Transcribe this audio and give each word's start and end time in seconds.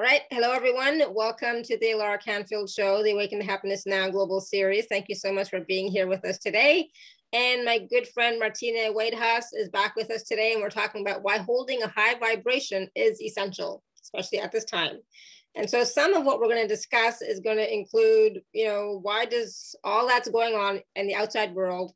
All 0.00 0.04
right. 0.04 0.22
Hello, 0.30 0.52
everyone. 0.52 1.02
Welcome 1.12 1.64
to 1.64 1.76
the 1.76 1.86
Alara 1.86 2.22
Canfield 2.22 2.70
Show, 2.70 3.02
the 3.02 3.10
Awaken 3.10 3.40
to 3.40 3.44
Happiness 3.44 3.84
Now 3.84 4.08
Global 4.08 4.40
Series. 4.40 4.86
Thank 4.86 5.06
you 5.08 5.16
so 5.16 5.32
much 5.32 5.50
for 5.50 5.58
being 5.62 5.90
here 5.90 6.06
with 6.06 6.24
us 6.24 6.38
today. 6.38 6.88
And 7.32 7.64
my 7.64 7.80
good 7.80 8.06
friend 8.06 8.38
Martina 8.38 8.92
Waidhas 8.94 9.46
is 9.54 9.68
back 9.70 9.96
with 9.96 10.08
us 10.12 10.22
today, 10.22 10.52
and 10.52 10.62
we're 10.62 10.70
talking 10.70 11.00
about 11.00 11.24
why 11.24 11.38
holding 11.38 11.82
a 11.82 11.88
high 11.88 12.14
vibration 12.14 12.88
is 12.94 13.20
essential, 13.20 13.82
especially 14.00 14.38
at 14.38 14.52
this 14.52 14.64
time. 14.64 14.98
And 15.56 15.68
so 15.68 15.82
some 15.82 16.14
of 16.14 16.24
what 16.24 16.38
we're 16.38 16.46
going 16.46 16.62
to 16.62 16.68
discuss 16.68 17.20
is 17.20 17.40
going 17.40 17.56
to 17.56 17.74
include, 17.74 18.40
you 18.52 18.66
know, 18.66 19.00
why 19.02 19.24
does 19.24 19.74
all 19.82 20.06
that's 20.06 20.28
going 20.28 20.54
on 20.54 20.80
in 20.94 21.08
the 21.08 21.16
outside 21.16 21.56
world 21.56 21.92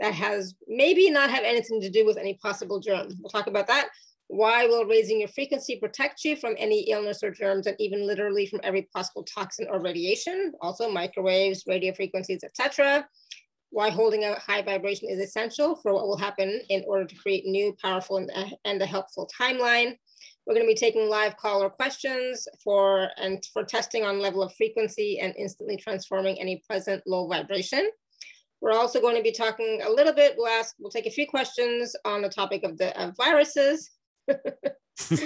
that 0.00 0.12
has 0.12 0.56
maybe 0.66 1.08
not 1.08 1.30
have 1.30 1.44
anything 1.44 1.80
to 1.82 1.90
do 1.90 2.04
with 2.04 2.16
any 2.16 2.34
possible 2.34 2.80
germ. 2.80 3.08
We'll 3.20 3.30
talk 3.30 3.46
about 3.46 3.68
that. 3.68 3.90
Why 4.28 4.66
will 4.66 4.84
raising 4.84 5.20
your 5.20 5.28
frequency 5.28 5.76
protect 5.76 6.22
you 6.22 6.36
from 6.36 6.54
any 6.58 6.82
illness 6.90 7.22
or 7.22 7.30
germs 7.30 7.66
and 7.66 7.76
even 7.80 8.06
literally 8.06 8.46
from 8.46 8.60
every 8.62 8.82
possible 8.94 9.24
toxin 9.24 9.66
or 9.70 9.80
radiation, 9.80 10.52
also 10.60 10.90
microwaves, 10.90 11.64
radio 11.66 11.94
frequencies, 11.94 12.44
etc. 12.44 13.08
Why 13.70 13.88
holding 13.88 14.24
a 14.24 14.38
high 14.38 14.60
vibration 14.60 15.08
is 15.08 15.18
essential 15.18 15.76
for 15.76 15.94
what 15.94 16.06
will 16.06 16.18
happen 16.18 16.60
in 16.68 16.84
order 16.86 17.06
to 17.06 17.16
create 17.16 17.46
new, 17.46 17.74
powerful, 17.82 18.18
and, 18.18 18.30
uh, 18.34 18.54
and 18.66 18.80
a 18.82 18.86
helpful 18.86 19.30
timeline. 19.40 19.96
We're 20.46 20.54
going 20.54 20.66
to 20.66 20.74
be 20.74 20.78
taking 20.78 21.08
live 21.08 21.36
caller 21.38 21.70
questions 21.70 22.46
for 22.62 23.08
and 23.16 23.42
for 23.52 23.64
testing 23.64 24.04
on 24.04 24.20
level 24.20 24.42
of 24.42 24.54
frequency 24.54 25.20
and 25.20 25.34
instantly 25.38 25.78
transforming 25.78 26.38
any 26.38 26.62
present 26.66 27.02
low 27.06 27.28
vibration. 27.28 27.90
We're 28.60 28.72
also 28.72 29.00
going 29.00 29.16
to 29.16 29.22
be 29.22 29.32
talking 29.32 29.82
a 29.86 29.90
little 29.90 30.12
bit, 30.12 30.34
we'll 30.36 30.48
ask, 30.48 30.74
we'll 30.78 30.90
take 30.90 31.06
a 31.06 31.10
few 31.10 31.26
questions 31.26 31.94
on 32.04 32.22
the 32.22 32.28
topic 32.28 32.64
of 32.64 32.76
the 32.76 32.98
of 33.00 33.14
viruses, 33.16 33.90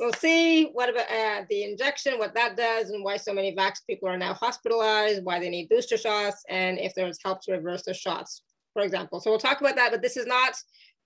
we'll 0.00 0.12
see 0.14 0.64
what 0.72 0.88
about 0.88 1.10
uh, 1.10 1.44
the 1.48 1.64
injection, 1.64 2.18
what 2.18 2.34
that 2.34 2.56
does, 2.56 2.90
and 2.90 3.04
why 3.04 3.16
so 3.16 3.32
many 3.32 3.54
vax 3.54 3.78
people 3.86 4.08
are 4.08 4.16
now 4.16 4.34
hospitalized, 4.34 5.24
why 5.24 5.38
they 5.38 5.50
need 5.50 5.68
booster 5.68 5.96
shots, 5.96 6.42
and 6.48 6.78
if 6.78 6.94
there's 6.94 7.18
help 7.22 7.42
to 7.42 7.52
reverse 7.52 7.82
the 7.84 7.94
shots, 7.94 8.42
for 8.72 8.82
example. 8.82 9.20
So 9.20 9.30
we'll 9.30 9.38
talk 9.38 9.60
about 9.60 9.76
that, 9.76 9.92
but 9.92 10.02
this 10.02 10.16
is 10.16 10.26
not, 10.26 10.54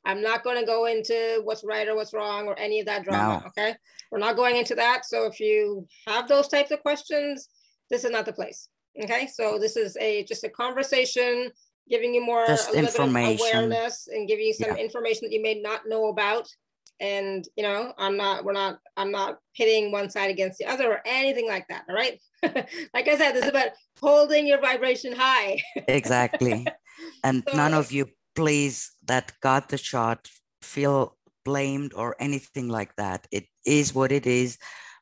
I'm 0.05 0.23
not 0.23 0.45
going 0.45 0.59
to 0.59 0.67
go 0.67 0.87
into 0.87 1.41
what's 1.45 1.65
right 1.65 1.89
or 1.89 1.97
what's 1.97 2.15
wrong 2.15 2.47
or 2.47 2.59
any 2.59 2.81
of 2.81 2.87
that 2.87 3.05
drama, 3.05 3.41
no. 3.41 3.49
okay? 3.49 3.77
We're 4.11 4.19
not 4.19 4.37
going 4.37 4.57
into 4.57 4.75
that. 4.77 5.05
So 5.05 5.27
if 5.27 5.41
you 5.41 5.87
have 6.07 6.29
those 6.29 6.49
types 6.49 6.71
of 6.71 6.81
questions, 6.81 7.49
this 7.91 8.05
is 8.05 8.11
not 8.11 8.27
the 8.27 8.33
place, 8.33 8.69
okay? 9.03 9.27
So 9.27 9.59
this 9.59 9.77
is 9.77 9.97
a 10.01 10.25
just 10.25 10.45
a 10.45 10.49
conversation 10.49 11.51
giving 11.91 12.15
you 12.15 12.25
more 12.25 12.47
just 12.47 12.71
a 12.71 12.73
little 12.73 13.07
bit 13.09 13.37
of 13.37 13.41
awareness 13.41 14.09
and 14.11 14.27
giving 14.27 14.47
you 14.47 14.55
some 14.55 14.77
yeah. 14.77 14.83
information 14.83 15.21
that 15.23 15.33
you 15.33 15.43
may 15.43 15.61
not 15.61 15.83
know 15.87 16.07
about 16.07 16.49
and 17.01 17.47
you 17.57 17.63
know 17.63 17.93
i'm 17.99 18.17
not 18.17 18.45
we're 18.45 18.53
not 18.53 18.79
i'm 18.97 19.11
not 19.11 19.39
pitting 19.57 19.91
one 19.91 20.09
side 20.09 20.31
against 20.31 20.59
the 20.59 20.65
other 20.65 20.93
or 20.93 21.01
anything 21.05 21.49
like 21.49 21.67
that 21.69 21.85
all 21.89 21.95
right? 21.95 22.21
Like 22.95 23.09
i 23.09 23.17
said 23.17 23.33
this 23.33 23.45
is 23.45 23.51
about 23.51 23.71
holding 24.01 24.47
your 24.47 24.61
vibration 24.61 25.15
high. 25.15 25.61
Exactly. 25.89 26.67
And 27.25 27.43
so, 27.49 27.57
none 27.57 27.75
of 27.75 27.91
you 27.91 28.07
please 28.37 28.93
that 29.07 29.33
got 29.41 29.69
the 29.69 29.79
shot 29.79 30.29
feel 30.63 31.17
blamed 31.45 31.93
or 31.95 32.17
anything 32.21 32.69
like 32.69 32.95
that. 32.97 33.27
It 33.31 33.47
is 33.67 33.95
what 33.95 34.13
it 34.13 34.27
is 34.27 34.59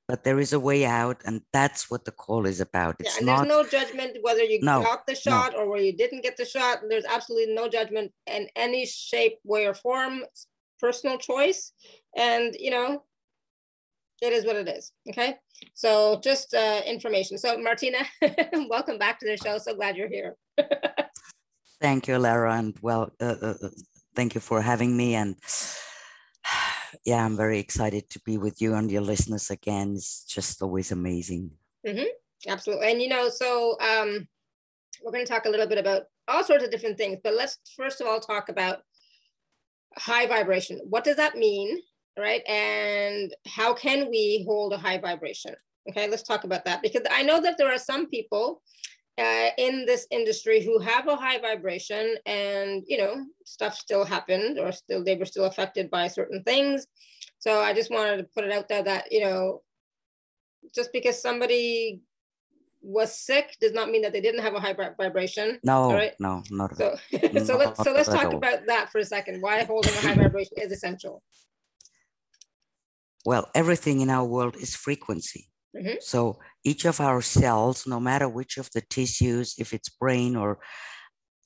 but 0.09 0.25
there 0.25 0.41
is 0.41 0.53
a 0.53 0.61
way 0.61 0.85
out 0.85 1.23
and 1.25 1.41
that's 1.53 1.91
what 1.91 2.05
the 2.05 2.11
call 2.11 2.45
is 2.45 2.61
about. 2.61 2.97
It's 2.99 3.15
yeah, 3.15 3.19
and 3.19 3.27
not, 3.27 3.37
there's 3.37 3.49
no 3.49 3.79
judgment 3.79 4.19
whether 4.23 4.43
you 4.43 4.59
no, 4.61 4.83
got 4.83 5.07
the 5.07 5.15
shot 5.15 5.53
no. 5.53 5.61
or 5.61 5.71
where 5.71 5.81
you 5.81 5.97
didn't 5.97 6.23
get 6.23 6.37
the 6.37 6.45
shot. 6.45 6.81
There's 6.89 7.05
absolutely 7.05 7.55
no 7.55 7.69
judgment 7.69 8.13
in 8.27 8.49
any 8.57 8.85
shape 8.85 9.39
way 9.45 9.67
or 9.67 9.75
form 9.75 10.25
personal 10.83 11.17
choice. 11.17 11.73
And, 12.17 12.55
you 12.59 12.71
know, 12.71 13.05
it 14.21 14.33
is 14.33 14.45
what 14.45 14.57
it 14.57 14.69
is. 14.69 14.93
Okay. 15.09 15.37
So 15.75 16.21
just 16.23 16.55
uh, 16.55 16.83
information. 16.87 17.39
So 17.39 17.57
Martina, 17.59 17.99
welcome 18.69 18.99
back 18.99 19.19
to 19.21 19.27
the 19.27 19.37
show. 19.37 19.59
So 19.59 19.75
glad 19.75 19.97
you're 19.97 20.09
here. 20.09 20.37
thank 21.81 22.09
you, 22.09 22.19
Lara. 22.19 22.55
And 22.55 22.77
well, 22.83 23.11
uh, 23.21 23.37
uh, 23.41 23.55
uh, 23.63 23.69
thank 24.15 24.35
you 24.35 24.41
for 24.41 24.61
having 24.61 24.97
me. 24.97 25.15
And 25.15 25.37
yeah, 27.05 27.25
I'm 27.25 27.37
very 27.37 27.59
excited 27.59 28.11
to 28.11 28.21
be 28.21 28.39
with 28.39 28.61
you 28.61 28.75
and 28.75 28.91
your 28.91 29.03
listeners 29.03 29.51
again. 29.51 29.95
It's 29.97 30.25
just 30.25 30.63
always 30.63 30.93
amazing. 30.93 31.51
Mm-hmm. 31.87 32.11
Absolutely. 32.49 32.91
And, 32.91 33.01
you 33.01 33.09
know, 33.09 33.29
so 33.29 33.77
um, 33.81 34.27
we're 35.03 35.13
going 35.13 35.25
to 35.25 35.33
talk 35.33 35.47
a 35.47 35.51
little 35.51 35.67
bit 35.67 35.79
about 35.79 36.03
all 36.29 36.45
sorts 36.45 36.65
of 36.65 36.71
different 36.71 36.97
things, 36.97 37.19
but 37.25 37.35
let's 37.35 37.59
first 37.77 38.01
of 38.01 38.07
all 38.07 38.21
talk 38.21 38.49
about 38.49 38.79
high 39.97 40.27
vibration. 40.27 40.81
What 40.89 41.05
does 41.05 41.17
that 41.17 41.37
mean? 41.37 41.81
Right. 42.19 42.47
And 42.47 43.35
how 43.47 43.73
can 43.73 44.11
we 44.11 44.45
hold 44.47 44.73
a 44.73 44.79
high 44.79 44.99
vibration? 44.99 45.55
Okay, 45.89 46.09
let's 46.09 46.23
talk 46.23 46.45
about 46.45 46.65
that 46.67 46.83
because 46.83 47.03
I 47.11 47.23
know 47.23 47.41
that 47.41 47.57
there 47.59 47.73
are 47.73 47.79
some 47.79 48.09
people 48.09 48.63
uh, 49.19 49.49
in 49.59 49.85
this 49.85 50.07
industry 50.11 50.63
who 50.63 50.79
have 50.79 51.07
a 51.07 51.17
high 51.17 51.39
vibration 51.39 52.17
and 52.25 52.83
you 52.87 52.97
know 52.97 53.25
stuff 53.45 53.75
still 53.75 54.05
happened 54.05 54.59
or 54.59 54.73
still 54.73 55.05
they 55.05 55.17
were 55.17 55.27
still 55.27 55.45
affected 55.45 55.91
by 55.91 56.09
certain 56.09 56.43
things 56.45 56.87
so 57.39 57.61
i 57.61 57.75
just 57.75 57.91
wanted 57.91 58.17
to 58.17 58.25
put 58.35 58.45
it 58.45 58.53
out 58.53 58.69
there 58.69 58.83
that 58.83 59.13
you 59.13 59.21
know 59.21 59.61
just 60.75 60.93
because 60.95 61.21
somebody 61.21 62.01
was 62.83 63.17
sick 63.17 63.57
does 63.61 63.73
not 63.73 63.91
mean 63.91 64.03
that 64.03 64.13
they 64.13 64.21
didn't 64.21 64.43
have 64.43 64.55
a 64.55 64.61
high 64.61 64.75
vibration. 64.75 65.59
No, 65.63 65.93
right? 65.93 66.15
no, 66.19 66.43
not 66.51 66.77
so. 66.77 66.97
so 67.45 67.57
let's 67.57 67.83
so 67.83 67.93
let's 67.93 68.09
talk 68.09 68.33
about 68.33 68.67
that 68.67 68.91
for 68.91 68.99
a 68.99 69.05
second. 69.05 69.41
Why 69.41 69.63
holding 69.65 69.95
a 69.95 70.01
high 70.01 70.15
vibration 70.23 70.57
is 70.59 70.73
essential. 70.73 71.23
Well, 73.25 73.49
everything 73.55 74.01
in 74.01 74.11
our 74.11 74.25
world 74.25 74.57
is 74.57 74.75
frequency. 74.75 75.49
Mm-hmm. 75.77 75.97
So 76.01 76.39
each 76.65 76.85
of 76.85 77.01
our 77.01 77.23
cells, 77.23 77.87
no 77.87 78.01
matter 78.01 78.29
which 78.29 78.59
of 78.59 78.69
the 78.73 78.83
tissues, 78.83 79.55
if 79.59 79.73
it's 79.73 79.89
brain 79.89 80.37
or 80.37 80.59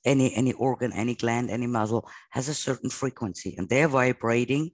any 0.03 0.33
any 0.33 0.53
organ, 0.53 0.91
any 0.91 1.15
gland, 1.15 1.51
any 1.51 1.67
muscle, 1.67 2.09
has 2.31 2.49
a 2.49 2.53
certain 2.53 2.89
frequency, 2.89 3.55
and 3.57 3.69
they're 3.69 3.87
vibrating 3.87 4.71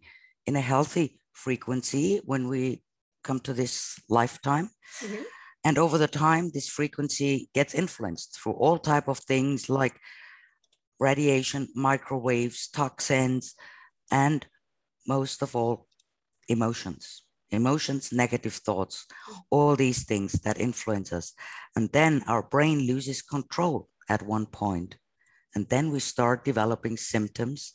in 0.47 0.55
a 0.55 0.61
healthy 0.61 1.19
frequency 1.33 2.21
when 2.25 2.47
we 2.47 2.83
come 3.23 3.39
to 3.41 3.53
this 3.53 3.99
lifetime. 4.09 4.69
Mm-hmm 5.01 5.23
and 5.63 5.77
over 5.77 5.97
the 5.97 6.07
time 6.07 6.51
this 6.51 6.67
frequency 6.67 7.49
gets 7.53 7.73
influenced 7.73 8.37
through 8.37 8.53
all 8.53 8.77
type 8.77 9.07
of 9.07 9.19
things 9.19 9.69
like 9.69 9.99
radiation 10.99 11.67
microwaves 11.75 12.67
toxins 12.67 13.55
and 14.11 14.45
most 15.07 15.41
of 15.41 15.55
all 15.55 15.87
emotions. 16.47 17.23
Emotions 17.51 18.11
negative 18.11 18.53
thoughts 18.53 19.05
all 19.49 19.75
these 19.75 20.03
things 20.03 20.33
that 20.43 20.59
influence 20.59 21.13
us. 21.13 21.33
And 21.75 21.89
then 21.91 22.23
our 22.27 22.41
brain 22.41 22.87
loses 22.87 23.21
control 23.21 23.89
at 24.09 24.23
one 24.23 24.47
point. 24.47 24.97
And 25.55 25.69
then 25.69 25.91
we 25.91 25.99
start 25.99 26.45
developing 26.45 26.97
symptoms 26.97 27.73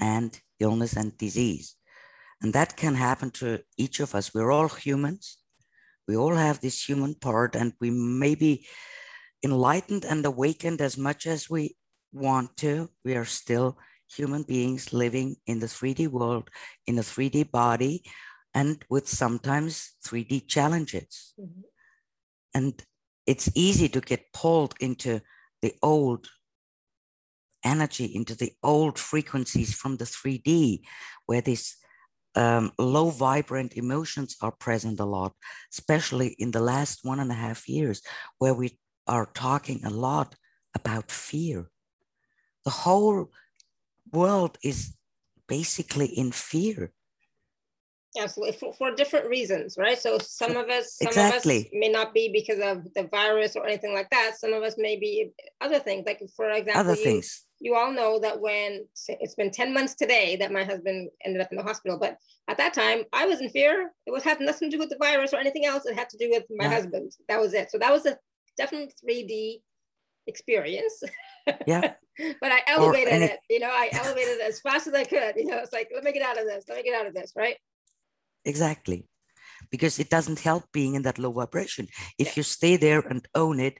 and 0.00 0.38
illness 0.58 0.96
and 0.96 1.16
disease. 1.16 1.76
And 2.42 2.52
that 2.52 2.76
can 2.76 2.96
happen 2.96 3.30
to 3.32 3.60
each 3.78 4.00
of 4.00 4.14
us. 4.16 4.34
We're 4.34 4.50
all 4.50 4.68
humans 4.68 5.38
we 6.08 6.16
all 6.16 6.34
have 6.34 6.60
this 6.60 6.82
human 6.82 7.14
part, 7.14 7.54
and 7.54 7.72
we 7.80 7.90
may 7.90 8.34
be 8.34 8.66
enlightened 9.44 10.04
and 10.04 10.24
awakened 10.24 10.80
as 10.80 10.96
much 10.96 11.26
as 11.26 11.50
we 11.50 11.76
want 12.12 12.56
to. 12.58 12.90
We 13.04 13.14
are 13.14 13.24
still 13.24 13.78
human 14.14 14.42
beings 14.42 14.92
living 14.92 15.36
in 15.46 15.60
the 15.60 15.66
3D 15.66 16.08
world, 16.08 16.50
in 16.86 16.98
a 16.98 17.02
3D 17.02 17.50
body, 17.50 18.04
and 18.54 18.84
with 18.90 19.08
sometimes 19.08 19.92
3D 20.06 20.46
challenges. 20.46 21.34
Mm-hmm. 21.40 21.60
And 22.54 22.84
it's 23.26 23.50
easy 23.54 23.88
to 23.88 24.00
get 24.00 24.32
pulled 24.32 24.74
into 24.80 25.20
the 25.62 25.74
old 25.82 26.28
energy, 27.64 28.04
into 28.04 28.34
the 28.34 28.52
old 28.62 28.98
frequencies 28.98 29.74
from 29.74 29.96
the 29.96 30.04
3D, 30.04 30.82
where 31.26 31.40
this 31.40 31.76
um, 32.34 32.72
low 32.78 33.10
vibrant 33.10 33.74
emotions 33.74 34.36
are 34.40 34.52
present 34.52 35.00
a 35.00 35.04
lot, 35.04 35.32
especially 35.72 36.34
in 36.38 36.50
the 36.50 36.60
last 36.60 37.00
one 37.02 37.20
and 37.20 37.30
a 37.30 37.34
half 37.34 37.68
years, 37.68 38.02
where 38.38 38.54
we 38.54 38.78
are 39.06 39.26
talking 39.26 39.84
a 39.84 39.90
lot 39.90 40.34
about 40.74 41.10
fear. 41.10 41.70
The 42.64 42.70
whole 42.70 43.30
world 44.12 44.58
is 44.62 44.94
basically 45.48 46.06
in 46.06 46.32
fear. 46.32 46.92
Absolutely, 48.18 48.58
for, 48.58 48.74
for 48.74 48.94
different 48.94 49.26
reasons, 49.28 49.76
right? 49.78 49.98
So 49.98 50.18
some 50.18 50.56
of 50.56 50.68
us, 50.68 50.96
some 50.96 51.08
exactly. 51.08 51.60
of 51.60 51.64
us 51.64 51.70
may 51.72 51.88
not 51.88 52.12
be 52.12 52.30
because 52.30 52.60
of 52.60 52.84
the 52.94 53.08
virus 53.08 53.56
or 53.56 53.66
anything 53.66 53.94
like 53.94 54.10
that. 54.10 54.38
Some 54.38 54.52
of 54.52 54.62
us 54.62 54.74
may 54.76 54.96
be 54.96 55.32
other 55.62 55.78
things, 55.78 56.04
like 56.06 56.22
for 56.36 56.50
example, 56.50 56.80
other 56.80 56.94
you, 56.94 57.04
things 57.04 57.44
you 57.62 57.76
all 57.76 57.92
know 57.92 58.18
that 58.18 58.40
when 58.40 58.86
it's 59.08 59.36
been 59.36 59.50
10 59.50 59.72
months 59.72 59.94
today 59.94 60.34
that 60.36 60.50
my 60.50 60.64
husband 60.64 61.08
ended 61.24 61.40
up 61.40 61.48
in 61.52 61.56
the 61.56 61.62
hospital, 61.62 61.96
but 61.96 62.16
at 62.48 62.58
that 62.58 62.74
time 62.74 63.04
I 63.12 63.24
was 63.24 63.40
in 63.40 63.48
fear. 63.50 63.92
It 64.04 64.10
was 64.10 64.24
had 64.24 64.40
nothing 64.40 64.68
to 64.68 64.76
do 64.76 64.80
with 64.80 64.90
the 64.90 64.98
virus 65.00 65.32
or 65.32 65.38
anything 65.38 65.64
else. 65.64 65.86
It 65.86 65.94
had 65.94 66.08
to 66.10 66.18
do 66.18 66.28
with 66.28 66.42
my 66.50 66.64
yeah. 66.64 66.74
husband. 66.74 67.12
That 67.28 67.40
was 67.40 67.54
it. 67.54 67.70
So 67.70 67.78
that 67.78 67.92
was 67.92 68.04
a 68.04 68.18
definite 68.58 68.92
3D 69.08 69.60
experience. 70.26 71.02
Yeah. 71.66 71.94
but 72.40 72.52
I 72.52 72.62
elevated 72.66 73.12
any- 73.12 73.24
it, 73.26 73.38
you 73.48 73.60
know, 73.60 73.70
I 73.70 73.90
elevated 73.92 74.38
it 74.38 74.48
as 74.48 74.60
fast 74.60 74.88
as 74.88 74.94
I 74.94 75.04
could. 75.04 75.36
You 75.36 75.46
know, 75.46 75.58
it's 75.58 75.72
like, 75.72 75.88
let 75.94 76.02
me 76.02 76.12
get 76.12 76.22
out 76.22 76.38
of 76.38 76.46
this, 76.46 76.64
let 76.68 76.78
me 76.78 76.82
get 76.82 77.00
out 77.00 77.06
of 77.06 77.14
this, 77.14 77.32
right? 77.36 77.56
Exactly. 78.44 79.06
because 79.70 79.98
it 80.00 80.10
doesn't 80.10 80.40
help 80.40 80.64
being 80.72 80.94
in 80.96 81.02
that 81.02 81.18
low 81.18 81.30
vibration. 81.30 81.86
If 82.18 82.28
yeah. 82.28 82.32
you 82.36 82.42
stay 82.42 82.76
there 82.76 83.00
and 83.00 83.26
own 83.34 83.60
it, 83.60 83.78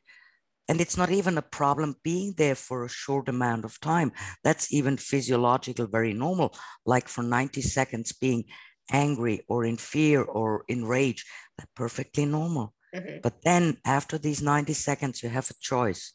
and 0.72 0.80
it's 0.80 0.96
not 0.96 1.10
even 1.10 1.36
a 1.36 1.42
problem 1.42 1.96
being 2.02 2.32
there 2.38 2.54
for 2.54 2.82
a 2.82 2.88
short 2.88 3.28
amount 3.28 3.66
of 3.66 3.78
time. 3.80 4.10
That's 4.42 4.72
even 4.72 4.96
physiological, 4.96 5.86
very 5.86 6.14
normal. 6.14 6.54
Like 6.86 7.08
for 7.08 7.22
90 7.22 7.60
seconds 7.60 8.12
being 8.12 8.44
angry 8.90 9.44
or 9.48 9.66
in 9.66 9.76
fear 9.76 10.22
or 10.22 10.64
in 10.68 10.86
rage, 10.86 11.26
that's 11.58 11.70
perfectly 11.76 12.24
normal. 12.24 12.72
Mm-hmm. 12.94 13.18
But 13.22 13.42
then 13.42 13.76
after 13.84 14.16
these 14.16 14.40
90 14.40 14.72
seconds, 14.72 15.22
you 15.22 15.28
have 15.28 15.50
a 15.50 15.60
choice. 15.60 16.14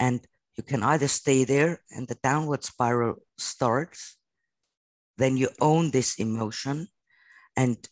And 0.00 0.26
you 0.56 0.64
can 0.64 0.82
either 0.82 1.06
stay 1.06 1.44
there 1.44 1.78
and 1.88 2.08
the 2.08 2.18
downward 2.24 2.64
spiral 2.64 3.22
starts, 3.38 4.16
then 5.16 5.36
you 5.36 5.48
own 5.60 5.92
this 5.92 6.18
emotion 6.18 6.88
and 7.56 7.88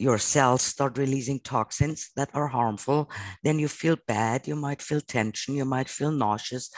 your 0.00 0.18
cells 0.18 0.62
start 0.62 0.96
releasing 0.96 1.38
toxins 1.40 2.10
that 2.16 2.30
are 2.32 2.48
harmful. 2.48 3.10
Then 3.44 3.58
you 3.58 3.68
feel 3.68 3.96
bad, 4.08 4.48
you 4.48 4.56
might 4.56 4.80
feel 4.80 5.02
tension, 5.02 5.54
you 5.54 5.66
might 5.66 5.88
feel 5.88 6.10
nauseous, 6.10 6.70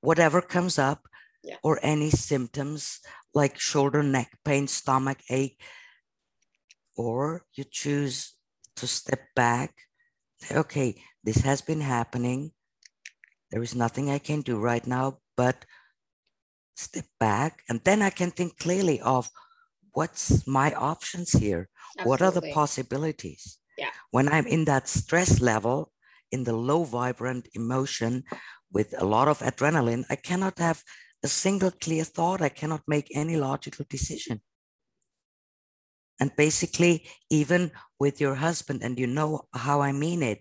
whatever 0.00 0.40
comes 0.40 0.78
up, 0.78 1.06
yeah. 1.44 1.56
or 1.62 1.78
any 1.82 2.10
symptoms 2.10 3.00
like 3.34 3.58
shoulder, 3.58 4.02
neck 4.02 4.38
pain, 4.44 4.66
stomach 4.66 5.18
ache, 5.28 5.60
or 6.96 7.44
you 7.52 7.64
choose 7.70 8.34
to 8.76 8.86
step 8.86 9.20
back. 9.36 9.74
Okay, 10.50 10.96
this 11.22 11.38
has 11.38 11.60
been 11.60 11.80
happening. 11.80 12.52
There 13.50 13.62
is 13.62 13.74
nothing 13.74 14.08
I 14.10 14.18
can 14.18 14.40
do 14.40 14.58
right 14.58 14.86
now, 14.86 15.18
but 15.36 15.66
step 16.74 17.04
back. 17.20 17.62
And 17.68 17.80
then 17.84 18.00
I 18.00 18.10
can 18.10 18.30
think 18.30 18.58
clearly 18.58 19.00
of 19.00 19.28
what's 19.92 20.46
my 20.46 20.72
options 20.72 21.32
here? 21.32 21.68
Absolutely. 21.98 22.08
What 22.08 22.22
are 22.22 22.30
the 22.30 22.52
possibilities? 22.52 23.58
Yeah. 23.76 23.90
When 24.10 24.28
I'm 24.28 24.46
in 24.46 24.64
that 24.66 24.88
stress 24.88 25.40
level, 25.40 25.92
in 26.30 26.44
the 26.44 26.56
low 26.56 26.84
vibrant 26.84 27.48
emotion 27.54 28.24
with 28.72 28.94
a 28.98 29.04
lot 29.04 29.28
of 29.28 29.40
adrenaline, 29.40 30.04
I 30.08 30.16
cannot 30.16 30.58
have 30.58 30.82
a 31.22 31.28
single 31.28 31.70
clear 31.70 32.04
thought. 32.04 32.40
I 32.40 32.48
cannot 32.48 32.82
make 32.88 33.08
any 33.14 33.36
logical 33.36 33.84
decision. 33.88 34.40
And 36.18 36.34
basically, 36.36 37.06
even 37.30 37.72
with 37.98 38.20
your 38.20 38.36
husband, 38.36 38.82
and 38.82 38.98
you 38.98 39.06
know 39.06 39.48
how 39.52 39.82
I 39.82 39.92
mean 39.92 40.22
it, 40.22 40.40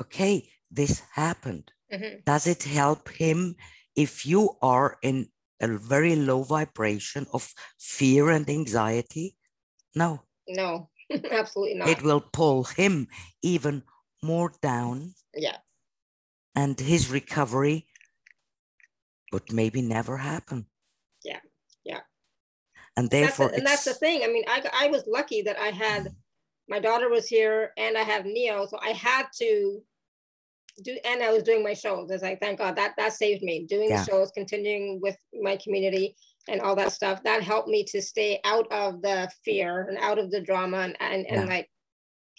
okay, 0.00 0.50
this 0.70 1.02
happened. 1.12 1.70
Mm-hmm. 1.92 2.20
Does 2.24 2.46
it 2.46 2.62
help 2.64 3.08
him 3.08 3.56
if 3.96 4.26
you 4.26 4.56
are 4.62 4.98
in 5.02 5.28
a 5.60 5.68
very 5.68 6.16
low 6.16 6.42
vibration 6.42 7.26
of 7.32 7.52
fear 7.78 8.30
and 8.30 8.48
anxiety? 8.48 9.36
No. 9.94 10.22
No, 10.48 10.88
absolutely 11.30 11.74
not. 11.74 11.88
It 11.88 12.02
will 12.02 12.20
pull 12.20 12.64
him 12.64 13.08
even 13.42 13.82
more 14.22 14.52
down. 14.62 15.14
Yeah. 15.34 15.56
And 16.54 16.78
his 16.78 17.10
recovery 17.10 17.86
would 19.32 19.52
maybe 19.52 19.82
never 19.82 20.16
happen. 20.16 20.66
Yeah. 21.24 21.40
Yeah. 21.84 22.00
And 22.96 23.10
therefore, 23.10 23.46
that's 23.46 23.52
the, 23.52 23.58
and 23.58 23.66
that's 23.66 23.84
the 23.84 23.94
thing. 23.94 24.22
I 24.24 24.28
mean, 24.28 24.44
I, 24.48 24.62
I 24.74 24.86
was 24.88 25.04
lucky 25.06 25.42
that 25.42 25.58
I 25.58 25.68
had 25.68 26.08
my 26.68 26.80
daughter 26.80 27.08
was 27.08 27.26
here 27.26 27.72
and 27.76 27.96
I 27.96 28.02
have 28.02 28.26
Neo, 28.26 28.66
so 28.66 28.78
I 28.82 28.90
had 28.90 29.26
to 29.38 29.80
do 30.82 30.96
and 31.04 31.22
I 31.22 31.32
was 31.32 31.42
doing 31.42 31.62
my 31.62 31.74
shows. 31.74 32.10
It's 32.10 32.22
like 32.22 32.40
thank 32.40 32.58
God 32.58 32.76
that 32.76 32.94
that 32.98 33.12
saved 33.12 33.42
me. 33.42 33.66
Doing 33.66 33.90
yeah. 33.90 34.04
the 34.04 34.10
shows, 34.10 34.30
continuing 34.32 35.00
with 35.00 35.16
my 35.40 35.56
community 35.56 36.16
and 36.48 36.60
all 36.60 36.76
that 36.76 36.92
stuff. 36.92 37.22
That 37.22 37.42
helped 37.42 37.68
me 37.68 37.84
to 37.84 38.02
stay 38.02 38.40
out 38.44 38.70
of 38.72 39.02
the 39.02 39.30
fear 39.44 39.86
and 39.88 39.98
out 39.98 40.18
of 40.18 40.30
the 40.30 40.40
drama 40.40 40.78
and 40.78 40.96
and, 41.00 41.26
yeah. 41.28 41.40
and 41.40 41.48
like 41.48 41.68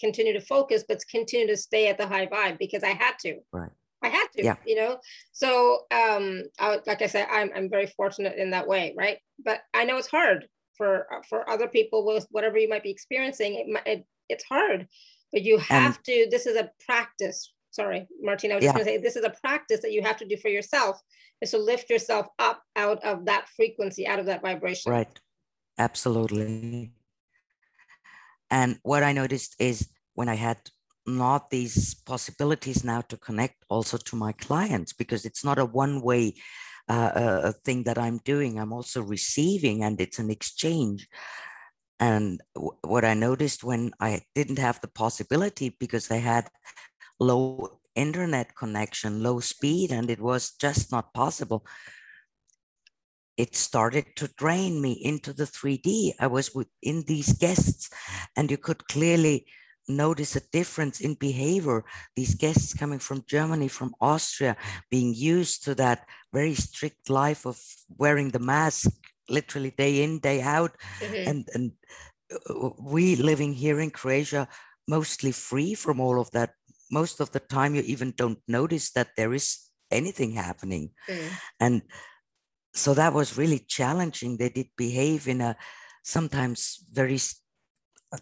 continue 0.00 0.32
to 0.32 0.40
focus, 0.40 0.84
but 0.88 1.00
continue 1.10 1.46
to 1.46 1.56
stay 1.56 1.88
at 1.88 1.98
the 1.98 2.06
high 2.06 2.26
vibe 2.26 2.58
because 2.58 2.82
I 2.82 2.90
had 2.90 3.14
to. 3.20 3.38
Right. 3.52 3.70
I 4.02 4.08
had 4.08 4.26
to, 4.36 4.44
yeah. 4.44 4.56
you 4.66 4.76
know. 4.76 4.98
So, 5.32 5.80
um, 5.90 6.44
I, 6.58 6.80
like 6.86 7.02
I 7.02 7.06
said, 7.06 7.28
I'm 7.30 7.50
I'm 7.54 7.68
very 7.68 7.86
fortunate 7.86 8.36
in 8.38 8.50
that 8.50 8.66
way, 8.66 8.94
right? 8.96 9.18
But 9.44 9.60
I 9.74 9.84
know 9.84 9.98
it's 9.98 10.08
hard 10.08 10.48
for 10.76 11.06
for 11.28 11.48
other 11.48 11.68
people 11.68 12.06
with 12.06 12.26
whatever 12.30 12.58
you 12.58 12.68
might 12.68 12.82
be 12.82 12.90
experiencing. 12.90 13.54
It, 13.54 13.82
it 13.86 14.06
it's 14.28 14.44
hard, 14.44 14.86
but 15.32 15.42
you 15.42 15.58
have 15.58 16.02
to. 16.04 16.28
This 16.30 16.46
is 16.46 16.56
a 16.56 16.70
practice 16.86 17.52
sorry, 17.70 18.06
Martina, 18.20 18.54
I 18.54 18.56
was 18.56 18.64
yeah. 18.64 18.72
just 18.72 18.84
gonna 18.84 18.96
say 18.96 18.98
this 18.98 19.16
is 19.16 19.24
a 19.24 19.30
practice 19.30 19.80
that 19.82 19.92
you 19.92 20.02
have 20.02 20.16
to 20.18 20.26
do 20.26 20.36
for 20.36 20.48
yourself 20.48 21.00
is 21.40 21.52
to 21.52 21.58
lift 21.58 21.88
yourself 21.90 22.26
up 22.38 22.62
out 22.76 23.02
of 23.04 23.24
that 23.26 23.48
frequency, 23.56 24.06
out 24.06 24.18
of 24.18 24.26
that 24.26 24.42
vibration. 24.42 24.92
Right. 24.92 25.20
Absolutely. 25.78 26.92
And 28.50 28.78
what 28.82 29.02
I 29.02 29.12
noticed 29.12 29.56
is 29.58 29.88
when 30.14 30.28
I 30.28 30.34
had 30.34 30.58
not 31.06 31.50
these 31.50 31.94
possibilities 31.94 32.84
now 32.84 33.00
to 33.02 33.16
connect 33.16 33.64
also 33.70 33.96
to 33.96 34.16
my 34.16 34.32
clients, 34.32 34.92
because 34.92 35.24
it's 35.24 35.44
not 35.44 35.58
a 35.58 35.64
one 35.64 36.02
way 36.02 36.34
uh, 36.88 36.92
uh, 36.92 37.52
thing 37.64 37.84
that 37.84 37.98
I'm 37.98 38.18
doing, 38.24 38.58
I'm 38.58 38.72
also 38.72 39.00
receiving 39.02 39.84
and 39.84 40.00
it's 40.00 40.18
an 40.18 40.30
exchange. 40.30 41.08
And 41.98 42.40
w- 42.54 42.76
what 42.82 43.04
I 43.04 43.14
noticed 43.14 43.62
when 43.62 43.92
I 44.00 44.22
didn't 44.34 44.58
have 44.58 44.80
the 44.80 44.88
possibility 44.88 45.76
because 45.78 46.10
I 46.10 46.16
had 46.16 46.48
low 47.20 47.78
internet 47.94 48.56
connection, 48.56 49.22
low 49.22 49.40
speed, 49.40 49.92
and 49.92 50.10
it 50.10 50.20
was 50.20 50.52
just 50.52 50.90
not 50.90 51.12
possible. 51.12 51.64
It 53.36 53.54
started 53.54 54.06
to 54.16 54.30
drain 54.36 54.80
me 54.80 54.92
into 54.92 55.32
the 55.32 55.44
3D. 55.44 56.12
I 56.18 56.26
was 56.26 56.54
within 56.54 57.04
these 57.06 57.32
guests, 57.32 57.90
and 58.36 58.50
you 58.50 58.56
could 58.56 58.86
clearly 58.88 59.46
notice 59.88 60.36
a 60.36 60.48
difference 60.52 61.00
in 61.00 61.14
behavior. 61.14 61.84
These 62.16 62.34
guests 62.34 62.74
coming 62.74 62.98
from 62.98 63.24
Germany, 63.26 63.68
from 63.68 63.94
Austria, 64.00 64.56
being 64.90 65.14
used 65.14 65.64
to 65.64 65.74
that 65.76 66.06
very 66.32 66.54
strict 66.54 67.10
life 67.10 67.46
of 67.46 67.60
wearing 67.88 68.30
the 68.30 68.38
mask 68.38 68.90
literally 69.28 69.70
day 69.70 70.02
in, 70.02 70.18
day 70.18 70.40
out. 70.42 70.76
Mm-hmm. 71.00 71.28
And, 71.28 71.48
and 71.54 71.72
uh, 72.48 72.70
we 72.78 73.16
living 73.16 73.54
here 73.54 73.80
in 73.80 73.90
Croatia, 73.90 74.48
mostly 74.86 75.32
free 75.32 75.74
from 75.74 76.00
all 76.00 76.20
of 76.20 76.30
that 76.32 76.50
most 76.90 77.20
of 77.20 77.30
the 77.32 77.40
time 77.40 77.74
you 77.74 77.82
even 77.82 78.12
don't 78.16 78.38
notice 78.48 78.90
that 78.92 79.10
there 79.16 79.32
is 79.34 79.58
anything 79.90 80.32
happening. 80.32 80.90
Mm. 81.08 81.30
and 81.60 81.82
so 82.72 82.94
that 82.94 83.12
was 83.12 83.36
really 83.36 83.58
challenging. 83.58 84.36
They 84.36 84.48
did 84.48 84.68
behave 84.76 85.26
in 85.26 85.40
a 85.40 85.56
sometimes 86.04 86.78
very 86.92 87.18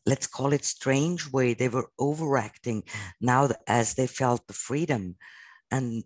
let's 0.06 0.26
call 0.26 0.52
it 0.52 0.64
strange 0.64 1.30
way. 1.30 1.54
They 1.54 1.68
were 1.68 1.90
overacting 1.98 2.84
now 3.20 3.50
as 3.66 3.94
they 3.94 4.06
felt 4.06 4.46
the 4.46 4.54
freedom. 4.54 5.16
And 5.70 6.04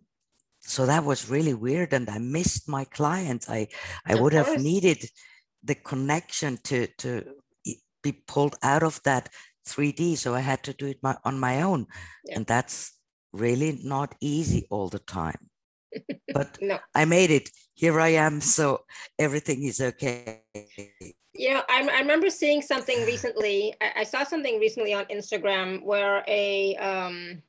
so 0.63 0.87
that 0.87 1.05
was 1.05 1.29
really 1.29 1.55
weird 1.55 1.93
and 1.93 2.09
i 2.09 2.19
missed 2.19 2.69
my 2.69 2.85
clients 2.85 3.49
i 3.51 3.67
i 4.07 4.15
of 4.15 4.21
would 4.21 4.33
course. 4.33 4.47
have 4.47 4.63
needed 4.63 5.05
the 5.63 5.75
connection 5.75 6.59
to 6.65 6.87
to 6.99 7.25
be 8.03 8.13
pulled 8.13 8.57
out 8.63 8.83
of 8.83 9.01
that 9.05 9.29
3D. 9.67 10.17
So 10.17 10.35
I 10.35 10.41
had 10.41 10.63
to 10.65 10.73
do 10.73 10.87
it 10.87 10.99
my, 11.03 11.17
on 11.25 11.39
my 11.39 11.63
own. 11.63 11.87
Yeah. 12.25 12.37
And 12.37 12.47
that's 12.47 12.93
really 13.33 13.81
not 13.83 14.15
easy 14.21 14.67
all 14.71 14.89
the 14.89 14.99
time. 14.99 15.49
But 16.33 16.59
no. 16.63 16.79
I 16.95 17.05
made 17.05 17.31
it. 17.31 17.51
Here 17.75 18.01
I 18.01 18.09
am. 18.09 18.41
So 18.41 18.85
everything 19.19 19.65
is 19.65 19.81
okay. 19.81 20.43
Yeah, 21.35 21.63
I, 21.69 21.89
I 21.89 21.99
remember 22.01 22.31
seeing 22.31 22.63
something 22.63 23.05
recently. 23.05 23.75
I, 23.81 23.93
I, 24.01 24.05
saw 24.05 24.25
something 24.25 24.59
recently 24.59 24.93
on 24.93 25.05
Instagram 25.07 25.83
where 25.83 26.25
a 26.29 26.77
um, 26.77 27.43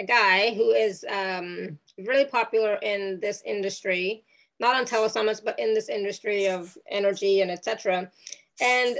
a 0.00 0.04
guy 0.04 0.54
who 0.54 0.70
is 0.70 1.04
um, 1.10 1.78
really 1.98 2.24
popular 2.24 2.74
in 2.82 3.20
this 3.20 3.42
industry, 3.44 4.24
not 4.60 4.74
on 4.74 4.84
telesummits, 4.84 5.44
but 5.44 5.58
in 5.58 5.74
this 5.74 5.88
industry 5.88 6.48
of 6.48 6.76
energy 6.90 7.42
and 7.42 7.50
etc. 7.50 8.10
And 8.60 8.98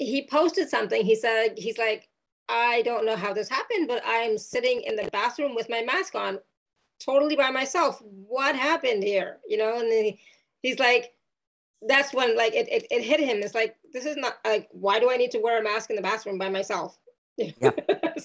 he 0.00 0.26
posted 0.26 0.68
something. 0.68 1.04
He 1.04 1.14
said, 1.14 1.58
he's 1.58 1.78
like, 1.78 2.08
I 2.48 2.82
don't 2.82 3.04
know 3.04 3.16
how 3.16 3.32
this 3.32 3.48
happened, 3.48 3.86
but 3.86 4.02
I'm 4.04 4.38
sitting 4.38 4.80
in 4.82 4.96
the 4.96 5.08
bathroom 5.12 5.54
with 5.54 5.68
my 5.68 5.82
mask 5.82 6.14
on, 6.14 6.38
totally 6.98 7.36
by 7.36 7.50
myself. 7.50 8.02
What 8.02 8.56
happened 8.56 9.04
here? 9.04 9.38
You 9.46 9.58
know, 9.58 9.78
and 9.78 9.92
then 9.92 10.04
he, 10.04 10.20
he's 10.62 10.78
like, 10.78 11.12
that's 11.86 12.12
when 12.12 12.36
like 12.36 12.54
it, 12.54 12.68
it, 12.70 12.86
it 12.90 13.02
hit 13.02 13.20
him. 13.20 13.38
It's 13.42 13.54
like, 13.54 13.76
this 13.92 14.06
is 14.06 14.16
not 14.16 14.38
like, 14.44 14.68
why 14.72 14.98
do 14.98 15.10
I 15.10 15.16
need 15.16 15.30
to 15.32 15.38
wear 15.38 15.60
a 15.60 15.62
mask 15.62 15.90
in 15.90 15.96
the 15.96 16.02
bathroom 16.02 16.38
by 16.38 16.48
myself? 16.48 16.98
Yeah. 17.38 17.70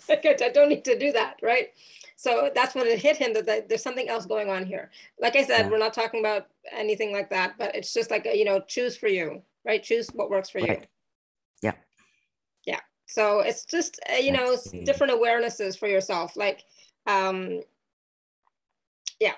like, 0.09 0.25
I 0.25 0.49
don't 0.49 0.67
need 0.67 0.83
to 0.83 0.99
do 0.99 1.13
that. 1.13 1.37
Right. 1.41 1.69
So 2.17 2.49
that's 2.53 2.75
when 2.75 2.87
it 2.87 2.99
hit 2.99 3.15
him 3.15 3.33
that, 3.33 3.45
that 3.45 3.69
there's 3.69 3.83
something 3.83 4.09
else 4.09 4.25
going 4.25 4.49
on 4.49 4.65
here. 4.65 4.91
Like 5.21 5.37
I 5.37 5.43
said, 5.43 5.65
yeah. 5.65 5.69
we're 5.69 5.77
not 5.77 5.93
talking 5.93 6.19
about 6.19 6.47
anything 6.69 7.13
like 7.13 7.29
that, 7.29 7.53
but 7.57 7.73
it's 7.75 7.93
just 7.93 8.11
like, 8.11 8.25
a, 8.25 8.37
you 8.37 8.43
know, 8.43 8.59
choose 8.67 8.97
for 8.97 9.07
you, 9.07 9.41
right? 9.65 9.81
Choose 9.81 10.09
what 10.09 10.29
works 10.29 10.49
for 10.49 10.59
right. 10.59 10.81
you. 10.81 10.87
So 13.05 13.39
it's 13.39 13.65
just, 13.65 13.99
uh, 14.11 14.17
you 14.17 14.31
know, 14.31 14.57
different 14.83 15.13
awarenesses 15.13 15.77
for 15.77 15.87
yourself. 15.87 16.35
Like, 16.35 16.63
um, 17.07 17.61
yeah. 19.19 19.33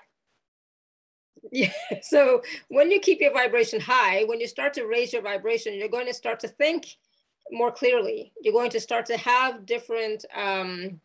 Yeah. 1.51 1.71
So 2.01 2.41
when 2.69 2.91
you 2.91 2.99
keep 2.99 3.19
your 3.19 3.33
vibration 3.33 3.79
high, 3.79 4.23
when 4.25 4.39
you 4.39 4.47
start 4.47 4.73
to 4.75 4.85
raise 4.85 5.13
your 5.13 5.21
vibration, 5.21 5.73
you're 5.73 5.89
going 5.89 6.07
to 6.07 6.13
start 6.13 6.39
to 6.41 6.47
think 6.47 6.87
more 7.51 7.71
clearly. 7.71 8.33
You're 8.41 8.53
going 8.53 8.71
to 8.71 8.79
start 8.79 9.05
to 9.07 9.17
have 9.17 9.65
different 9.65 10.25
um, 10.35 10.99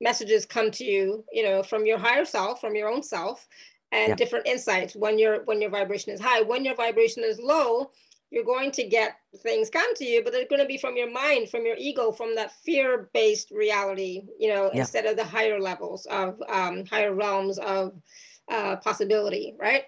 messages 0.00 0.46
come 0.46 0.70
to 0.72 0.84
you, 0.84 1.24
you 1.32 1.42
know, 1.42 1.62
from 1.62 1.86
your 1.86 1.98
higher 1.98 2.24
self, 2.24 2.60
from 2.60 2.74
your 2.74 2.88
own 2.88 3.02
self, 3.02 3.46
and 3.92 4.10
yeah. 4.10 4.14
different 4.14 4.46
insights 4.46 4.96
when 4.96 5.18
your 5.18 5.44
when 5.44 5.60
your 5.60 5.70
vibration 5.70 6.12
is 6.12 6.20
high. 6.20 6.42
When 6.42 6.64
your 6.64 6.74
vibration 6.74 7.22
is 7.24 7.38
low, 7.38 7.90
you're 8.30 8.44
going 8.44 8.70
to 8.72 8.84
get 8.84 9.16
things 9.42 9.70
come 9.70 9.94
to 9.96 10.04
you, 10.04 10.22
but 10.22 10.32
they're 10.32 10.48
going 10.48 10.60
to 10.60 10.66
be 10.66 10.78
from 10.78 10.96
your 10.96 11.10
mind, 11.10 11.48
from 11.48 11.64
your 11.64 11.76
ego, 11.78 12.10
from 12.10 12.34
that 12.34 12.52
fear-based 12.64 13.50
reality, 13.50 14.22
you 14.38 14.48
know, 14.48 14.70
yeah. 14.72 14.80
instead 14.80 15.06
of 15.06 15.16
the 15.16 15.24
higher 15.24 15.60
levels 15.60 16.06
of 16.06 16.40
um, 16.48 16.84
higher 16.86 17.14
realms 17.14 17.58
of 17.58 17.92
uh, 18.50 18.76
possibility, 18.76 19.54
right? 19.58 19.84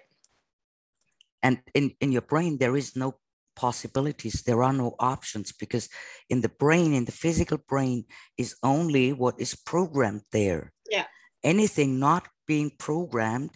And 1.43 1.59
in, 1.73 1.91
in 1.99 2.11
your 2.11 2.21
brain, 2.21 2.57
there 2.57 2.75
is 2.75 2.95
no 2.95 3.15
possibilities. 3.55 4.43
There 4.43 4.63
are 4.63 4.73
no 4.73 4.95
options 4.99 5.51
because 5.51 5.89
in 6.29 6.41
the 6.41 6.49
brain, 6.49 6.93
in 6.93 7.05
the 7.05 7.11
physical 7.11 7.57
brain, 7.57 8.05
is 8.37 8.55
only 8.63 9.11
what 9.11 9.35
is 9.39 9.53
programmed 9.55 10.21
there. 10.31 10.71
Yeah. 10.89 11.05
Anything 11.43 11.99
not 11.99 12.27
being 12.47 12.71
programmed, 12.77 13.51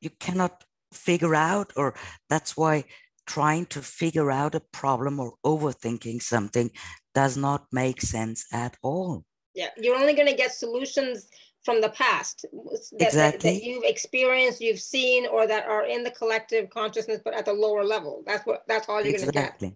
you 0.00 0.10
cannot 0.18 0.64
figure 0.92 1.34
out, 1.34 1.72
or 1.76 1.94
that's 2.28 2.56
why 2.56 2.84
trying 3.30 3.64
to 3.64 3.80
figure 3.80 4.28
out 4.28 4.56
a 4.56 4.60
problem 4.72 5.20
or 5.20 5.34
overthinking 5.46 6.20
something 6.20 6.68
does 7.14 7.36
not 7.36 7.64
make 7.70 8.02
sense 8.02 8.44
at 8.52 8.76
all. 8.82 9.24
Yeah, 9.54 9.68
you're 9.76 9.96
only 9.96 10.14
going 10.14 10.26
to 10.26 10.34
get 10.34 10.52
solutions 10.52 11.28
from 11.64 11.80
the 11.80 11.90
past 11.90 12.42
that, 12.42 13.06
exactly. 13.06 13.10
that, 13.12 13.40
that, 13.40 13.62
you've 13.62 13.84
experienced, 13.84 14.60
you've 14.60 14.80
seen, 14.80 15.26
or 15.26 15.46
that 15.46 15.66
are 15.66 15.86
in 15.86 16.02
the 16.02 16.10
collective 16.10 16.70
consciousness, 16.70 17.20
but 17.24 17.34
at 17.34 17.44
the 17.44 17.52
lower 17.52 17.84
level. 17.84 18.24
That's 18.26 18.44
what 18.46 18.62
that's 18.66 18.88
all 18.88 19.00
you're 19.00 19.14
exactly. 19.14 19.32
going 19.32 19.46
to 19.46 19.66
get. 19.66 19.74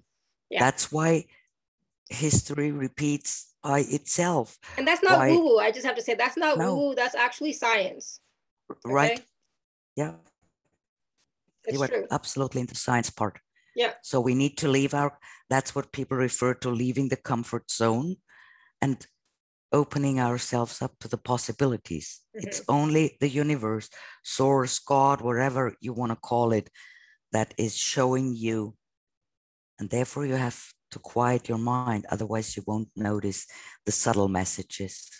Yeah. 0.51 0.61
That's 0.61 0.91
why 0.91 1.27
history 2.09 2.73
repeats 2.73 3.55
by 3.63 3.81
itself. 3.81 4.59
And 4.79 4.87
that's 4.87 5.03
not 5.03 5.29
woo 5.29 5.45
woo. 5.45 5.59
I 5.59 5.71
just 5.71 5.87
have 5.87 5.97
to 5.97 6.03
say 6.03 6.15
that's 6.15 6.37
not 6.37 6.59
no. 6.59 6.75
woo 6.75 6.89
woo. 6.89 6.95
That's 6.95 7.15
actually 7.15 7.53
science. 7.53 8.21
Okay? 8.71 8.93
Right. 8.93 9.21
Yeah. 9.97 10.15
It's 11.65 11.75
you 11.75 11.81
were 11.81 11.89
true. 11.89 12.07
absolutely 12.11 12.61
in 12.61 12.67
the 12.67 12.75
science 12.75 13.11
part. 13.11 13.39
Yeah. 13.75 13.93
So 14.03 14.21
we 14.21 14.35
need 14.35 14.57
to 14.59 14.69
leave 14.69 14.95
our. 14.95 15.19
That's 15.51 15.75
what 15.75 15.93
people 15.93 16.17
refer 16.17 16.55
to 16.55 16.71
leaving 16.71 17.09
the 17.09 17.17
comfort 17.17 17.71
zone, 17.71 18.17
and 18.81 19.05
opening 19.73 20.21
ourselves 20.21 20.81
up 20.81 20.93
to 21.01 21.09
the 21.09 21.19
possibilities. 21.19 22.21
Mm-hmm. 22.37 22.47
It's 22.47 22.63
only 22.69 23.17
the 23.21 23.29
universe, 23.29 23.91
source, 24.23 24.79
God, 24.79 25.21
whatever 25.21 25.75
you 25.81 25.93
want 25.93 26.13
to 26.13 26.17
call 26.17 26.53
it, 26.53 26.71
that 27.33 27.53
is 27.59 27.77
showing 27.77 28.35
you. 28.37 28.77
And 29.81 29.91
therefore, 29.91 30.25
you 30.25 30.35
have 30.35 30.63
to 30.93 31.01
quiet 31.01 31.49
your 31.49 31.59
mind. 31.59 32.07
Otherwise, 32.09 32.57
you 32.57 32.63
won't 32.67 32.89
notice 32.95 33.47
the 33.85 33.93
subtle 33.93 34.29
messages. 34.29 35.11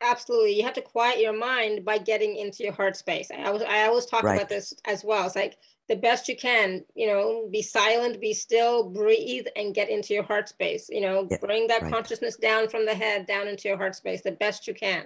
Absolutely. 0.00 0.54
You 0.54 0.62
have 0.62 0.74
to 0.74 0.82
quiet 0.82 1.18
your 1.18 1.32
mind 1.32 1.84
by 1.84 1.98
getting 1.98 2.36
into 2.36 2.62
your 2.62 2.72
heart 2.72 2.96
space. 2.96 3.28
I 3.36 3.42
always, 3.44 3.62
I 3.62 3.86
always 3.86 4.06
talk 4.06 4.22
right. 4.22 4.36
about 4.36 4.48
this 4.48 4.72
as 4.86 5.02
well. 5.02 5.26
It's 5.26 5.34
like 5.34 5.56
the 5.88 5.96
best 5.96 6.28
you 6.28 6.36
can 6.36 6.84
you 6.94 7.06
know 7.06 7.48
be 7.50 7.62
silent 7.62 8.20
be 8.20 8.32
still 8.32 8.88
breathe 8.88 9.46
and 9.56 9.74
get 9.74 9.88
into 9.88 10.14
your 10.14 10.22
heart 10.22 10.48
space 10.48 10.88
you 10.88 11.00
know 11.00 11.26
yeah, 11.30 11.36
bring 11.40 11.66
that 11.66 11.82
right. 11.82 11.92
consciousness 11.92 12.36
down 12.36 12.68
from 12.68 12.84
the 12.86 12.94
head 12.94 13.26
down 13.26 13.48
into 13.48 13.68
your 13.68 13.76
heart 13.76 13.94
space 13.94 14.22
the 14.22 14.32
best 14.32 14.66
you 14.66 14.74
can 14.74 15.04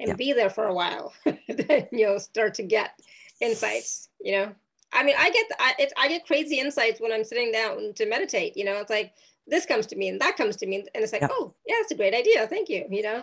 and 0.00 0.08
yeah. 0.08 0.14
be 0.14 0.32
there 0.32 0.50
for 0.50 0.66
a 0.66 0.74
while 0.74 1.12
then 1.48 1.88
you'll 1.92 2.20
start 2.20 2.54
to 2.54 2.62
get 2.62 2.98
insights 3.40 4.08
you 4.20 4.32
know 4.32 4.52
i 4.92 5.02
mean 5.02 5.16
i 5.18 5.30
get 5.30 5.46
I, 5.58 5.74
it, 5.78 5.92
I 5.96 6.08
get 6.08 6.26
crazy 6.26 6.58
insights 6.58 7.00
when 7.00 7.12
i'm 7.12 7.24
sitting 7.24 7.50
down 7.52 7.92
to 7.94 8.06
meditate 8.06 8.56
you 8.56 8.64
know 8.64 8.76
it's 8.78 8.90
like 8.90 9.12
this 9.46 9.66
comes 9.66 9.86
to 9.86 9.96
me 9.96 10.08
and 10.08 10.20
that 10.20 10.36
comes 10.36 10.56
to 10.56 10.66
me 10.66 10.76
and 10.76 11.02
it's 11.02 11.12
like 11.12 11.22
yeah. 11.22 11.28
oh 11.30 11.54
yeah 11.66 11.76
it's 11.80 11.92
a 11.92 11.96
great 11.96 12.14
idea 12.14 12.46
thank 12.46 12.68
you 12.68 12.86
you 12.90 13.02
know 13.02 13.22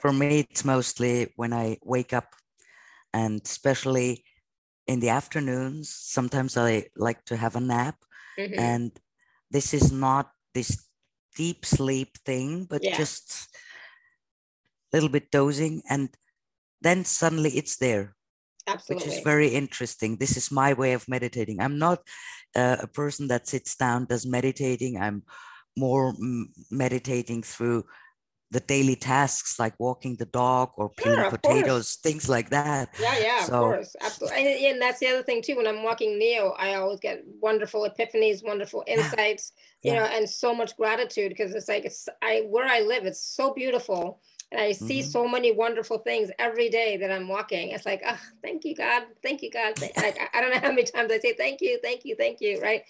for 0.00 0.12
me 0.12 0.40
it's 0.50 0.64
mostly 0.64 1.32
when 1.36 1.52
i 1.52 1.78
wake 1.82 2.12
up 2.12 2.34
and 3.12 3.40
especially 3.44 4.24
in 4.86 5.00
the 5.00 5.08
afternoons 5.08 5.88
sometimes 5.88 6.56
i 6.56 6.84
like 6.96 7.24
to 7.24 7.36
have 7.36 7.56
a 7.56 7.60
nap 7.60 7.96
mm-hmm. 8.38 8.58
and 8.58 8.92
this 9.50 9.74
is 9.74 9.92
not 9.92 10.30
this 10.54 10.86
deep 11.36 11.66
sleep 11.66 12.16
thing 12.24 12.66
but 12.68 12.82
yeah. 12.82 12.96
just 12.96 13.48
a 14.92 14.96
little 14.96 15.08
bit 15.08 15.30
dozing 15.30 15.82
and 15.88 16.08
then 16.80 17.04
suddenly 17.04 17.50
it's 17.50 17.76
there 17.76 18.14
Absolutely. 18.66 18.94
which 19.06 19.14
is 19.14 19.22
very 19.22 19.48
interesting 19.48 20.16
this 20.16 20.36
is 20.36 20.50
my 20.50 20.72
way 20.72 20.92
of 20.92 21.08
meditating 21.08 21.60
i'm 21.60 21.78
not 21.78 22.00
uh, 22.54 22.76
a 22.80 22.86
person 22.86 23.28
that 23.28 23.46
sits 23.46 23.76
down 23.76 24.06
does 24.06 24.26
meditating 24.26 24.98
i'm 24.98 25.22
more 25.76 26.14
meditating 26.70 27.42
through 27.42 27.84
the 28.50 28.60
daily 28.60 28.94
tasks 28.94 29.58
like 29.58 29.74
walking 29.78 30.14
the 30.16 30.26
dog 30.26 30.70
or 30.76 30.88
peeling 30.88 31.18
sure, 31.18 31.30
potatoes, 31.30 31.96
things 31.96 32.28
like 32.28 32.50
that. 32.50 32.88
Yeah, 33.00 33.18
yeah, 33.18 33.42
so, 33.44 33.54
of 33.54 33.60
course, 33.60 33.96
absolutely. 34.00 34.38
And, 34.38 34.66
and, 34.66 34.82
that's 34.82 35.00
the 35.00 35.08
other 35.08 35.22
thing 35.22 35.42
too. 35.42 35.56
When 35.56 35.66
I'm 35.66 35.82
walking 35.82 36.18
Neo, 36.18 36.54
I 36.58 36.74
always 36.74 37.00
get 37.00 37.24
wonderful 37.40 37.88
epiphanies, 37.88 38.44
wonderful 38.44 38.84
insights, 38.86 39.52
yeah, 39.82 39.92
you 39.92 39.98
know, 39.98 40.06
and 40.06 40.28
so 40.28 40.54
much 40.54 40.76
gratitude 40.76 41.30
because 41.30 41.54
it's 41.54 41.68
like 41.68 41.84
it's 41.84 42.08
I 42.22 42.44
where 42.48 42.66
I 42.66 42.80
live, 42.80 43.04
it's 43.04 43.20
so 43.20 43.52
beautiful. 43.52 44.20
And 44.52 44.60
I 44.60 44.70
see 44.70 45.00
mm-hmm. 45.00 45.10
so 45.10 45.26
many 45.26 45.50
wonderful 45.50 45.98
things 45.98 46.30
every 46.38 46.68
day 46.68 46.96
that 46.98 47.10
I'm 47.10 47.26
walking. 47.26 47.70
It's 47.70 47.84
like, 47.84 48.02
oh, 48.06 48.20
thank 48.44 48.64
you, 48.64 48.76
God. 48.76 49.02
Thank 49.20 49.42
you, 49.42 49.50
God. 49.50 49.74
Like, 49.80 50.20
I 50.32 50.40
don't 50.40 50.54
know 50.54 50.60
how 50.60 50.68
many 50.68 50.84
times 50.84 51.10
I 51.10 51.18
say 51.18 51.32
thank 51.32 51.60
you, 51.60 51.80
thank 51.82 52.04
you, 52.04 52.14
thank 52.14 52.40
you, 52.40 52.60
right? 52.62 52.84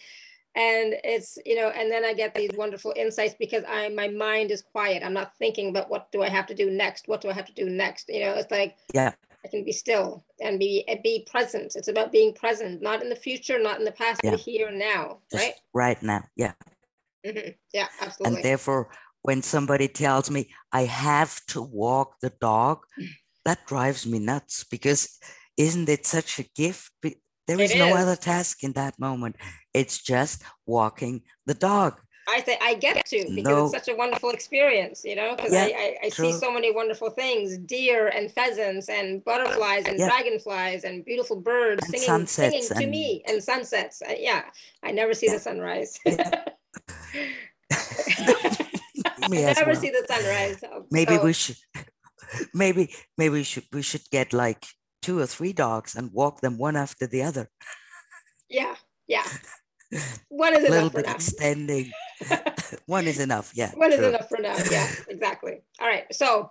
And 0.56 0.94
it's 1.04 1.38
you 1.44 1.54
know 1.54 1.68
and 1.68 1.90
then 1.90 2.04
i 2.04 2.14
get 2.14 2.34
these 2.34 2.50
wonderful 2.56 2.92
insights 2.96 3.34
because 3.38 3.62
i 3.68 3.88
my 3.90 4.08
mind 4.08 4.50
is 4.50 4.62
quiet. 4.62 5.02
I'm 5.04 5.12
not 5.12 5.36
thinking 5.38 5.68
about 5.68 5.90
what 5.90 6.10
do 6.10 6.22
i 6.22 6.28
have 6.28 6.46
to 6.46 6.54
do 6.54 6.70
next? 6.70 7.06
What 7.06 7.20
do 7.20 7.28
i 7.28 7.32
have 7.32 7.46
to 7.46 7.52
do 7.52 7.68
next? 7.68 8.08
You 8.08 8.20
know 8.20 8.34
it's 8.34 8.50
like 8.50 8.76
yeah. 8.92 9.12
I 9.44 9.48
can 9.48 9.62
be 9.64 9.72
still 9.72 10.24
and 10.40 10.58
be 10.58 10.84
be 11.04 11.26
present. 11.30 11.76
It's 11.76 11.88
about 11.88 12.10
being 12.10 12.32
present 12.32 12.82
not 12.82 13.02
in 13.02 13.10
the 13.10 13.16
future 13.16 13.58
not 13.62 13.78
in 13.78 13.84
the 13.84 13.92
past 13.92 14.20
yeah. 14.24 14.30
but 14.32 14.40
here 14.40 14.68
and 14.68 14.78
now 14.78 15.18
Just 15.30 15.44
right? 15.44 15.54
right 15.72 16.02
now. 16.02 16.24
Yeah. 16.36 16.52
Mm-hmm. 17.26 17.50
yeah 17.74 17.88
absolutely. 18.00 18.36
and 18.36 18.44
therefore 18.44 18.88
when 19.22 19.42
somebody 19.42 19.88
tells 19.88 20.30
me 20.30 20.48
i 20.72 20.82
have 20.82 21.44
to 21.46 21.60
walk 21.60 22.20
the 22.20 22.30
dog 22.40 22.84
that 23.44 23.66
drives 23.66 24.06
me 24.06 24.20
nuts 24.20 24.62
because 24.62 25.18
isn't 25.56 25.88
it 25.88 26.06
such 26.06 26.38
a 26.38 26.44
gift 26.54 26.92
there 27.46 27.60
is, 27.60 27.70
is 27.70 27.76
no 27.76 27.94
other 27.94 28.16
task 28.16 28.64
in 28.64 28.72
that 28.72 28.98
moment. 28.98 29.36
It's 29.72 30.02
just 30.02 30.42
walking 30.66 31.22
the 31.46 31.54
dog. 31.54 32.00
I 32.28 32.42
say 32.42 32.58
I 32.60 32.74
get 32.74 33.06
to 33.06 33.24
because 33.34 33.44
no. 33.44 33.64
it's 33.66 33.74
such 33.74 33.88
a 33.88 33.96
wonderful 33.96 34.30
experience, 34.30 35.04
you 35.04 35.14
know, 35.14 35.36
because 35.36 35.52
yeah, 35.52 35.68
I, 35.70 35.96
I, 36.02 36.06
I 36.06 36.08
see 36.08 36.32
so 36.32 36.52
many 36.52 36.72
wonderful 36.72 37.10
things, 37.10 37.56
deer 37.58 38.08
and 38.08 38.32
pheasants 38.32 38.88
and 38.88 39.24
butterflies 39.24 39.84
and 39.86 39.98
yeah. 39.98 40.08
dragonflies 40.08 40.82
and 40.82 41.04
beautiful 41.04 41.40
birds 41.40 41.84
and 41.84 42.00
singing, 42.00 42.26
singing 42.26 42.68
to 42.68 42.82
and... 42.82 42.90
me 42.90 43.22
and 43.28 43.42
sunsets. 43.42 44.02
Uh, 44.02 44.14
yeah, 44.18 44.42
I 44.82 44.90
never 44.90 45.14
see 45.14 45.26
yeah. 45.26 45.34
the 45.34 45.38
sunrise. 45.38 45.98
I 46.06 46.42
never 49.28 49.70
well. 49.70 49.80
see 49.80 49.90
the 49.90 50.04
sunrise. 50.08 50.64
Maybe 50.90 51.16
so. 51.16 51.24
we 51.24 51.32
should, 51.32 51.56
maybe, 52.54 52.92
maybe 53.16 53.34
we 53.34 53.44
should, 53.44 53.64
we 53.72 53.82
should 53.82 54.02
get 54.10 54.32
like 54.32 54.66
two 55.06 55.20
or 55.20 55.26
three 55.26 55.52
dogs 55.52 55.94
and 55.94 56.12
walk 56.12 56.40
them 56.40 56.58
one 56.58 56.74
after 56.74 57.06
the 57.06 57.22
other. 57.22 57.48
Yeah, 58.48 58.74
yeah. 59.06 59.22
One 60.28 60.52
is 60.56 60.64
a 60.64 60.70
little 60.70 60.90
bit 60.90 61.06
now. 61.06 61.14
extending. 61.14 61.92
one 62.86 63.06
is 63.06 63.20
enough. 63.20 63.52
Yeah. 63.54 63.70
One 63.74 63.92
true. 63.92 64.00
is 64.00 64.08
enough 64.08 64.28
for 64.28 64.38
now. 64.38 64.56
Yeah, 64.68 64.90
exactly. 65.08 65.62
All 65.80 65.86
right. 65.86 66.12
So 66.12 66.50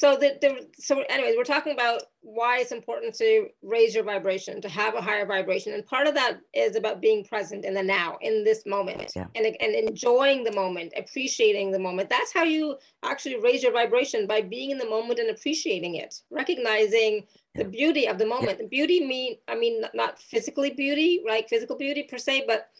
so 0.00 0.16
the, 0.16 0.38
the 0.40 0.66
so 0.78 1.02
anyways 1.10 1.34
we're 1.36 1.44
talking 1.44 1.74
about 1.74 2.04
why 2.22 2.58
it's 2.58 2.72
important 2.72 3.14
to 3.14 3.48
raise 3.62 3.94
your 3.94 4.02
vibration 4.02 4.58
to 4.62 4.68
have 4.68 4.94
a 4.94 5.00
higher 5.00 5.26
vibration 5.26 5.74
and 5.74 5.84
part 5.84 6.06
of 6.06 6.14
that 6.14 6.38
is 6.54 6.74
about 6.74 7.02
being 7.02 7.22
present 7.22 7.66
in 7.66 7.74
the 7.74 7.82
now 7.82 8.16
in 8.22 8.42
this 8.42 8.64
moment 8.64 9.12
yeah. 9.14 9.26
and, 9.34 9.44
and 9.44 9.74
enjoying 9.74 10.42
the 10.42 10.52
moment 10.52 10.90
appreciating 10.96 11.70
the 11.70 11.78
moment 11.78 12.08
that's 12.08 12.32
how 12.32 12.42
you 12.42 12.76
actually 13.02 13.38
raise 13.40 13.62
your 13.62 13.72
vibration 13.72 14.26
by 14.26 14.40
being 14.40 14.70
in 14.70 14.78
the 14.78 14.88
moment 14.88 15.18
and 15.18 15.28
appreciating 15.28 15.96
it 15.96 16.22
recognizing 16.30 17.26
yeah. 17.54 17.62
the 17.62 17.68
beauty 17.68 18.08
of 18.08 18.16
the 18.16 18.26
moment 18.26 18.56
yeah. 18.58 18.66
beauty 18.70 19.06
mean 19.06 19.36
i 19.48 19.54
mean 19.54 19.82
not 19.92 20.18
physically 20.18 20.70
beauty 20.70 21.22
right 21.26 21.46
physical 21.46 21.76
beauty 21.76 22.04
per 22.04 22.16
se 22.16 22.44
but 22.46 22.70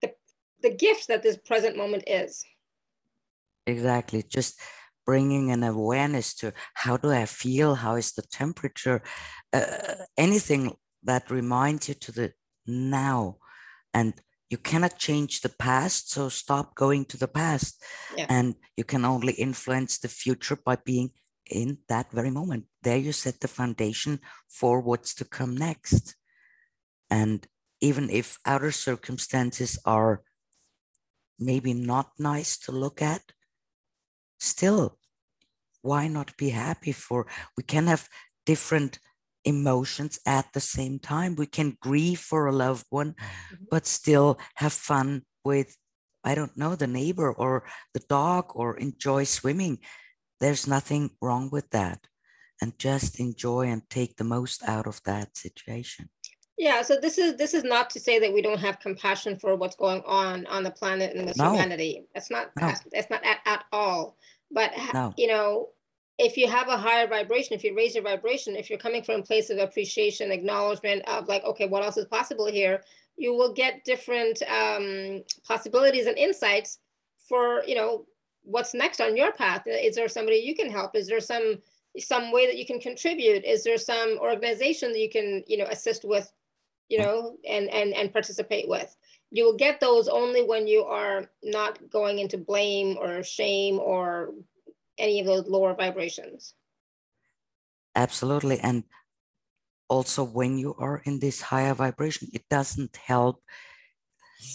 the 0.00 0.12
the 0.62 0.70
gift 0.70 1.08
that 1.08 1.24
this 1.24 1.36
present 1.36 1.76
moment 1.76 2.04
is 2.06 2.44
exactly 3.66 4.22
just 4.22 4.60
bringing 5.06 5.50
an 5.50 5.62
awareness 5.62 6.34
to 6.34 6.52
how 6.74 6.96
do 6.96 7.10
I 7.10 7.24
feel? 7.24 7.76
How 7.76 7.94
is 7.94 8.12
the 8.12 8.22
temperature? 8.22 9.02
Uh, 9.52 9.94
anything 10.18 10.76
that 11.04 11.30
reminds 11.30 11.88
you 11.88 11.94
to 11.94 12.12
the 12.12 12.32
now. 12.66 13.38
And 13.94 14.14
you 14.50 14.58
cannot 14.58 14.98
change 14.98 15.40
the 15.40 15.48
past, 15.48 16.10
so 16.10 16.28
stop 16.28 16.74
going 16.74 17.04
to 17.06 17.16
the 17.16 17.28
past. 17.28 17.82
Yeah. 18.16 18.26
And 18.28 18.54
you 18.76 18.84
can 18.84 19.04
only 19.04 19.32
influence 19.32 19.98
the 19.98 20.08
future 20.08 20.56
by 20.56 20.76
being 20.84 21.10
in 21.50 21.78
that 21.88 22.10
very 22.12 22.30
moment. 22.30 22.64
There 22.82 22.96
you 22.98 23.12
set 23.12 23.40
the 23.40 23.48
foundation 23.48 24.20
for 24.48 24.80
what's 24.80 25.14
to 25.14 25.24
come 25.24 25.56
next. 25.56 26.16
And 27.10 27.46
even 27.80 28.10
if 28.10 28.38
outer 28.44 28.72
circumstances 28.72 29.78
are 29.84 30.22
maybe 31.38 31.74
not 31.74 32.10
nice 32.18 32.56
to 32.58 32.72
look 32.72 33.02
at, 33.02 33.22
still, 34.38 34.98
why 35.82 36.08
not 36.08 36.36
be 36.36 36.50
happy 36.50 36.92
for? 36.92 37.26
We 37.56 37.62
can 37.62 37.86
have 37.86 38.08
different 38.44 38.98
emotions 39.44 40.18
at 40.26 40.52
the 40.52 40.60
same 40.60 40.98
time. 40.98 41.36
We 41.36 41.46
can 41.46 41.78
grieve 41.80 42.20
for 42.20 42.46
a 42.46 42.52
loved 42.52 42.86
one, 42.90 43.12
mm-hmm. 43.12 43.64
but 43.70 43.86
still 43.86 44.38
have 44.56 44.72
fun 44.72 45.22
with, 45.44 45.76
I 46.24 46.34
don't 46.34 46.56
know, 46.56 46.74
the 46.74 46.88
neighbor 46.88 47.32
or 47.32 47.64
the 47.94 48.02
dog 48.08 48.50
or 48.54 48.76
enjoy 48.76 49.24
swimming. 49.24 49.78
There's 50.40 50.66
nothing 50.66 51.10
wrong 51.22 51.48
with 51.50 51.70
that. 51.70 52.06
And 52.60 52.78
just 52.78 53.20
enjoy 53.20 53.68
and 53.68 53.82
take 53.90 54.16
the 54.16 54.24
most 54.24 54.66
out 54.66 54.86
of 54.86 55.00
that 55.04 55.36
situation. 55.36 56.08
Yeah, 56.58 56.80
so 56.82 56.96
this 56.96 57.18
is 57.18 57.36
this 57.36 57.52
is 57.52 57.64
not 57.64 57.90
to 57.90 58.00
say 58.00 58.18
that 58.18 58.32
we 58.32 58.40
don't 58.40 58.58
have 58.58 58.80
compassion 58.80 59.38
for 59.38 59.56
what's 59.56 59.76
going 59.76 60.02
on 60.06 60.46
on 60.46 60.62
the 60.62 60.70
planet 60.70 61.14
and 61.14 61.26
with 61.26 61.36
no. 61.36 61.52
humanity. 61.52 62.06
That's 62.14 62.30
not 62.30 62.50
no. 62.58 62.72
that's, 62.92 63.10
not 63.10 63.24
at, 63.24 63.38
at 63.44 63.64
all. 63.72 64.16
But 64.50 64.72
no. 64.94 65.12
you 65.18 65.26
know, 65.26 65.68
if 66.18 66.38
you 66.38 66.48
have 66.48 66.68
a 66.68 66.76
higher 66.78 67.06
vibration, 67.06 67.54
if 67.54 67.62
you 67.62 67.76
raise 67.76 67.94
your 67.94 68.04
vibration, 68.04 68.56
if 68.56 68.70
you're 68.70 68.78
coming 68.78 69.02
from 69.02 69.20
a 69.20 69.22
place 69.22 69.50
of 69.50 69.58
appreciation, 69.58 70.32
acknowledgement 70.32 71.06
of 71.06 71.28
like, 71.28 71.44
okay, 71.44 71.66
what 71.68 71.84
else 71.84 71.98
is 71.98 72.06
possible 72.06 72.46
here, 72.46 72.82
you 73.18 73.34
will 73.34 73.52
get 73.52 73.84
different 73.84 74.40
um, 74.42 75.22
possibilities 75.46 76.06
and 76.06 76.16
insights 76.16 76.78
for 77.28 77.62
you 77.66 77.74
know 77.74 78.06
what's 78.44 78.72
next 78.72 79.02
on 79.02 79.14
your 79.14 79.32
path. 79.32 79.64
Is 79.66 79.94
there 79.94 80.08
somebody 80.08 80.38
you 80.38 80.54
can 80.54 80.70
help? 80.70 80.96
Is 80.96 81.06
there 81.06 81.20
some 81.20 81.58
some 81.98 82.32
way 82.32 82.46
that 82.46 82.56
you 82.56 82.64
can 82.64 82.80
contribute? 82.80 83.44
Is 83.44 83.62
there 83.62 83.76
some 83.76 84.16
organization 84.20 84.92
that 84.92 85.00
you 85.00 85.10
can 85.10 85.44
you 85.46 85.58
know 85.58 85.66
assist 85.66 86.02
with 86.02 86.32
you 86.88 86.98
know, 86.98 87.36
and 87.48 87.68
and 87.70 87.94
and 87.94 88.12
participate 88.12 88.68
with. 88.68 88.94
You 89.30 89.44
will 89.44 89.56
get 89.56 89.80
those 89.80 90.08
only 90.08 90.42
when 90.44 90.66
you 90.66 90.84
are 90.84 91.26
not 91.42 91.78
going 91.90 92.18
into 92.18 92.38
blame 92.38 92.96
or 92.96 93.22
shame 93.22 93.78
or 93.78 94.32
any 94.98 95.20
of 95.20 95.26
those 95.26 95.46
lower 95.48 95.74
vibrations. 95.74 96.54
Absolutely. 97.94 98.60
And 98.60 98.84
also 99.88 100.24
when 100.24 100.58
you 100.58 100.74
are 100.78 101.02
in 101.04 101.18
this 101.18 101.40
higher 101.40 101.74
vibration, 101.74 102.28
it 102.32 102.44
doesn't 102.50 102.96
help, 102.96 103.42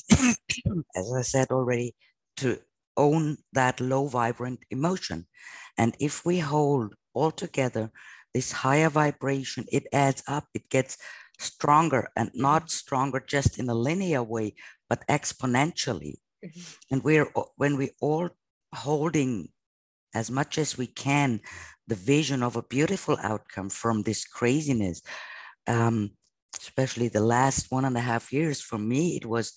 as 0.11 1.13
I 1.15 1.21
said 1.21 1.47
already, 1.51 1.95
to 2.37 2.59
own 2.97 3.37
that 3.53 3.79
low 3.79 4.07
vibrant 4.07 4.59
emotion. 4.69 5.27
And 5.77 5.95
if 5.99 6.25
we 6.25 6.39
hold 6.39 6.95
all 7.13 7.31
together 7.31 7.91
this 8.33 8.51
higher 8.51 8.89
vibration, 8.89 9.65
it 9.71 9.87
adds 9.91 10.23
up, 10.27 10.47
it 10.53 10.69
gets 10.69 10.97
stronger 11.41 12.09
and 12.15 12.31
not 12.33 12.71
stronger 12.71 13.19
just 13.25 13.59
in 13.59 13.69
a 13.69 13.75
linear 13.75 14.23
way, 14.23 14.55
but 14.89 15.05
exponentially. 15.07 16.15
Mm-hmm. 16.43 16.61
And 16.91 17.03
we're 17.03 17.31
when 17.55 17.77
we 17.77 17.91
all 18.01 18.29
holding 18.73 19.49
as 20.13 20.29
much 20.31 20.57
as 20.57 20.77
we 20.77 20.87
can 20.87 21.39
the 21.87 21.95
vision 21.95 22.43
of 22.43 22.55
a 22.55 22.63
beautiful 22.63 23.17
outcome 23.21 23.69
from 23.69 24.03
this 24.03 24.25
craziness. 24.25 25.01
Um, 25.67 26.11
especially 26.59 27.07
the 27.07 27.21
last 27.23 27.71
one 27.71 27.85
and 27.85 27.97
a 27.97 28.01
half 28.01 28.33
years 28.33 28.61
for 28.61 28.77
me, 28.77 29.15
it 29.15 29.25
was 29.25 29.53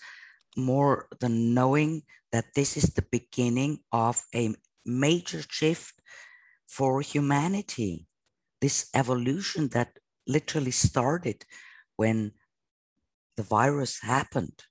more 0.57 1.09
the 1.21 1.29
knowing 1.29 2.03
that 2.33 2.47
this 2.55 2.77
is 2.77 2.95
the 2.95 3.07
beginning 3.11 3.79
of 3.93 4.23
a 4.35 4.55
major 4.85 5.43
shift 5.49 5.95
for 6.67 7.01
humanity. 7.01 8.07
This 8.61 8.89
evolution 8.95 9.69
that 9.69 9.99
literally 10.27 10.71
started 10.71 11.45
when 11.97 12.33
the 13.37 13.43
virus 13.43 14.01
happened. 14.01 14.65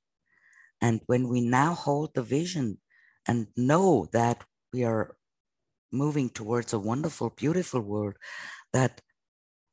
And 0.81 1.01
when 1.05 1.29
we 1.29 1.41
now 1.41 1.73
hold 1.73 2.13
the 2.13 2.23
vision 2.23 2.79
and 3.27 3.47
know 3.55 4.07
that 4.11 4.43
we 4.73 4.83
are 4.83 5.15
moving 5.91 6.29
towards 6.29 6.73
a 6.73 6.79
wonderful, 6.79 7.29
beautiful 7.29 7.81
world, 7.81 8.15
that 8.73 9.01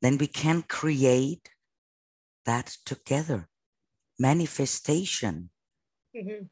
then 0.01 0.17
we 0.17 0.27
can 0.27 0.61
create 0.63 1.49
that 2.45 2.77
together. 2.85 3.49
Manifestation. 4.19 5.49
Mm-hmm. 6.15 6.45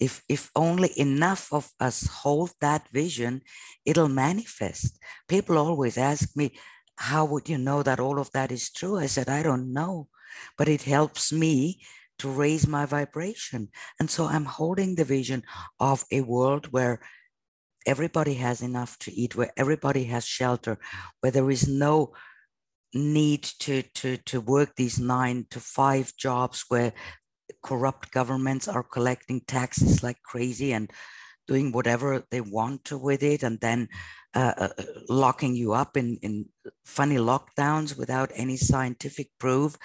If, 0.00 0.22
if 0.28 0.50
only 0.56 0.90
enough 0.98 1.52
of 1.52 1.70
us 1.78 2.06
hold 2.06 2.50
that 2.60 2.88
vision, 2.92 3.42
it'll 3.84 4.08
manifest. 4.08 4.98
People 5.28 5.56
always 5.56 5.96
ask 5.96 6.36
me, 6.36 6.58
how 6.96 7.24
would 7.24 7.48
you 7.48 7.58
know 7.58 7.82
that 7.82 8.00
all 8.00 8.18
of 8.18 8.30
that 8.32 8.52
is 8.52 8.70
true? 8.70 8.98
I 8.98 9.06
said, 9.06 9.28
I 9.28 9.42
don't 9.42 9.72
know, 9.72 10.08
but 10.56 10.68
it 10.68 10.82
helps 10.82 11.32
me 11.32 11.80
to 12.18 12.30
raise 12.30 12.66
my 12.66 12.86
vibration. 12.86 13.68
And 13.98 14.08
so 14.08 14.26
I'm 14.26 14.44
holding 14.44 14.94
the 14.94 15.04
vision 15.04 15.42
of 15.80 16.04
a 16.12 16.20
world 16.20 16.72
where 16.72 17.00
everybody 17.86 18.34
has 18.34 18.62
enough 18.62 18.98
to 19.00 19.12
eat, 19.12 19.36
where 19.36 19.52
everybody 19.56 20.04
has 20.04 20.24
shelter, 20.24 20.78
where 21.20 21.32
there 21.32 21.50
is 21.50 21.68
no 21.68 22.12
need 22.94 23.42
to, 23.42 23.82
to, 23.82 24.16
to 24.18 24.40
work 24.40 24.76
these 24.76 24.98
nine 24.98 25.46
to 25.50 25.60
five 25.60 26.16
jobs 26.16 26.64
where 26.68 26.92
corrupt 27.62 28.12
governments 28.12 28.68
are 28.68 28.82
collecting 28.82 29.40
taxes 29.40 30.02
like 30.02 30.22
crazy 30.22 30.72
and 30.72 30.90
doing 31.46 31.72
whatever 31.72 32.24
they 32.30 32.40
want 32.40 32.84
to 32.86 32.98
with 32.98 33.22
it 33.22 33.42
and 33.42 33.60
then 33.60 33.88
uh, 34.34 34.54
uh, 34.56 34.68
locking 35.08 35.54
you 35.54 35.72
up 35.72 35.96
in, 35.96 36.18
in 36.22 36.46
funny 36.84 37.16
lockdowns 37.16 37.96
without 37.96 38.30
any 38.34 38.56
scientific 38.56 39.30
proof. 39.38 39.76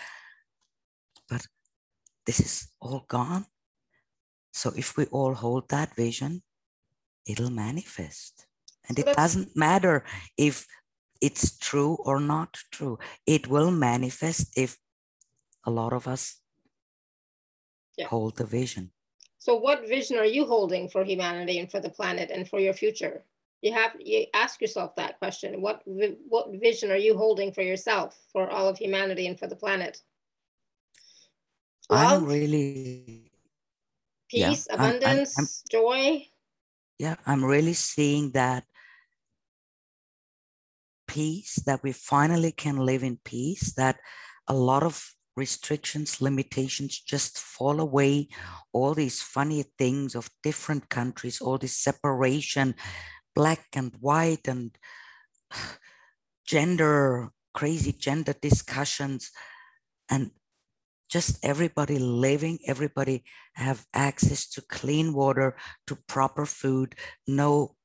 But 1.28 1.46
this 2.26 2.40
is 2.40 2.70
all 2.80 3.06
gone. 3.08 3.46
So 4.54 4.72
if 4.76 4.98
we 4.98 5.06
all 5.06 5.34
hold 5.34 5.70
that 5.70 5.96
vision, 5.96 6.44
it'll 7.28 7.52
manifest. 7.52 8.48
And 8.88 8.98
it 8.98 9.06
doesn't 9.16 9.56
matter 9.56 10.04
if 10.36 10.66
it's 11.22 11.58
true 11.58 11.98
or 12.04 12.20
not 12.20 12.58
true. 12.72 12.98
It 13.28 13.48
will 13.48 13.72
manifest 13.72 14.58
if 14.58 14.78
a 15.66 15.70
lot 15.70 15.94
of 15.94 16.08
us 16.08 16.40
yeah. 17.98 18.08
hold 18.08 18.38
the 18.38 18.46
vision. 18.46 18.92
So, 19.40 19.56
what 19.56 19.88
vision 19.88 20.18
are 20.18 20.26
you 20.26 20.46
holding 20.46 20.90
for 20.90 21.04
humanity 21.04 21.60
and 21.60 21.72
for 21.72 21.80
the 21.80 21.90
planet 21.90 22.30
and 22.32 22.48
for 22.48 22.60
your 22.60 22.74
future? 22.74 23.24
you 23.62 23.74
have 23.74 23.92
you 24.00 24.26
ask 24.34 24.62
yourself 24.62 24.96
that 24.96 25.20
question. 25.20 25.62
What 25.62 25.82
what 25.86 26.48
vision 26.54 26.92
are 26.92 26.98
you 26.98 27.18
holding 27.18 27.52
for 27.52 27.62
yourself 27.62 28.18
for 28.32 28.50
all 28.50 28.68
of 28.68 28.78
humanity 28.78 29.28
and 29.28 29.38
for 29.38 29.48
the 29.48 29.56
planet? 29.56 30.02
Love, 31.90 32.22
i'm 32.22 32.26
really 32.26 33.32
peace 34.30 34.68
yeah, 34.70 34.76
abundance 34.76 35.36
I'm, 35.38 35.44
I'm, 35.44 35.50
joy? 35.72 36.28
Yeah 37.00 37.16
i'm 37.26 37.44
really 37.44 37.74
seeing 37.74 38.32
that 38.32 38.64
peace 41.08 41.56
that 41.66 41.82
we 41.82 41.92
finally 41.92 42.52
can 42.52 42.78
live 42.78 43.04
in 43.04 43.18
peace 43.26 43.74
that 43.74 43.98
a 44.48 44.54
lot 44.54 44.84
of 44.84 45.16
restrictions 45.40 46.22
limitations 46.22 47.00
just 47.00 47.40
fall 47.40 47.80
away 47.80 48.28
all 48.74 48.94
these 48.94 49.22
funny 49.22 49.64
things 49.78 50.16
of 50.16 50.30
different 50.44 50.90
countries 50.90 51.42
all 51.42 51.58
this 51.58 51.78
separation 51.78 52.76
black 53.40 53.68
and 53.74 53.94
white 54.02 54.48
and 54.48 54.78
gender, 56.46 57.30
crazy 57.54 57.94
gender 57.94 58.34
discussions, 58.42 59.32
and 60.10 60.32
just 61.10 61.44
everybody 61.44 61.98
living, 62.00 62.60
everybody 62.68 63.24
have 63.54 63.86
access 63.94 64.48
to 64.50 64.62
clean 64.62 65.14
water, 65.14 65.56
to 65.88 65.96
proper 66.08 66.46
food, 66.46 66.96
no 67.28 67.76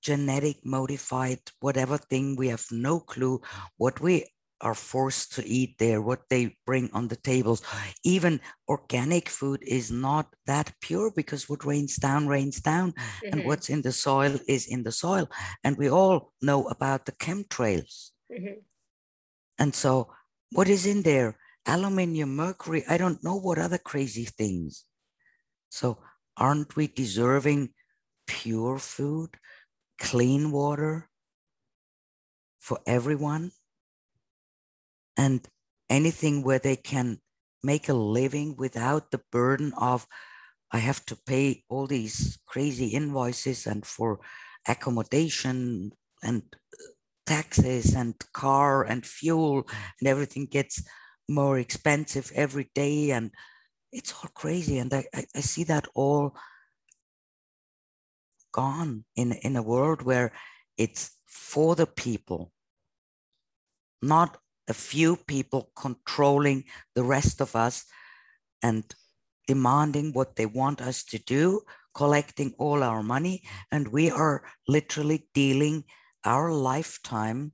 genetic 0.00 0.64
modified 0.64 1.40
whatever 1.60 1.98
thing 1.98 2.36
we 2.36 2.46
have 2.46 2.64
no 2.70 3.00
clue 3.00 3.40
what 3.78 4.00
we 4.00 4.24
are 4.60 4.74
forced 4.74 5.34
to 5.34 5.46
eat 5.46 5.76
there, 5.78 6.02
what 6.02 6.28
they 6.28 6.56
bring 6.66 6.90
on 6.92 7.08
the 7.08 7.16
tables. 7.16 7.62
Even 8.04 8.40
organic 8.68 9.28
food 9.28 9.62
is 9.62 9.90
not 9.90 10.34
that 10.46 10.72
pure 10.80 11.12
because 11.14 11.48
what 11.48 11.64
rains 11.64 11.96
down, 11.96 12.26
rains 12.26 12.60
down, 12.60 12.92
mm-hmm. 12.92 13.28
and 13.38 13.44
what's 13.46 13.70
in 13.70 13.82
the 13.82 13.92
soil 13.92 14.38
is 14.48 14.66
in 14.66 14.82
the 14.82 14.92
soil. 14.92 15.28
And 15.62 15.76
we 15.76 15.88
all 15.88 16.32
know 16.42 16.66
about 16.68 17.06
the 17.06 17.12
chemtrails. 17.12 18.10
Mm-hmm. 18.32 18.60
And 19.58 19.74
so, 19.74 20.08
what 20.52 20.68
is 20.68 20.86
in 20.86 21.02
there? 21.02 21.36
Aluminium, 21.66 22.34
mercury, 22.34 22.84
I 22.88 22.96
don't 22.96 23.22
know 23.22 23.36
what 23.36 23.58
other 23.58 23.78
crazy 23.78 24.24
things. 24.24 24.84
So, 25.68 25.98
aren't 26.36 26.76
we 26.76 26.86
deserving 26.86 27.70
pure 28.26 28.78
food, 28.78 29.30
clean 29.98 30.50
water 30.50 31.08
for 32.60 32.78
everyone? 32.86 33.52
And 35.18 35.46
anything 35.90 36.42
where 36.42 36.60
they 36.60 36.76
can 36.76 37.18
make 37.62 37.88
a 37.88 37.92
living 37.92 38.54
without 38.56 39.10
the 39.10 39.20
burden 39.32 39.72
of 39.76 40.06
I 40.70 40.78
have 40.78 41.04
to 41.06 41.16
pay 41.26 41.64
all 41.68 41.86
these 41.86 42.38
crazy 42.46 42.88
invoices 42.88 43.66
and 43.66 43.84
for 43.84 44.20
accommodation 44.66 45.92
and 46.22 46.42
taxes 47.26 47.94
and 47.94 48.14
car 48.32 48.84
and 48.84 49.04
fuel 49.04 49.66
and 49.98 50.08
everything 50.08 50.46
gets 50.46 50.82
more 51.28 51.58
expensive 51.58 52.30
every 52.34 52.70
day 52.74 53.10
and 53.10 53.30
it's 53.92 54.12
all 54.12 54.30
crazy 54.34 54.78
and 54.78 54.92
I, 54.94 55.04
I 55.34 55.40
see 55.40 55.64
that 55.64 55.88
all 55.94 56.34
gone 58.52 59.04
in, 59.16 59.32
in 59.32 59.56
a 59.56 59.62
world 59.62 60.02
where 60.02 60.32
it's 60.76 61.10
for 61.26 61.74
the 61.76 61.86
people, 61.86 62.52
not 64.02 64.38
a 64.68 64.74
few 64.74 65.16
people 65.16 65.70
controlling 65.74 66.64
the 66.94 67.02
rest 67.02 67.40
of 67.40 67.56
us 67.56 67.84
and 68.62 68.84
demanding 69.46 70.12
what 70.12 70.36
they 70.36 70.46
want 70.46 70.80
us 70.80 71.02
to 71.02 71.18
do, 71.18 71.62
collecting 71.94 72.54
all 72.58 72.82
our 72.82 73.02
money. 73.02 73.42
And 73.72 73.88
we 73.88 74.10
are 74.10 74.44
literally 74.68 75.28
dealing 75.32 75.84
our 76.24 76.52
lifetime 76.52 77.52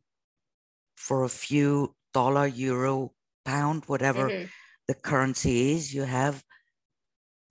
for 0.97 1.23
a 1.23 1.29
few 1.29 1.95
dollar, 2.13 2.47
euro, 2.47 3.13
pound, 3.45 3.85
whatever 3.87 4.29
mm-hmm. 4.29 4.47
the 4.89 4.95
currency 4.95 5.73
is 5.73 5.95
you 5.95 6.03
have 6.03 6.43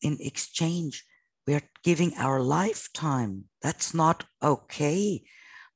in 0.02 0.18
exchange. 0.20 1.06
We 1.48 1.54
are 1.56 1.70
giving 1.84 2.14
our 2.18 2.42
lifetime. 2.42 3.46
That's 3.62 3.94
not 3.94 4.26
okay. 4.42 5.24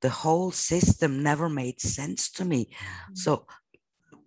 The 0.01 0.09
whole 0.09 0.51
system 0.51 1.23
never 1.23 1.49
made 1.49 1.81
sense 1.81 2.31
to 2.31 2.45
me. 2.45 2.65
Mm-hmm. 2.65 3.15
So 3.15 3.47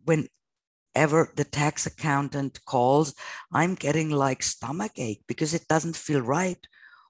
whenever 0.04 1.32
the 1.36 1.44
tax 1.44 1.86
accountant 1.86 2.64
calls, 2.64 3.14
I'm 3.52 3.74
getting 3.74 4.10
like 4.10 4.42
stomach 4.42 4.92
ache 4.96 5.22
because 5.26 5.54
it 5.54 5.68
doesn't 5.68 5.96
feel 5.96 6.20
right. 6.20 6.58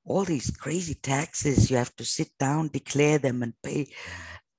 All 0.04 0.24
these 0.24 0.50
crazy 0.50 0.94
taxes, 0.94 1.70
you 1.70 1.76
have 1.76 1.94
to 1.96 2.04
sit 2.04 2.30
down, 2.38 2.68
declare 2.68 3.18
them, 3.18 3.42
and 3.42 3.54
pay 3.62 3.92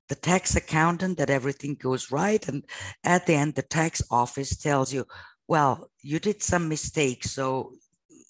the 0.08 0.14
tax 0.14 0.56
accountant 0.56 1.18
that 1.18 1.30
everything 1.30 1.74
goes 1.74 2.10
right. 2.12 2.46
And 2.46 2.64
at 3.02 3.26
the 3.26 3.34
end, 3.34 3.54
the 3.54 3.62
tax 3.62 4.02
office 4.10 4.56
tells 4.56 4.92
you, 4.92 5.06
well, 5.48 5.90
you 6.02 6.18
did 6.18 6.42
some 6.42 6.68
mistakes, 6.68 7.32
so 7.32 7.72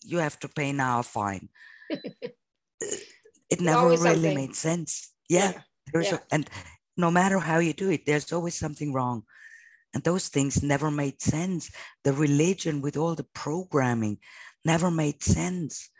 you 0.05 0.19
have 0.19 0.39
to 0.41 0.49
pay 0.49 0.73
now 0.73 1.01
a 1.01 1.03
fine. 1.03 1.49
it 1.91 3.61
never 3.61 3.89
really 3.89 3.99
something. 3.99 4.35
made 4.35 4.55
sense. 4.55 5.13
Yeah. 5.29 5.53
yeah. 5.95 6.01
Yeah. 6.01 6.15
A, 6.15 6.35
and 6.35 6.49
no 6.97 7.11
matter 7.11 7.39
how 7.39 7.59
you 7.59 7.73
do 7.73 7.91
it, 7.91 8.07
there's 8.07 8.33
always 8.33 8.55
something 8.55 8.93
wrong. 8.93 9.25
And 9.95 10.03
those 10.05 10.29
things 10.29 10.63
never 10.63 10.91
made 10.91 11.21
sense. 11.21 11.71
The 12.05 12.13
religion 12.13 12.81
with 12.81 12.97
all 12.97 13.15
the 13.15 13.27
programming 13.35 14.19
never 14.65 14.91
made 14.91 15.23
sense. 15.23 15.91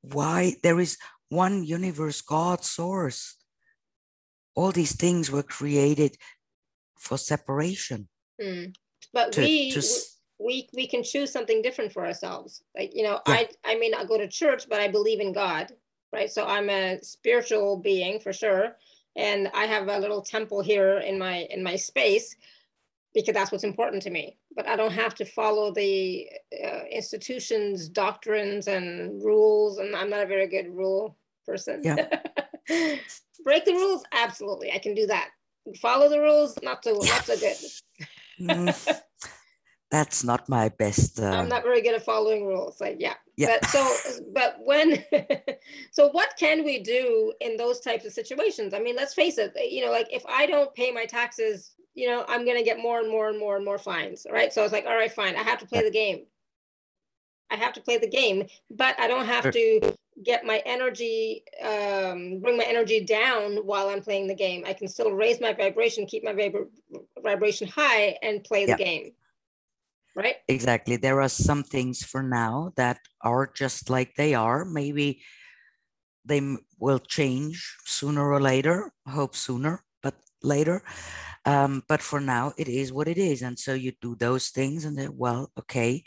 Why? 0.00 0.54
There 0.62 0.80
is 0.80 0.98
one 1.28 1.64
universe, 1.64 2.20
God, 2.20 2.64
source. 2.64 3.36
All 4.54 4.72
these 4.72 4.96
things 4.96 5.30
were 5.30 5.42
created 5.42 6.16
for 6.98 7.18
separation. 7.18 8.08
Mm. 8.40 8.74
But 9.12 9.32
to, 9.32 9.40
we, 9.42 9.72
to, 9.72 9.82
we 10.38 10.68
we 10.74 10.86
can 10.86 11.02
choose 11.02 11.32
something 11.32 11.62
different 11.62 11.92
for 11.92 12.06
ourselves. 12.06 12.62
Like 12.76 12.94
you 12.94 13.02
know, 13.02 13.20
yeah. 13.26 13.34
I 13.34 13.48
I 13.64 13.74
may 13.76 13.88
not 13.88 14.08
go 14.08 14.18
to 14.18 14.28
church, 14.28 14.68
but 14.68 14.80
I 14.80 14.88
believe 14.88 15.20
in 15.20 15.32
God, 15.32 15.72
right? 16.12 16.30
So 16.30 16.46
I'm 16.46 16.70
a 16.70 16.98
spiritual 17.02 17.76
being 17.78 18.20
for 18.20 18.32
sure, 18.32 18.76
and 19.16 19.50
I 19.54 19.66
have 19.66 19.88
a 19.88 19.98
little 19.98 20.22
temple 20.22 20.62
here 20.62 20.98
in 20.98 21.18
my 21.18 21.46
in 21.50 21.62
my 21.62 21.76
space 21.76 22.36
because 23.14 23.34
that's 23.34 23.52
what's 23.52 23.64
important 23.64 24.02
to 24.02 24.10
me. 24.10 24.38
But 24.56 24.66
I 24.66 24.76
don't 24.76 24.92
have 24.92 25.14
to 25.16 25.24
follow 25.24 25.72
the 25.72 26.28
uh, 26.64 26.84
institution's 26.90 27.88
doctrines 27.88 28.68
and 28.68 29.22
rules, 29.22 29.78
and 29.78 29.94
I'm 29.94 30.10
not 30.10 30.22
a 30.22 30.26
very 30.26 30.46
good 30.46 30.68
rule 30.68 31.16
person. 31.46 31.80
Yeah. 31.82 32.08
Break 33.44 33.64
the 33.64 33.72
rules, 33.72 34.04
absolutely, 34.12 34.72
I 34.72 34.78
can 34.78 34.94
do 34.94 35.06
that. 35.06 35.30
Follow 35.80 36.08
the 36.08 36.20
rules, 36.20 36.58
not 36.62 36.84
so 36.84 36.92
not 36.92 37.24
so 37.24 37.36
good. 37.36 37.56
mm, 38.40 39.00
that's 39.90 40.24
not 40.24 40.48
my 40.48 40.68
best. 40.70 41.20
Uh... 41.22 41.26
I'm 41.26 41.48
not 41.48 41.62
very 41.62 41.82
good 41.82 41.94
at 41.94 42.04
following 42.04 42.46
rules. 42.46 42.80
Like 42.80 42.96
yeah. 42.98 43.14
Yeah. 43.36 43.58
But 43.60 43.68
so, 43.70 43.96
but 44.32 44.56
when, 44.64 45.04
so 45.90 46.08
what 46.08 46.34
can 46.38 46.64
we 46.64 46.80
do 46.80 47.32
in 47.40 47.56
those 47.56 47.80
types 47.80 48.04
of 48.04 48.12
situations? 48.12 48.74
I 48.74 48.80
mean, 48.80 48.96
let's 48.96 49.14
face 49.14 49.38
it. 49.38 49.52
You 49.70 49.84
know, 49.84 49.90
like 49.90 50.08
if 50.12 50.24
I 50.26 50.46
don't 50.46 50.74
pay 50.74 50.90
my 50.90 51.06
taxes 51.06 51.74
you 51.94 52.08
know, 52.08 52.24
I'm 52.28 52.44
going 52.44 52.56
to 52.56 52.64
get 52.64 52.78
more 52.78 53.00
and 53.00 53.10
more 53.10 53.28
and 53.28 53.38
more 53.38 53.56
and 53.56 53.64
more 53.64 53.78
fines. 53.78 54.26
Right. 54.30 54.52
So 54.52 54.60
I 54.60 54.64
was 54.64 54.72
like, 54.72 54.86
all 54.86 54.94
right, 54.94 55.12
fine. 55.12 55.36
I 55.36 55.42
have 55.42 55.58
to 55.58 55.66
play 55.66 55.82
the 55.82 55.90
game. 55.90 56.24
I 57.50 57.56
have 57.56 57.74
to 57.74 57.82
play 57.82 57.98
the 57.98 58.08
game, 58.08 58.46
but 58.70 58.98
I 58.98 59.06
don't 59.06 59.26
have 59.26 59.52
to 59.52 59.94
get 60.24 60.46
my 60.46 60.62
energy, 60.64 61.44
um, 61.62 62.40
bring 62.40 62.56
my 62.56 62.64
energy 62.64 63.04
down 63.04 63.56
while 63.56 63.90
I'm 63.90 64.00
playing 64.00 64.26
the 64.26 64.34
game. 64.34 64.64
I 64.66 64.72
can 64.72 64.88
still 64.88 65.12
raise 65.12 65.38
my 65.38 65.52
vibration, 65.52 66.06
keep 66.06 66.24
my 66.24 66.32
vib- 66.32 66.68
vibration 67.22 67.68
high, 67.68 68.16
and 68.22 68.42
play 68.42 68.64
the 68.64 68.70
yeah. 68.70 68.76
game. 68.76 69.12
Right? 70.14 70.36
Exactly. 70.48 70.96
There 70.96 71.20
are 71.20 71.28
some 71.28 71.62
things 71.62 72.02
for 72.02 72.22
now 72.22 72.72
that 72.76 72.98
are 73.22 73.50
just 73.54 73.88
like 73.88 74.14
they 74.14 74.34
are. 74.34 74.64
Maybe 74.64 75.22
they 76.24 76.56
will 76.78 76.98
change 76.98 77.76
sooner 77.84 78.30
or 78.30 78.40
later. 78.40 78.92
I 79.06 79.10
hope 79.12 79.34
sooner, 79.34 79.84
but 80.02 80.14
later. 80.42 80.82
Um, 81.44 81.82
but 81.88 82.02
for 82.02 82.20
now, 82.20 82.52
it 82.56 82.68
is 82.68 82.92
what 82.92 83.08
it 83.08 83.18
is. 83.18 83.42
And 83.42 83.58
so 83.58 83.74
you 83.74 83.92
do 84.00 84.14
those 84.14 84.50
things 84.50 84.84
and 84.84 84.96
then, 84.96 85.16
well, 85.16 85.50
okay, 85.58 86.04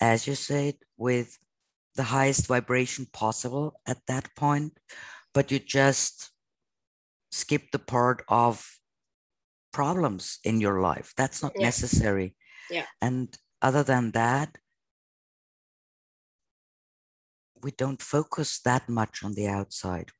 as 0.00 0.26
you 0.26 0.34
said, 0.34 0.74
with 0.96 1.38
the 1.94 2.02
highest 2.02 2.46
vibration 2.46 3.06
possible 3.12 3.80
at 3.86 3.98
that 4.08 4.28
point, 4.34 4.78
but 5.32 5.50
you 5.50 5.58
just 5.58 6.30
skip 7.30 7.70
the 7.70 7.78
part 7.78 8.24
of 8.28 8.78
problems 9.72 10.38
in 10.44 10.60
your 10.60 10.80
life. 10.80 11.14
That's 11.16 11.42
not 11.42 11.52
yeah. 11.56 11.66
necessary. 11.66 12.34
Yeah. 12.70 12.86
And 13.00 13.36
other 13.60 13.82
than 13.82 14.10
that, 14.12 14.58
we 17.62 17.70
don't 17.70 18.02
focus 18.02 18.60
that 18.60 18.88
much 18.88 19.24
on 19.24 19.34
the 19.34 19.48
outside. 19.48 20.10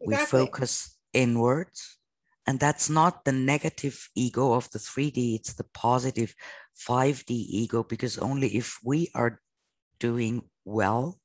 Exactly. 0.00 0.06
We 0.08 0.16
focus 0.26 0.98
inwards 1.12 1.98
and 2.46 2.58
that's 2.58 2.90
not 2.90 3.24
the 3.24 3.32
negative 3.32 4.08
ego 4.14 4.52
of 4.52 4.70
the 4.70 4.78
3D, 4.78 5.36
it's 5.36 5.54
the 5.54 5.66
positive 5.74 6.34
5D 6.88 7.30
ego, 7.30 7.82
because 7.84 8.18
only 8.18 8.56
if 8.56 8.78
we 8.82 9.10
are 9.14 9.40
doing 10.00 10.42
well, 10.64 11.20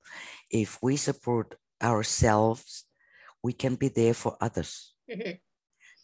if 0.51 0.77
we 0.81 0.95
support 0.95 1.55
ourselves, 1.81 2.85
we 3.41 3.53
can 3.53 3.75
be 3.75 3.87
there 3.87 4.13
for 4.13 4.37
others. 4.39 4.93
Mm-hmm. 5.09 5.31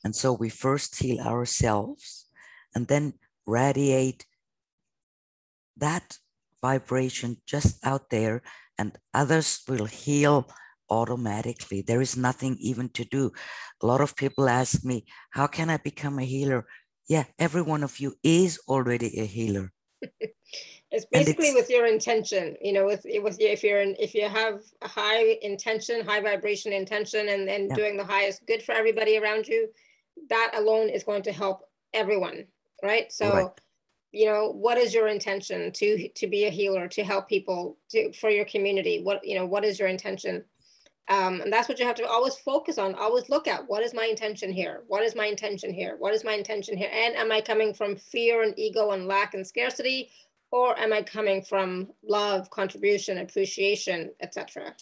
And 0.03 0.15
so 0.15 0.33
we 0.33 0.49
first 0.49 0.99
heal 0.99 1.19
ourselves 1.19 2.27
and 2.73 2.87
then 2.87 3.13
radiate 3.45 4.25
that 5.77 6.17
vibration 6.61 7.37
just 7.45 7.85
out 7.85 8.09
there, 8.09 8.41
and 8.77 8.97
others 9.13 9.61
will 9.67 9.85
heal 9.85 10.47
automatically. 10.89 11.81
There 11.81 12.01
is 12.01 12.15
nothing 12.17 12.57
even 12.59 12.89
to 12.89 13.03
do. 13.03 13.31
A 13.81 13.85
lot 13.85 14.01
of 14.01 14.15
people 14.15 14.49
ask 14.49 14.83
me, 14.83 15.05
How 15.31 15.47
can 15.47 15.69
I 15.69 15.77
become 15.77 16.19
a 16.19 16.25
healer? 16.25 16.65
Yeah, 17.09 17.25
every 17.37 17.61
one 17.61 17.83
of 17.83 17.99
you 17.99 18.15
is 18.23 18.59
already 18.67 19.19
a 19.19 19.25
healer. 19.25 19.71
it's 20.91 21.05
basically 21.11 21.47
it's, 21.47 21.55
with 21.55 21.69
your 21.69 21.85
intention, 21.85 22.55
you 22.61 22.73
know, 22.73 22.85
with 22.85 23.05
with 23.25 23.37
if 23.39 23.63
you're 23.63 23.81
in, 23.81 23.95
if 23.99 24.13
you 24.15 24.27
have 24.29 24.61
a 24.81 24.87
high 24.87 25.37
intention, 25.41 26.05
high 26.05 26.21
vibration 26.21 26.71
intention, 26.71 27.29
and 27.29 27.47
then 27.47 27.67
yeah. 27.67 27.75
doing 27.75 27.97
the 27.97 28.05
highest 28.05 28.45
good 28.47 28.63
for 28.63 28.73
everybody 28.73 29.17
around 29.17 29.47
you, 29.47 29.67
that 30.29 30.51
alone 30.55 30.89
is 30.89 31.03
going 31.03 31.23
to 31.23 31.31
help 31.31 31.63
everyone, 31.93 32.45
right? 32.81 33.11
So. 33.11 33.29
Right 33.29 33.59
you 34.13 34.25
know 34.25 34.49
what 34.49 34.77
is 34.77 34.93
your 34.93 35.07
intention 35.07 35.71
to 35.71 36.07
to 36.09 36.27
be 36.27 36.45
a 36.45 36.49
healer 36.49 36.87
to 36.87 37.03
help 37.03 37.27
people 37.27 37.77
to 37.89 38.13
for 38.13 38.29
your 38.29 38.45
community 38.45 39.01
what 39.03 39.25
you 39.25 39.35
know 39.35 39.45
what 39.45 39.65
is 39.65 39.79
your 39.79 39.89
intention 39.89 40.43
um, 41.09 41.41
and 41.41 41.51
that's 41.51 41.67
what 41.67 41.79
you 41.79 41.85
have 41.85 41.97
to 41.97 42.07
always 42.07 42.35
focus 42.35 42.77
on, 42.77 42.95
always 42.95 43.29
look 43.29 43.47
at 43.47 43.67
what 43.67 43.83
is 43.83 43.93
my 43.93 44.05
intention 44.05 44.53
here? 44.53 44.83
What 44.87 45.03
is 45.03 45.15
my 45.15 45.25
intention 45.25 45.73
here? 45.73 45.97
What 45.99 46.13
is 46.13 46.23
my 46.23 46.33
intention 46.33 46.77
here? 46.77 46.89
And 46.93 47.15
am 47.15 47.31
I 47.31 47.41
coming 47.41 47.73
from 47.73 47.97
fear 47.97 48.43
and 48.43 48.57
ego 48.57 48.91
and 48.91 49.05
lack 49.05 49.33
and 49.33 49.45
scarcity? 49.45 50.11
Or 50.51 50.79
am 50.79 50.93
I 50.93 51.01
coming 51.01 51.41
from 51.41 51.89
love, 52.07 52.49
contribution, 52.51 53.17
appreciation, 53.17 54.11
etc.? 54.21 54.75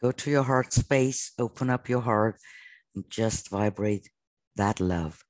Go 0.00 0.12
to 0.12 0.30
your 0.30 0.44
heart 0.44 0.72
space, 0.72 1.32
open 1.38 1.68
up 1.68 1.88
your 1.88 2.00
heart, 2.00 2.38
and 2.94 3.04
just 3.10 3.50
vibrate 3.50 4.08
that 4.56 4.80
love. 4.80 5.22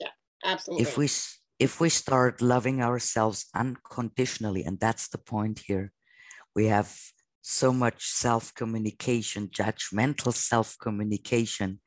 Yeah, 0.00 0.08
absolutely. 0.44 0.82
If 0.82 0.96
we 0.96 1.08
if 1.58 1.80
we 1.80 1.88
start 1.88 2.40
loving 2.40 2.82
ourselves 2.82 3.46
unconditionally, 3.54 4.64
and 4.64 4.78
that's 4.78 5.08
the 5.08 5.18
point 5.18 5.60
here, 5.66 5.92
we 6.54 6.66
have 6.66 6.94
so 7.42 7.72
much 7.72 8.06
self 8.06 8.54
communication, 8.54 9.48
judgmental 9.48 10.32
self 10.32 10.76
communication, 10.80 11.80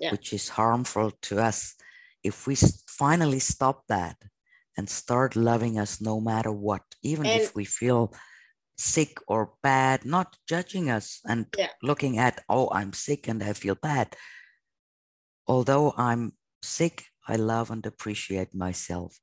yeah. 0.00 0.10
which 0.10 0.32
is 0.32 0.50
harmful 0.50 1.12
to 1.22 1.40
us. 1.40 1.74
If 2.22 2.46
we 2.46 2.56
finally 2.88 3.38
stop 3.38 3.84
that 3.88 4.16
and 4.76 4.88
start 4.88 5.36
loving 5.36 5.78
us 5.78 6.00
no 6.00 6.20
matter 6.20 6.52
what, 6.52 6.82
even 7.02 7.26
and, 7.26 7.40
if 7.40 7.54
we 7.54 7.64
feel 7.64 8.12
sick 8.76 9.18
or 9.28 9.52
bad, 9.62 10.04
not 10.04 10.36
judging 10.48 10.90
us 10.90 11.20
and 11.24 11.46
yeah. 11.56 11.68
looking 11.82 12.18
at, 12.18 12.42
oh, 12.48 12.68
I'm 12.72 12.92
sick 12.92 13.28
and 13.28 13.42
I 13.42 13.52
feel 13.52 13.76
bad. 13.76 14.16
Although 15.46 15.94
I'm 15.96 16.32
sick, 16.62 17.04
I 17.26 17.36
love 17.36 17.70
and 17.70 17.84
appreciate 17.86 18.54
myself. 18.54 19.20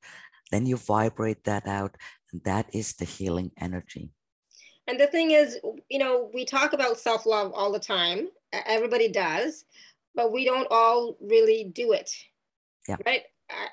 Then 0.50 0.66
you 0.66 0.76
vibrate 0.76 1.44
that 1.44 1.66
out, 1.66 1.96
and 2.32 2.42
that 2.44 2.66
is 2.74 2.94
the 2.94 3.04
healing 3.04 3.50
energy 3.58 4.10
And 4.86 4.98
the 5.00 5.06
thing 5.06 5.30
is, 5.30 5.58
you 5.88 5.98
know, 5.98 6.30
we 6.34 6.44
talk 6.44 6.72
about 6.72 6.98
self 6.98 7.26
love 7.26 7.52
all 7.54 7.72
the 7.72 7.78
time. 7.78 8.28
Everybody 8.52 9.08
does, 9.08 9.64
but 10.14 10.32
we 10.32 10.44
don't 10.44 10.68
all 10.70 11.16
really 11.20 11.64
do 11.64 11.92
it. 11.92 12.10
Yeah. 12.88 12.96
Right. 13.06 13.22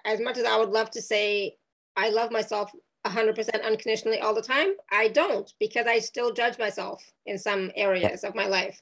As 0.05 0.19
much 0.19 0.37
as 0.37 0.45
I 0.45 0.57
would 0.57 0.69
love 0.69 0.91
to 0.91 1.01
say, 1.01 1.57
I 1.97 2.09
love 2.09 2.31
myself 2.31 2.71
100% 3.05 3.63
unconditionally 3.63 4.19
all 4.19 4.33
the 4.33 4.41
time, 4.41 4.73
I 4.91 5.07
don't 5.09 5.51
because 5.59 5.87
I 5.87 5.99
still 5.99 6.33
judge 6.33 6.57
myself 6.59 7.03
in 7.25 7.37
some 7.37 7.71
areas 7.75 8.21
yeah. 8.23 8.29
of 8.29 8.35
my 8.35 8.47
life. 8.47 8.81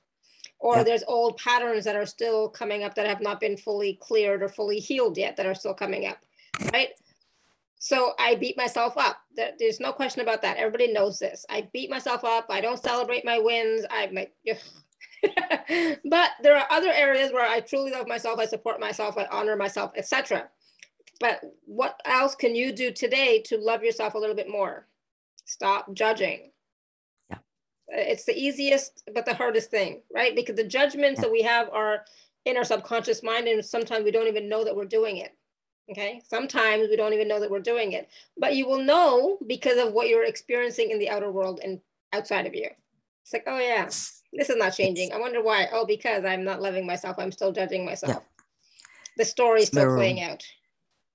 Or 0.60 0.84
there's 0.84 1.04
old 1.08 1.38
patterns 1.38 1.84
that 1.84 1.96
are 1.96 2.06
still 2.06 2.50
coming 2.50 2.84
up 2.84 2.96
that 2.96 3.08
have 3.08 3.22
not 3.22 3.40
been 3.40 3.58
fully 3.58 4.00
cleared 4.02 4.42
or 4.42 4.50
fully 4.50 4.80
healed 4.80 5.18
yet 5.18 5.38
that 5.38 5.46
are 5.46 5.54
still 5.54 5.74
coming 5.74 6.08
up. 6.08 6.18
Right 6.74 6.90
so 7.80 8.14
I 8.20 8.36
beat 8.36 8.58
myself 8.58 8.98
up. 8.98 9.18
There's 9.36 9.80
no 9.80 9.92
question 9.92 10.22
about 10.22 10.42
that. 10.42 10.58
Everybody 10.58 10.92
knows 10.92 11.20
this. 11.20 11.46
I 11.50 11.68
beat 11.74 11.90
myself 11.90 12.24
up. 12.24 12.48
I 12.50 12.60
don't 12.60 12.82
celebrate 12.82 13.24
my 13.24 13.40
wins. 13.40 13.86
I'm 13.90 14.16
like, 14.16 14.34
but 16.06 16.32
there 16.42 16.58
are 16.58 16.68
other 16.72 16.92
areas 16.92 17.32
where 17.32 17.48
I 17.48 17.60
truly 17.60 17.92
love 17.92 18.08
myself. 18.08 18.40
I 18.40 18.46
support 18.46 18.80
myself. 18.80 19.18
I 19.18 19.28
honor 19.32 19.56
myself, 19.56 19.92
etc. 19.96 20.50
But 21.20 21.42
what 21.66 22.00
else 22.06 22.36
can 22.36 22.56
you 22.56 22.72
do 22.72 22.92
today 22.92 23.42
to 23.46 23.58
love 23.58 23.84
yourself 23.84 24.16
a 24.16 24.20
little 24.20 24.36
bit 24.36 24.50
more? 24.50 24.88
Stop 25.46 25.94
judging. 25.94 26.52
It's 27.90 28.26
the 28.26 28.38
easiest, 28.38 29.04
but 29.14 29.26
the 29.26 29.34
hardest 29.34 29.72
thing, 29.72 30.02
right? 30.14 30.36
Because 30.36 30.56
the 30.56 30.64
judgments 30.64 31.22
that 31.22 31.32
we 31.32 31.42
have 31.44 31.70
are 31.70 32.04
in 32.46 32.58
our 32.58 32.64
subconscious 32.64 33.24
mind, 33.24 33.48
and 33.48 33.64
sometimes 33.64 34.04
we 34.04 34.12
don't 34.12 34.28
even 34.28 34.50
know 34.50 34.64
that 34.64 34.76
we're 34.76 34.86
doing 34.86 35.18
it. 35.18 35.36
Okay. 35.90 36.22
Sometimes 36.28 36.90
we 36.90 36.98
don't 36.98 37.14
even 37.14 37.30
know 37.30 37.40
that 37.40 37.50
we're 37.50 37.60
doing 37.60 37.94
it, 37.94 38.10
but 38.38 38.56
you 38.56 38.68
will 38.68 38.84
know 38.84 39.38
because 39.48 39.78
of 39.78 39.94
what 39.94 40.10
you're 40.10 40.26
experiencing 40.26 40.92
in 40.92 41.00
the 41.00 41.10
outer 41.10 41.32
world 41.32 41.62
and 41.64 41.80
outside 42.12 42.46
of 42.46 42.54
you. 42.54 42.68
It's 43.24 43.32
like, 43.32 43.46
oh, 43.48 43.58
yeah, 43.58 43.86
this 43.86 44.50
is 44.50 44.58
not 44.58 44.76
changing. 44.76 45.14
I 45.14 45.18
wonder 45.18 45.42
why. 45.42 45.68
Oh, 45.72 45.86
because 45.86 46.26
I'm 46.26 46.44
not 46.44 46.62
loving 46.62 46.86
myself. 46.86 47.16
I'm 47.18 47.32
still 47.32 47.54
judging 47.54 47.86
myself. 47.86 48.14
Yeah. 48.16 48.20
The 49.16 49.26
story 49.26 49.62
is 49.62 49.68
still 49.68 49.96
playing 49.96 50.22
out. 50.22 50.44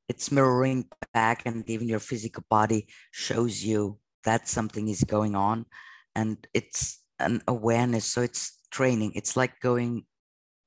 It's 0.08 0.32
mirroring 0.32 0.86
back, 1.14 1.42
and 1.46 1.68
even 1.70 1.88
your 1.88 2.00
physical 2.00 2.44
body 2.50 2.86
shows 3.12 3.62
you 3.62 3.98
that 4.24 4.48
something 4.48 4.88
is 4.88 5.04
going 5.04 5.34
on. 5.34 5.66
And 6.14 6.46
it's 6.54 7.02
an 7.18 7.42
awareness. 7.48 8.04
So 8.06 8.22
it's 8.22 8.58
training. 8.70 9.12
It's 9.14 9.36
like 9.36 9.60
going 9.60 10.04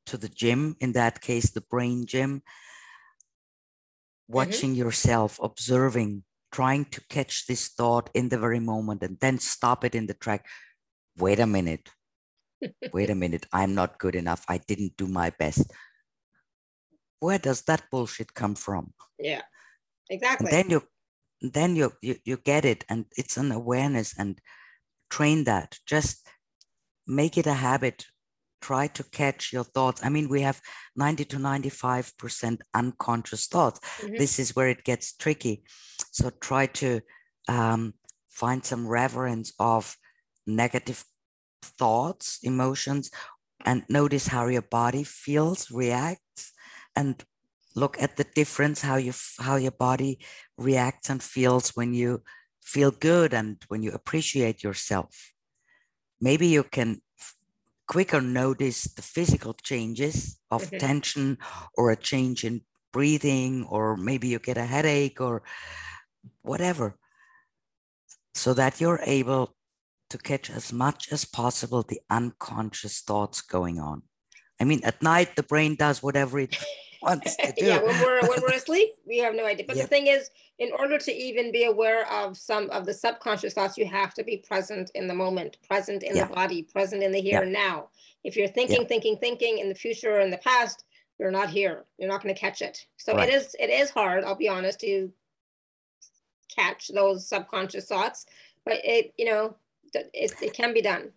to 0.07 0.17
the 0.17 0.29
gym, 0.29 0.75
in 0.79 0.93
that 0.93 1.21
case, 1.21 1.51
the 1.51 1.61
brain 1.61 2.05
gym 2.05 2.43
Mm-hmm. 4.25 4.37
watching 4.37 4.71
mm-hmm. 4.71 4.79
yourself, 4.79 5.39
observing, 5.41 6.23
trying 6.51 6.85
to 6.85 7.01
catch 7.09 7.45
this 7.45 7.67
thought 7.67 8.09
in 8.15 8.29
the 8.29 8.39
very 8.39 8.59
moment 8.59 9.03
and 9.03 9.19
then 9.19 9.37
stop 9.37 9.85
it 9.85 9.93
in 9.93 10.07
the 10.07 10.15
track. 10.15 10.47
Wait 11.17 11.39
a 11.39 11.45
minute. 11.45 11.89
Wait 12.93 13.11
a 13.11 13.15
minute. 13.15 13.45
I'm 13.53 13.75
not 13.75 13.99
good 13.99 14.15
enough. 14.15 14.43
I 14.49 14.57
didn't 14.57 14.97
do 14.97 15.05
my 15.05 15.29
best. 15.29 15.71
Where 17.19 17.37
does 17.37 17.61
that 17.63 17.83
bullshit 17.91 18.33
come 18.33 18.55
from? 18.55 18.93
Yeah, 19.19 19.41
exactly. 20.09 20.49
And 20.49 20.57
then 20.57 20.69
you 20.71 20.81
then 21.41 21.75
you, 21.75 21.91
you 22.01 22.15
you 22.25 22.37
get 22.37 22.65
it 22.65 22.83
and 22.89 23.05
it's 23.17 23.37
an 23.37 23.51
awareness 23.51 24.17
and 24.17 24.41
train 25.09 25.43
that. 25.45 25.79
Just 25.85 26.27
make 27.07 27.37
it 27.37 27.47
a 27.47 27.53
habit 27.53 28.05
try 28.65 28.87
to 28.87 29.03
catch 29.03 29.53
your 29.53 29.63
thoughts. 29.63 30.01
I 30.03 30.09
mean, 30.09 30.27
we 30.27 30.41
have 30.41 30.59
90 30.95 31.25
to 31.25 31.37
95% 31.37 32.57
unconscious 32.73 33.45
thoughts. 33.45 33.79
Mm-hmm. 33.79 34.17
This 34.17 34.39
is 34.39 34.55
where 34.55 34.69
it 34.69 34.83
gets 34.83 35.15
tricky. 35.15 35.63
So 36.11 36.31
try 36.41 36.65
to 36.81 37.01
um, 37.47 37.93
find 38.29 38.65
some 38.65 38.87
reverence 38.87 39.53
of 39.59 39.95
negative 40.47 41.05
thoughts, 41.61 42.39
emotions, 42.41 43.11
and 43.65 43.83
notice 43.87 44.27
how 44.27 44.47
your 44.47 44.63
body 44.63 45.03
feels, 45.03 45.69
reacts, 45.69 46.53
and 46.95 47.23
look 47.75 48.01
at 48.01 48.15
the 48.15 48.25
difference 48.35 48.81
how 48.81 48.95
you 48.95 49.11
how 49.39 49.57
your 49.57 49.77
body 49.89 50.17
reacts 50.57 51.09
and 51.09 51.21
feels 51.21 51.75
when 51.75 51.93
you 51.93 52.23
feel 52.65 52.91
good 52.91 53.33
and 53.33 53.57
when 53.67 53.83
you 53.83 53.91
appreciate 53.91 54.63
yourself. 54.63 55.31
Maybe 56.19 56.47
you 56.47 56.63
can 56.63 57.01
quicker 57.87 58.19
notice 58.19 58.83
the 58.83 59.03
physical 59.03 59.53
changes 59.53 60.39
of 60.49 60.63
mm-hmm. 60.63 60.77
tension 60.77 61.37
or 61.75 61.91
a 61.91 61.95
change 61.95 62.43
in 62.43 62.61
breathing, 62.91 63.65
or 63.69 63.95
maybe 63.95 64.27
you 64.27 64.39
get 64.39 64.57
a 64.57 64.65
headache 64.65 65.21
or 65.21 65.43
whatever, 66.41 66.95
so 68.33 68.53
that 68.53 68.81
you're 68.81 69.01
able 69.05 69.53
to 70.09 70.17
catch 70.17 70.49
as 70.49 70.73
much 70.73 71.11
as 71.11 71.25
possible 71.25 71.83
the 71.83 72.01
unconscious 72.09 73.01
thoughts 73.01 73.41
going 73.41 73.79
on. 73.79 74.01
I 74.59 74.63
mean, 74.63 74.81
at 74.83 75.03
night, 75.03 75.35
the 75.35 75.43
brain 75.43 75.75
does 75.75 76.01
whatever 76.01 76.39
it 76.39 76.57
wants 77.05 77.35
to 77.37 77.53
do. 77.57 77.65
yeah, 77.65 77.81
when 77.81 77.99
we're, 78.01 78.21
when 78.21 78.41
we're 78.41 78.55
asleep, 78.55 78.89
we 79.07 79.19
have 79.19 79.35
no 79.35 79.45
idea. 79.45 79.65
But 79.67 79.77
yeah. 79.77 79.83
the 79.83 79.87
thing 79.87 80.07
is, 80.07 80.29
in 80.59 80.71
order 80.77 80.97
to 80.97 81.11
even 81.13 81.51
be 81.51 81.65
aware 81.65 82.11
of 82.11 82.37
some 82.37 82.69
of 82.71 82.85
the 82.85 82.93
subconscious 82.93 83.53
thoughts, 83.53 83.77
you 83.77 83.85
have 83.85 84.13
to 84.15 84.23
be 84.23 84.37
present 84.37 84.91
in 84.95 85.07
the 85.07 85.13
moment, 85.13 85.57
present 85.67 86.03
in 86.03 86.15
yeah. 86.15 86.27
the 86.27 86.33
body, 86.33 86.63
present 86.63 87.03
in 87.03 87.11
the 87.11 87.21
here 87.21 87.41
and 87.41 87.53
now. 87.53 87.89
If 88.23 88.35
you're 88.35 88.47
thinking, 88.47 88.85
thinking, 88.87 89.17
thinking 89.17 89.59
in 89.59 89.69
the 89.69 89.75
future 89.75 90.15
or 90.15 90.21
in 90.21 90.31
the 90.31 90.37
past, 90.37 90.83
you're 91.19 91.31
not 91.31 91.49
here. 91.49 91.85
You're 91.97 92.09
not 92.09 92.23
going 92.23 92.33
to 92.33 92.39
catch 92.39 92.61
it. 92.61 92.85
So 92.97 93.15
right. 93.15 93.29
it 93.29 93.33
is 93.33 93.55
it 93.59 93.69
is 93.69 93.89
hard, 93.89 94.23
I'll 94.23 94.35
be 94.35 94.49
honest, 94.49 94.79
to 94.81 95.11
catch 96.55 96.89
those 96.89 97.27
subconscious 97.27 97.85
thoughts, 97.85 98.25
but 98.65 98.75
it, 98.83 99.13
you 99.17 99.25
know, 99.25 99.55
it, 99.93 100.33
it 100.41 100.53
can 100.53 100.73
be 100.73 100.81
done. 100.81 101.11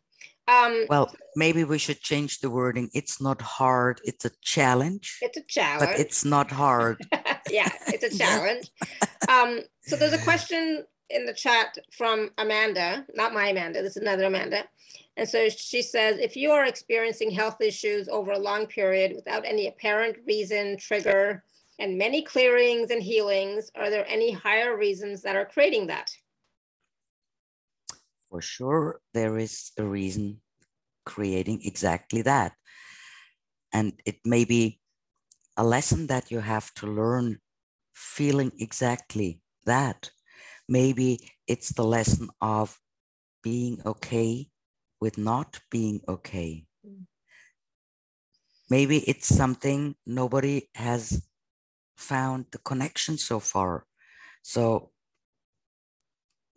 Um, 0.48 0.86
well, 0.88 1.14
maybe 1.36 1.62
we 1.64 1.78
should 1.78 2.00
change 2.00 2.40
the 2.40 2.48
wording. 2.48 2.88
It's 2.94 3.20
not 3.20 3.40
hard. 3.42 4.00
It's 4.02 4.24
a 4.24 4.30
challenge. 4.42 5.18
It's 5.20 5.36
a 5.36 5.42
challenge. 5.42 5.90
But 5.90 6.00
it's 6.00 6.24
not 6.24 6.50
hard. 6.50 7.04
yeah, 7.50 7.68
it's 7.88 8.04
a 8.04 8.18
challenge. 8.22 8.70
um, 9.28 9.60
so 9.82 9.96
there's 9.96 10.14
a 10.14 10.24
question 10.24 10.84
in 11.10 11.26
the 11.26 11.34
chat 11.34 11.76
from 11.92 12.30
Amanda, 12.38 13.06
not 13.14 13.32
my 13.32 13.48
Amanda, 13.48 13.82
this 13.82 13.96
is 13.96 14.02
another 14.02 14.24
Amanda. 14.24 14.64
And 15.16 15.28
so 15.28 15.48
she 15.48 15.82
says, 15.82 16.18
if 16.18 16.36
you 16.36 16.50
are 16.52 16.64
experiencing 16.64 17.30
health 17.30 17.60
issues 17.60 18.08
over 18.08 18.32
a 18.32 18.38
long 18.38 18.66
period 18.66 19.14
without 19.16 19.44
any 19.44 19.66
apparent 19.66 20.16
reason, 20.26 20.76
trigger, 20.76 21.42
and 21.78 21.98
many 21.98 22.22
clearings 22.22 22.90
and 22.90 23.02
healings, 23.02 23.70
are 23.74 23.90
there 23.90 24.06
any 24.08 24.32
higher 24.32 24.76
reasons 24.76 25.22
that 25.22 25.36
are 25.36 25.46
creating 25.46 25.88
that? 25.88 26.10
For 28.30 28.42
sure, 28.42 29.00
there 29.14 29.38
is 29.38 29.72
a 29.78 29.84
reason 29.84 30.40
creating 31.06 31.62
exactly 31.64 32.22
that. 32.22 32.52
And 33.72 33.94
it 34.04 34.18
may 34.24 34.44
be 34.44 34.80
a 35.56 35.64
lesson 35.64 36.06
that 36.08 36.30
you 36.30 36.40
have 36.40 36.72
to 36.74 36.86
learn 36.86 37.38
feeling 37.94 38.52
exactly 38.58 39.40
that. 39.64 40.10
Maybe 40.68 41.30
it's 41.46 41.72
the 41.72 41.84
lesson 41.84 42.28
of 42.40 42.78
being 43.42 43.80
okay 43.86 44.48
with 45.00 45.16
not 45.16 45.60
being 45.70 46.00
okay. 46.08 46.66
Mm. 46.86 47.06
Maybe 48.68 48.98
it's 49.08 49.28
something 49.34 49.96
nobody 50.06 50.68
has 50.74 51.22
found 51.96 52.46
the 52.52 52.58
connection 52.58 53.16
so 53.16 53.40
far. 53.40 53.86
So 54.42 54.90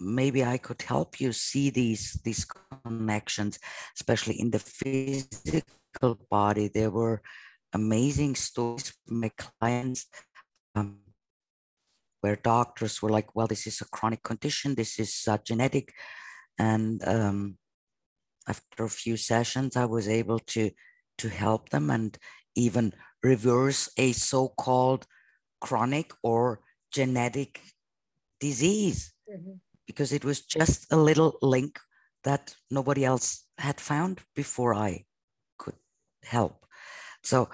maybe 0.01 0.43
I 0.43 0.57
could 0.57 0.81
help 0.81 1.21
you 1.21 1.31
see 1.31 1.69
these 1.69 2.19
these 2.23 2.45
connections, 2.83 3.59
especially 3.95 4.39
in 4.39 4.51
the 4.51 4.59
physical 4.59 6.17
body. 6.29 6.67
There 6.67 6.89
were 6.89 7.21
amazing 7.73 8.35
stories 8.35 8.93
from 9.05 9.21
my 9.21 9.31
clients 9.37 10.07
um, 10.75 10.99
where 12.21 12.35
doctors 12.35 13.01
were 13.01 13.09
like, 13.09 13.35
"Well, 13.35 13.47
this 13.47 13.67
is 13.67 13.81
a 13.81 13.89
chronic 13.89 14.23
condition. 14.23 14.75
This 14.75 14.99
is 14.99 15.27
uh, 15.27 15.37
genetic," 15.37 15.93
and 16.57 17.01
um, 17.07 17.57
after 18.47 18.83
a 18.85 18.89
few 18.89 19.17
sessions, 19.17 19.77
I 19.77 19.85
was 19.85 20.07
able 20.07 20.39
to 20.39 20.71
to 21.19 21.29
help 21.29 21.69
them 21.69 21.89
and 21.89 22.17
even 22.55 22.93
reverse 23.23 23.89
a 23.97 24.11
so-called 24.11 25.05
chronic 25.61 26.11
or 26.23 26.61
genetic 26.91 27.61
disease. 28.39 29.13
Mm-hmm 29.29 29.70
because 29.91 30.13
it 30.13 30.23
was 30.23 30.39
just 30.39 30.87
a 30.93 30.95
little 30.95 31.37
link 31.41 31.77
that 32.23 32.55
nobody 32.69 33.03
else 33.03 33.43
had 33.57 33.77
found 33.81 34.21
before 34.35 34.73
I 34.73 35.03
could 35.57 35.75
help. 36.23 36.65
So 37.23 37.49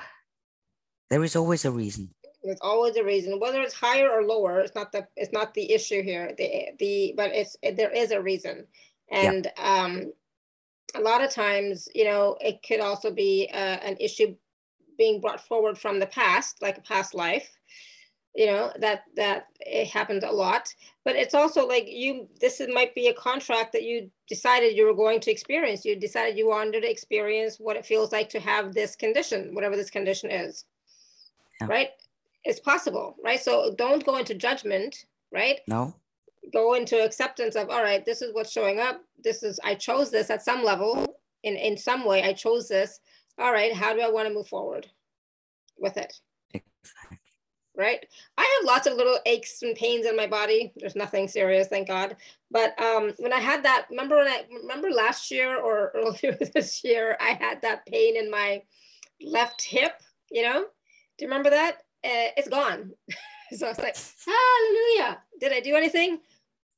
there 1.10 1.24
is 1.24 1.36
always 1.36 1.66
a 1.66 1.72
reason. 1.72 2.14
There's 2.44 2.62
always 2.62 2.96
a 2.96 3.04
reason, 3.04 3.40
whether 3.40 3.60
it's 3.62 3.74
higher 3.74 4.10
or 4.10 4.24
lower. 4.24 4.60
It's 4.60 4.76
not 4.76 4.92
the 4.92 5.08
it's 5.16 5.34
not 5.34 5.54
the 5.56 5.74
issue 5.74 6.04
here. 6.04 6.36
The 6.38 6.50
the 6.78 7.14
but 7.18 7.32
it's 7.34 7.58
there 7.62 7.92
is 7.92 8.12
a 8.12 8.22
reason, 8.22 8.68
and 9.10 9.52
yeah. 9.58 9.84
um, 9.84 10.14
a 10.94 11.02
lot 11.02 11.24
of 11.24 11.32
times, 11.32 11.90
you 11.96 12.06
know, 12.06 12.38
it 12.40 12.62
could 12.66 12.80
also 12.80 13.10
be 13.12 13.50
uh, 13.52 13.80
an 13.90 13.98
issue 14.00 14.36
being 14.98 15.20
brought 15.20 15.46
forward 15.46 15.78
from 15.78 16.00
the 16.00 16.08
past, 16.08 16.62
like 16.62 16.78
a 16.78 16.82
past 16.82 17.14
life 17.16 17.50
you 18.38 18.46
know 18.46 18.72
that 18.80 19.04
that 19.16 19.48
it 19.60 19.88
happens 19.88 20.24
a 20.24 20.30
lot. 20.30 20.72
But 21.04 21.16
it's 21.16 21.34
also 21.34 21.68
like 21.68 21.86
you 21.88 22.30
this 22.40 22.62
might 22.72 22.94
be 22.94 23.08
a 23.08 23.14
contract 23.14 23.74
that 23.74 23.84
you 23.84 24.12
decided 24.30 24.78
you 24.78 24.86
were 24.86 24.94
going 24.94 25.20
to 25.22 25.32
experience. 25.32 25.84
You 25.84 25.96
decided 25.96 26.38
you 26.38 26.48
wanted 26.48 26.82
to 26.82 26.90
experience 26.90 27.58
what 27.60 27.76
it 27.76 27.86
feels 27.86 28.12
like 28.12 28.30
to 28.30 28.40
have 28.40 28.74
this 28.74 28.96
condition 28.96 29.56
whatever 29.56 29.76
this 29.76 29.90
condition 29.90 30.30
is. 30.30 30.66
Yeah. 31.60 31.68
right? 31.68 31.90
It's 32.44 32.60
possible 32.60 33.16
right? 33.24 33.42
So 33.42 33.74
don't 33.76 34.06
go 34.06 34.18
into 34.18 34.36
judgment 34.36 35.06
right? 35.34 35.60
No. 35.68 35.96
Go 36.54 36.76
into 36.76 37.04
acceptance 37.04 37.56
of 37.56 37.72
all 37.72 37.82
right 37.82 38.06
this 38.06 38.22
is 38.22 38.36
what's 38.36 38.52
showing 38.52 38.80
up. 38.80 39.02
This 39.24 39.42
is 39.42 39.60
i 39.64 39.74
chose 39.74 40.12
this 40.12 40.30
at 40.30 40.44
some 40.44 40.64
level. 40.64 41.18
In 41.42 41.56
in 41.56 41.76
some 41.76 42.06
way 42.06 42.22
i 42.22 42.34
chose 42.34 42.68
this. 42.68 43.00
All 43.40 43.52
right 43.52 43.74
how 43.74 43.96
do 43.96 44.02
i 44.02 44.10
want 44.12 44.28
to 44.28 44.34
move 44.34 44.48
forward 44.48 44.86
with 45.80 45.98
it? 45.98 46.14
Exactly 46.54 47.18
right? 47.78 48.06
I 48.38 48.42
have 48.42 48.68
lots 48.68 48.88
of 48.88 48.94
little 48.94 49.20
aches 49.26 49.62
and 49.62 49.76
pains 49.76 50.06
in 50.06 50.16
my 50.16 50.28
body. 50.28 50.74
There's 50.76 50.96
nothing 50.96 51.28
serious, 51.28 51.68
thank 51.68 51.88
God. 51.88 52.16
But 52.50 52.80
um, 52.82 53.14
when 53.20 53.32
I 53.32 53.40
had 53.40 53.64
that, 53.64 53.86
remember 53.90 54.18
when 54.18 54.28
I 54.28 54.44
remember 54.52 54.90
last 54.90 55.30
year 55.30 55.62
or 55.62 55.92
earlier 55.96 56.38
this 56.54 56.84
year, 56.84 57.16
I 57.22 57.38
had 57.40 57.62
that 57.62 57.86
pain 57.86 58.18
in 58.18 58.32
my 58.32 58.64
left 59.22 59.62
hip. 59.62 60.02
You 60.32 60.44
know, 60.44 60.66
do 61.18 61.26
you 61.26 61.28
remember 61.28 61.52
that? 61.52 61.78
Uh, 62.04 62.34
it's 62.36 62.50
gone. 62.50 62.92
so 63.56 63.68
I 63.68 63.70
was 63.70 63.80
like, 63.80 63.96
Hallelujah! 64.26 65.20
Did 65.40 65.54
I 65.54 65.60
do 65.60 65.76
anything? 65.76 66.20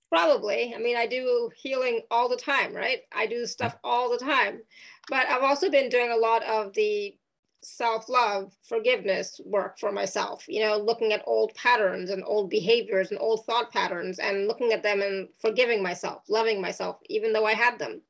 Probably. 0.09 0.73
I 0.75 0.79
mean, 0.79 0.97
I 0.97 1.05
do 1.05 1.51
healing 1.55 2.01
all 2.09 2.27
the 2.27 2.35
time, 2.35 2.73
right? 2.73 3.01
I 3.13 3.27
do 3.27 3.45
stuff 3.45 3.75
all 3.83 4.09
the 4.09 4.17
time. 4.17 4.61
But 5.07 5.27
I've 5.27 5.43
also 5.43 5.69
been 5.69 5.89
doing 5.89 6.11
a 6.11 6.17
lot 6.17 6.43
of 6.43 6.73
the 6.73 7.15
self-love 7.61 8.53
forgiveness 8.63 9.41
work 9.43 9.77
for 9.77 9.91
myself 9.91 10.45
you 10.47 10.61
know 10.61 10.77
looking 10.77 11.11
at 11.11 11.21
old 11.25 11.53
patterns 11.55 12.09
and 12.09 12.23
old 12.25 12.49
behaviors 12.49 13.11
and 13.11 13.19
old 13.19 13.45
thought 13.45 13.71
patterns 13.71 14.17
and 14.19 14.47
looking 14.47 14.71
at 14.71 14.81
them 14.81 15.01
and 15.01 15.27
forgiving 15.39 15.83
myself 15.83 16.23
loving 16.29 16.61
myself 16.61 16.99
even 17.09 17.33
though 17.33 17.45
i 17.45 17.53
had 17.53 17.77
them 17.77 18.01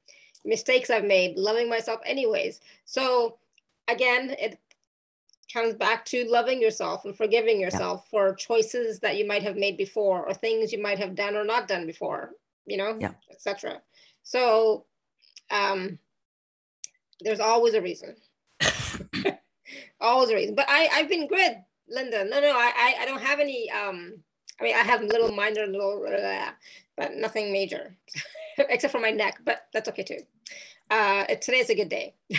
mistakes 0.46 0.92
i've 0.92 1.04
made 1.04 1.36
loving 1.36 1.68
myself 1.68 2.00
anyways 2.06 2.62
so 2.86 3.38
again 3.88 4.36
it 4.38 4.60
comes 5.52 5.74
back 5.74 6.06
to 6.06 6.30
loving 6.30 6.62
yourself 6.62 7.06
and 7.06 7.18
forgiving 7.18 7.60
yourself 7.60 8.04
yeah. 8.06 8.10
for 8.12 8.36
choices 8.36 9.00
that 9.00 9.18
you 9.18 9.28
might 9.28 9.42
have 9.42 9.56
made 9.56 9.78
before 9.78 10.28
or 10.28 10.34
things 10.34 10.72
you 10.72 10.82
might 10.82 11.00
have 11.00 11.16
done 11.16 11.36
or 11.36 11.44
not 11.44 11.68
done 11.68 11.88
before 11.88 12.32
you 12.68 12.78
know 12.78 12.96
yeah. 13.00 13.14
etc 13.32 13.82
so 14.22 14.86
um 15.50 15.98
there's 17.22 17.40
always 17.40 17.74
a 17.74 17.82
reason 17.82 18.16
always 20.02 20.30
the 20.30 20.36
reasons. 20.36 20.56
But 20.56 20.68
I 20.70 20.90
I've 20.94 21.10
been 21.10 21.28
good, 21.28 21.58
Linda. 21.90 22.26
No, 22.26 22.40
no, 22.40 22.52
I 22.52 22.72
I, 22.76 22.96
I 23.02 23.06
don't 23.06 23.22
have 23.22 23.40
any. 23.40 23.70
Um, 23.72 24.16
I 24.60 24.64
mean, 24.64 24.76
I 24.76 24.80
have 24.80 25.02
little 25.04 25.32
minor 25.32 25.66
little, 25.68 26.06
uh, 26.06 26.52
but 26.98 27.16
nothing 27.16 27.54
major, 27.54 27.96
except 28.58 28.92
for 28.92 29.00
my 29.00 29.12
neck. 29.12 29.40
But 29.46 29.62
that's 29.74 29.90
okay 29.90 30.04
too. 30.04 30.20
Uh, 30.90 31.26
today's 31.42 31.70
a 31.70 31.76
good 31.76 31.90
day. 31.90 32.16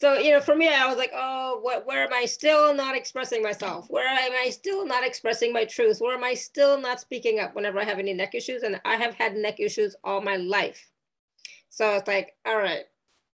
so 0.00 0.14
you 0.18 0.32
know, 0.32 0.40
for 0.40 0.54
me, 0.56 0.68
I 0.68 0.86
was 0.86 0.96
like, 0.96 1.12
oh, 1.14 1.58
what? 1.62 1.86
Where 1.86 2.04
am 2.04 2.12
I 2.12 2.24
still 2.26 2.74
not 2.74 2.96
expressing 2.96 3.42
myself? 3.42 3.86
Where 3.88 4.06
am 4.06 4.32
I 4.32 4.50
still 4.50 4.86
not 4.86 5.04
expressing 5.06 5.52
my 5.52 5.64
truth? 5.64 5.98
Where 6.00 6.16
am 6.16 6.24
I 6.24 6.34
still 6.34 6.80
not 6.80 7.00
speaking 7.00 7.40
up 7.40 7.54
whenever 7.54 7.80
I 7.80 7.84
have 7.84 7.98
any 7.98 8.14
neck 8.14 8.34
issues? 8.34 8.62
And 8.62 8.80
I 8.84 8.96
have 8.96 9.14
had 9.14 9.36
neck 9.36 9.60
issues 9.60 9.96
all 10.04 10.20
my 10.20 10.36
life. 10.36 10.90
So 11.70 11.94
it's 11.96 12.08
like, 12.08 12.34
all 12.46 12.58
right, 12.58 12.84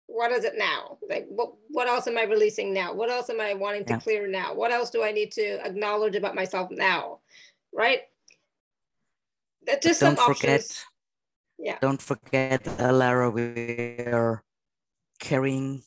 what 0.07 0.33
is 0.33 0.45
it 0.45 0.55
now? 0.57 0.99
Like, 1.09 1.27
what, 1.29 1.53
what 1.69 1.89
else 1.89 2.07
am 2.07 2.17
I 2.17 2.25
releasing 2.25 2.73
now? 2.73 2.95
What 2.95 3.11
else 3.11 3.29
am 3.29 3.41
I 3.41 3.55
wanting 3.55 3.85
to 3.87 3.95
yeah. 3.95 4.01
clear 4.01 4.27
now? 4.29 4.55
What 4.55 4.71
else 4.71 4.91
do 4.91 5.03
I 5.03 5.13
need 5.13 5.33
to 5.33 5.65
acknowledge 5.67 6.17
about 6.17 6.35
myself 6.35 6.71
now? 6.71 7.21
Right? 7.73 8.01
That 9.67 9.83
just 9.83 10.01
don't 10.01 10.19
forget. 10.19 10.61
Options. 10.61 10.85
Yeah. 11.59 11.79
Don't 11.81 12.01
forget, 12.01 12.67
uh, 12.79 12.93
Lara, 12.93 13.31
we're 13.31 14.45
carrying 15.19 15.83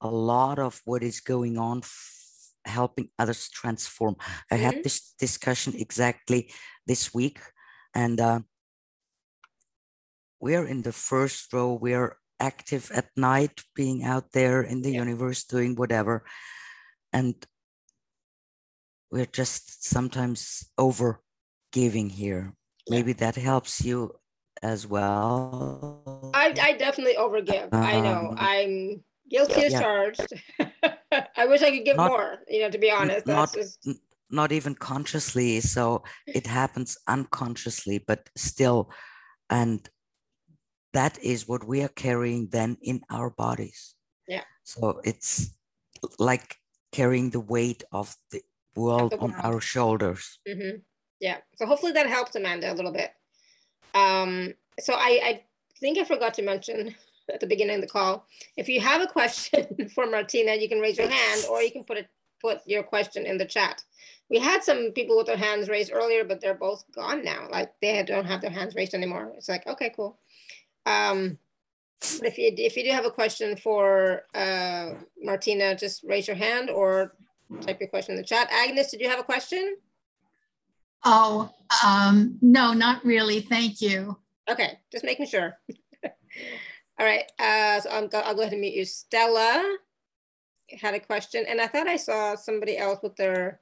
a 0.00 0.08
lot 0.08 0.58
of 0.58 0.80
what 0.84 1.02
is 1.02 1.20
going 1.20 1.58
on, 1.58 1.82
helping 2.64 3.10
others 3.18 3.50
transform. 3.50 4.16
I 4.50 4.54
mm-hmm. 4.54 4.64
had 4.64 4.84
this 4.84 5.14
discussion 5.18 5.74
exactly 5.76 6.50
this 6.86 7.12
week, 7.12 7.38
and 7.94 8.18
uh, 8.18 8.40
we're 10.40 10.66
in 10.66 10.82
the 10.82 10.92
first 10.92 11.52
row. 11.52 11.74
We're 11.74 12.16
active 12.42 12.90
at 12.92 13.08
night, 13.16 13.62
being 13.74 14.02
out 14.02 14.32
there 14.32 14.62
in 14.62 14.82
the 14.82 14.90
yeah. 14.90 14.98
universe, 14.98 15.44
doing 15.44 15.76
whatever. 15.76 16.24
And 17.12 17.34
we're 19.10 19.26
just 19.26 19.84
sometimes 19.84 20.70
over 20.76 21.22
giving 21.72 22.10
here. 22.10 22.54
Yeah. 22.86 22.96
Maybe 22.96 23.12
that 23.14 23.36
helps 23.36 23.84
you 23.84 24.12
as 24.62 24.86
well. 24.86 26.30
I, 26.34 26.54
I 26.60 26.72
definitely 26.76 27.16
overgive. 27.16 27.72
Um, 27.72 27.82
I 27.82 28.00
know. 28.00 28.30
Um, 28.30 28.36
I'm 28.38 29.04
guilty 29.30 29.64
as 29.64 29.72
yeah. 29.72 29.80
charged. 29.80 30.32
I 31.36 31.46
wish 31.46 31.62
I 31.62 31.70
could 31.70 31.84
give 31.84 31.96
not, 31.96 32.10
more, 32.10 32.38
you 32.48 32.60
know, 32.62 32.70
to 32.70 32.78
be 32.78 32.90
honest. 32.90 33.26
Not, 33.26 33.54
just... 33.54 33.88
not 34.30 34.50
even 34.50 34.74
consciously. 34.74 35.60
So 35.60 36.02
it 36.26 36.46
happens 36.46 36.98
unconsciously, 37.06 38.02
but 38.06 38.28
still. 38.36 38.90
And 39.50 39.88
that 40.92 41.18
is 41.22 41.48
what 41.48 41.66
we 41.66 41.82
are 41.82 41.88
carrying 41.88 42.48
then 42.48 42.76
in 42.82 43.02
our 43.10 43.30
bodies. 43.30 43.94
Yeah. 44.28 44.44
So 44.64 45.00
it's 45.04 45.50
like 46.18 46.56
carrying 46.92 47.30
the 47.30 47.40
weight 47.40 47.84
of 47.92 48.16
the 48.30 48.42
world 48.76 49.14
on 49.18 49.34
our 49.36 49.60
shoulders. 49.60 50.38
Mm-hmm. 50.48 50.78
Yeah. 51.20 51.38
So 51.56 51.66
hopefully 51.66 51.92
that 51.92 52.06
helps 52.06 52.34
Amanda 52.34 52.72
a 52.72 52.74
little 52.74 52.92
bit. 52.92 53.12
Um, 53.94 54.54
so 54.80 54.94
I, 54.94 55.20
I 55.24 55.42
think 55.80 55.98
I 55.98 56.04
forgot 56.04 56.34
to 56.34 56.42
mention 56.42 56.94
at 57.32 57.40
the 57.40 57.46
beginning 57.46 57.76
of 57.76 57.80
the 57.82 57.88
call. 57.88 58.26
If 58.56 58.68
you 58.68 58.80
have 58.80 59.00
a 59.00 59.06
question 59.06 59.90
for 59.94 60.06
Martina, 60.06 60.54
you 60.54 60.68
can 60.68 60.80
raise 60.80 60.98
your 60.98 61.08
hand 61.08 61.44
or 61.50 61.62
you 61.62 61.70
can 61.70 61.84
put 61.84 61.98
it 61.98 62.08
put 62.40 62.60
your 62.66 62.82
question 62.82 63.24
in 63.24 63.38
the 63.38 63.44
chat. 63.44 63.84
We 64.28 64.38
had 64.40 64.64
some 64.64 64.90
people 64.92 65.16
with 65.16 65.26
their 65.26 65.36
hands 65.36 65.68
raised 65.68 65.92
earlier, 65.92 66.24
but 66.24 66.40
they're 66.40 66.54
both 66.54 66.84
gone 66.92 67.24
now. 67.24 67.46
Like 67.50 67.72
they 67.80 68.02
don't 68.02 68.24
have 68.24 68.40
their 68.40 68.50
hands 68.50 68.74
raised 68.74 68.94
anymore. 68.94 69.32
It's 69.36 69.48
like, 69.48 69.66
okay, 69.66 69.92
cool. 69.94 70.18
Um, 70.86 71.38
if 72.22 72.38
you 72.38 72.52
if 72.56 72.76
you 72.76 72.84
do 72.84 72.90
have 72.90 73.04
a 73.04 73.10
question 73.10 73.56
for 73.56 74.22
uh, 74.34 74.94
Martina, 75.22 75.76
just 75.76 76.02
raise 76.04 76.26
your 76.26 76.36
hand 76.36 76.70
or 76.70 77.14
type 77.60 77.80
your 77.80 77.88
question 77.88 78.14
in 78.14 78.20
the 78.20 78.26
chat. 78.26 78.48
Agnes, 78.50 78.90
did 78.90 79.00
you 79.00 79.08
have 79.08 79.20
a 79.20 79.24
question? 79.24 79.76
Oh, 81.04 81.50
um, 81.84 82.38
no, 82.40 82.72
not 82.72 83.04
really. 83.04 83.40
Thank 83.40 83.80
you. 83.80 84.16
Okay, 84.48 84.78
just 84.90 85.04
making 85.04 85.26
sure. 85.26 85.56
All 86.98 87.06
right, 87.06 87.24
uh, 87.38 87.80
so 87.80 87.90
I'll 87.90 88.08
go, 88.08 88.20
I'll 88.20 88.34
go 88.34 88.42
ahead 88.42 88.52
and 88.52 88.60
mute 88.60 88.74
you. 88.74 88.84
Stella 88.84 89.76
had 90.80 90.94
a 90.94 91.00
question, 91.00 91.44
and 91.48 91.60
I 91.60 91.66
thought 91.66 91.88
I 91.88 91.96
saw 91.96 92.34
somebody 92.34 92.78
else 92.78 93.00
with 93.02 93.16
their 93.16 93.60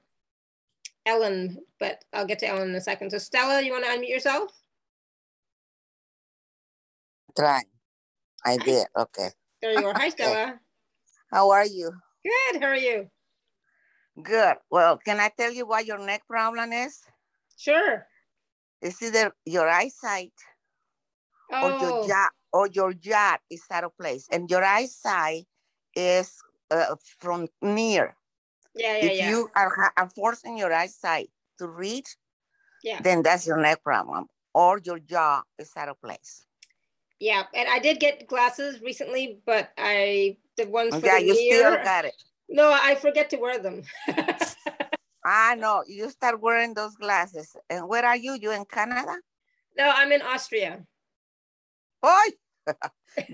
Ellen, 1.06 1.58
but 1.78 2.04
I'll 2.12 2.26
get 2.26 2.38
to 2.40 2.48
Ellen 2.48 2.70
in 2.70 2.74
a 2.74 2.80
second. 2.80 3.10
So 3.10 3.18
Stella, 3.18 3.62
you 3.62 3.72
want 3.72 3.84
to 3.84 3.90
unmute 3.90 4.08
yourself? 4.08 4.52
Try. 7.36 7.62
I 8.44 8.56
did. 8.56 8.86
Okay. 8.96 9.28
There 9.60 9.72
you 9.78 9.86
are. 9.86 9.94
Hi, 9.94 10.08
Stella. 10.08 10.60
How 11.32 11.50
are 11.50 11.66
you? 11.66 11.92
Good. 12.24 12.62
How 12.62 12.68
are 12.68 12.76
you? 12.76 13.08
Good. 14.22 14.56
Well, 14.70 14.98
can 14.98 15.20
I 15.20 15.30
tell 15.36 15.52
you 15.52 15.66
what 15.66 15.86
your 15.86 15.98
neck 15.98 16.26
problem 16.26 16.72
is? 16.72 16.98
Sure. 17.56 18.06
It's 18.82 19.02
either 19.02 19.32
your 19.44 19.68
eyesight 19.68 20.32
oh. 21.52 21.64
or 21.64 21.70
your 21.80 21.92
oh. 21.92 22.08
jaw 22.08 22.28
or 22.52 22.68
your 22.72 22.92
jaw 22.92 23.36
is 23.50 23.62
out 23.70 23.84
of 23.84 23.96
place, 23.96 24.26
and 24.32 24.50
your 24.50 24.64
eyesight 24.64 25.44
is 25.94 26.34
uh, 26.70 26.96
from 27.18 27.46
near. 27.62 28.16
Yeah, 28.74 28.96
yeah, 28.96 29.04
if 29.04 29.18
yeah. 29.18 29.30
you 29.30 29.50
are, 29.54 29.92
are 29.96 30.10
forcing 30.10 30.58
your 30.58 30.72
eyesight 30.72 31.30
to 31.58 31.68
read, 31.68 32.04
yeah. 32.82 33.00
then 33.02 33.22
that's 33.22 33.46
your 33.46 33.56
neck 33.56 33.84
problem, 33.84 34.26
or 34.54 34.80
your 34.82 34.98
jaw 34.98 35.42
is 35.58 35.70
out 35.76 35.88
of 35.88 36.00
place. 36.00 36.46
Yeah, 37.20 37.44
and 37.54 37.68
I 37.68 37.78
did 37.78 38.00
get 38.00 38.26
glasses 38.26 38.80
recently, 38.80 39.40
but 39.44 39.70
I 39.76 40.38
the 40.56 40.66
ones 40.66 40.94
for 40.94 41.04
yeah, 41.04 41.18
the 41.18 41.26
you 41.26 41.34
year, 41.34 41.58
still 41.58 41.84
got 41.84 42.06
it. 42.06 42.14
No, 42.48 42.72
I 42.72 42.94
forget 42.94 43.28
to 43.30 43.36
wear 43.36 43.58
them. 43.58 43.82
I 45.24 45.54
know 45.54 45.84
you 45.86 46.08
start 46.10 46.40
wearing 46.40 46.72
those 46.74 46.96
glasses. 46.96 47.54
And 47.68 47.88
where 47.88 48.04
are 48.04 48.16
you? 48.16 48.38
You 48.40 48.52
in 48.52 48.64
Canada? 48.64 49.14
No, 49.76 49.92
I'm 49.94 50.10
in 50.12 50.22
Austria. 50.22 50.84
Oh, 52.02 52.30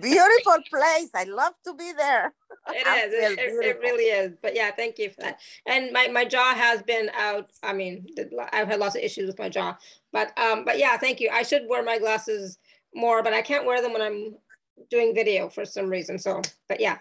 beautiful 0.01 0.59
place. 0.69 1.11
I 1.15 1.25
love 1.25 1.55
to 1.65 1.75
be 1.75 1.93
there. 1.97 2.35
It 2.69 2.87
is. 2.87 3.15
It, 3.15 3.39
it, 3.39 3.65
it, 3.65 3.79
really 3.81 4.05
is. 4.05 4.37
But 4.43 4.57
yeah, 4.57 4.73
thank 4.73 4.99
you 4.99 5.11
for 5.11 5.21
that. 5.21 5.39
And 5.67 5.93
my, 5.93 6.09
my 6.09 6.25
jaw 6.25 6.55
has 6.55 6.83
been 6.83 7.09
out. 7.17 7.51
I 7.63 7.73
mean, 7.73 8.07
I've 8.53 8.69
had 8.69 8.81
lots 8.81 8.97
of 8.97 9.03
issues 9.03 9.29
with 9.29 9.39
my 9.39 9.49
jaw. 9.49 9.77
But 10.13 10.37
um, 10.39 10.65
but 10.65 10.79
yeah, 10.79 10.97
thank 10.97 11.21
you. 11.21 11.31
I 11.33 11.43
should 11.43 11.63
wear 11.69 11.85
my 11.85 11.99
glasses 11.99 12.59
more, 12.97 13.23
but 13.23 13.33
I 13.33 13.43
can't 13.43 13.67
wear 13.67 13.83
them 13.83 13.93
when 13.93 14.03
I'm 14.03 14.37
doing 14.91 15.15
video 15.15 15.49
for 15.49 15.65
some 15.65 15.89
reason. 15.89 16.19
So, 16.19 16.43
but 16.69 16.81
yeah. 16.81 16.99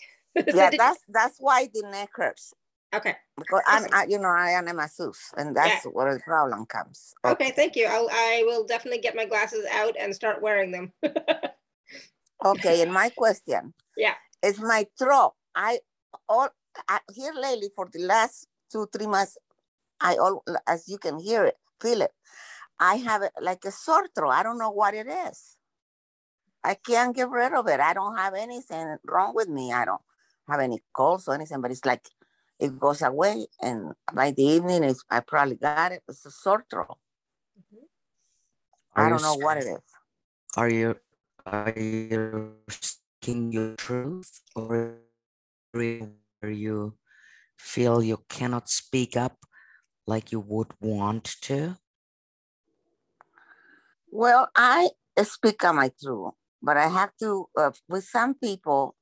yeah, 0.46 0.70
that's 0.76 1.00
that's 1.08 1.36
why 1.38 1.68
the 1.72 1.82
neck 1.90 2.10
hurts. 2.14 2.54
Okay. 2.94 3.16
Because 3.36 3.62
I'm, 3.66 3.86
I, 3.92 4.06
you 4.08 4.18
know, 4.18 4.28
I 4.28 4.50
am 4.50 4.66
a 4.66 4.72
masseuse, 4.72 5.32
and 5.36 5.54
that's 5.54 5.84
yeah. 5.84 5.90
where 5.90 6.14
the 6.14 6.20
problem 6.20 6.64
comes. 6.66 7.12
Okay, 7.24 7.46
okay 7.46 7.50
thank 7.54 7.76
you. 7.76 7.86
I'll, 7.86 8.08
I 8.10 8.44
will 8.46 8.64
definitely 8.64 9.00
get 9.00 9.14
my 9.14 9.26
glasses 9.26 9.66
out 9.70 9.94
and 10.00 10.14
start 10.14 10.40
wearing 10.40 10.70
them. 10.70 10.92
okay, 12.44 12.82
and 12.82 12.92
my 12.92 13.10
question. 13.10 13.74
Yeah. 13.96 14.14
Is 14.42 14.58
my 14.58 14.86
throat. 14.98 15.34
I 15.54 15.80
all 16.28 16.48
I, 16.88 17.00
here 17.12 17.32
lately 17.34 17.70
for 17.74 17.88
the 17.92 18.00
last 18.00 18.46
two 18.70 18.88
three 18.92 19.06
months. 19.06 19.36
I 20.00 20.16
all 20.16 20.44
as 20.66 20.88
you 20.88 20.96
can 20.98 21.18
hear 21.18 21.44
it, 21.44 21.56
feel 21.82 22.02
it. 22.02 22.12
I 22.80 22.96
have 22.96 23.22
it 23.22 23.32
like 23.40 23.64
a 23.64 23.70
sore 23.70 24.08
throat. 24.14 24.30
I 24.30 24.42
don't 24.42 24.58
know 24.58 24.70
what 24.70 24.94
it 24.94 25.06
is. 25.06 25.56
I 26.62 26.74
can't 26.74 27.14
get 27.14 27.30
rid 27.30 27.52
of 27.52 27.66
it. 27.68 27.80
I 27.80 27.94
don't 27.94 28.16
have 28.16 28.34
anything 28.34 28.96
wrong 29.06 29.34
with 29.34 29.48
me. 29.48 29.72
I 29.72 29.84
don't 29.84 30.02
have 30.48 30.60
any 30.60 30.82
colds 30.92 31.28
or 31.28 31.34
anything, 31.34 31.60
but 31.60 31.70
it's 31.70 31.84
like 31.84 32.08
it 32.58 32.78
goes 32.78 33.02
away. 33.02 33.46
And 33.60 33.92
by 34.12 34.32
the 34.32 34.42
evening, 34.42 34.84
it's, 34.84 35.04
I 35.10 35.20
probably 35.20 35.56
got 35.56 35.92
it. 35.92 36.02
It's 36.08 36.26
a 36.26 36.30
sore 36.30 36.64
throat. 36.70 36.98
Mm-hmm. 37.58 37.84
I 39.00 39.08
don't 39.08 39.22
know 39.22 39.36
what 39.36 39.58
it 39.58 39.66
is. 39.66 39.80
Are 40.56 40.70
you 40.70 40.96
are 41.46 41.72
you 41.76 42.56
speaking 42.68 43.52
your 43.52 43.74
truth, 43.76 44.42
or 44.54 44.98
are 45.74 46.50
you 46.50 46.94
feel 47.56 48.02
you 48.02 48.18
cannot 48.28 48.68
speak 48.68 49.16
up 49.16 49.38
like 50.06 50.32
you 50.32 50.40
would 50.40 50.72
want 50.80 51.36
to? 51.42 51.76
Well, 54.10 54.48
I 54.56 54.90
speak 55.22 55.64
on 55.64 55.76
my 55.76 55.90
truth, 56.02 56.32
but 56.62 56.76
I 56.76 56.88
have 56.88 57.10
to, 57.20 57.48
uh, 57.56 57.70
with 57.88 58.04
some 58.04 58.34
people, 58.34 58.96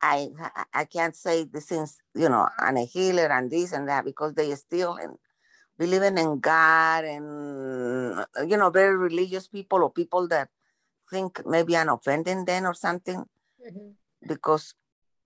I 0.00 0.28
I 0.74 0.84
can't 0.84 1.16
say 1.16 1.44
the 1.44 1.60
things, 1.60 1.98
you 2.14 2.28
know, 2.28 2.48
I'm 2.58 2.76
a 2.76 2.84
healer 2.84 3.26
and 3.32 3.50
this 3.50 3.72
and 3.72 3.88
that 3.88 4.04
because 4.04 4.34
they 4.34 4.54
still 4.54 4.96
in, 4.96 5.16
believing 5.78 6.18
in 6.18 6.38
God 6.40 7.04
and, 7.04 8.26
you 8.48 8.56
know, 8.56 8.70
very 8.70 8.96
religious 8.96 9.48
people 9.48 9.82
or 9.82 9.90
people 9.90 10.28
that 10.28 10.48
think 11.10 11.40
maybe 11.46 11.76
I'm 11.76 11.88
offending 11.88 12.44
them 12.44 12.66
or 12.66 12.74
something. 12.74 13.24
Mm-hmm. 13.66 13.90
Because 14.26 14.74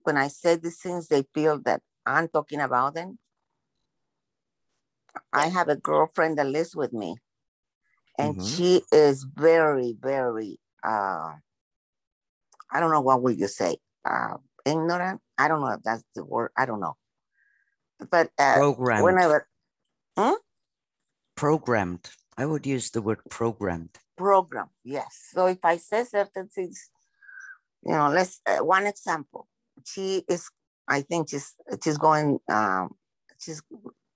when 0.03 0.17
I 0.17 0.27
say 0.29 0.55
these 0.55 0.79
things, 0.79 1.07
they 1.07 1.23
feel 1.33 1.59
that 1.61 1.81
I'm 2.05 2.27
talking 2.27 2.61
about 2.61 2.95
them. 2.95 3.19
I 5.33 5.47
have 5.47 5.69
a 5.69 5.75
girlfriend 5.75 6.37
that 6.37 6.47
lives 6.47 6.75
with 6.75 6.93
me 6.93 7.17
and 8.17 8.35
mm-hmm. 8.35 8.47
she 8.47 8.81
is 8.91 9.25
very 9.35 9.95
very 9.99 10.59
uh 10.83 11.31
i 12.71 12.79
don't 12.79 12.91
know 12.91 13.01
what 13.01 13.21
will 13.21 13.31
you 13.31 13.47
say 13.47 13.77
uh 14.05 14.35
ignorant? 14.65 15.19
I 15.39 15.47
don't 15.47 15.61
know 15.61 15.73
if 15.73 15.81
that's 15.83 16.03
the 16.15 16.23
word 16.23 16.51
i 16.57 16.65
don't 16.65 16.79
know. 16.79 16.95
But 18.09 18.29
uh, 18.37 18.55
programmed. 18.55 19.03
whenever 19.03 19.47
hmm? 20.17 20.33
programmed. 21.35 22.09
I 22.37 22.45
would 22.45 22.65
use 22.65 22.89
the 22.89 23.01
word 23.01 23.19
programmed. 23.29 23.97
Program 24.17 24.69
yes. 24.83 25.29
So 25.33 25.47
if 25.47 25.59
i 25.63 25.77
say 25.77 26.03
certain 26.03 26.47
things 26.47 26.89
you 27.83 27.91
know 27.91 28.09
let's 28.09 28.41
uh, 28.45 28.63
one 28.63 28.87
example. 28.87 29.47
She 29.85 30.23
is 30.27 30.49
i 30.87 31.01
think 31.01 31.29
she's 31.29 31.55
she's 31.83 31.97
going 31.97 32.39
um 32.49 32.95
she's 33.39 33.61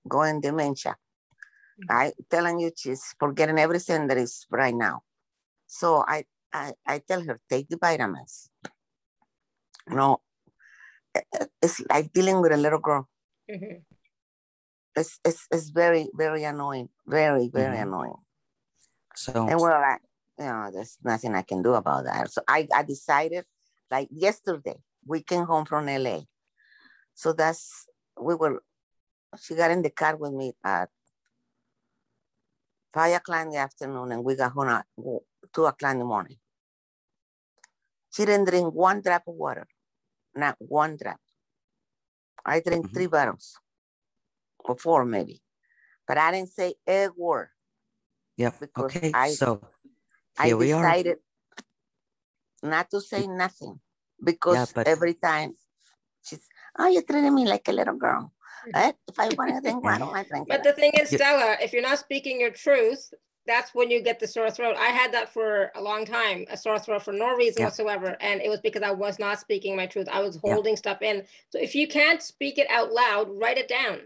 going 0.08 0.40
dementia 0.40 0.96
I 1.90 2.12
telling 2.30 2.60
you, 2.60 2.70
she's 2.76 3.14
forgetting 3.18 3.58
everything 3.58 4.06
that 4.08 4.16
is 4.16 4.46
right 4.50 4.74
now. 4.74 5.02
So 5.66 6.04
I, 6.06 6.24
I, 6.52 6.72
I 6.86 6.98
tell 6.98 7.22
her, 7.22 7.38
take 7.50 7.68
the 7.68 7.76
vitamins. 7.76 8.50
You 9.88 9.96
know, 9.96 10.20
it's 11.62 11.80
like 11.88 12.12
dealing 12.12 12.40
with 12.40 12.52
a 12.52 12.56
little 12.56 12.78
girl. 12.78 13.08
Mm-hmm. 13.50 13.76
It's, 14.96 15.20
it's, 15.24 15.46
it's 15.50 15.68
very, 15.68 16.08
very 16.14 16.44
annoying. 16.44 16.88
Very, 17.06 17.50
very 17.52 17.76
mm-hmm. 17.76 17.88
annoying. 17.88 18.16
So, 19.14 19.46
and 19.46 19.60
well, 19.60 19.72
I, 19.72 19.98
you 20.38 20.46
know, 20.46 20.70
there's 20.72 20.98
nothing 21.04 21.34
I 21.34 21.42
can 21.42 21.62
do 21.62 21.74
about 21.74 22.04
that. 22.04 22.30
So 22.30 22.42
I, 22.48 22.66
I 22.74 22.82
decided, 22.82 23.44
like 23.90 24.08
yesterday, 24.10 24.76
we 25.06 25.22
came 25.22 25.44
home 25.44 25.64
from 25.64 25.86
LA. 25.86 26.20
So 27.14 27.32
that's, 27.32 27.86
we 28.20 28.34
were, 28.34 28.62
she 29.40 29.54
got 29.54 29.70
in 29.70 29.82
the 29.82 29.90
car 29.90 30.16
with 30.16 30.32
me 30.32 30.54
at 30.64 30.88
five 32.96 33.14
o'clock 33.14 33.42
in 33.44 33.50
the 33.50 33.58
afternoon 33.58 34.10
and 34.12 34.24
we 34.24 34.34
got 34.34 34.52
home 34.52 34.68
at 34.68 34.86
two 35.52 35.66
o'clock 35.66 35.92
in 35.92 35.98
the 35.98 36.04
morning. 36.04 36.38
She 38.14 38.24
didn't 38.24 38.48
drink 38.48 38.72
one 38.72 39.02
drop 39.02 39.24
of 39.28 39.34
water, 39.34 39.66
not 40.34 40.56
one 40.58 40.96
drop. 40.96 41.20
I 42.42 42.60
drink 42.60 42.86
mm-hmm. 42.86 42.94
three 42.94 43.06
bottles 43.06 43.58
or 44.64 44.76
four 44.76 45.04
maybe, 45.04 45.42
but 46.08 46.16
I 46.16 46.32
didn't 46.32 46.52
say 46.52 46.74
a 46.88 47.08
word. 47.14 47.48
Yep. 48.38 48.54
Okay. 48.78 49.10
I, 49.12 49.28
so 49.30 49.60
I 50.38 50.50
decided 50.52 51.18
not 52.62 52.90
to 52.92 53.00
say 53.02 53.26
nothing 53.26 53.78
because 54.24 54.72
yeah, 54.74 54.84
every 54.86 55.14
time 55.14 55.52
she's, 56.22 56.48
oh, 56.78 56.88
you're 56.88 57.02
treating 57.02 57.34
me 57.34 57.44
like 57.44 57.68
a 57.68 57.72
little 57.72 57.96
girl. 57.96 58.32
If 58.74 59.18
I 59.18 59.28
want 59.36 59.54
to 59.54 59.60
drink 59.60 59.84
water, 59.84 60.04
I 60.04 60.24
drink 60.28 60.48
But 60.48 60.64
the 60.64 60.72
thing 60.72 60.92
is, 61.00 61.10
Stella, 61.10 61.56
if 61.60 61.72
you're 61.72 61.82
not 61.82 61.98
speaking 61.98 62.40
your 62.40 62.50
truth, 62.50 63.12
that's 63.46 63.74
when 63.74 63.90
you 63.90 64.02
get 64.02 64.18
the 64.18 64.26
sore 64.26 64.50
throat. 64.50 64.76
I 64.76 64.88
had 64.88 65.12
that 65.12 65.32
for 65.32 65.70
a 65.76 65.80
long 65.80 66.04
time, 66.04 66.44
a 66.50 66.56
sore 66.56 66.78
throat 66.78 67.02
for 67.02 67.12
no 67.12 67.34
reason 67.36 67.60
yeah. 67.60 67.66
whatsoever. 67.66 68.16
And 68.20 68.40
it 68.40 68.48
was 68.48 68.60
because 68.60 68.82
I 68.82 68.90
was 68.90 69.18
not 69.18 69.38
speaking 69.38 69.76
my 69.76 69.86
truth. 69.86 70.08
I 70.10 70.20
was 70.20 70.36
holding 70.36 70.72
yeah. 70.72 70.78
stuff 70.78 71.02
in. 71.02 71.22
So 71.50 71.58
if 71.60 71.74
you 71.74 71.86
can't 71.86 72.20
speak 72.20 72.58
it 72.58 72.68
out 72.70 72.92
loud, 72.92 73.28
write 73.30 73.58
it 73.58 73.68
down. 73.68 74.00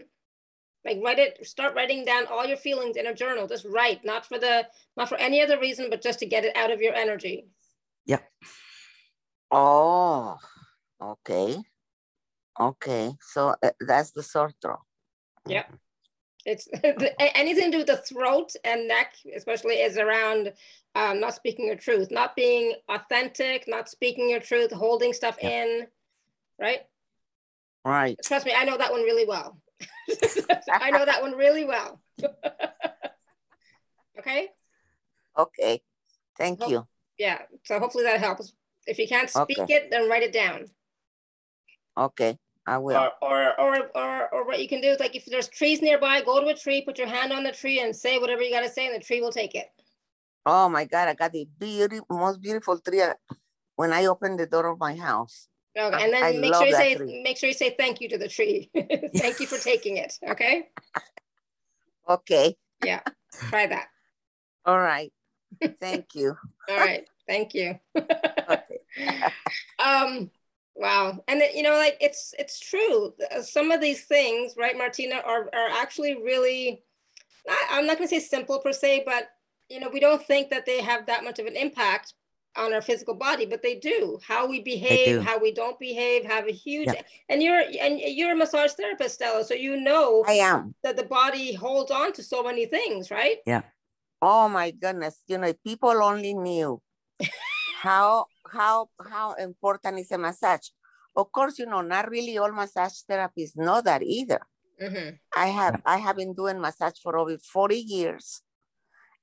Like 0.85 0.99
write 1.03 1.19
it, 1.19 1.45
start 1.45 1.75
writing 1.75 2.05
down 2.05 2.25
all 2.27 2.45
your 2.45 2.57
feelings 2.57 2.97
in 2.97 3.07
a 3.07 3.13
journal. 3.13 3.47
Just 3.47 3.65
write, 3.65 4.03
not 4.03 4.25
for 4.25 4.39
the 4.39 4.67
not 4.97 5.09
for 5.09 5.17
any 5.17 5.41
other 5.41 5.59
reason, 5.59 5.89
but 5.89 6.01
just 6.01 6.19
to 6.19 6.25
get 6.25 6.43
it 6.43 6.55
out 6.55 6.71
of 6.71 6.81
your 6.81 6.95
energy. 6.95 7.45
Yeah. 8.05 8.19
Oh, 9.51 10.37
okay. 10.99 11.57
Okay, 12.61 13.11
so 13.19 13.55
uh, 13.63 13.71
that's 13.79 14.11
the 14.11 14.21
sore 14.21 14.51
throat. 14.61 14.81
Yeah. 15.47 15.63
It's 16.45 16.67
anything 17.19 17.65
to 17.65 17.71
do 17.71 17.77
with 17.79 17.87
the 17.87 17.97
throat 17.97 18.51
and 18.63 18.87
neck, 18.87 19.15
especially 19.35 19.75
is 19.75 19.97
around 19.97 20.53
um, 20.93 21.19
not 21.19 21.33
speaking 21.33 21.65
your 21.65 21.75
truth, 21.75 22.11
not 22.11 22.35
being 22.35 22.73
authentic, 22.87 23.65
not 23.67 23.89
speaking 23.89 24.29
your 24.29 24.39
truth, 24.39 24.71
holding 24.71 25.11
stuff 25.11 25.37
yeah. 25.41 25.63
in, 25.63 25.87
right? 26.59 26.81
Right. 27.83 28.19
Trust 28.23 28.45
me, 28.45 28.53
I 28.55 28.63
know 28.63 28.77
that 28.77 28.91
one 28.91 29.01
really 29.01 29.25
well. 29.25 29.59
I 30.71 30.91
know 30.91 31.05
that 31.05 31.21
one 31.21 31.31
really 31.37 31.65
well. 31.65 31.99
okay. 34.19 34.49
Okay. 35.35 35.81
Thank 36.37 36.67
you. 36.67 36.85
Yeah. 37.17 37.39
So 37.63 37.79
hopefully 37.79 38.03
that 38.03 38.19
helps. 38.19 38.53
If 38.85 38.99
you 38.99 39.07
can't 39.07 39.29
speak 39.31 39.57
okay. 39.57 39.73
it, 39.73 39.91
then 39.91 40.07
write 40.09 40.23
it 40.23 40.33
down. 40.33 40.67
Okay, 41.97 42.37
I 42.67 42.77
will. 42.77 42.97
Or, 42.97 43.11
or, 43.21 43.59
or, 43.59 43.89
or, 43.95 44.33
or 44.33 44.45
what 44.45 44.61
you 44.61 44.67
can 44.67 44.81
do 44.81 44.89
is 44.89 44.99
like 44.99 45.15
if 45.15 45.25
there's 45.25 45.47
trees 45.47 45.81
nearby, 45.81 46.21
go 46.21 46.39
to 46.39 46.47
a 46.47 46.55
tree, 46.55 46.81
put 46.81 46.97
your 46.97 47.07
hand 47.07 47.33
on 47.33 47.43
the 47.43 47.51
tree 47.51 47.79
and 47.79 47.95
say 47.95 48.19
whatever 48.19 48.41
you 48.41 48.51
got 48.51 48.61
to 48.61 48.69
say 48.69 48.87
and 48.87 48.95
the 48.95 49.03
tree 49.03 49.21
will 49.21 49.31
take 49.31 49.55
it. 49.55 49.67
Oh 50.45 50.69
my 50.69 50.85
God, 50.85 51.07
I 51.07 51.13
got 51.13 51.31
the 51.31 51.47
beautiful, 51.59 52.05
most 52.09 52.41
beautiful 52.41 52.79
tree 52.79 53.01
when 53.75 53.93
I 53.93 54.05
opened 54.05 54.39
the 54.39 54.47
door 54.47 54.67
of 54.67 54.79
my 54.79 54.95
house. 54.95 55.47
Okay, 55.77 56.03
and 56.03 56.13
then 56.13 56.23
I 56.23 56.33
make 56.33 56.53
sure 56.53 56.67
you 56.67 56.75
say 56.75 56.95
tree. 56.95 57.21
make 57.23 57.37
sure 57.37 57.47
you 57.47 57.53
say 57.55 57.75
thank 57.77 58.01
you 58.01 58.09
to 58.09 58.17
the 58.17 58.27
tree. 58.27 58.69
thank 59.15 59.39
you 59.39 59.47
for 59.47 59.57
taking 59.63 59.97
it. 59.97 60.13
Okay. 60.27 60.67
okay. 62.09 62.55
Yeah. 62.83 63.01
Try 63.49 63.67
that. 63.67 63.87
All 64.65 64.79
right. 64.79 65.13
Thank 65.79 66.13
you. 66.13 66.35
All 66.69 66.77
right. 66.77 67.07
Thank 67.27 67.53
you. 67.53 67.79
okay. 67.95 68.79
um 69.79 70.29
Wow. 70.75 71.23
And 71.27 71.41
you 71.53 71.63
know, 71.63 71.73
like 71.73 71.97
it's 71.99 72.33
it's 72.39 72.59
true. 72.59 73.13
Uh, 73.31 73.41
some 73.41 73.71
of 73.71 73.81
these 73.81 74.05
things, 74.05 74.55
right, 74.57 74.77
Martina, 74.77 75.15
are 75.25 75.49
are 75.53 75.69
actually 75.69 76.15
really 76.15 76.83
I'm 77.69 77.85
not 77.85 77.97
gonna 77.97 78.07
say 78.07 78.19
simple 78.19 78.59
per 78.59 78.73
se, 78.73 79.03
but 79.05 79.29
you 79.69 79.79
know, 79.79 79.89
we 79.89 79.99
don't 79.99 80.23
think 80.23 80.49
that 80.49 80.65
they 80.65 80.81
have 80.81 81.05
that 81.05 81.23
much 81.23 81.39
of 81.39 81.45
an 81.45 81.55
impact 81.55 82.13
on 82.57 82.73
our 82.73 82.81
physical 82.81 83.13
body, 83.13 83.45
but 83.45 83.63
they 83.63 83.75
do. 83.75 84.19
How 84.25 84.45
we 84.45 84.59
behave, 84.61 85.21
how 85.21 85.39
we 85.39 85.53
don't 85.53 85.79
behave, 85.79 86.25
have 86.25 86.47
a 86.47 86.51
huge. 86.51 86.87
Yeah. 86.87 87.01
And 87.29 87.41
you're 87.41 87.63
and 87.79 87.99
you're 87.99 88.33
a 88.33 88.35
massage 88.35 88.71
therapist, 88.73 89.15
Stella, 89.15 89.43
so 89.43 89.53
you 89.53 89.79
know 89.79 90.23
I 90.27 90.33
am 90.33 90.75
that 90.83 90.97
the 90.97 91.03
body 91.03 91.53
holds 91.53 91.91
on 91.91 92.13
to 92.13 92.23
so 92.23 92.43
many 92.43 92.65
things, 92.65 93.11
right? 93.11 93.37
Yeah. 93.45 93.61
Oh 94.21 94.49
my 94.49 94.71
goodness! 94.71 95.19
You 95.27 95.37
know, 95.37 95.53
people 95.65 96.03
only 96.03 96.33
knew 96.33 96.81
how 97.81 98.25
how 98.49 98.89
how 99.09 99.33
important 99.33 99.99
is 99.99 100.11
a 100.11 100.17
massage. 100.17 100.69
Of 101.15 101.31
course, 101.31 101.59
you 101.59 101.65
know, 101.65 101.81
not 101.81 102.09
really 102.09 102.37
all 102.37 102.51
massage 102.51 102.99
therapists 103.09 103.57
know 103.57 103.81
that 103.81 104.01
either. 104.03 104.41
Mm-hmm. 104.81 105.15
I 105.35 105.47
have 105.47 105.81
I 105.85 105.97
have 105.97 106.17
been 106.17 106.33
doing 106.33 106.59
massage 106.59 106.99
for 107.01 107.17
over 107.17 107.37
40 107.37 107.75
years. 107.75 108.41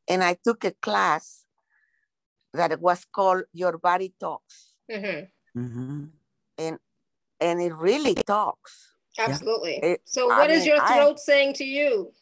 And 0.09 0.25
I 0.25 0.37
took 0.43 0.65
a 0.65 0.73
class 0.73 1.45
that 2.55 2.81
was 2.81 3.05
called 3.05 3.43
Your 3.53 3.77
Body 3.77 4.15
Talks. 4.19 4.73
Mm-hmm. 4.91 5.61
Mm-hmm. 5.61 6.05
And 6.59 6.79
and 7.41 7.61
it 7.61 7.75
really 7.75 8.15
talks. 8.15 8.95
Absolutely. 9.19 9.77
It, 9.83 10.01
so, 10.05 10.27
what 10.27 10.51
I 10.51 10.55
is 10.55 10.61
mean, 10.61 10.75
your 10.75 10.87
throat 10.87 11.19
I, 11.19 11.21
saying 11.21 11.55
to 11.55 11.65
you, 11.65 12.13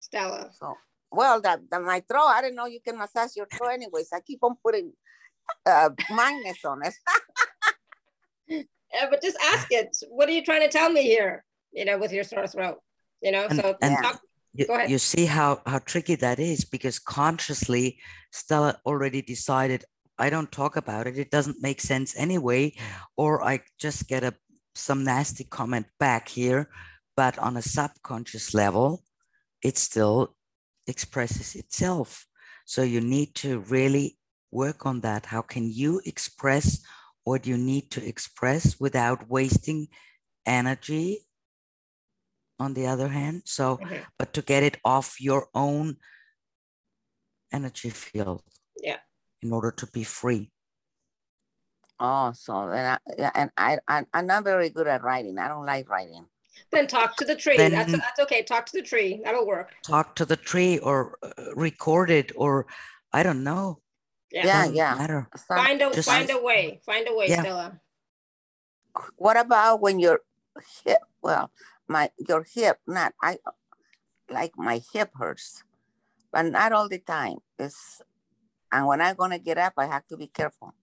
Stella? 0.00 0.50
So, 0.52 0.74
well, 1.12 1.40
that, 1.40 1.60
that 1.70 1.82
my 1.82 2.00
throat. 2.00 2.26
I 2.26 2.42
do 2.42 2.48
not 2.48 2.54
know 2.54 2.66
you 2.66 2.80
can 2.80 2.98
massage 2.98 3.36
your 3.36 3.46
throat. 3.46 3.72
Anyways, 3.72 4.08
I 4.12 4.20
keep 4.20 4.42
on 4.42 4.56
putting 4.62 4.92
uh, 5.66 5.90
magnets 6.10 6.64
on 6.64 6.80
it. 6.84 6.94
yeah, 8.92 9.06
but 9.10 9.22
just 9.22 9.36
ask 9.52 9.68
it. 9.70 9.96
What 10.08 10.28
are 10.28 10.32
you 10.32 10.44
trying 10.44 10.62
to 10.62 10.68
tell 10.68 10.90
me 10.90 11.02
here? 11.02 11.44
You 11.72 11.84
know, 11.84 11.98
with 11.98 12.12
your 12.12 12.24
sore 12.24 12.46
throat. 12.46 12.78
You 13.22 13.32
know, 13.32 13.46
and, 13.48 13.60
so 13.60 13.76
and 13.82 13.96
talk, 14.02 14.20
you, 14.54 14.66
you 14.88 14.98
see 14.98 15.26
how 15.26 15.62
how 15.66 15.78
tricky 15.78 16.16
that 16.16 16.38
is 16.38 16.64
because 16.64 16.98
consciously 16.98 17.98
Stella 18.32 18.80
already 18.86 19.22
decided 19.22 19.84
I 20.18 20.28
don't 20.28 20.52
talk 20.52 20.76
about 20.76 21.06
it. 21.06 21.18
It 21.18 21.30
doesn't 21.30 21.62
make 21.62 21.80
sense 21.80 22.14
anyway, 22.16 22.74
or 23.16 23.42
I 23.42 23.60
just 23.78 24.08
get 24.08 24.22
a 24.22 24.34
some 24.74 25.04
nasty 25.04 25.44
comment 25.44 25.86
back 25.98 26.28
here, 26.28 26.68
but 27.16 27.38
on 27.38 27.56
a 27.56 27.62
subconscious 27.62 28.54
level, 28.54 29.02
it 29.62 29.76
still 29.76 30.34
expresses 30.86 31.54
itself. 31.54 32.26
So 32.66 32.82
you 32.82 33.00
need 33.00 33.34
to 33.36 33.60
really 33.60 34.18
work 34.50 34.86
on 34.86 35.00
that. 35.00 35.26
How 35.26 35.42
can 35.42 35.70
you 35.70 36.00
express 36.04 36.80
what 37.24 37.46
you 37.46 37.56
need 37.56 37.90
to 37.92 38.06
express 38.06 38.78
without 38.80 39.28
wasting 39.28 39.88
energy? 40.46 41.26
On 42.58 42.74
the 42.74 42.88
other 42.88 43.08
hand, 43.08 43.44
so, 43.46 43.78
mm-hmm. 43.78 44.02
but 44.18 44.34
to 44.34 44.42
get 44.42 44.62
it 44.62 44.76
off 44.84 45.18
your 45.18 45.48
own 45.54 45.96
energy 47.52 47.88
field. 47.88 48.42
Yeah. 48.76 48.98
In 49.40 49.50
order 49.50 49.70
to 49.70 49.86
be 49.86 50.04
free. 50.04 50.50
Oh, 51.98 52.32
so 52.32 52.68
and 52.68 52.98
I, 52.98 53.30
and 53.34 53.50
I, 53.56 53.78
I 53.88 54.04
I'm 54.14 54.26
not 54.26 54.44
very 54.44 54.70
good 54.70 54.86
at 54.86 55.02
writing. 55.02 55.38
I 55.38 55.48
don't 55.48 55.66
like 55.66 55.88
writing. 55.88 56.26
Then 56.72 56.86
talk 56.86 57.16
to 57.16 57.24
the 57.24 57.36
tree. 57.36 57.56
Then 57.56 57.72
that's 57.72 57.92
that's 57.92 58.20
okay. 58.20 58.42
Talk 58.42 58.66
to 58.66 58.72
the 58.76 58.82
tree. 58.82 59.20
That'll 59.24 59.46
work. 59.46 59.72
Talk 59.84 60.14
to 60.16 60.24
the 60.24 60.36
tree 60.36 60.78
or 60.78 61.18
uh, 61.22 61.54
record 61.54 62.10
it 62.10 62.32
or 62.36 62.66
I 63.12 63.22
don't 63.22 63.44
know. 63.44 63.80
Yeah, 64.32 64.46
yeah. 64.46 64.70
yeah. 64.72 64.94
Matter. 64.94 65.28
Find 65.48 65.82
a 65.82 65.90
Just, 65.92 66.08
find 66.08 66.30
a 66.30 66.40
way. 66.40 66.80
Find 66.84 67.06
a 67.08 67.14
way, 67.14 67.28
yeah. 67.28 67.42
Stella. 67.42 67.80
What 69.16 69.36
about 69.36 69.80
when 69.80 69.98
your 69.98 70.20
hip? 70.84 70.98
Well, 71.22 71.50
my 71.88 72.10
your 72.16 72.44
hip. 72.44 72.78
Not 72.86 73.14
I. 73.22 73.38
Like 74.30 74.52
my 74.56 74.80
hip 74.92 75.10
hurts, 75.18 75.64
but 76.32 76.42
not 76.42 76.70
all 76.70 76.88
the 76.88 76.98
time. 77.00 77.38
It's 77.58 78.00
and 78.70 78.86
when 78.86 79.00
I'm 79.00 79.16
gonna 79.16 79.40
get 79.40 79.58
up, 79.58 79.74
I 79.76 79.86
have 79.86 80.06
to 80.06 80.16
be 80.16 80.28
careful 80.28 80.74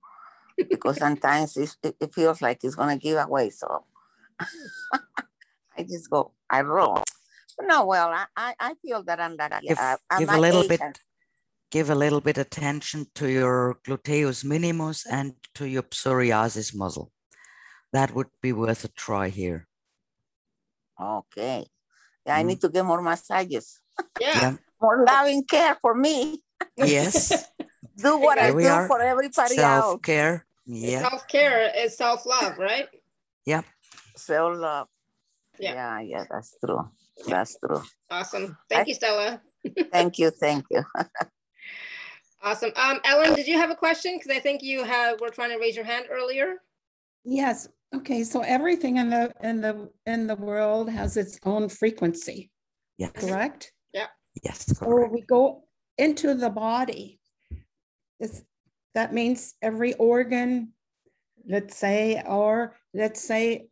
because 0.57 0.97
sometimes 0.97 1.55
it, 1.57 1.75
it 1.99 2.13
feels 2.13 2.41
like 2.41 2.63
it's 2.63 2.75
going 2.75 2.97
to 2.97 3.01
give 3.01 3.17
away. 3.17 3.49
So 3.49 3.85
I 5.77 5.83
just 5.83 6.09
go, 6.09 6.31
I 6.49 6.61
roll. 6.61 7.03
No, 7.61 7.85
well, 7.85 8.13
I, 8.35 8.53
I 8.59 8.73
feel 8.81 9.03
that 9.03 9.19
I'm 9.19 9.37
that. 9.37 9.61
Give, 9.61 9.77
uh, 9.77 9.97
give 10.19 10.29
a 10.29 10.37
little 10.37 10.67
bit, 10.67 10.81
give 11.71 11.89
a 11.89 11.95
little 11.95 12.21
bit 12.21 12.37
attention 12.37 13.07
to 13.15 13.29
your 13.29 13.79
gluteus 13.85 14.43
minimus 14.43 15.05
and 15.05 15.33
to 15.55 15.67
your 15.67 15.83
psoas 15.83 16.75
muscle. 16.75 17.11
That 17.93 18.13
would 18.13 18.27
be 18.41 18.53
worth 18.53 18.83
a 18.83 18.89
try 18.89 19.29
here. 19.29 19.67
Okay. 20.99 21.65
Yeah, 22.25 22.35
mm. 22.35 22.39
I 22.39 22.43
need 22.43 22.61
to 22.61 22.69
get 22.69 22.85
more 22.85 23.01
massages. 23.01 23.79
Yeah. 24.19 24.41
yeah. 24.41 24.55
more 24.81 25.05
loving 25.05 25.43
care 25.45 25.77
for 25.81 25.95
me. 25.95 26.43
Yes. 26.75 27.49
do 27.97 28.17
what 28.17 28.37
Here 28.37 28.57
I 28.57 28.61
do 28.61 28.67
are. 28.67 28.87
for 28.87 29.01
everybody 29.01 29.55
Self-care. 29.55 29.65
else. 29.65 29.85
Self 29.85 30.01
care. 30.01 30.45
Yeah. 30.65 31.09
Self 31.09 31.27
care 31.27 31.71
is 31.77 31.97
self 31.97 32.25
love, 32.25 32.57
right? 32.57 32.87
Yeah. 33.45 33.61
Self 34.15 34.57
love. 34.57 34.87
Yeah. 35.59 35.73
yeah, 35.73 35.99
yeah, 36.01 36.23
that's 36.29 36.55
true. 36.63 36.91
That's 37.25 37.57
true. 37.57 37.81
Awesome. 38.11 38.57
Thank 38.69 38.87
I, 38.87 38.89
you, 38.89 38.93
Stella. 38.93 39.41
thank 39.91 40.19
you. 40.19 40.29
Thank 40.29 40.65
you. 40.69 40.83
awesome. 42.43 42.71
Um, 42.75 42.99
Ellen, 43.03 43.33
did 43.33 43.47
you 43.47 43.57
have 43.57 43.69
a 43.69 43.75
question? 43.75 44.17
Because 44.17 44.35
I 44.35 44.39
think 44.39 44.61
you 44.61 44.83
have 44.83 45.19
were 45.19 45.29
trying 45.29 45.51
to 45.51 45.57
raise 45.57 45.75
your 45.75 45.85
hand 45.85 46.05
earlier. 46.09 46.55
Yes. 47.23 47.67
Okay. 47.95 48.23
So 48.23 48.41
everything 48.41 48.97
in 48.97 49.09
the 49.09 49.31
in 49.43 49.61
the 49.61 49.89
in 50.05 50.27
the 50.27 50.35
world 50.35 50.89
has 50.89 51.17
its 51.17 51.39
own 51.43 51.69
frequency. 51.69 52.51
Yes. 52.97 53.11
Correct? 53.15 53.71
Yeah. 53.93 54.07
Yes. 54.43 54.65
Correct. 54.65 55.09
So 55.09 55.13
we 55.13 55.21
go 55.21 55.63
into 55.97 56.33
the 56.33 56.49
body. 56.49 57.19
It's 58.19 58.43
that 58.95 59.13
means 59.13 59.53
every 59.61 59.93
organ, 59.95 60.73
let's 61.47 61.77
say, 61.77 62.23
or 62.25 62.75
let's 62.93 63.21
say, 63.21 63.67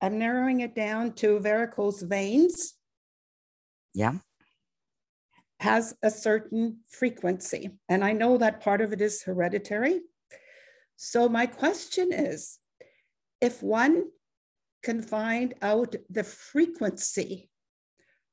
I'm 0.00 0.18
narrowing 0.18 0.60
it 0.60 0.74
down 0.74 1.14
to 1.14 1.40
varicose 1.40 2.02
veins. 2.02 2.74
Yeah. 3.94 4.18
Has 5.62 5.94
a 6.02 6.10
certain 6.10 6.78
frequency. 6.88 7.70
And 7.88 8.04
I 8.04 8.12
know 8.12 8.36
that 8.38 8.60
part 8.60 8.80
of 8.80 8.92
it 8.92 9.00
is 9.00 9.22
hereditary. 9.22 10.00
So 10.96 11.28
my 11.28 11.46
question 11.46 12.12
is 12.12 12.58
if 13.40 13.62
one 13.62 14.04
can 14.82 15.02
find 15.02 15.54
out 15.62 15.96
the 16.10 16.24
frequency 16.24 17.50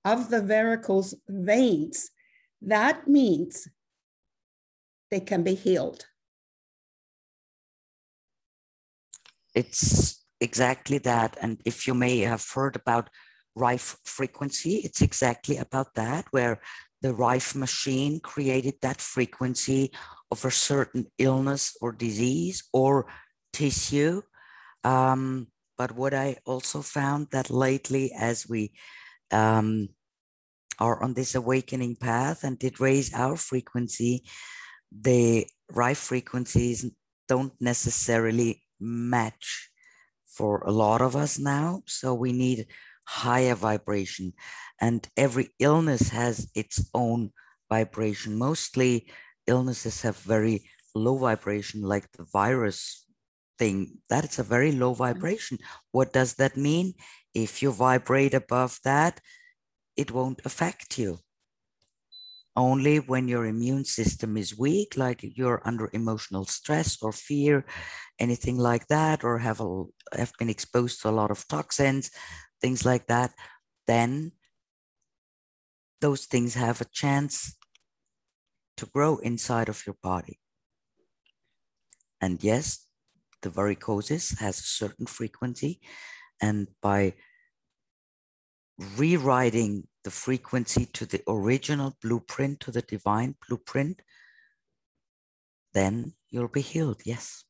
of 0.03 0.29
the 0.29 0.41
varicose 0.41 1.13
veins, 1.27 2.09
that 2.61 3.07
means 3.07 3.67
they 5.11 5.19
can 5.19 5.43
be 5.43 5.55
healed. 5.55 6.05
it's 9.55 10.25
exactly 10.39 10.97
that. 10.99 11.37
And 11.41 11.61
if 11.65 11.87
you 11.87 11.93
may 11.93 12.19
have 12.19 12.45
heard 12.55 12.75
about 12.75 13.09
Rife 13.55 13.97
frequency, 14.05 14.75
it's 14.75 15.01
exactly 15.01 15.57
about 15.57 15.95
that, 15.95 16.25
where 16.31 16.61
the 17.01 17.13
Rife 17.13 17.55
machine 17.55 18.19
created 18.19 18.75
that 18.81 19.01
frequency 19.01 19.91
of 20.31 20.45
a 20.45 20.51
certain 20.51 21.07
illness 21.17 21.75
or 21.81 21.91
disease 21.91 22.63
or 22.73 23.07
tissue. 23.53 24.21
Um, 24.83 25.47
but 25.77 25.95
what 25.95 26.13
I 26.13 26.37
also 26.45 26.81
found 26.81 27.27
that 27.31 27.49
lately, 27.49 28.11
as 28.17 28.47
we 28.47 28.73
um, 29.31 29.89
are 30.79 31.01
on 31.01 31.13
this 31.13 31.35
awakening 31.35 31.95
path 31.95 32.43
and 32.43 32.59
did 32.59 32.79
raise 32.79 33.13
our 33.13 33.37
frequency, 33.37 34.25
the 34.91 35.47
Rife 35.71 35.99
frequencies 35.99 36.89
don't 37.27 37.53
necessarily 37.61 38.63
match 38.79 39.69
for 40.25 40.61
a 40.65 40.71
lot 40.71 41.01
of 41.01 41.15
us 41.15 41.37
now. 41.37 41.83
So 41.85 42.13
we 42.13 42.31
need 42.33 42.67
higher 43.09 43.55
vibration. 43.55 44.33
And 44.79 45.07
every 45.17 45.49
illness 45.59 46.09
has 46.09 46.49
its 46.53 46.89
own 46.93 47.31
vibration. 47.69 48.37
Mostly 48.37 49.09
illnesses 49.47 50.01
have 50.03 50.17
very 50.17 50.69
low 50.93 51.17
vibration, 51.17 51.81
like 51.81 52.11
the 52.11 52.25
virus 52.31 53.05
thing. 53.57 53.97
That 54.09 54.25
is 54.25 54.39
a 54.39 54.43
very 54.43 54.71
low 54.71 54.91
mm-hmm. 54.91 55.05
vibration. 55.05 55.57
What 55.91 56.13
does 56.13 56.35
that 56.35 56.55
mean? 56.55 56.93
If 57.33 57.61
you 57.61 57.71
vibrate 57.71 58.33
above 58.33 58.79
that, 58.83 59.21
it 59.95 60.11
won't 60.11 60.41
affect 60.45 60.97
you 60.97 61.19
only 62.59 62.97
when 62.97 63.27
your 63.27 63.45
immune 63.45 63.85
system 63.85 64.35
is 64.35 64.57
weak, 64.57 64.97
like 64.97 65.19
you're 65.21 65.61
under 65.65 65.89
emotional 65.93 66.45
stress 66.45 66.97
or 67.01 67.11
fear, 67.13 67.65
anything 68.19 68.57
like 68.57 68.85
that, 68.87 69.23
or 69.23 69.37
have, 69.37 69.61
a, 69.61 69.83
have 70.13 70.33
been 70.37 70.49
exposed 70.49 71.01
to 71.01 71.09
a 71.09 71.17
lot 71.19 71.31
of 71.31 71.47
toxins, 71.47 72.11
things 72.61 72.85
like 72.85 73.07
that, 73.07 73.33
then 73.87 74.31
those 76.01 76.25
things 76.25 76.53
have 76.53 76.81
a 76.81 76.85
chance 76.85 77.57
to 78.77 78.85
grow 78.85 79.17
inside 79.17 79.69
of 79.69 79.85
your 79.85 79.97
body. 80.01 80.39
And 82.21 82.43
yes, 82.43 82.85
the 83.41 83.49
varicosis 83.49 84.39
has 84.39 84.59
a 84.59 84.63
certain 84.63 85.05
frequency. 85.05 85.81
And 86.41 86.67
by 86.81 87.15
rewriting 88.97 89.87
the 90.03 90.11
frequency 90.11 90.85
to 90.85 91.05
the 91.05 91.21
original 91.27 91.97
blueprint, 92.01 92.61
to 92.61 92.71
the 92.71 92.81
divine 92.81 93.35
blueprint, 93.47 94.01
then 95.73 96.13
you'll 96.29 96.47
be 96.47 96.61
healed. 96.61 97.01
Yes. 97.05 97.43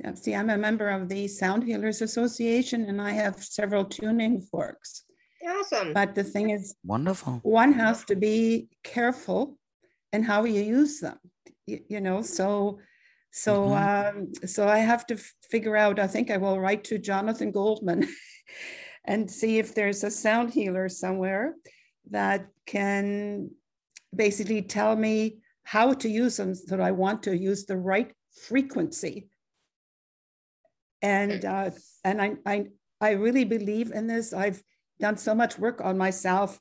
Yeah, 0.00 0.14
see, 0.14 0.34
I'm 0.34 0.50
a 0.50 0.58
member 0.58 0.88
of 0.88 1.08
the 1.08 1.28
Sound 1.28 1.64
Healers 1.64 2.02
Association 2.02 2.86
and 2.86 3.00
I 3.00 3.12
have 3.12 3.42
several 3.42 3.84
tuning 3.84 4.40
forks. 4.40 5.04
Awesome. 5.46 5.92
But 5.92 6.14
the 6.14 6.24
thing 6.24 6.50
is, 6.50 6.74
wonderful. 6.84 7.40
One 7.42 7.72
has 7.74 8.04
to 8.06 8.16
be 8.16 8.68
careful 8.82 9.58
in 10.12 10.22
how 10.22 10.44
you 10.44 10.62
use 10.62 11.00
them. 11.00 11.18
You, 11.66 11.80
you 11.88 12.00
know, 12.00 12.22
so 12.22 12.78
so 13.30 13.68
mm-hmm. 13.68 14.18
um, 14.18 14.32
so 14.46 14.68
I 14.68 14.78
have 14.78 15.06
to 15.08 15.14
f- 15.14 15.32
figure 15.50 15.76
out. 15.76 15.98
I 15.98 16.06
think 16.06 16.30
I 16.30 16.36
will 16.36 16.60
write 16.60 16.84
to 16.84 16.98
Jonathan 16.98 17.50
Goldman 17.50 18.06
and 19.04 19.30
see 19.30 19.58
if 19.58 19.74
there's 19.74 20.04
a 20.04 20.10
sound 20.10 20.52
healer 20.52 20.88
somewhere 20.88 21.54
that 22.10 22.46
can 22.66 23.50
basically 24.14 24.62
tell 24.62 24.94
me 24.94 25.38
how 25.64 25.94
to 25.94 26.08
use 26.08 26.36
them 26.36 26.54
so 26.54 26.64
that 26.68 26.80
I 26.80 26.92
want 26.92 27.22
to 27.24 27.36
use 27.36 27.64
the 27.64 27.76
right 27.76 28.12
frequency. 28.46 29.28
And 31.04 31.44
uh, 31.44 31.70
and 32.02 32.20
I, 32.20 32.36
I 32.46 32.66
I 33.00 33.10
really 33.10 33.44
believe 33.44 33.92
in 33.92 34.06
this. 34.06 34.32
I've 34.32 34.62
done 34.98 35.16
so 35.16 35.34
much 35.34 35.58
work 35.58 35.80
on 35.82 35.98
myself. 35.98 36.58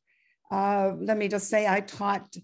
Uh, 0.51 0.91
let 0.99 1.17
me 1.17 1.27
just 1.27 1.49
say, 1.49 1.67
I 1.67 1.79
taught 1.79 2.35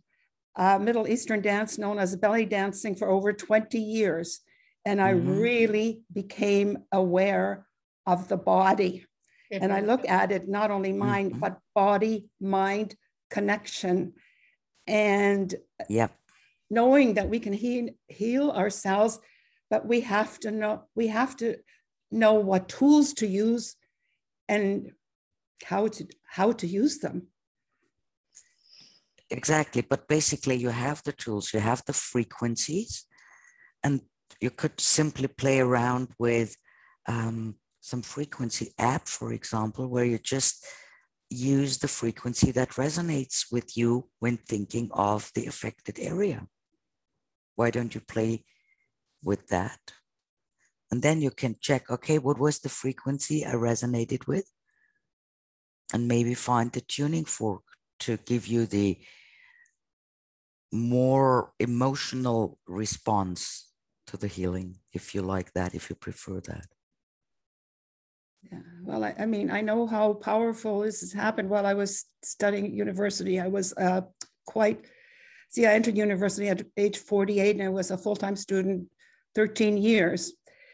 uh, 0.56 0.80
Middle 0.80 1.08
Eastern 1.08 1.41
dance 1.41 1.78
known 1.78 2.00
as 2.00 2.16
belly 2.16 2.45
dancing 2.45 2.95
for 2.95 3.10
over 3.10 3.34
20 3.34 3.78
years. 3.80 4.39
And 4.86 5.02
I 5.02 5.14
mm-hmm. 5.14 5.39
really 5.39 6.02
became 6.14 6.78
aware 6.91 7.68
of 8.06 8.28
the 8.28 8.38
body. 8.38 9.06
Mm-hmm. 9.52 9.64
And 9.64 9.74
I 9.74 9.82
look 9.82 10.08
at 10.08 10.32
it 10.32 10.47
not 10.47 10.72
only 10.72 10.93
mind, 10.93 11.32
mm-hmm. 11.32 11.39
but 11.39 11.60
body, 11.76 12.30
mind 12.39 12.95
connection. 13.30 14.14
And 14.88 15.54
yep. 15.89 16.16
knowing 16.70 17.16
that 17.16 17.30
we 17.30 17.39
can 17.39 17.54
heal, 17.54 17.89
heal 18.08 18.52
ourselves, 18.52 19.20
but 19.70 19.86
we 19.86 20.02
have 20.02 20.39
to 20.39 20.52
know, 20.52 20.84
we 20.95 21.08
have 21.08 21.36
to 21.38 21.58
know 22.12 22.34
what 22.34 22.70
tools 22.70 23.14
to 23.14 23.28
use 23.28 23.76
and 24.47 24.91
how 25.64 25.88
to 25.88 26.07
how 26.28 26.51
to 26.51 26.68
use 26.68 26.99
them. 26.99 27.28
Exactly 29.30 29.82
but 29.82 30.07
basically 30.07 30.55
you 30.55 30.70
have 30.70 31.03
the 31.03 31.12
tools 31.12 31.53
you 31.53 31.60
have 31.60 31.84
the 31.86 31.93
frequencies 31.93 33.05
and 33.84 34.01
you 34.41 34.49
could 34.49 34.80
simply 34.80 35.28
play 35.28 35.60
around 35.60 36.07
with 36.18 36.55
um, 37.07 37.55
some 37.80 38.01
frequency 38.01 38.74
app 38.80 39.07
for 39.07 39.32
example 39.34 39.88
where 39.88 40.05
you 40.05 40.18
just 40.18 40.66
use 41.30 41.78
the 41.78 41.88
frequency 41.88 42.51
that 42.51 42.72
resonates 42.72 43.51
with 43.51 43.78
you 43.78 44.10
when 44.20 44.38
thinking 44.38 44.89
of 44.91 45.32
the 45.36 45.45
affected 45.45 45.99
area. 45.99 46.47
Why 47.55 47.70
don't 47.70 47.93
you 47.93 48.01
play 48.01 48.45
with 49.24 49.47
that 49.47 49.80
and 50.92 51.02
then 51.02 51.22
you 51.22 51.32
can 51.32 51.56
check 51.60 51.90
okay 51.90 52.18
what 52.18 52.40
was 52.40 52.60
the 52.60 52.70
frequency 52.70 53.46
i 53.46 53.54
resonated 53.54 54.28
with? 54.28 54.52
And 55.94 56.08
maybe 56.08 56.36
find 56.36 56.72
the 56.72 56.82
tuning 56.82 57.26
fork 57.26 57.64
to 58.02 58.18
give 58.18 58.46
you 58.48 58.66
the 58.66 59.00
more 60.72 61.52
emotional 61.60 62.60
response 62.68 63.72
to 64.08 64.18
the 64.18 64.28
healing 64.28 64.78
if 64.94 65.16
you 65.16 65.24
like 65.24 65.52
that 65.54 65.74
if 65.74 65.90
you 65.90 65.96
prefer 65.96 66.40
that. 66.42 66.68
Yeah 68.52 68.60
well 68.84 69.04
i, 69.04 69.14
I 69.20 69.26
mean 69.26 69.52
i 69.52 69.62
know 69.62 69.86
how 69.86 70.14
powerful 70.14 70.82
this 70.82 71.02
has 71.02 71.14
happened. 71.14 71.50
While 71.50 71.66
i 71.66 71.74
was 71.74 72.06
studying 72.24 72.66
at 72.66 72.72
university 72.72 73.40
i 73.40 73.48
was 73.48 73.74
uh, 73.78 74.02
quite 74.46 74.86
see 75.50 75.66
i 75.66 75.74
entered 75.74 75.98
university 75.98 76.48
at 76.50 76.64
age 76.78 76.98
48 76.98 77.56
and 77.56 77.64
i 77.64 77.70
was 77.70 77.92
a 77.92 77.98
full-time 77.98 78.36
student 78.36 78.88
13 79.36 79.78
years 79.78 80.34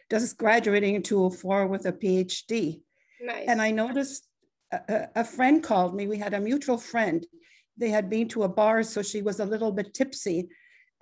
just 0.10 0.38
graduating 0.38 0.96
in 0.96 1.04
204 1.04 1.68
with 1.68 1.86
a 1.86 1.94
phd 1.94 2.82
nice. 3.22 3.46
and 3.48 3.62
i 3.62 3.72
noticed 3.72 4.28
a, 4.72 5.08
a 5.16 5.24
friend 5.24 5.64
called 5.64 5.96
me. 5.96 6.08
We 6.08 6.18
had 6.18 6.34
a 6.34 6.40
mutual 6.40 6.78
friend. 6.78 7.26
They 7.78 7.90
had 7.90 8.10
been 8.10 8.28
to 8.30 8.44
a 8.44 8.50
bar, 8.50 8.84
so 8.84 9.02
she 9.02 9.22
was 9.22 9.40
a 9.40 9.46
little 9.46 9.72
bit 9.72 9.94
tipsy. 9.94 10.50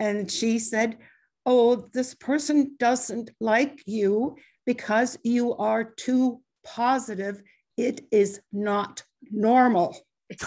And 0.00 0.30
she 0.30 0.58
said, 0.58 0.98
Oh, 1.46 1.88
this 1.92 2.14
person 2.14 2.76
doesn't 2.78 3.30
like 3.38 3.82
you 3.86 4.36
because 4.64 5.18
you 5.22 5.54
are 5.56 5.84
too 5.84 6.40
positive. 6.64 7.42
It 7.76 8.06
is 8.10 8.40
not 8.52 9.02
normal. 9.30 9.96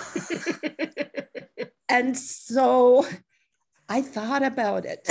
and 1.90 2.18
so 2.18 3.06
I 3.88 4.02
thought 4.02 4.44
about 4.44 4.86
it. 4.86 5.08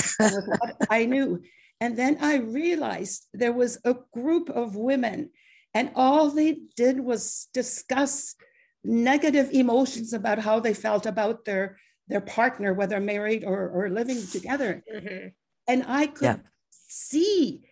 I 0.90 1.06
knew. 1.06 1.42
And 1.80 1.96
then 1.96 2.18
I 2.20 2.36
realized 2.36 3.26
there 3.34 3.52
was 3.52 3.78
a 3.84 3.96
group 4.12 4.48
of 4.48 4.76
women 4.76 5.30
and 5.74 5.90
all 5.94 6.30
they 6.30 6.60
did 6.74 7.00
was 7.00 7.48
discuss 7.52 8.34
negative 8.82 9.50
emotions 9.52 10.14
about 10.14 10.38
how 10.38 10.58
they 10.58 10.72
felt 10.72 11.04
about 11.04 11.44
their 11.44 11.78
their 12.08 12.20
partner, 12.20 12.72
whether 12.72 13.00
married 13.00 13.44
or, 13.44 13.68
or 13.68 13.90
living 13.90 14.24
together. 14.28 14.82
Mm-hmm. 14.94 15.28
And 15.66 15.84
I 15.88 16.06
could 16.06 16.24
yeah. 16.24 16.36
see 16.70 17.62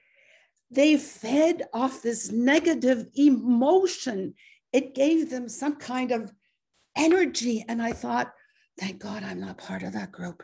they 0.71 0.97
fed 0.97 1.63
off 1.73 2.03
this 2.03 2.31
negative 2.31 3.07
emotion. 3.15 4.35
It 4.73 4.95
gave 4.95 5.31
them 5.31 5.49
some 5.49 5.77
kind 5.77 6.11
of 6.11 6.33
energy. 6.97 7.65
And 7.69 7.81
I 7.81 7.93
thought, 7.93 8.35
thank 8.79 8.99
God 8.99 9.23
I'm 9.23 9.41
not 9.41 9.57
part 9.57 9.83
of 9.83 9.93
that 9.93 10.11
group. 10.13 10.43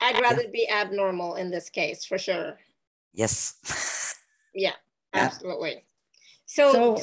I'd 0.00 0.20
rather 0.20 0.42
yeah. 0.42 0.50
be 0.52 0.70
abnormal 0.70 1.36
in 1.36 1.50
this 1.50 1.70
case 1.70 2.04
for 2.04 2.18
sure. 2.18 2.58
Yes. 3.12 4.16
yeah, 4.54 4.74
absolutely. 5.14 5.84
So, 6.46 6.72
so 6.72 7.02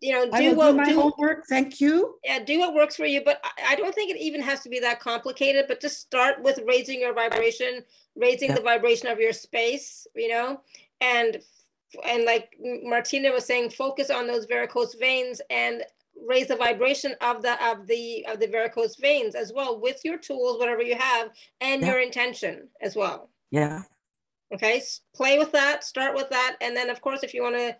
you 0.00 0.12
know, 0.12 0.24
do 0.36 0.54
what 0.56 0.72
do 0.72 0.76
my 0.76 0.84
do, 0.84 1.00
homework. 1.00 1.46
Thank 1.48 1.80
you. 1.80 2.16
Yeah, 2.24 2.40
do 2.40 2.58
what 2.58 2.74
works 2.74 2.96
for 2.96 3.06
you. 3.06 3.22
But 3.24 3.42
I 3.66 3.76
don't 3.76 3.94
think 3.94 4.10
it 4.10 4.20
even 4.20 4.42
has 4.42 4.60
to 4.60 4.68
be 4.68 4.80
that 4.80 5.00
complicated. 5.00 5.66
But 5.68 5.80
just 5.80 6.00
start 6.00 6.42
with 6.42 6.58
raising 6.66 7.00
your 7.00 7.14
vibration, 7.14 7.84
raising 8.16 8.50
yeah. 8.50 8.56
the 8.56 8.62
vibration 8.62 9.08
of 9.08 9.20
your 9.20 9.32
space. 9.32 10.06
You 10.16 10.28
know, 10.28 10.60
and 11.00 11.38
and 12.04 12.24
like 12.24 12.56
Martina 12.82 13.30
was 13.30 13.46
saying, 13.46 13.70
focus 13.70 14.10
on 14.10 14.26
those 14.26 14.46
varicose 14.46 14.94
veins 14.94 15.40
and 15.50 15.82
raise 16.28 16.48
the 16.48 16.56
vibration 16.56 17.14
of 17.20 17.42
the 17.42 17.52
of 17.64 17.86
the 17.86 18.26
of 18.26 18.40
the 18.40 18.46
varicose 18.46 18.96
veins 18.96 19.34
as 19.34 19.52
well 19.54 19.80
with 19.80 20.00
your 20.04 20.18
tools, 20.18 20.58
whatever 20.58 20.82
you 20.82 20.96
have, 20.96 21.30
and 21.60 21.82
yeah. 21.82 21.88
your 21.88 22.00
intention 22.00 22.68
as 22.80 22.96
well. 22.96 23.30
Yeah. 23.50 23.82
Okay, 24.54 24.82
play 25.14 25.38
with 25.38 25.52
that. 25.52 25.84
Start 25.84 26.14
with 26.14 26.28
that, 26.30 26.56
and 26.60 26.76
then 26.76 26.90
of 26.90 27.00
course, 27.00 27.22
if 27.22 27.32
you 27.34 27.42
want 27.42 27.56
to 27.56 27.76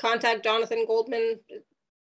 contact 0.00 0.44
Jonathan 0.44 0.84
Goldman. 0.86 1.40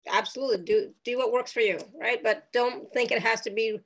Absolutely, 0.08 0.64
do 0.64 0.94
do 1.04 1.18
what 1.18 1.32
works 1.32 1.52
for 1.52 1.62
you, 1.62 1.80
right? 2.00 2.22
But 2.22 2.48
don't 2.54 2.92
think 2.94 3.12
it 3.12 3.22
has 3.22 3.42
to 3.42 3.50
be 3.50 3.80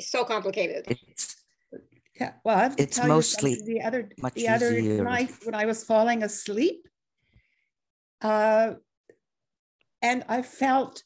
so 0.00 0.24
complicated. 0.24 0.86
It's, 0.88 1.36
yeah, 2.18 2.32
well, 2.44 2.56
I 2.56 2.62
have 2.62 2.76
to 2.76 2.82
it's 2.82 2.96
tell 2.96 3.08
mostly 3.08 3.52
you 3.52 3.64
the 3.64 3.82
other 3.82 4.08
the 4.34 4.48
other 4.48 4.80
night 4.80 5.30
when 5.44 5.54
I 5.54 5.66
was 5.66 5.84
falling 5.84 6.22
asleep, 6.22 6.86
uh, 8.22 8.74
and 10.00 10.24
I 10.28 10.42
felt 10.42 11.02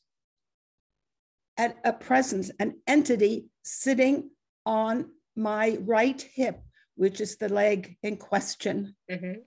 at 1.56 1.76
a 1.84 1.92
presence, 1.92 2.50
an 2.60 2.76
entity 2.86 3.46
sitting 3.64 4.30
on 4.64 5.10
my 5.34 5.78
right 5.80 6.20
hip, 6.34 6.62
which 6.98 7.20
is 7.20 7.36
the 7.36 7.48
leg 7.48 7.96
in 8.02 8.16
question. 8.16 8.94
Mm-hmm. 9.10 9.40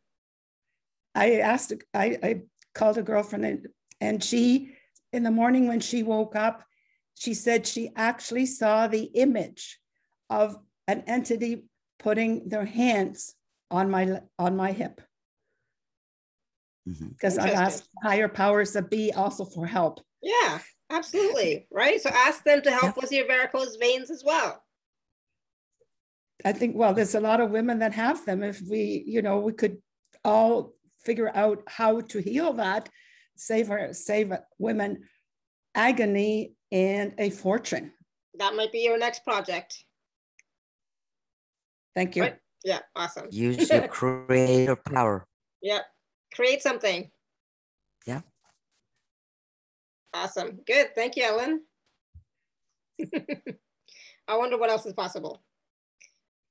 I 1.14 1.34
asked, 1.39 1.74
I, 1.93 2.18
I 2.24 2.41
called 2.74 2.97
a 2.97 3.04
girlfriend 3.04 3.45
and, 3.45 3.68
and 3.99 4.24
she, 4.24 4.74
in 5.12 5.24
the 5.24 5.32
morning 5.32 5.68
when 5.68 5.82
she 5.82 6.02
woke 6.02 6.36
up, 6.36 6.64
she 7.16 7.34
said 7.34 7.68
she 7.68 7.91
actually 7.95 8.45
saw 8.45 8.88
the 8.88 9.04
image 9.04 9.80
of 10.30 10.58
an 10.88 11.04
entity 11.08 11.66
putting 11.99 12.47
their 12.47 12.66
hands 12.66 13.36
on 13.70 13.91
my 13.91 14.22
on 14.39 14.56
my 14.56 14.72
hip 14.72 15.02
because 16.86 17.38
mm-hmm. 17.38 17.47
I've 17.47 17.54
asked 17.54 17.88
higher 18.02 18.28
powers 18.28 18.72
to 18.72 18.82
be 18.82 19.14
also 19.14 19.45
for 19.45 19.68
help. 19.68 19.99
Yeah, 20.22 20.60
absolutely. 20.89 21.68
Right. 21.72 22.02
So 22.02 22.10
ask 22.10 22.43
them 22.43 22.62
to 22.64 22.72
help 22.72 22.95
yeah. 22.95 23.02
with 23.02 23.12
your 23.12 23.28
varicose 23.28 23.78
veins 23.80 24.10
as 24.10 24.24
well. 24.26 24.64
I 26.46 26.54
think, 26.54 26.76
well, 26.76 26.94
there's 26.94 27.16
a 27.16 27.20
lot 27.20 27.42
of 27.42 27.52
women 27.52 27.80
that 27.80 27.94
have 27.94 28.26
them. 28.26 28.44
If 28.44 28.62
we, 28.62 29.04
you 29.06 29.22
know, 29.22 29.39
we 29.39 29.54
could 29.54 29.78
all 30.24 30.74
figure 31.00 31.32
out 31.36 31.64
how 31.68 32.02
to 32.02 32.20
heal 32.20 32.54
that, 32.54 32.89
save 33.36 33.68
her, 33.68 33.94
save 33.94 34.34
women 34.60 35.04
agony 35.76 36.54
and 36.72 37.14
a 37.18 37.30
fortune. 37.30 37.92
That 38.38 38.56
might 38.56 38.72
be 38.72 38.80
your 38.80 38.98
next 38.98 39.24
project. 39.24 39.84
Thank 41.96 42.16
you. 42.16 42.24
Right? 42.24 42.38
Yeah, 42.64 42.80
awesome. 42.96 43.28
Use 43.32 43.70
your 43.70 43.88
creator 43.88 44.76
power. 44.76 45.26
Yeah, 45.62 45.80
create 46.34 46.62
something. 46.62 47.10
Yeah. 48.06 48.22
Awesome. 50.14 50.60
Good. 50.66 50.96
Thank 50.96 51.16
you, 51.16 51.24
Ellen. 51.24 51.64
I 54.28 54.38
wonder 54.38 54.58
what 54.58 54.70
else 54.70 54.86
is 54.86 54.94
possible. 54.94 55.44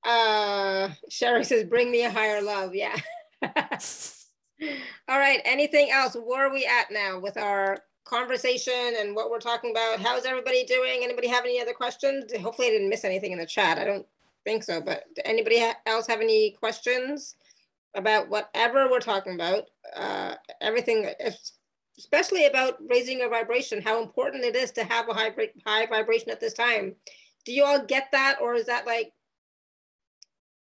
Uh, 0.04 0.90
Sherry 1.08 1.44
says, 1.44 1.64
bring 1.64 1.90
me 1.90 2.04
a 2.04 2.10
higher 2.10 2.42
love. 2.42 2.74
Yeah. 2.74 2.96
All 3.42 5.18
right. 5.18 5.40
Anything 5.44 5.90
else? 5.90 6.14
Where 6.14 6.46
are 6.46 6.52
we 6.52 6.66
at 6.66 6.90
now 6.90 7.18
with 7.18 7.36
our 7.36 7.78
conversation 8.04 8.94
and 8.98 9.14
what 9.14 9.30
we're 9.30 9.38
talking 9.38 9.70
about? 9.70 10.00
How's 10.00 10.24
everybody 10.24 10.64
doing? 10.64 11.00
Anybody 11.02 11.28
have 11.28 11.44
any 11.44 11.60
other 11.60 11.72
questions? 11.72 12.32
Hopefully, 12.38 12.68
I 12.68 12.70
didn't 12.72 12.88
miss 12.88 13.04
anything 13.04 13.32
in 13.32 13.38
the 13.38 13.46
chat. 13.46 13.78
I 13.78 13.84
don't 13.84 14.06
think 14.44 14.62
so. 14.62 14.80
But 14.80 15.04
anybody 15.24 15.64
else 15.86 16.06
have 16.06 16.20
any 16.20 16.52
questions 16.52 17.36
about 17.94 18.28
whatever 18.28 18.90
we're 18.90 19.00
talking 19.00 19.34
about? 19.34 19.64
Uh, 19.94 20.34
everything, 20.60 21.10
especially 21.98 22.46
about 22.46 22.78
raising 22.88 23.18
your 23.18 23.30
vibration, 23.30 23.82
how 23.82 24.02
important 24.02 24.44
it 24.44 24.56
is 24.56 24.70
to 24.72 24.84
have 24.84 25.08
a 25.08 25.14
high, 25.14 25.32
high 25.66 25.86
vibration 25.86 26.30
at 26.30 26.40
this 26.40 26.54
time. 26.54 26.94
Do 27.44 27.52
you 27.52 27.64
all 27.64 27.84
get 27.84 28.08
that? 28.12 28.38
Or 28.40 28.54
is 28.54 28.66
that 28.66 28.86
like 28.86 29.12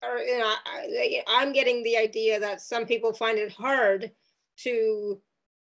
or 0.03 0.19
you 0.19 0.37
know, 0.39 0.53
I, 0.65 1.23
I'm 1.27 1.53
getting 1.53 1.83
the 1.83 1.97
idea 1.97 2.39
that 2.39 2.61
some 2.61 2.85
people 2.85 3.13
find 3.13 3.37
it 3.37 3.51
hard 3.51 4.11
to 4.57 5.21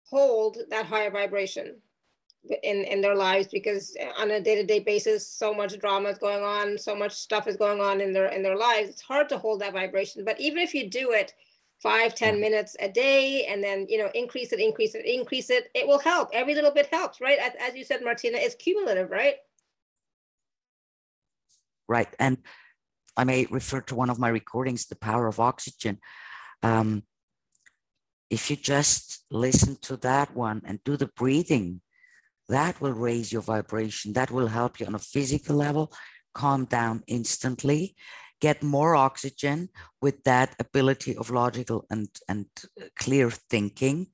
hold 0.05 0.59
that 0.71 0.87
higher 0.87 1.11
vibration. 1.11 1.77
in 2.63 2.85
in 2.85 3.01
their 3.01 3.17
lives 3.17 3.49
because 3.49 3.97
on 4.19 4.31
a 4.31 4.41
day-to-day 4.41 4.79
basis 4.79 5.27
so 5.27 5.53
much 5.53 5.79
drama 5.81 6.09
is 6.11 6.19
going 6.19 6.45
on 6.45 6.79
so 6.79 6.95
much 6.95 7.13
stuff 7.13 7.49
is 7.49 7.57
going 7.57 7.81
on 7.81 8.01
in 8.01 8.13
their 8.13 8.29
in 8.37 8.43
their 8.43 8.57
lives. 8.57 8.89
It's 8.89 9.03
hard 9.03 9.29
to 9.31 9.39
hold 9.39 9.61
that 9.61 9.73
vibration. 9.73 10.25
But 10.25 10.41
even 10.41 10.59
if 10.59 10.73
you 10.73 10.89
do 10.89 11.11
it 11.11 11.35
five 11.83 12.15
ten 12.15 12.35
mm-hmm. 12.35 12.43
minutes 12.43 12.77
a 12.79 12.89
day 12.89 13.47
and 13.51 13.63
then 13.63 13.87
you 13.89 13.99
know 13.99 14.11
increase 14.15 14.53
it 14.53 14.61
increase 14.61 14.95
it 14.95 15.05
increase 15.05 15.51
it 15.51 15.65
it 15.75 15.87
will 15.89 15.99
help. 15.99 16.29
Every 16.33 16.55
little 16.55 16.71
bit 16.79 16.87
helps 16.87 17.21
right? 17.21 17.39
As, 17.39 17.53
as 17.61 17.75
you 17.75 17.85
said 17.85 18.01
martina 18.05 18.39
it's 18.39 18.55
cumulative 18.55 19.11
right? 19.11 19.37
Right. 21.89 22.09
And 22.21 22.39
i 23.17 23.25
may 23.25 23.47
refer 23.47 23.81
to 23.81 23.95
one 23.95 24.11
of 24.11 24.19
my 24.19 24.29
recordings 24.29 24.87
the 24.87 24.97
power 24.97 25.27
of 25.27 25.41
oxygen. 25.41 25.99
Um, 26.63 27.05
if 28.29 28.51
you 28.51 28.57
just 28.57 29.25
listen 29.31 29.77
to 29.83 29.97
that 29.99 30.35
one 30.35 30.63
and 30.65 30.83
do 30.85 30.97
the 30.97 31.07
breathing 31.07 31.81
that 32.49 32.81
will 32.81 32.93
raise 32.93 33.33
your 33.33 33.43
vibration. 33.43 34.13
That 34.13 34.31
will 34.31 34.47
help 34.47 34.79
you 34.79 34.87
on 34.87 34.95
a 34.95 35.01
physical 35.01 35.57
level. 35.57 35.93
Calm 36.35 36.65
down 36.65 37.03
instantly. 37.07 37.97
Get 38.41 38.63
more 38.63 38.95
oxygen 38.95 39.71
with 40.01 40.23
that 40.25 40.55
ability 40.61 41.17
of 41.17 41.31
logical 41.31 41.87
and, 41.91 42.09
and 42.29 42.47
clear 42.97 43.31
thinking. 43.31 44.09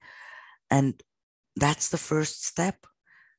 And 0.70 1.02
that's 1.56 1.88
the 1.88 1.98
first 1.98 2.46
step. 2.46 2.86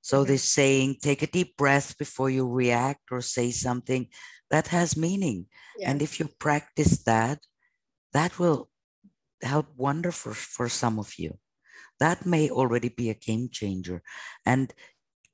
So 0.01 0.26
this 0.26 0.43
saying, 0.43 0.97
take 1.01 1.22
a 1.22 1.28
deep 1.28 1.55
breath 1.55 1.97
before 1.97 2.30
you 2.30 2.47
react 2.47 3.03
or 3.09 3.22
say 3.22 3.51
something, 3.51 4.09
that 4.54 4.68
has 4.68 4.95
meaning. 4.95 5.47
Yeah. 5.80 5.89
And 5.89 5.99
if 5.99 6.20
you 6.20 6.30
practice 6.38 7.04
that, 7.06 7.39
that 8.14 8.38
will 8.38 8.70
help 9.41 9.66
wonderful 9.76 10.36
for 10.36 10.70
some 10.70 10.99
of 10.99 11.18
you. 11.18 11.39
That 11.99 12.28
may 12.28 12.51
already 12.51 12.89
be 12.89 13.10
a 13.10 13.16
game 13.16 13.49
changer. 13.51 14.04
And 14.45 14.72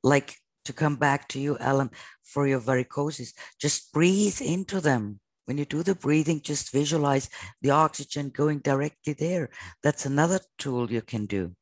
like 0.06 0.36
to 0.64 0.72
come 0.72 0.96
back 0.96 1.28
to 1.30 1.40
you, 1.40 1.58
Ellen, 1.60 1.90
for 2.24 2.48
your 2.48 2.62
varicoses, 2.62 3.34
just 3.60 3.92
breathe 3.92 4.40
into 4.42 4.80
them. 4.80 5.20
When 5.44 5.58
you 5.58 5.66
do 5.66 5.84
the 5.84 5.96
breathing, 5.96 6.40
just 6.40 6.72
visualize 6.72 7.30
the 7.62 7.72
oxygen 7.72 8.30
going 8.30 8.60
directly 8.60 9.12
there. 9.12 9.50
That's 9.84 10.06
another 10.06 10.40
tool 10.58 10.90
you 10.90 11.02
can 11.02 11.26
do. 11.26 11.58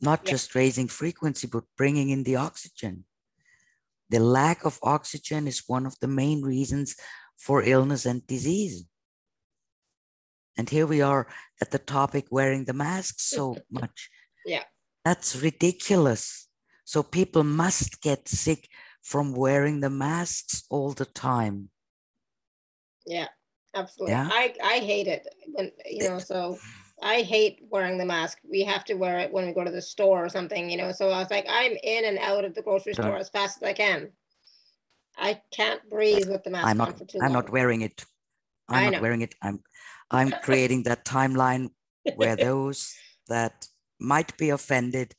Not 0.00 0.20
yeah. 0.24 0.30
just 0.30 0.54
raising 0.54 0.88
frequency, 0.88 1.46
but 1.46 1.64
bringing 1.76 2.08
in 2.08 2.22
the 2.22 2.36
oxygen. 2.36 3.04
The 4.12 4.20
lack 4.20 4.66
of 4.66 4.78
oxygen 4.82 5.48
is 5.48 5.64
one 5.66 5.86
of 5.86 5.98
the 6.00 6.06
main 6.06 6.42
reasons 6.42 6.94
for 7.38 7.62
illness 7.62 8.04
and 8.04 8.24
disease. 8.26 8.84
And 10.58 10.68
here 10.68 10.86
we 10.86 11.00
are 11.00 11.26
at 11.62 11.70
the 11.70 11.78
topic 11.78 12.26
wearing 12.30 12.66
the 12.66 12.74
mask 12.74 13.14
so 13.18 13.56
much. 13.70 14.10
Yeah. 14.44 14.64
That's 15.02 15.34
ridiculous. 15.34 16.46
So 16.84 17.02
people 17.02 17.42
must 17.42 18.02
get 18.02 18.28
sick 18.28 18.68
from 19.02 19.32
wearing 19.32 19.80
the 19.80 19.90
masks 19.90 20.64
all 20.68 20.92
the 20.92 21.06
time. 21.06 21.70
Yeah, 23.06 23.28
absolutely. 23.74 24.12
Yeah. 24.12 24.28
I 24.30 24.54
I 24.62 24.78
hate 24.78 25.08
it 25.08 25.26
when 25.46 25.72
you 25.90 26.08
know. 26.08 26.18
So 26.18 26.58
I 27.02 27.22
hate 27.22 27.60
wearing 27.68 27.98
the 27.98 28.04
mask. 28.04 28.38
We 28.48 28.62
have 28.64 28.84
to 28.84 28.94
wear 28.94 29.18
it 29.18 29.32
when 29.32 29.46
we 29.46 29.52
go 29.52 29.64
to 29.64 29.70
the 29.70 29.82
store 29.82 30.24
or 30.24 30.28
something, 30.28 30.70
you 30.70 30.76
know. 30.76 30.92
So 30.92 31.10
I 31.10 31.18
was 31.18 31.30
like, 31.30 31.46
I'm 31.50 31.72
in 31.82 32.04
and 32.04 32.18
out 32.18 32.44
of 32.44 32.54
the 32.54 32.62
grocery 32.62 32.94
store 32.94 33.16
as 33.16 33.28
fast 33.28 33.58
as 33.62 33.68
I 33.68 33.72
can. 33.72 34.10
I 35.18 35.40
can't 35.52 35.80
breathe 35.90 36.28
with 36.28 36.44
the 36.44 36.50
mask 36.50 36.68
I'm 36.68 36.78
not, 36.78 37.00
I'm 37.14 37.20
long. 37.20 37.32
not 37.32 37.50
wearing 37.50 37.82
it. 37.82 38.04
I'm 38.68 38.76
I 38.76 38.84
not 38.84 38.92
know. 38.94 39.02
wearing 39.02 39.22
it. 39.22 39.34
I'm 39.42 39.60
I'm 40.10 40.30
creating 40.42 40.84
that 40.84 41.04
timeline 41.04 41.70
where 42.14 42.36
those 42.48 42.94
that 43.28 43.66
might 44.00 44.36
be 44.36 44.50
offended 44.50 45.14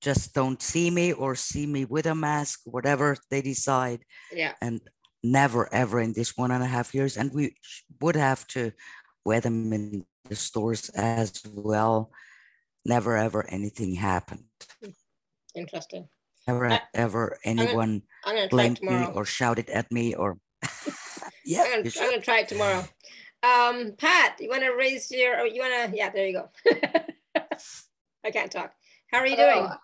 just 0.00 0.32
don't 0.32 0.62
see 0.62 0.90
me 0.90 1.12
or 1.12 1.34
see 1.34 1.66
me 1.66 1.84
with 1.84 2.06
a 2.06 2.14
mask, 2.14 2.60
whatever 2.64 3.16
they 3.30 3.42
decide. 3.42 4.00
Yeah. 4.32 4.54
And 4.62 4.80
never 5.22 5.72
ever 5.74 6.00
in 6.00 6.14
this 6.14 6.36
one 6.36 6.50
and 6.50 6.62
a 6.62 6.66
half 6.66 6.94
years 6.94 7.18
and 7.18 7.30
we 7.34 7.54
would 8.00 8.16
have 8.16 8.46
to 8.46 8.72
wear 9.22 9.38
them 9.38 9.70
in 9.72 10.06
the 10.30 10.36
stores 10.36 10.88
as 10.90 11.42
well 11.52 12.10
never 12.86 13.16
ever 13.16 13.44
anything 13.50 13.94
happened 13.94 14.44
interesting 15.54 16.08
never 16.46 16.68
I, 16.68 16.80
ever 16.94 17.36
anyone 17.44 18.02
I'm 18.24 18.34
gonna, 18.34 18.42
I'm 18.42 18.48
blamed 18.48 18.82
me 18.82 19.06
or 19.12 19.24
shouted 19.24 19.68
at 19.68 19.90
me 19.92 20.14
or 20.14 20.38
yeah 21.44 21.64
I'm 21.66 21.82
gonna, 21.82 21.90
I'm 22.00 22.10
gonna, 22.10 22.22
try 22.22 22.38
it 22.40 22.48
tomorrow 22.48 22.84
um 23.42 23.92
pat 23.98 24.36
you 24.40 24.48
want 24.48 24.62
to 24.62 24.70
raise 24.70 25.10
your 25.10 25.44
you 25.46 25.60
want 25.60 25.90
to 25.90 25.96
yeah 25.96 26.10
there 26.10 26.26
you 26.26 26.32
go 26.32 26.48
i 28.24 28.30
can't 28.30 28.52
talk 28.52 28.72
how 29.10 29.18
are 29.18 29.26
you 29.26 29.36
doing 29.36 29.66
oh, 29.68 29.76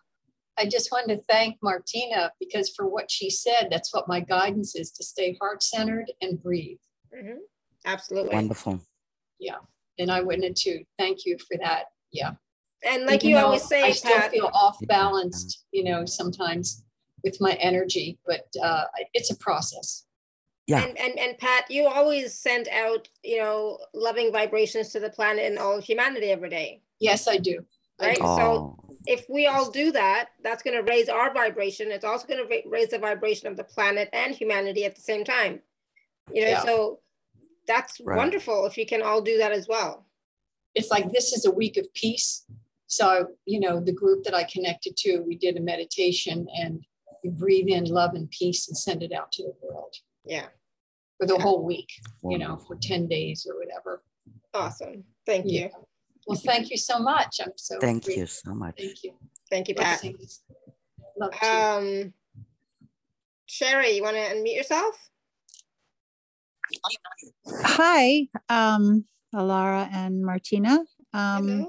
I 0.59 0.67
just 0.67 0.91
wanted 0.91 1.17
to 1.17 1.23
thank 1.25 1.59
Martina 1.63 2.33
because 2.41 2.71
for 2.71 2.89
what 2.89 3.11
she 3.11 3.29
said, 3.29 3.69
that's 3.71 3.93
what 3.93 4.09
my 4.09 4.21
guidance 4.21 4.75
is 4.75 4.91
to 4.93 5.05
stay 5.05 5.37
heart 5.39 5.63
centered 5.63 6.11
and 6.23 6.43
breathe. 6.43 6.79
Mm-hmm. 7.15 7.41
Absolutely. 7.85 8.35
Wonderful. 8.35 8.81
Yeah. 9.39 9.59
And 9.99 10.11
I 10.11 10.21
wanted 10.23 10.57
to 10.57 10.85
thank 10.99 11.25
you 11.25 11.37
for 11.39 11.57
that. 11.63 11.85
Yeah. 12.13 12.33
And 12.85 13.07
like 13.07 13.25
Even 13.25 13.31
you 13.31 13.37
always 13.39 13.65
say, 13.65 13.83
I 13.83 13.93
still 13.93 14.17
Pat, 14.17 14.31
feel 14.31 14.51
off 14.53 14.79
balanced, 14.87 15.65
you 15.73 15.85
know, 15.85 16.05
sometimes 16.05 16.85
with 17.25 17.41
my 17.41 17.53
energy, 17.55 18.19
but 18.27 18.47
uh, 18.63 18.85
it's 19.15 19.31
a 19.31 19.37
process. 19.37 20.05
Yeah. 20.67 20.85
And, 20.85 20.99
and 20.99 21.19
and 21.19 21.39
Pat, 21.39 21.71
you 21.71 21.87
always 21.87 22.35
send 22.35 22.69
out, 22.69 23.09
you 23.23 23.39
know, 23.39 23.79
loving 23.95 24.33
vibrations 24.33 24.91
to 24.91 25.01
the 25.01 25.11
planet 25.11 25.45
and 25.45 25.59
all 25.59 25.79
of 25.79 25.85
humanity 25.85 26.31
every 26.31 26.51
day. 26.51 26.83
Yes, 26.99 27.29
I 27.29 27.37
do. 27.37 27.65
Right. 28.01 28.19
Oh. 28.21 28.37
So 28.37 28.97
if 29.07 29.27
we 29.31 29.47
all 29.47 29.71
do 29.71 29.93
that, 29.93 30.31
that's 30.43 30.63
going 30.63 30.77
to 30.77 30.83
raise 30.83 31.09
our 31.09 31.33
vibration. 31.33 31.91
It's 31.91 32.05
also 32.05 32.27
going 32.27 32.47
to 32.47 32.69
raise 32.69 32.89
the 32.89 32.99
vibration 32.99 33.49
of 33.49 33.57
the 33.57 33.65
planet 33.65 34.09
and 34.13 34.35
humanity 34.35 34.85
at 34.85 34.97
the 34.97 35.01
same 35.01 35.25
time. 35.25 35.61
You 36.33 36.43
know, 36.43 36.49
yeah. 36.49 36.65
so 36.65 36.99
that's 37.67 38.01
right. 38.01 38.17
wonderful 38.17 38.67
if 38.67 38.77
you 38.77 38.87
can 38.87 39.03
all 39.03 39.21
do 39.21 39.39
that 39.39 39.53
as 39.53 39.67
well. 39.69 40.07
It's 40.75 40.91
like 40.91 41.11
this 41.11 41.33
is 41.33 41.47
a 41.47 41.51
week 41.51 41.77
of 41.77 41.93
peace. 41.95 42.45
So, 42.87 43.29
you 43.47 43.61
know, 43.61 43.81
the 43.81 43.93
group 43.93 44.25
that 44.25 44.35
I 44.35 44.45
connected 44.45 44.97
to, 44.99 45.21
we 45.21 45.37
did 45.37 45.57
a 45.57 45.61
meditation 45.61 46.47
and 46.61 46.85
we 47.25 47.31
breathe 47.31 47.69
in 47.69 47.85
love 47.87 48.15
and 48.15 48.31
peace 48.31 48.69
and 48.69 48.77
send 48.77 49.03
it 49.03 49.13
out 49.13 49.33
to 49.33 49.43
the 49.43 49.55
world. 49.63 49.95
Yeah. 50.25 50.47
For 51.19 51.27
the 51.27 51.37
yeah. 51.37 51.43
whole 51.43 51.65
week, 51.65 51.89
you 52.23 52.39
know, 52.39 52.57
for 52.57 52.77
10 52.77 53.09
days 53.09 53.47
or 53.51 53.59
whatever. 53.59 54.03
Awesome. 54.55 55.03
Thank 55.25 55.47
yeah. 55.49 55.63
you. 55.63 55.71
Well, 56.27 56.39
thank 56.45 56.71
you 56.71 56.77
so 56.77 56.99
much. 56.99 57.41
I'm 57.43 57.53
so 57.57 57.79
thank 57.81 58.05
grateful. 58.05 58.21
you 58.21 58.27
so 58.27 58.55
much. 58.55 58.75
Thank 58.79 59.05
you. 59.05 59.15
Thank 59.51 59.69
you, 59.69 59.75
Pat. 59.75 60.05
Love 61.19 61.33
um, 61.43 62.13
Sherry, 63.47 63.93
you 63.93 64.03
want 64.03 64.17
to 64.17 64.23
unmute 64.23 64.57
yourself? 64.57 65.11
Hi, 67.63 68.29
um, 68.49 69.05
Alara 69.35 69.89
and 69.93 70.25
Martina. 70.25 70.85
Um, 71.13 71.67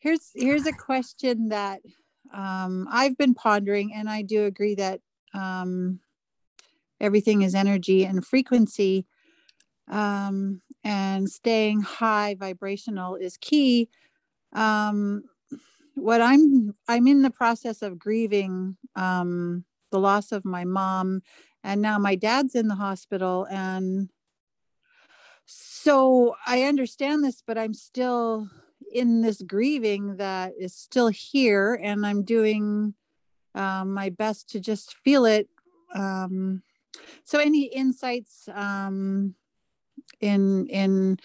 Here's 0.00 0.30
here's 0.34 0.64
a 0.64 0.72
question 0.72 1.50
that 1.50 1.82
um, 2.32 2.88
I've 2.90 3.18
been 3.18 3.34
pondering, 3.34 3.92
and 3.94 4.08
I 4.08 4.22
do 4.22 4.46
agree 4.46 4.74
that 4.76 5.00
um, 5.34 6.00
everything 6.98 7.42
is 7.42 7.54
energy 7.54 8.04
and 8.04 8.24
frequency. 8.24 9.06
Um, 9.90 10.62
and 10.84 11.28
staying 11.28 11.82
high 11.82 12.34
vibrational 12.38 13.16
is 13.16 13.36
key. 13.36 13.90
Um, 14.54 15.24
what 15.94 16.22
I'm 16.22 16.74
I'm 16.88 17.06
in 17.06 17.20
the 17.20 17.30
process 17.30 17.82
of 17.82 17.98
grieving 17.98 18.78
um, 18.96 19.64
the 19.90 19.98
loss 20.00 20.32
of 20.32 20.46
my 20.46 20.64
mom, 20.64 21.20
and 21.62 21.82
now 21.82 21.98
my 21.98 22.14
dad's 22.14 22.54
in 22.54 22.68
the 22.68 22.74
hospital, 22.74 23.46
and 23.50 24.10
so 25.46 26.36
I 26.46 26.62
understand 26.62 27.24
this, 27.24 27.42
but 27.44 27.58
I'm 27.58 27.74
still 27.74 28.48
in 28.92 29.22
this 29.22 29.42
grieving 29.42 30.16
that 30.16 30.52
is 30.58 30.74
still 30.74 31.08
here, 31.08 31.74
and 31.82 32.06
I'm 32.06 32.22
doing 32.22 32.94
um, 33.54 33.92
my 33.92 34.10
best 34.10 34.48
to 34.50 34.60
just 34.60 34.94
feel 35.04 35.24
it. 35.24 35.48
Um, 35.94 36.62
so, 37.24 37.38
any 37.38 37.64
insights 37.64 38.48
um, 38.54 39.34
in 40.20 40.66
in 40.68 41.18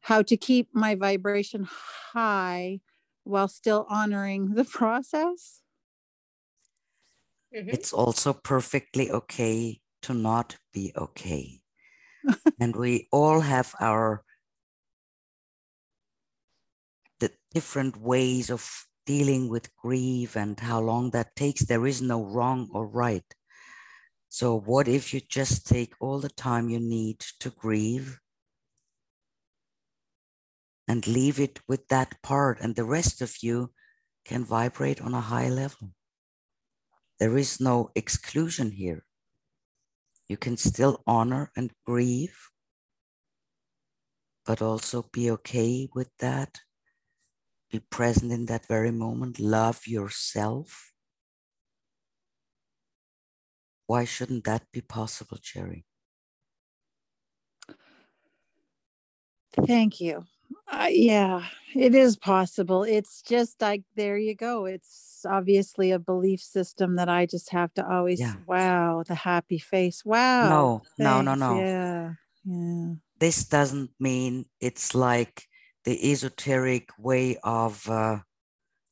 how 0.00 0.22
to 0.22 0.36
keep 0.36 0.68
my 0.72 0.94
vibration 0.94 1.66
high 2.12 2.80
while 3.24 3.48
still 3.48 3.86
honoring 3.88 4.54
the 4.54 4.64
process 4.78 5.62
mm-hmm. 7.54 7.68
it's 7.70 7.92
also 7.92 8.32
perfectly 8.32 9.10
okay 9.10 9.80
to 10.02 10.14
not 10.14 10.56
be 10.72 10.92
okay 10.96 11.60
and 12.60 12.76
we 12.76 13.08
all 13.12 13.40
have 13.40 13.74
our 13.80 14.22
the 17.20 17.30
different 17.52 17.96
ways 17.96 18.50
of 18.50 18.86
dealing 19.06 19.48
with 19.48 19.74
grief 19.76 20.36
and 20.36 20.60
how 20.60 20.80
long 20.80 21.10
that 21.10 21.36
takes 21.36 21.64
there 21.64 21.86
is 21.86 22.00
no 22.00 22.24
wrong 22.24 22.68
or 22.72 22.86
right 22.86 23.34
so 24.28 24.58
what 24.58 24.88
if 24.88 25.14
you 25.14 25.20
just 25.28 25.66
take 25.66 25.92
all 26.00 26.18
the 26.18 26.30
time 26.30 26.68
you 26.68 26.80
need 26.80 27.20
to 27.38 27.50
grieve 27.50 28.18
and 30.86 31.06
leave 31.06 31.40
it 31.40 31.60
with 31.66 31.88
that 31.88 32.20
part, 32.22 32.60
and 32.60 32.74
the 32.74 32.84
rest 32.84 33.22
of 33.22 33.42
you 33.42 33.72
can 34.24 34.44
vibrate 34.44 35.00
on 35.00 35.14
a 35.14 35.20
high 35.20 35.48
level. 35.48 35.90
There 37.18 37.38
is 37.38 37.60
no 37.60 37.90
exclusion 37.94 38.72
here. 38.72 39.04
You 40.28 40.36
can 40.36 40.56
still 40.56 41.02
honor 41.06 41.52
and 41.56 41.70
grieve, 41.86 42.50
but 44.46 44.60
also 44.62 45.02
be 45.12 45.30
okay 45.30 45.88
with 45.94 46.10
that. 46.18 46.60
Be 47.70 47.80
present 47.80 48.32
in 48.32 48.46
that 48.46 48.66
very 48.66 48.90
moment. 48.90 49.38
Love 49.38 49.86
yourself. 49.86 50.92
Why 53.86 54.04
shouldn't 54.04 54.44
that 54.44 54.70
be 54.72 54.80
possible, 54.80 55.38
Cherry? 55.38 55.86
Thank 59.66 60.00
you. 60.00 60.24
Uh, 60.70 60.88
yeah, 60.90 61.44
it 61.74 61.94
is 61.94 62.16
possible. 62.16 62.82
It's 62.84 63.22
just 63.22 63.60
like, 63.60 63.82
there 63.96 64.16
you 64.16 64.34
go. 64.34 64.64
It's 64.64 65.24
obviously 65.28 65.92
a 65.92 65.98
belief 65.98 66.40
system 66.40 66.96
that 66.96 67.08
I 67.08 67.26
just 67.26 67.50
have 67.50 67.72
to 67.74 67.88
always, 67.88 68.20
yeah. 68.20 68.34
wow, 68.46 69.04
the 69.06 69.14
happy 69.14 69.58
face. 69.58 70.04
Wow. 70.04 70.82
No, 70.98 71.22
no, 71.22 71.22
no, 71.22 71.34
no. 71.34 71.60
Yeah. 71.60 72.12
Yeah. 72.44 72.94
This 73.18 73.44
doesn't 73.44 73.90
mean 73.98 74.46
it's 74.60 74.94
like 74.94 75.46
the 75.84 76.12
esoteric 76.12 76.90
way 76.98 77.36
of 77.42 77.88
uh, 77.88 78.18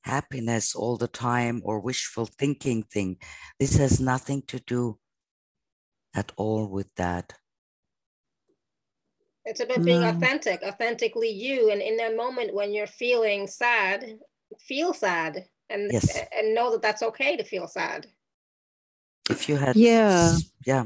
happiness 0.02 0.74
all 0.74 0.96
the 0.96 1.08
time 1.08 1.60
or 1.64 1.80
wishful 1.80 2.26
thinking 2.26 2.82
thing. 2.82 3.16
This 3.58 3.76
has 3.76 4.00
nothing 4.00 4.42
to 4.48 4.60
do 4.60 4.98
at 6.14 6.32
all 6.36 6.68
with 6.68 6.88
that. 6.96 7.34
It's 9.44 9.60
about 9.60 9.84
being 9.84 10.04
authentic, 10.04 10.62
authentically 10.62 11.30
you. 11.30 11.70
And 11.70 11.82
in 11.82 11.96
that 11.96 12.16
moment 12.16 12.54
when 12.54 12.72
you're 12.72 12.86
feeling 12.86 13.46
sad, 13.46 14.18
feel 14.60 14.94
sad 14.94 15.44
and 15.68 15.90
yes. 15.92 16.18
and 16.36 16.54
know 16.54 16.70
that 16.70 16.82
that's 16.82 17.02
okay 17.02 17.36
to 17.36 17.44
feel 17.44 17.66
sad. 17.66 18.06
If 19.30 19.48
you 19.48 19.56
had 19.56 19.76
yeah 19.76 20.36
yeah, 20.66 20.84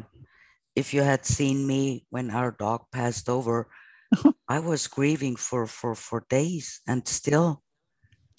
if 0.74 0.94
you 0.94 1.02
had 1.02 1.24
seen 1.24 1.66
me 1.66 2.06
when 2.10 2.30
our 2.30 2.50
dog 2.50 2.84
passed 2.92 3.28
over, 3.28 3.68
I 4.48 4.60
was 4.60 4.86
grieving 4.86 5.36
for 5.36 5.66
for 5.66 5.94
for 5.94 6.24
days 6.30 6.80
and 6.86 7.06
still 7.06 7.62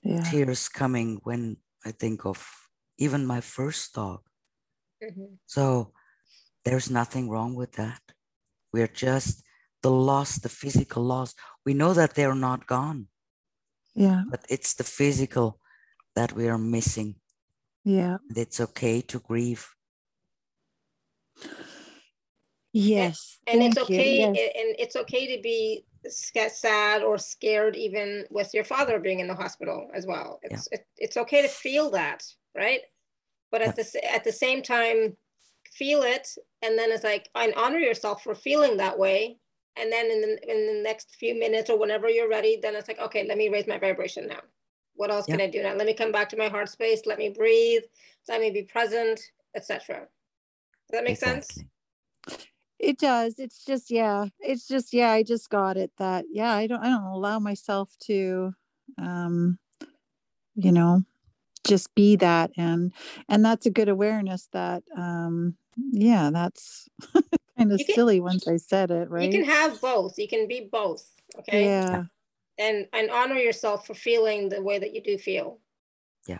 yeah. 0.04 0.24
tears 0.24 0.70
coming 0.70 1.20
when 1.24 1.58
I 1.86 1.92
think 1.92 2.26
of 2.26 2.46
even 2.98 3.26
my 3.26 3.42
first 3.42 3.94
dog. 3.94 4.22
Mm-hmm. 5.04 5.38
So 5.46 5.94
there's 6.66 6.90
nothing 6.90 7.30
wrong 7.30 7.56
with 7.56 7.74
that. 7.74 8.02
We're 8.74 8.88
just 8.88 9.44
the 9.88 9.94
loss, 9.94 10.38
the 10.40 10.50
physical 10.50 11.02
loss. 11.02 11.34
We 11.66 11.74
know 11.74 11.94
that 11.94 12.14
they're 12.14 12.42
not 12.50 12.68
gone. 12.68 13.08
Yeah. 13.96 14.24
But 14.30 14.42
it's 14.50 14.74
the 14.74 14.84
physical 14.84 15.62
that 16.14 16.34
we 16.34 16.50
are 16.50 16.58
missing. 16.58 17.16
Yeah. 17.86 18.18
And 18.28 18.38
it's 18.38 18.60
okay 18.60 19.00
to 19.12 19.20
grieve. 19.20 19.66
Yes. 22.74 23.40
And, 23.48 23.62
and 23.62 23.68
it's 23.68 23.78
okay 23.78 24.20
yes. 24.20 24.28
and 24.28 24.76
it's 24.78 24.98
okay 24.98 25.36
to 25.36 25.42
be 25.42 25.86
sad 26.10 27.02
or 27.02 27.18
scared 27.18 27.76
even 27.78 28.26
with 28.30 28.50
your 28.54 28.66
father 28.66 29.00
being 29.00 29.22
in 29.22 29.28
the 29.28 29.42
hospital 29.44 29.88
as 29.96 30.06
well. 30.06 30.40
It's 30.44 30.68
yeah. 30.70 30.80
it, 30.80 30.86
it's 30.98 31.18
okay 31.18 31.42
to 31.44 31.48
feel 31.48 31.92
that, 31.92 32.24
right? 32.54 32.82
But 33.52 33.62
at 33.62 33.78
yeah. 33.78 33.84
the 33.84 34.14
at 34.16 34.24
the 34.26 34.34
same 34.34 34.62
time 34.62 35.16
feel 35.74 36.02
it 36.04 36.28
and 36.62 36.78
then 36.78 36.92
it's 36.92 37.06
like 37.06 37.30
and 37.36 37.54
honor 37.56 37.80
yourself 37.80 38.24
for 38.24 38.36
feeling 38.36 38.78
that 38.78 39.00
way 39.00 39.38
and 39.80 39.92
then 39.92 40.10
in 40.12 40.22
the, 40.22 40.52
in 40.52 40.68
the 40.68 40.82
next 40.84 41.16
few 41.16 41.38
minutes 41.38 41.70
or 41.70 41.78
whenever 41.78 42.10
you're 42.10 42.30
ready 42.30 42.60
then 42.62 42.76
it's 42.76 42.88
like 42.88 43.00
okay 43.00 43.26
let 43.28 43.38
me 43.38 43.50
raise 43.50 43.68
my 43.68 43.78
vibration 43.78 44.28
now. 44.28 44.42
What 44.96 45.12
else 45.12 45.28
can 45.28 45.42
i 45.42 45.48
do 45.48 45.62
now? 45.62 45.76
Let 45.76 45.86
me 45.86 45.94
come 45.94 46.12
back 46.12 46.30
to 46.30 46.38
my 46.38 46.48
heart 46.48 46.70
space. 46.70 47.04
Let 47.06 47.20
me 47.20 47.30
breathe. 47.30 47.84
Let 48.28 48.42
me 48.42 48.52
be 48.52 48.64
present 48.64 49.20
etc 49.56 50.00
does 50.00 50.08
that 50.92 51.04
make 51.04 51.14
exactly. 51.14 51.42
sense 51.42 51.64
it 52.80 53.00
does. 53.00 53.40
It's 53.40 53.66
just 53.66 53.90
yeah 53.90 54.28
it's 54.40 54.68
just 54.68 54.94
yeah 54.94 55.12
i 55.12 55.24
just 55.24 55.50
got 55.50 55.78
it 55.78 55.92
that 55.98 56.26
yeah 56.30 56.54
i 56.54 56.68
don't 56.68 56.82
i 56.84 56.90
don't 56.90 57.04
allow 57.04 57.40
myself 57.40 57.96
to 58.02 58.54
um 59.00 59.58
you 60.56 60.72
know 60.72 61.02
just 61.66 61.94
be 61.96 62.16
that. 62.18 62.52
And 62.58 62.94
and 63.28 63.44
that's 63.44 63.66
a 63.66 63.72
good 63.72 63.90
awareness 63.90 64.48
that 64.54 64.84
um 64.96 65.56
yeah 65.92 66.30
that's 66.32 66.88
kind 67.58 67.72
of 67.72 67.82
silly 67.82 68.20
once 68.20 68.48
i 68.48 68.58
said 68.58 68.92
it 68.92 69.10
right? 69.10 69.24
you 69.24 69.32
can 69.32 69.50
have 69.50 69.80
both 69.82 70.18
you 70.18 70.28
can 70.28 70.48
be 70.48 70.70
both 70.72 71.18
okay? 71.40 71.66
Yeah. 71.66 72.04
And 72.60 72.88
and 72.94 73.10
honor 73.12 73.36
yourself 73.36 73.86
for 73.86 73.94
feeling 73.94 74.50
the 74.50 74.62
way 74.62 74.80
that 74.80 74.94
you 74.94 75.02
do 75.02 75.18
feel. 75.18 75.60
Yeah. 76.28 76.40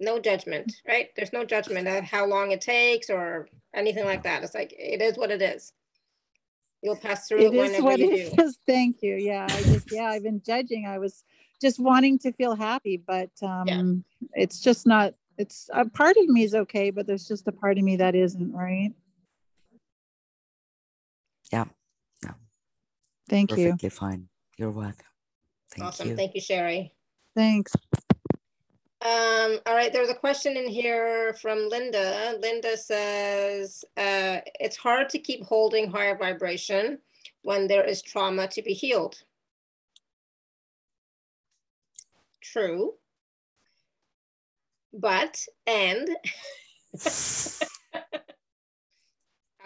No 0.00 0.20
judgment 0.20 0.72
right? 0.86 1.08
There's 1.16 1.32
no 1.32 1.44
judgment 1.44 1.88
of 1.88 2.04
how 2.04 2.26
long 2.26 2.50
it 2.50 2.60
takes 2.60 3.08
or 3.10 3.48
anything 3.74 4.04
like 4.04 4.22
that. 4.24 4.42
It's 4.42 4.54
like 4.54 4.74
it 4.78 5.00
is 5.00 5.16
what 5.16 5.30
it 5.30 5.40
is. 5.40 5.72
You'll 6.82 6.96
pass 6.96 7.26
through 7.26 7.38
it, 7.38 7.54
it 7.54 7.58
whenever 7.58 7.84
what 7.84 7.98
you 7.98 8.12
it 8.12 8.36
do. 8.36 8.42
is. 8.44 8.58
thank 8.66 9.02
you. 9.02 9.14
Yeah 9.16 9.46
i 9.48 9.62
just 9.62 9.92
yeah 9.92 10.06
i've 10.06 10.22
been 10.22 10.42
judging. 10.44 10.86
I 10.86 10.98
was 10.98 11.24
just 11.60 11.80
wanting 11.80 12.18
to 12.18 12.32
feel 12.32 12.54
happy 12.54 12.98
but 12.98 13.30
um 13.42 13.66
yeah. 13.66 13.82
it's 14.34 14.60
just 14.60 14.86
not 14.86 15.14
it's 15.38 15.70
a 15.72 15.86
part 15.86 16.16
of 16.18 16.28
me 16.28 16.42
is 16.42 16.54
okay 16.54 16.90
but 16.90 17.06
there's 17.06 17.26
just 17.26 17.48
a 17.48 17.52
part 17.52 17.78
of 17.78 17.84
me 17.84 17.96
that 17.96 18.14
isn't 18.14 18.52
right 18.52 18.92
yeah. 21.52 21.64
No 22.24 22.30
thank 23.28 23.50
Perfectly 23.50 23.64
you. 23.64 23.70
Perfectly 23.70 23.90
fine. 23.90 24.28
You're 24.58 24.70
welcome. 24.70 25.06
Thank 25.72 25.88
awesome. 25.88 26.08
you. 26.08 26.16
thank 26.16 26.34
you 26.34 26.40
sherry. 26.40 26.92
Thanks. 27.34 27.72
Um, 29.02 29.58
all 29.66 29.74
right, 29.74 29.92
there's 29.92 30.08
a 30.08 30.14
question 30.14 30.56
in 30.56 30.66
here 30.66 31.34
from 31.40 31.68
Linda. 31.68 32.38
Linda 32.40 32.76
says, 32.76 33.84
uh, 33.96 34.40
it's 34.58 34.76
hard 34.76 35.10
to 35.10 35.18
keep 35.18 35.44
holding 35.44 35.90
higher 35.90 36.16
vibration 36.16 36.98
when 37.42 37.68
there 37.68 37.84
is 37.84 38.02
trauma 38.02 38.48
to 38.48 38.62
be 38.62 38.72
healed. 38.72 39.22
True. 42.42 42.94
But, 44.92 45.44
and, 45.66 46.08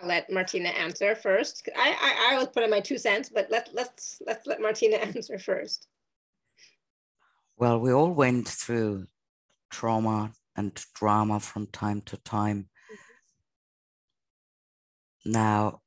I'll 0.01 0.09
let 0.09 0.31
Martina 0.31 0.69
answer 0.71 1.15
first. 1.15 1.69
I, 1.77 1.97
I, 2.01 2.35
I 2.35 2.39
would 2.39 2.53
put 2.53 2.63
in 2.63 2.71
my 2.71 2.81
two 2.81 2.99
cents, 2.99 3.29
but 3.29 3.51
let, 3.51 3.71
let's, 3.73 4.21
let's 4.27 4.47
let 4.47 4.61
Martina 4.61 4.97
answer 5.15 5.39
first. 5.39 5.87
Well, 7.57 7.79
we 7.81 7.93
all 7.93 8.13
went 8.13 8.49
through 8.49 9.07
trauma 9.71 10.33
and 10.57 10.75
drama 10.95 11.41
from 11.41 11.67
time 11.67 12.01
to 12.03 12.17
time. 12.17 12.69
Mm-hmm. 15.25 15.33
Now, 15.33 15.81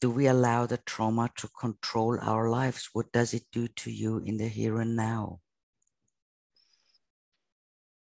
do 0.00 0.10
we 0.10 0.26
allow 0.26 0.66
the 0.66 0.76
trauma 0.78 1.30
to 1.36 1.48
control 1.48 2.18
our 2.20 2.48
lives? 2.48 2.90
What 2.92 3.10
does 3.12 3.34
it 3.34 3.44
do 3.50 3.66
to 3.68 3.90
you 3.90 4.18
in 4.18 4.36
the 4.36 4.48
here 4.48 4.78
and 4.80 4.94
now? 4.94 5.40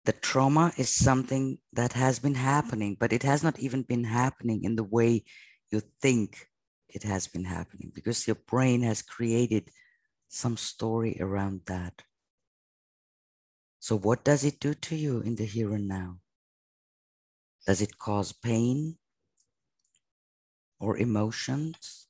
The 0.06 0.14
trauma 0.14 0.72
is 0.78 0.90
something 0.90 1.60
that 1.74 1.94
has 1.94 2.20
been 2.20 2.36
happening, 2.36 2.98
but 3.00 3.14
it 3.14 3.24
has 3.24 3.44
not 3.44 3.60
even 3.60 3.84
been 3.84 4.06
happening 4.06 4.64
in 4.64 4.76
the 4.76 4.84
way 4.84 5.24
you 5.72 5.82
think 6.02 6.48
it 6.88 7.04
has 7.04 7.28
been 7.28 7.46
happening 7.46 7.92
because 7.94 8.28
your 8.28 8.40
brain 8.48 8.82
has 8.82 9.02
created 9.02 9.70
some 10.28 10.58
story 10.58 11.18
around 11.20 11.62
that. 11.68 12.02
So, 13.80 13.98
what 13.98 14.24
does 14.24 14.44
it 14.44 14.60
do 14.60 14.74
to 14.74 14.96
you 14.96 15.22
in 15.22 15.36
the 15.36 15.46
here 15.46 15.74
and 15.74 15.88
now? 15.88 16.20
Does 17.66 17.82
it 17.82 17.98
cause 17.98 18.32
pain? 18.34 18.98
or 20.80 20.98
emotions. 20.98 22.08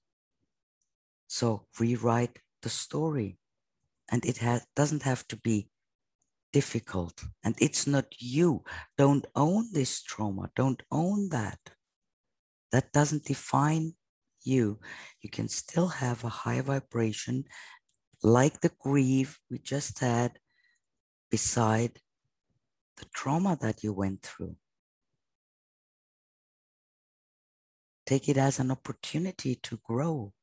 So 1.28 1.66
rewrite 1.80 2.40
the 2.62 2.70
story. 2.70 3.38
And 4.12 4.26
it 4.26 4.38
has, 4.38 4.66
doesn't 4.76 5.04
have 5.04 5.28
to 5.28 5.36
be 5.36 5.70
difficult. 6.52 7.24
And 7.44 7.56
it's 7.60 7.88
not 7.88 8.06
you. 8.20 8.64
Don't 8.98 9.26
own 9.36 9.70
this 9.74 10.02
trauma. 10.02 10.50
Don't 10.56 10.82
own 10.92 11.30
that. 11.30 11.60
That 12.72 12.92
doesn't 12.92 13.26
define 13.26 13.94
you. 14.44 14.80
You 15.22 15.30
can 15.30 15.48
still 15.48 15.88
have 15.88 16.24
a 16.24 16.30
high 16.30 16.62
vibration 16.62 17.46
like 18.22 18.62
the 18.62 18.72
grief 18.80 19.40
we 19.50 19.60
just 19.60 20.00
had 20.00 20.40
beside 21.32 22.00
the 22.98 23.06
trauma 23.14 23.58
that 23.62 23.84
you 23.84 23.94
went 23.94 24.24
through. 24.24 24.56
Take 28.06 28.28
it 28.28 28.38
as 28.38 28.60
an 28.60 28.72
opportunity 28.72 29.56
to 29.56 29.80
grow. 29.84 30.34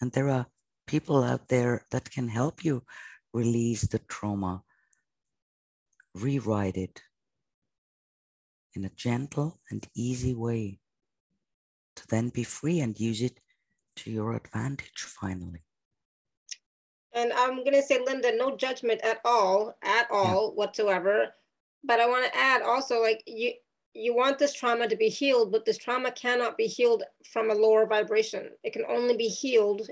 And 0.00 0.12
there 0.12 0.28
are 0.28 0.46
people 0.86 1.24
out 1.24 1.48
there 1.48 1.86
that 1.90 2.10
can 2.10 2.28
help 2.28 2.64
you 2.64 2.82
release 3.34 3.82
the 3.82 3.98
trauma, 3.98 4.62
rewrite 6.14 6.76
it 6.76 7.02
in 8.74 8.84
a 8.84 8.90
gentle 8.90 9.60
and 9.70 9.86
easy 9.94 10.34
way 10.34 10.78
to 11.96 12.06
then 12.08 12.28
be 12.28 12.44
free 12.44 12.80
and 12.80 12.98
use 12.98 13.20
it 13.20 13.40
to 13.96 14.10
your 14.10 14.34
advantage 14.34 15.02
finally. 15.02 15.62
And 17.12 17.32
I'm 17.32 17.58
going 17.58 17.74
to 17.74 17.82
say, 17.82 18.00
Linda, 18.04 18.36
no 18.36 18.56
judgment 18.56 19.00
at 19.04 19.20
all, 19.24 19.76
at 19.82 20.08
all 20.10 20.48
yeah. 20.48 20.54
whatsoever. 20.54 21.26
But 21.84 22.00
I 22.00 22.06
want 22.06 22.24
to 22.24 22.36
add 22.36 22.62
also, 22.62 23.00
like 23.00 23.22
you, 23.26 23.52
you 23.92 24.16
want 24.16 24.38
this 24.38 24.52
trauma 24.52 24.88
to 24.88 24.96
be 24.96 25.08
healed, 25.08 25.52
but 25.52 25.64
this 25.64 25.78
trauma 25.78 26.10
cannot 26.10 26.56
be 26.56 26.66
healed 26.66 27.04
from 27.30 27.50
a 27.50 27.54
lower 27.54 27.86
vibration. 27.86 28.50
It 28.64 28.72
can 28.72 28.84
only 28.88 29.16
be 29.16 29.28
healed 29.28 29.88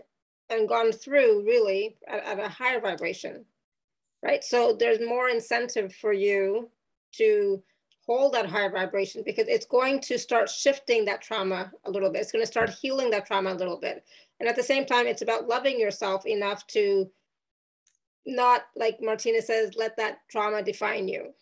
and 0.53 0.68
gone 0.68 0.92
through 0.92 1.44
really 1.44 1.96
at, 2.09 2.24
at 2.24 2.38
a 2.38 2.48
higher 2.48 2.80
vibration, 2.80 3.44
right? 4.22 4.44
So 4.44 4.76
there's 4.78 5.00
more 5.00 5.28
incentive 5.28 5.94
for 5.94 6.12
you 6.12 6.68
to 7.12 7.62
hold 8.07 8.34
that 8.34 8.46
higher 8.46 8.70
vibration 8.70 9.22
because 9.24 9.48
it's 9.48 9.66
going 9.66 10.00
to 10.00 10.18
start 10.18 10.48
shifting 10.48 11.05
that 11.05 11.22
trauma 11.22 11.70
a 11.84 11.90
little 11.90 12.11
bit. 12.11 12.22
It's 12.22 12.32
going 12.32 12.44
to 12.44 12.50
start 12.50 12.70
healing 12.70 13.11
that 13.11 13.26
trauma 13.26 13.53
a 13.53 13.55
little 13.55 13.78
bit. 13.78 14.05
And 14.40 14.48
at 14.48 14.57
the 14.57 14.62
same 14.62 14.84
time, 14.84 15.07
it's 15.07 15.22
about 15.22 15.48
loving 15.48 15.78
yourself 15.78 16.26
enough 16.26 16.66
to 16.68 17.11
not, 18.26 18.62
like 18.76 18.98
Martina 19.00 19.40
says, 19.40 19.74
let 19.76 19.96
that 19.96 20.18
trauma 20.28 20.62
define 20.62 21.09
you. 21.09 21.32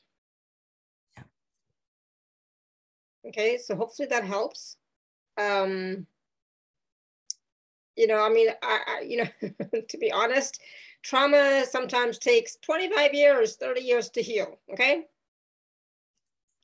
Okay, 3.26 3.58
so 3.58 3.76
hopefully 3.76 4.08
that 4.08 4.24
helps. 4.24 4.76
Um, 5.38 6.06
you 8.00 8.06
know, 8.06 8.24
I 8.24 8.30
mean, 8.30 8.48
I, 8.62 8.80
I 8.86 9.00
you 9.02 9.18
know, 9.18 9.80
to 9.88 9.98
be 9.98 10.10
honest, 10.10 10.60
trauma 11.02 11.64
sometimes 11.68 12.18
takes 12.18 12.56
25 12.56 13.12
years, 13.12 13.56
30 13.56 13.82
years 13.82 14.08
to 14.10 14.22
heal. 14.22 14.58
Okay. 14.72 15.02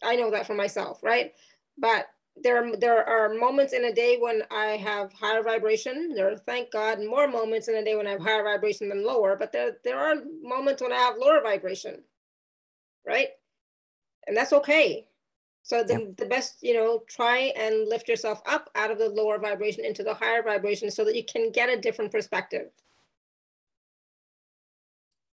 I 0.03 0.16
know 0.16 0.30
that 0.30 0.47
for 0.47 0.55
myself, 0.55 1.03
right? 1.03 1.34
But 1.76 2.07
there, 2.37 2.74
there 2.76 3.07
are 3.07 3.34
moments 3.34 3.74
in 3.74 3.84
a 3.84 3.93
day 3.93 4.16
when 4.18 4.43
I 4.51 4.78
have 4.78 5.12
higher 5.12 5.43
vibration. 5.43 6.14
There 6.14 6.32
are, 6.32 6.39
thank 6.39 6.70
God, 6.70 7.01
more 7.01 7.28
moments 7.28 7.68
in 7.68 7.76
a 7.76 7.84
day 7.84 7.97
when 7.97 8.07
I 8.07 8.12
have 8.12 8.22
higher 8.22 8.43
vibration 8.43 8.89
than 8.89 9.05
lower, 9.05 9.37
but 9.37 9.53
there, 9.53 9.76
there 9.84 9.99
are 9.99 10.16
moments 10.43 10.80
when 10.80 10.93
I 10.93 10.97
have 10.97 11.18
lower 11.18 11.43
vibration, 11.43 12.03
right? 13.07 13.28
And 14.26 14.34
that's 14.34 14.55
okay. 14.55 15.07
So 15.67 15.83
the, 15.83 15.95
yep. 15.95 16.17
the 16.17 16.27
best, 16.27 16.62
you 16.62 16.75
know, 16.75 17.03
try 17.09 17.53
and 17.57 17.89
lift 17.89 18.07
yourself 18.07 18.41
up 18.47 18.71
out 18.77 18.93
of 18.93 18.99
the 18.99 19.09
lower 19.09 19.37
vibration 19.37 19.85
into 19.85 20.05
the 20.05 20.14
higher 20.14 20.41
vibration 20.41 20.93
so 20.93 21.05
that 21.05 21.17
you 21.17 21.25
can 21.25 21.51
get 21.51 21.69
a 21.69 21.81
different 21.81 22.12
perspective. 22.12 22.69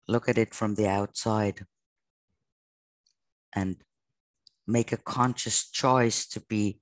Look 0.08 0.28
at 0.28 0.40
it 0.40 0.56
from 0.56 0.74
the 0.74 0.88
outside 0.88 1.68
and 3.54 3.76
make 4.66 4.92
a 4.92 4.98
conscious 4.98 5.70
choice 5.70 6.26
to 6.30 6.40
be 6.40 6.80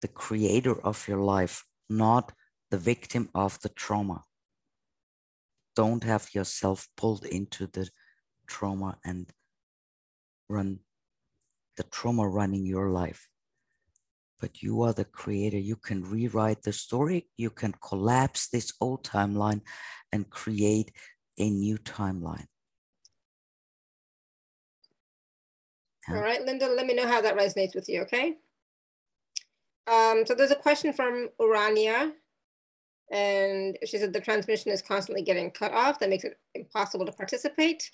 the 0.00 0.06
creator 0.06 0.80
of 0.86 1.08
your 1.08 1.20
life, 1.20 1.64
not 1.90 2.30
the 2.70 2.78
victim 2.78 3.28
of 3.34 3.60
the 3.62 3.70
trauma. 3.70 4.22
Don't 5.74 6.04
have 6.04 6.32
yourself 6.32 6.86
pulled 6.96 7.24
into 7.24 7.66
the 7.66 7.88
trauma 8.46 8.98
and 9.04 9.32
run 10.48 10.78
the 11.76 11.84
trauma 11.84 12.28
running 12.28 12.64
your 12.64 12.90
life. 12.90 13.28
But 14.40 14.62
you 14.62 14.82
are 14.82 14.92
the 14.92 15.04
creator. 15.04 15.58
You 15.58 15.76
can 15.76 16.02
rewrite 16.02 16.62
the 16.62 16.72
story. 16.72 17.28
You 17.36 17.50
can 17.50 17.72
collapse 17.86 18.48
this 18.48 18.72
old 18.80 19.04
timeline 19.04 19.62
and 20.12 20.28
create 20.28 20.92
a 21.38 21.48
new 21.48 21.78
timeline. 21.78 22.46
All 26.08 26.20
right, 26.20 26.44
Linda, 26.44 26.68
let 26.68 26.86
me 26.86 26.94
know 26.94 27.08
how 27.08 27.22
that 27.22 27.36
resonates 27.36 27.74
with 27.74 27.88
you, 27.88 28.02
okay? 28.02 28.36
Um, 29.86 30.24
so 30.26 30.34
there's 30.34 30.50
a 30.50 30.56
question 30.56 30.92
from 30.92 31.30
Urania, 31.40 32.12
and 33.10 33.78
she 33.86 33.98
said 33.98 34.12
the 34.12 34.20
transmission 34.20 34.70
is 34.70 34.82
constantly 34.82 35.22
getting 35.22 35.50
cut 35.50 35.72
off. 35.72 35.98
That 35.98 36.10
makes 36.10 36.24
it 36.24 36.38
impossible 36.54 37.06
to 37.06 37.12
participate 37.12 37.90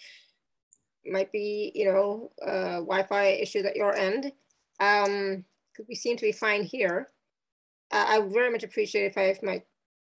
might 1.04 1.32
be, 1.32 1.72
you 1.74 1.86
know, 1.86 2.30
uh, 2.44 2.76
Wi-Fi 2.80 3.26
issues 3.26 3.64
at 3.64 3.76
your 3.76 3.94
end. 3.94 4.32
Um, 4.80 5.44
we 5.88 5.94
seem 5.94 6.16
to 6.16 6.26
be 6.26 6.32
fine 6.32 6.62
here. 6.62 7.08
Uh, 7.90 8.04
I 8.08 8.20
very 8.20 8.50
much 8.50 8.64
appreciate 8.64 9.06
if 9.06 9.18
I 9.18 9.22
if 9.22 9.42
my 9.42 9.62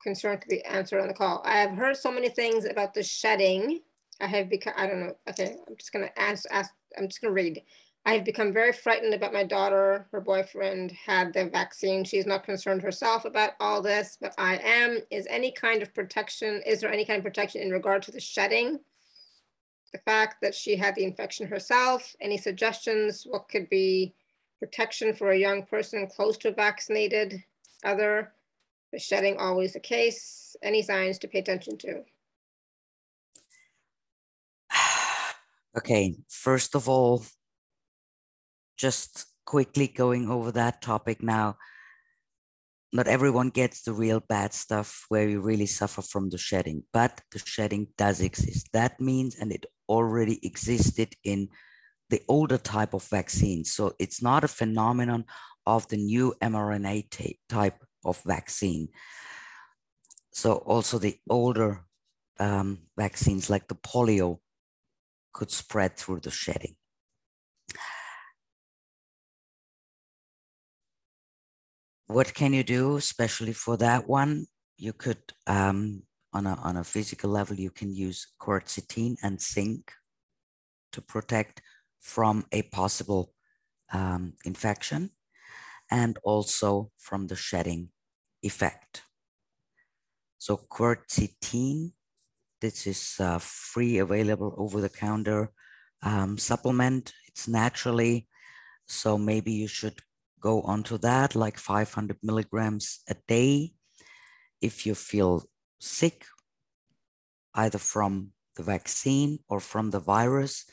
concern 0.02 0.38
could 0.38 0.50
be 0.50 0.64
answered 0.66 1.02
on 1.02 1.08
the 1.08 1.14
call. 1.14 1.42
I 1.46 1.58
have 1.60 1.72
heard 1.72 1.96
so 1.96 2.12
many 2.12 2.30
things 2.30 2.66
about 2.66 2.94
the 2.94 3.04
shedding. 3.04 3.82
I 4.20 4.28
have 4.28 4.50
become, 4.50 4.74
I 4.76 4.88
don't 4.88 5.00
know, 5.00 5.16
okay, 5.30 5.56
I'm 5.68 5.76
just 5.78 5.94
gonna 5.94 6.12
ask, 6.18 6.46
ask 6.52 6.74
I'm 6.98 7.08
just 7.08 7.22
gonna 7.22 7.34
read. 7.34 7.62
I 8.06 8.14
have 8.14 8.26
become 8.26 8.52
very 8.52 8.74
frightened 8.74 9.14
about 9.14 9.34
my 9.34 9.44
daughter. 9.44 10.08
Her 10.12 10.22
boyfriend 10.22 10.92
had 10.92 11.34
the 11.34 11.46
vaccine. 11.46 12.04
She's 12.04 12.26
not 12.26 12.44
concerned 12.44 12.82
herself 12.82 13.26
about 13.26 13.52
all 13.60 13.82
this, 13.82 14.18
but 14.20 14.34
I 14.40 14.58
am. 14.58 15.00
Is 15.12 15.28
any 15.30 15.52
kind 15.52 15.84
of 15.84 15.94
protection, 15.94 16.64
is 16.66 16.82
there 16.82 16.92
any 16.92 17.06
kind 17.06 17.20
of 17.20 17.24
protection 17.24 17.62
in 17.62 17.70
regard 17.70 18.02
to 18.04 18.12
the 18.12 18.20
shedding? 18.20 18.80
The 19.92 20.00
fact 20.00 20.42
that 20.42 20.56
she 20.56 20.76
had 20.76 20.96
the 20.96 21.04
infection 21.04 21.48
herself, 21.48 22.16
any 22.22 22.38
suggestions, 22.38 23.26
what 23.28 23.50
could 23.50 23.70
be 23.70 24.14
protection 24.60 25.14
for 25.14 25.32
a 25.32 25.38
young 25.38 25.64
person 25.64 26.08
close 26.08 26.38
to 26.38 26.52
vaccinated, 26.52 27.44
other, 27.84 28.32
the 28.94 29.00
shedding 29.00 29.38
always 29.38 29.74
the 29.74 29.80
case, 29.80 30.56
any 30.62 30.82
signs 30.82 31.18
to 31.20 31.28
pay 31.28 31.40
attention 31.40 31.78
to? 31.78 32.04
Okay, 35.78 36.18
first 36.28 36.76
of 36.76 36.90
all, 36.90 37.24
just 38.78 39.28
quickly 39.46 39.88
going 39.88 40.30
over 40.30 40.52
that 40.52 40.82
topic 40.82 41.24
now. 41.24 41.56
Not 42.92 43.08
everyone 43.08 43.52
gets 43.52 43.84
the 43.84 43.94
real 43.94 44.20
bad 44.20 44.54
stuff 44.54 45.06
where 45.08 45.30
you 45.30 45.40
really 45.40 45.66
suffer 45.66 46.02
from 46.02 46.30
the 46.30 46.38
shedding, 46.38 46.84
but 46.92 47.22
the 47.32 47.40
shedding 47.40 47.88
does 47.98 48.20
exist. 48.20 48.68
That 48.74 49.00
means, 49.00 49.38
and 49.40 49.50
it 49.52 49.66
already 49.92 50.40
existed 50.46 51.10
in 51.24 51.50
the 52.10 52.22
older 52.28 52.58
type 52.58 52.94
of 52.94 53.04
vaccine. 53.10 53.66
So 53.66 53.94
it's 54.00 54.22
not 54.22 54.44
a 54.44 54.56
phenomenon 54.60 55.26
of 55.66 55.88
the 55.90 55.98
new 55.98 56.34
mRNA 56.42 56.98
type 57.50 57.80
of 58.06 58.22
vaccine. 58.26 58.88
So 60.32 60.54
also 60.54 60.98
the 60.98 61.18
older 61.30 61.84
um, 62.40 62.80
vaccines 62.98 63.50
like 63.50 63.68
the 63.68 63.76
polio 63.76 64.40
could 65.34 65.52
spread 65.52 65.98
through 65.98 66.22
the 66.22 66.32
shedding. 66.32 66.76
What 72.08 72.34
can 72.34 72.54
you 72.54 72.64
do, 72.64 72.98
especially 72.98 73.54
for 73.54 73.78
that 73.78 74.08
one? 74.08 74.48
You 74.78 74.94
could 74.94 75.24
um, 75.48 76.04
on 76.34 76.48
a, 76.48 76.56
on 76.64 76.78
a 76.78 76.84
physical 76.84 77.30
level, 77.30 77.56
you 77.56 77.72
can 77.72 77.94
use 77.94 78.28
quercetin 78.40 79.16
and 79.24 79.42
zinc 79.42 79.92
to 80.92 81.02
protect 81.02 81.62
from 82.00 82.46
a 82.52 82.64
possible 82.64 83.34
um, 83.94 84.34
infection 84.46 85.12
and 85.90 86.18
also 86.24 86.92
from 86.98 87.28
the 87.28 87.36
shedding 87.36 87.90
effect. 88.42 89.04
So 90.38 90.58
quercetin, 90.58 91.92
this 92.62 92.88
is 92.88 93.20
free 93.40 93.98
available 94.00 94.56
over 94.58 94.82
the 94.82 94.90
counter 94.90 95.52
um, 96.02 96.38
supplement. 96.38 97.14
It's 97.28 97.48
naturally, 97.48 98.28
so 98.88 99.18
maybe 99.18 99.52
you 99.52 99.68
should 99.68 100.00
go 100.40 100.62
onto 100.62 100.98
that 100.98 101.36
like 101.36 101.58
500 101.58 102.18
milligrams 102.24 103.02
a 103.08 103.16
day. 103.28 103.74
If 104.62 104.86
you 104.86 104.96
feel 104.96 105.44
sick, 105.82 106.26
either 107.56 107.80
from 107.80 108.32
the 108.56 108.64
vaccine 108.64 109.40
or 109.50 109.60
from 109.60 109.90
the 109.90 110.00
virus, 110.00 110.66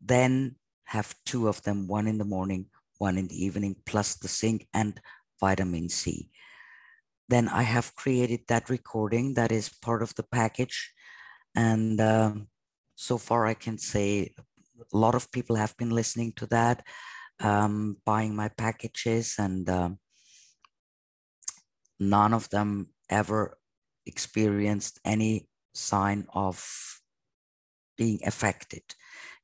then 0.00 0.56
have 0.84 1.14
two 1.24 1.48
of 1.48 1.62
them, 1.62 1.86
one 1.86 2.06
in 2.06 2.18
the 2.18 2.24
morning, 2.24 2.66
one 2.98 3.18
in 3.18 3.28
the 3.28 3.44
evening, 3.44 3.76
plus 3.86 4.16
the 4.16 4.28
zinc 4.28 4.66
and 4.72 5.00
vitamin 5.40 5.88
C. 5.88 6.30
Then 7.28 7.48
I 7.48 7.62
have 7.62 7.94
created 7.94 8.40
that 8.48 8.70
recording 8.70 9.34
that 9.34 9.52
is 9.52 9.68
part 9.68 10.02
of 10.02 10.14
the 10.14 10.22
package. 10.22 10.92
And 11.54 12.00
um, 12.00 12.48
so 12.96 13.18
far, 13.18 13.46
I 13.46 13.54
can 13.54 13.78
say 13.78 14.34
a 14.92 14.96
lot 14.96 15.14
of 15.14 15.32
people 15.32 15.56
have 15.56 15.76
been 15.76 15.90
listening 15.90 16.32
to 16.36 16.46
that, 16.46 16.84
um, 17.40 17.96
buying 18.04 18.34
my 18.36 18.48
packages, 18.48 19.36
and 19.38 19.68
um, 19.68 19.98
none 21.98 22.34
of 22.34 22.50
them 22.50 22.88
ever 23.08 23.56
experienced 24.06 25.00
any 25.04 25.48
sign 25.74 26.26
of 26.34 27.00
being 27.96 28.20
affected. 28.24 28.82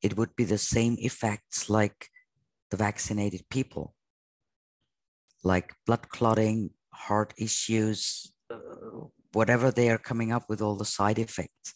It 0.03 0.17
would 0.17 0.35
be 0.37 0.45
the 0.45 0.59
same 0.59 0.97
effects 0.99 1.71
like 1.71 2.09
the 2.71 2.77
vaccinated 2.77 3.43
people, 3.51 3.95
like 5.43 5.75
blood 5.87 6.09
clotting, 6.09 6.71
heart 6.93 7.35
issues, 7.37 8.33
uh, 8.51 8.57
whatever 9.33 9.71
they 9.71 9.91
are 9.91 9.99
coming 9.99 10.33
up 10.33 10.49
with 10.49 10.61
all 10.61 10.77
the 10.77 10.85
side 10.85 11.19
effects. 11.19 11.75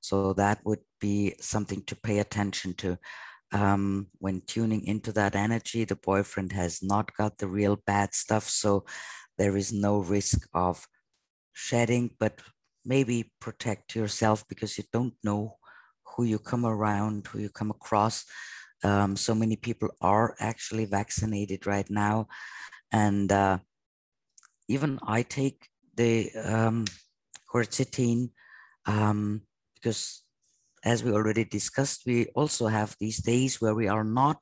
So 0.00 0.32
that 0.34 0.60
would 0.64 0.80
be 1.00 1.34
something 1.40 1.82
to 1.84 1.96
pay 1.96 2.18
attention 2.18 2.74
to. 2.74 2.98
Um, 3.52 4.08
when 4.18 4.42
tuning 4.46 4.84
into 4.86 5.12
that 5.12 5.36
energy, 5.36 5.84
the 5.84 5.96
boyfriend 5.96 6.52
has 6.52 6.82
not 6.82 7.14
got 7.16 7.38
the 7.38 7.46
real 7.46 7.76
bad 7.86 8.14
stuff. 8.14 8.48
So 8.48 8.84
there 9.38 9.56
is 9.56 9.72
no 9.72 9.98
risk 9.98 10.48
of 10.54 10.86
shedding, 11.52 12.10
but 12.18 12.40
maybe 12.84 13.32
protect 13.40 13.94
yourself 13.94 14.44
because 14.48 14.76
you 14.78 14.84
don't 14.92 15.14
know 15.22 15.56
who 16.04 16.24
you 16.24 16.38
come 16.38 16.66
around, 16.66 17.26
who 17.26 17.38
you 17.38 17.48
come 17.48 17.70
across. 17.70 18.24
Um, 18.84 19.16
so 19.16 19.34
many 19.34 19.56
people 19.56 19.90
are 20.00 20.34
actually 20.40 20.84
vaccinated 20.84 21.66
right 21.66 21.88
now. 21.88 22.26
And 22.92 23.30
uh, 23.30 23.58
even 24.68 24.98
I 25.06 25.22
take 25.22 25.68
the 25.96 26.30
um, 26.44 26.84
quercetin 27.52 28.30
um, 28.86 29.42
because 29.74 30.22
as 30.84 31.04
we 31.04 31.12
already 31.12 31.44
discussed, 31.44 32.02
we 32.06 32.26
also 32.34 32.66
have 32.66 32.96
these 32.98 33.18
days 33.18 33.60
where 33.60 33.74
we 33.74 33.88
are 33.88 34.04
not 34.04 34.38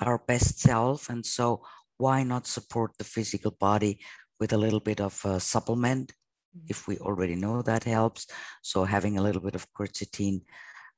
our 0.00 0.18
best 0.26 0.60
self. 0.60 1.10
And 1.10 1.24
so 1.24 1.62
why 1.98 2.22
not 2.22 2.46
support 2.46 2.92
the 2.98 3.04
physical 3.04 3.50
body 3.50 4.00
with 4.40 4.52
a 4.52 4.58
little 4.58 4.80
bit 4.80 5.00
of 5.00 5.20
a 5.24 5.40
supplement 5.40 6.12
mm-hmm. 6.12 6.17
If 6.66 6.88
we 6.88 6.98
already 6.98 7.34
know 7.34 7.62
that 7.62 7.84
helps. 7.84 8.26
So 8.62 8.84
having 8.84 9.18
a 9.18 9.22
little 9.22 9.42
bit 9.42 9.54
of 9.54 9.72
quercetin 9.72 10.42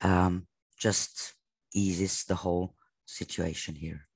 um, 0.01 0.47
just 0.79 1.35
eases 1.75 2.25
the 2.25 2.35
whole 2.35 2.75
situation 3.07 3.75
here. 3.75 4.07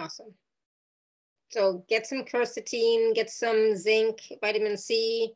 Awesome. 0.00 0.34
So 1.50 1.84
get 1.88 2.06
some 2.06 2.24
quercetin, 2.24 3.14
get 3.14 3.30
some 3.30 3.74
zinc, 3.74 4.20
vitamin 4.40 4.76
C, 4.76 5.32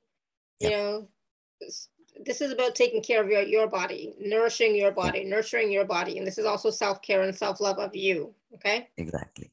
you 0.60 0.68
yep. 0.68 0.72
know, 0.72 1.08
this 2.24 2.40
is 2.40 2.52
about 2.52 2.74
taking 2.74 3.02
care 3.02 3.22
of 3.22 3.30
your, 3.30 3.42
your 3.42 3.66
body, 3.66 4.14
nourishing 4.20 4.76
your 4.76 4.92
body, 4.92 5.24
nurturing 5.24 5.72
your 5.72 5.86
body. 5.86 6.18
And 6.18 6.26
this 6.26 6.36
is 6.38 6.44
also 6.44 6.70
self-care 6.70 7.22
and 7.22 7.34
self-love 7.34 7.78
of 7.78 7.96
you. 7.96 8.34
Okay. 8.54 8.88
Exactly. 8.98 9.50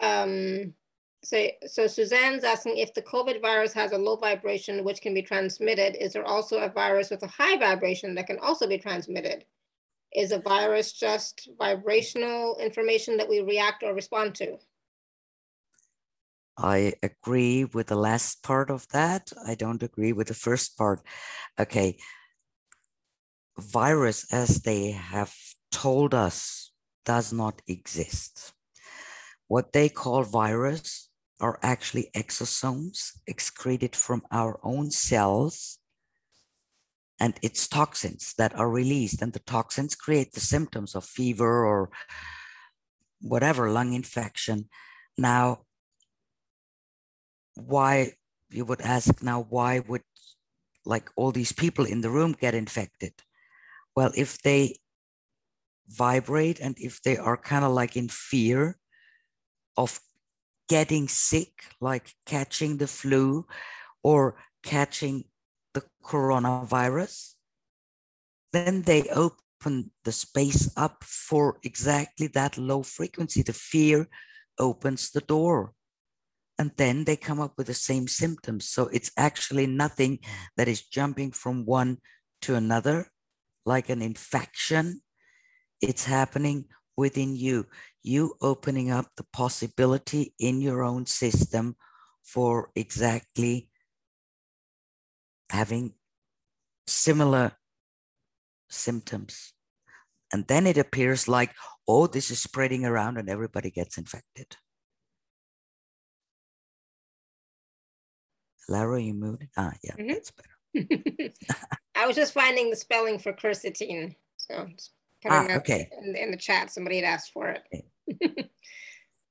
Um, 0.00 0.74
so, 1.24 1.46
so 1.66 1.86
Suzanne's 1.86 2.44
asking 2.44 2.76
if 2.76 2.92
the 2.92 3.02
COVID 3.02 3.40
virus 3.40 3.72
has 3.72 3.92
a 3.92 3.98
low 3.98 4.16
vibration, 4.16 4.84
which 4.84 5.00
can 5.00 5.14
be 5.14 5.22
transmitted, 5.22 5.96
is 6.02 6.12
there 6.12 6.24
also 6.24 6.58
a 6.58 6.68
virus 6.68 7.10
with 7.10 7.22
a 7.22 7.26
high 7.26 7.56
vibration 7.56 8.14
that 8.14 8.26
can 8.26 8.38
also 8.38 8.68
be 8.68 8.78
transmitted? 8.78 9.44
Is 10.14 10.32
a 10.32 10.38
virus 10.38 10.92
just 10.92 11.48
vibrational 11.58 12.58
information 12.58 13.16
that 13.16 13.28
we 13.28 13.40
react 13.40 13.82
or 13.82 13.94
respond 13.94 14.34
to? 14.36 14.58
I 16.58 16.92
agree 17.02 17.64
with 17.64 17.88
the 17.88 17.96
last 17.96 18.42
part 18.42 18.70
of 18.70 18.86
that. 18.88 19.32
I 19.44 19.54
don't 19.54 19.82
agree 19.82 20.12
with 20.12 20.28
the 20.28 20.34
first 20.34 20.76
part. 20.76 21.00
Okay. 21.58 21.96
Virus, 23.58 24.32
as 24.32 24.60
they 24.60 24.90
have 24.90 25.34
told 25.72 26.14
us, 26.14 26.70
does 27.04 27.32
not 27.32 27.62
exist. 27.66 28.52
What 29.48 29.72
they 29.72 29.88
call 29.88 30.22
virus 30.22 31.08
are 31.44 31.58
actually 31.62 32.08
exosomes 32.16 32.98
excreted 33.26 33.94
from 33.94 34.22
our 34.30 34.58
own 34.62 34.90
cells 34.90 35.78
and 37.20 37.34
it's 37.42 37.68
toxins 37.68 38.32
that 38.38 38.56
are 38.58 38.70
released 38.70 39.20
and 39.20 39.34
the 39.34 39.46
toxins 39.54 39.94
create 39.94 40.32
the 40.32 40.40
symptoms 40.54 40.94
of 40.94 41.04
fever 41.04 41.66
or 41.66 41.90
whatever 43.20 43.70
lung 43.70 43.92
infection. 43.92 44.70
Now 45.18 45.44
why 47.56 48.14
you 48.48 48.64
would 48.64 48.80
ask 48.80 49.22
now 49.22 49.38
why 49.56 49.80
would 49.80 50.06
like 50.86 51.10
all 51.14 51.30
these 51.30 51.52
people 51.52 51.84
in 51.84 52.00
the 52.00 52.10
room 52.16 52.32
get 52.32 52.54
infected? 52.54 53.12
Well 53.94 54.12
if 54.16 54.40
they 54.40 54.62
vibrate 55.88 56.58
and 56.58 56.74
if 56.78 57.02
they 57.02 57.18
are 57.18 57.36
kind 57.36 57.66
of 57.66 57.72
like 57.72 57.96
in 57.96 58.08
fear 58.08 58.78
of 59.76 60.00
getting 60.68 61.08
sick 61.08 61.66
like 61.80 62.12
catching 62.26 62.78
the 62.78 62.86
flu 62.86 63.46
or 64.02 64.36
catching 64.62 65.24
the 65.74 65.82
coronavirus 66.02 67.34
then 68.52 68.82
they 68.82 69.02
open 69.10 69.90
the 70.04 70.12
space 70.12 70.70
up 70.76 71.02
for 71.04 71.58
exactly 71.62 72.26
that 72.28 72.56
low 72.56 72.82
frequency 72.82 73.42
the 73.42 73.52
fear 73.52 74.08
opens 74.58 75.10
the 75.10 75.20
door 75.22 75.74
and 76.58 76.70
then 76.76 77.04
they 77.04 77.16
come 77.16 77.40
up 77.40 77.54
with 77.56 77.66
the 77.66 77.74
same 77.74 78.06
symptoms. 78.06 78.68
So 78.68 78.88
it's 78.92 79.10
actually 79.16 79.66
nothing 79.66 80.20
that 80.56 80.68
is 80.68 80.86
jumping 80.86 81.32
from 81.32 81.66
one 81.66 81.98
to 82.42 82.54
another, 82.54 83.08
like 83.66 83.88
an 83.88 84.02
infection. 84.02 85.00
It's 85.80 86.04
happening 86.04 86.66
within 86.96 87.34
you, 87.34 87.66
you 88.04 88.36
opening 88.40 88.90
up 88.90 89.06
the 89.16 89.24
possibility 89.32 90.34
in 90.38 90.60
your 90.60 90.84
own 90.84 91.06
system 91.06 91.74
for 92.22 92.70
exactly 92.76 93.68
having 95.50 95.94
similar 96.86 97.52
symptoms. 98.68 99.54
And 100.32 100.46
then 100.46 100.66
it 100.66 100.76
appears 100.76 101.28
like, 101.28 101.50
oh, 101.88 102.06
this 102.06 102.30
is 102.30 102.40
spreading 102.40 102.84
around 102.84 103.16
and 103.16 103.30
everybody 103.30 103.70
gets 103.70 103.96
infected. 103.96 104.56
Lara, 108.68 109.00
you 109.00 109.14
moved? 109.14 109.46
Ah, 109.56 109.72
yeah, 109.82 109.92
mm-hmm. 109.92 110.08
that's 110.08 110.30
better. 110.30 110.54
I 111.94 112.06
was 112.06 112.16
just 112.16 112.32
finding 112.32 112.70
the 112.70 112.76
spelling 112.76 113.18
for 113.18 113.32
quercetin. 113.32 114.14
So 114.36 114.66
ah, 115.26 115.46
okay. 115.56 115.88
In, 116.02 116.16
in, 116.16 116.30
the 116.30 116.36
chat, 116.36 116.70
somebody 116.70 116.96
had 116.96 117.04
asked 117.04 117.32
for 117.32 117.48
it. 117.48 117.62
Okay. 117.72 117.84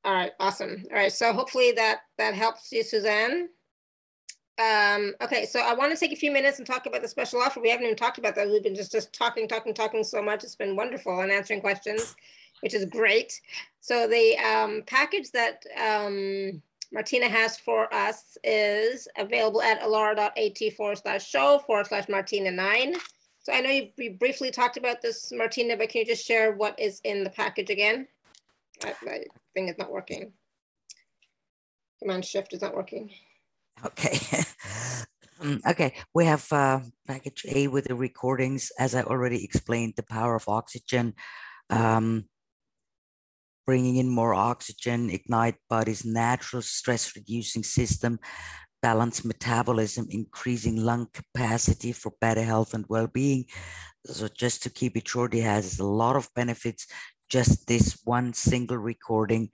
All 0.05 0.13
right, 0.13 0.31
awesome. 0.39 0.83
All 0.91 0.97
right, 0.97 1.11
so 1.11 1.31
hopefully 1.31 1.71
that 1.73 1.99
that 2.17 2.33
helps 2.33 2.71
you, 2.71 2.83
Suzanne. 2.83 3.49
Um, 4.59 5.15
okay, 5.21 5.45
so 5.45 5.61
I 5.61 5.73
want 5.73 5.91
to 5.91 5.97
take 5.97 6.11
a 6.11 6.17
few 6.17 6.31
minutes 6.31 6.59
and 6.59 6.67
talk 6.67 6.85
about 6.85 7.01
the 7.01 7.07
special 7.07 7.41
offer. 7.41 7.59
We 7.59 7.69
haven't 7.69 7.85
even 7.85 7.95
talked 7.95 8.19
about 8.19 8.35
that. 8.35 8.47
We've 8.47 8.61
been 8.61 8.75
just, 8.75 8.91
just 8.91 9.11
talking, 9.11 9.47
talking, 9.47 9.73
talking 9.73 10.03
so 10.03 10.21
much. 10.21 10.43
It's 10.43 10.55
been 10.55 10.75
wonderful 10.75 11.21
and 11.21 11.31
answering 11.31 11.61
questions, 11.61 12.15
which 12.61 12.75
is 12.75 12.85
great. 12.85 13.39
So 13.79 14.07
the 14.07 14.37
um, 14.37 14.83
package 14.85 15.31
that 15.31 15.63
um, 15.83 16.61
Martina 16.91 17.27
has 17.27 17.57
for 17.57 17.91
us 17.91 18.37
is 18.43 19.07
available 19.17 19.61
at 19.63 19.81
alara.at 19.81 20.73
forward 20.73 20.99
slash 20.99 21.27
show 21.27 21.57
forward 21.65 21.87
slash 21.87 22.07
Martina 22.07 22.51
nine. 22.51 22.95
So 23.39 23.51
I 23.51 23.59
know 23.59 23.71
you 23.71 23.89
we 23.97 24.09
briefly 24.09 24.51
talked 24.51 24.77
about 24.77 25.01
this, 25.01 25.31
Martina, 25.33 25.75
but 25.75 25.89
can 25.89 26.01
you 26.01 26.05
just 26.05 26.25
share 26.25 26.53
what 26.53 26.79
is 26.79 27.01
in 27.03 27.23
the 27.23 27.29
package 27.31 27.71
again? 27.71 28.07
I, 28.83 28.93
my 29.03 29.23
thing 29.53 29.69
is 29.69 29.77
not 29.77 29.91
working. 29.91 30.33
Command 31.99 32.25
shift 32.25 32.53
is 32.53 32.61
not 32.61 32.75
working. 32.75 33.09
Okay. 33.85 34.17
Mm, 35.41 35.65
okay, 35.69 35.93
we 36.13 36.25
have 36.25 36.45
uh, 36.51 36.81
package 37.07 37.45
A 37.49 37.67
with 37.67 37.85
the 37.85 37.95
recordings, 37.95 38.71
as 38.79 38.95
I 38.95 39.03
already 39.03 39.43
explained, 39.43 39.93
the 39.95 40.03
power 40.03 40.35
of 40.35 40.47
oxygen. 40.47 41.13
Um, 41.69 42.25
bringing 43.65 43.95
in 43.95 44.09
more 44.09 44.33
oxygen, 44.33 45.09
ignite 45.09 45.55
body's 45.69 46.05
natural 46.05 46.61
stress 46.61 47.15
reducing 47.15 47.63
system, 47.63 48.19
balance 48.81 49.23
metabolism, 49.23 50.07
increasing 50.09 50.77
lung 50.77 51.07
capacity 51.13 51.93
for 51.93 52.11
better 52.19 52.43
health 52.43 52.73
and 52.73 52.85
well 52.89 53.07
being. 53.07 53.45
So, 54.05 54.27
just 54.27 54.63
to 54.63 54.69
keep 54.69 54.97
it 54.97 55.07
short, 55.07 55.33
it 55.33 55.43
has 55.43 55.79
a 55.79 55.85
lot 55.85 56.17
of 56.17 56.29
benefits. 56.35 56.87
Just 57.29 57.67
this 57.67 57.99
one 58.03 58.33
single 58.33 58.77
recording. 58.77 59.49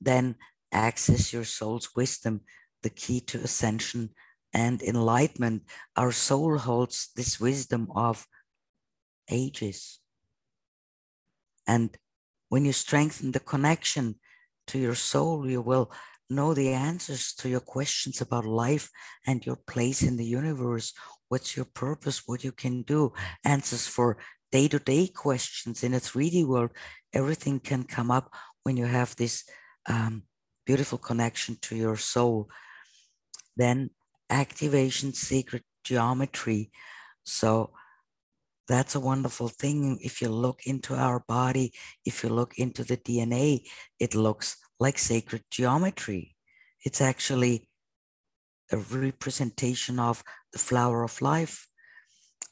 Then 0.00 0.36
access 0.72 1.32
your 1.32 1.44
soul's 1.44 1.94
wisdom, 1.96 2.42
the 2.82 2.90
key 2.90 3.20
to 3.20 3.38
ascension 3.38 4.10
and 4.52 4.82
enlightenment. 4.82 5.62
Our 5.96 6.12
soul 6.12 6.58
holds 6.58 7.10
this 7.16 7.40
wisdom 7.40 7.88
of 7.94 8.26
ages. 9.30 10.00
And 11.66 11.96
when 12.48 12.64
you 12.64 12.72
strengthen 12.72 13.32
the 13.32 13.40
connection 13.40 14.16
to 14.68 14.78
your 14.78 14.94
soul, 14.94 15.48
you 15.48 15.60
will 15.60 15.90
know 16.28 16.54
the 16.54 16.72
answers 16.72 17.32
to 17.34 17.48
your 17.48 17.60
questions 17.60 18.20
about 18.20 18.44
life 18.44 18.90
and 19.26 19.44
your 19.44 19.56
place 19.56 20.02
in 20.02 20.16
the 20.16 20.24
universe. 20.24 20.92
What's 21.28 21.56
your 21.56 21.66
purpose? 21.66 22.22
What 22.26 22.44
you 22.44 22.52
can 22.52 22.82
do? 22.82 23.12
Answers 23.44 23.86
for 23.86 24.18
day 24.52 24.68
to 24.68 24.78
day 24.78 25.08
questions 25.08 25.82
in 25.82 25.94
a 25.94 26.00
3D 26.00 26.46
world. 26.46 26.70
Everything 27.12 27.60
can 27.60 27.84
come 27.84 28.10
up 28.10 28.32
when 28.62 28.76
you 28.76 28.86
have 28.86 29.14
this 29.16 29.44
um, 29.88 30.22
beautiful 30.64 30.98
connection 30.98 31.56
to 31.62 31.76
your 31.76 31.96
soul. 31.96 32.48
Then 33.56 33.90
activation 34.30 35.12
sacred 35.12 35.62
geometry. 35.84 36.70
So 37.24 37.72
that's 38.68 38.94
a 38.94 39.00
wonderful 39.00 39.48
thing. 39.48 39.98
If 40.02 40.20
you 40.20 40.28
look 40.28 40.60
into 40.66 40.94
our 40.94 41.20
body, 41.28 41.72
if 42.04 42.22
you 42.22 42.30
look 42.30 42.58
into 42.58 42.82
the 42.84 42.96
DNA, 42.96 43.62
it 44.00 44.14
looks 44.14 44.56
like 44.80 44.98
sacred 44.98 45.44
geometry. 45.50 46.34
It's 46.84 47.00
actually 47.00 47.68
a 48.72 48.78
representation 48.78 50.00
of 50.00 50.24
the 50.52 50.58
flower 50.58 51.04
of 51.04 51.22
life. 51.22 51.68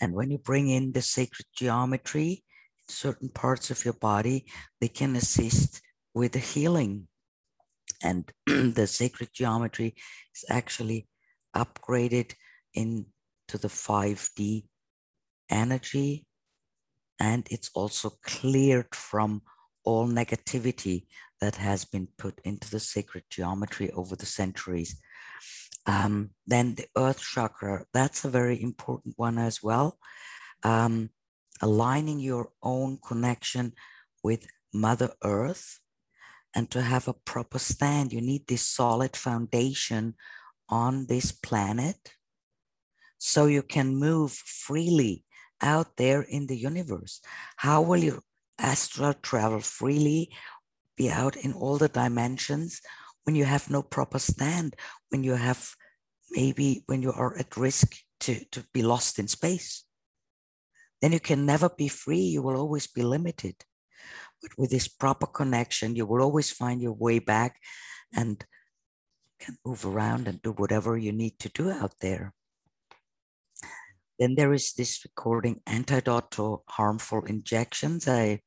And 0.01 0.15
when 0.15 0.31
you 0.31 0.39
bring 0.39 0.69
in 0.69 0.93
the 0.93 1.03
sacred 1.03 1.47
geometry 1.55 2.45
in 2.79 2.89
certain 2.89 3.29
parts 3.29 3.71
of 3.71 3.85
your 3.85 3.95
body, 3.95 4.47
they 4.81 4.89
can 4.89 5.16
assist 5.16 5.81
with 6.15 6.33
the 6.33 6.39
healing. 6.39 7.09
And 8.03 8.31
the 8.47 8.87
sacred 8.87 9.31
geometry 9.33 9.95
is 10.35 10.45
actually 10.49 11.07
upgraded 11.55 12.35
into 12.75 13.07
the 13.49 13.69
5D 13.69 14.65
energy 15.51 16.27
and 17.21 17.47
it's 17.51 17.71
also 17.75 18.12
cleared 18.23 18.95
from 18.95 19.43
all 19.85 20.07
negativity 20.09 21.07
that 21.41 21.57
has 21.57 21.85
been 21.85 22.09
put 22.19 22.41
into 22.45 22.71
the 22.71 22.81
sacred 22.81 23.25
geometry 23.31 23.91
over 23.93 24.16
the 24.16 24.27
centuries. 24.27 25.01
Um, 25.86 26.31
then 26.47 26.74
the 26.74 26.86
earth 26.97 27.20
chakra, 27.20 27.85
that's 27.93 28.24
a 28.24 28.31
very 28.31 28.62
important 28.62 29.15
one 29.16 29.39
as 29.39 29.62
well. 29.62 29.98
Um, 30.62 31.11
aligning 31.61 32.20
your 32.20 32.51
own 32.62 32.98
connection 33.06 33.74
with 34.23 34.47
Mother 34.73 35.12
Earth 35.23 35.81
and 36.55 36.70
to 36.70 36.82
have 36.82 37.06
a 37.09 37.12
proper 37.12 37.59
stand, 37.59 38.12
you 38.12 38.20
need 38.20 38.47
this 38.47 38.66
solid 38.66 39.16
foundation 39.16 40.15
on 40.69 41.06
this 41.06 41.32
planet 41.32 42.15
so 43.19 43.47
you 43.47 43.62
can 43.62 43.97
move 43.97 44.32
freely 44.32 45.24
out 45.61 45.97
there 45.97 46.23
in 46.23 46.47
the 46.47 46.56
universe. 46.56 47.20
How 47.56 47.82
will 47.82 48.02
you 48.02 48.23
astral 48.59 49.15
travel 49.15 49.61
freely, 49.61 50.31
be 50.97 51.11
out 51.11 51.36
in 51.36 51.52
all 51.52 51.78
the 51.78 51.89
dimensions 51.89 52.81
when 53.25 53.37
you 53.37 53.45
have 53.45 53.71
no 53.71 53.83
proper 53.83 54.19
stand, 54.19 54.77
when 55.11 55.25
you 55.25 55.35
have 55.35 55.75
maybe 56.31 56.85
when 56.87 57.03
you 57.03 57.13
are 57.13 57.37
at 57.37 57.57
risk 57.57 57.97
to, 58.21 58.45
to 58.53 58.65
be 58.73 58.83
lost 58.83 59.19
in 59.19 59.29
space? 59.29 59.85
Then 61.03 61.13
you 61.13 61.21
can 61.21 61.45
never 61.45 61.69
be 61.69 61.89
free, 61.89 62.21
you 62.21 62.43
will 62.43 62.57
always 62.57 62.87
be 62.87 63.03
limited. 63.03 63.57
But 64.41 64.53
with 64.57 64.71
this 64.71 64.89
proper 64.89 65.27
connection, 65.27 65.97
you 65.97 66.07
will 66.07 66.23
always 66.23 66.51
find 66.51 66.81
your 66.81 66.93
way 66.93 67.19
back 67.19 67.61
and 68.15 68.45
can 69.39 69.57
move 69.65 69.85
around 69.85 70.29
and 70.29 70.41
do 70.43 70.53
whatever 70.53 70.97
you 70.97 71.13
need 71.13 71.39
to 71.41 71.49
do 71.49 71.71
out 71.71 71.95
there. 72.01 72.33
Then 74.19 74.37
there 74.37 74.53
is 74.53 74.73
this 74.73 75.05
recording 75.05 75.61
antidote 75.67 76.31
to 76.33 76.63
harmful 76.69 77.25
injections. 77.25 78.07
I 78.07 78.41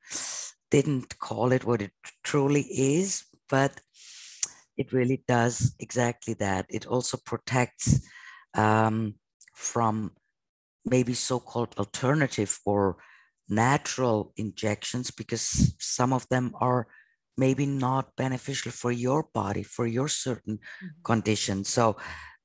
didn't 0.72 1.20
call 1.20 1.52
it 1.52 1.66
what 1.66 1.82
it 1.82 1.91
truly 2.24 2.62
is, 2.62 3.26
but 3.49 3.82
it 4.78 4.94
really 4.94 5.24
does 5.28 5.76
exactly 5.80 6.34
that. 6.36 6.66
It 6.70 6.86
also 6.86 7.18
protects 7.26 8.08
um, 8.54 9.16
from 9.56 10.12
maybe 10.86 11.14
so-called 11.14 11.76
alternative 11.78 12.60
or 12.66 12.98
natural 13.49 14.34
injections 14.38 15.12
because 15.12 15.76
some 15.80 16.14
of 16.14 16.28
them 16.30 16.54
are 16.60 16.88
maybe 17.38 17.66
not 17.66 18.16
beneficial 18.16 18.72
for 18.72 18.91
your 18.91 19.28
body 19.34 19.64
for 19.64 19.86
your 19.86 20.08
certain 20.08 20.58
mm-hmm. 20.58 20.88
conditions 21.04 21.70
so 21.70 21.95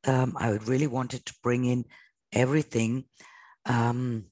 um, 0.07 0.37
i 0.39 0.51
really 0.51 0.87
wanted 0.87 1.25
to 1.27 1.35
bring 1.43 1.65
in 1.65 1.85
everything. 2.33 3.05
Um, 3.67 4.27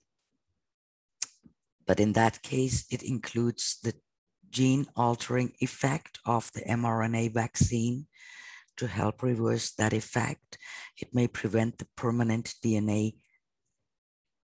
but 1.86 2.00
in 2.00 2.12
that 2.14 2.42
case, 2.42 2.86
it 2.90 3.02
includes 3.02 3.78
the 3.82 3.94
gene 4.50 4.86
altering 4.96 5.52
effect 5.60 6.18
of 6.24 6.50
the 6.52 6.62
mRNA 6.62 7.32
vaccine 7.32 8.06
to 8.76 8.86
help 8.86 9.22
reverse 9.22 9.72
that 9.72 9.92
effect. 9.92 10.58
It 10.96 11.14
may 11.14 11.28
prevent 11.28 11.78
the 11.78 11.86
permanent 11.96 12.54
DNA 12.64 13.14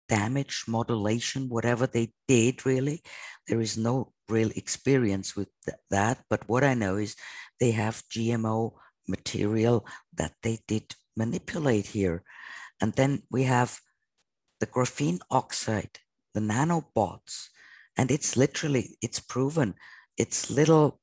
damage, 0.08 0.64
modulation, 0.66 1.48
whatever 1.48 1.86
they 1.86 2.12
did, 2.26 2.66
really. 2.66 3.02
There 3.46 3.60
is 3.60 3.78
no 3.78 4.12
real 4.28 4.50
experience 4.56 5.36
with 5.36 5.48
th 5.64 5.76
that. 5.90 6.16
But 6.30 6.48
what 6.48 6.64
I 6.64 6.74
know 6.74 6.96
is 6.96 7.16
they 7.60 7.72
have 7.72 8.08
GMO 8.12 8.72
material 9.08 9.76
that 10.20 10.34
they 10.42 10.56
did 10.72 10.86
manipulate 11.16 11.88
here. 11.98 12.22
And 12.80 12.92
then 12.94 13.22
we 13.30 13.42
have 13.44 13.80
the 14.60 14.66
graphene 14.66 15.20
oxide, 15.30 15.98
the 16.34 16.40
nanobots, 16.40 17.34
and 17.96 18.10
it's 18.10 18.36
literally, 18.36 18.96
it's 19.02 19.20
proven, 19.20 19.74
it's 20.16 20.50
little 20.50 21.00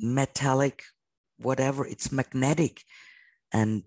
metallic, 0.00 0.82
whatever, 1.38 1.86
it's 1.86 2.12
magnetic. 2.12 2.82
And 3.52 3.84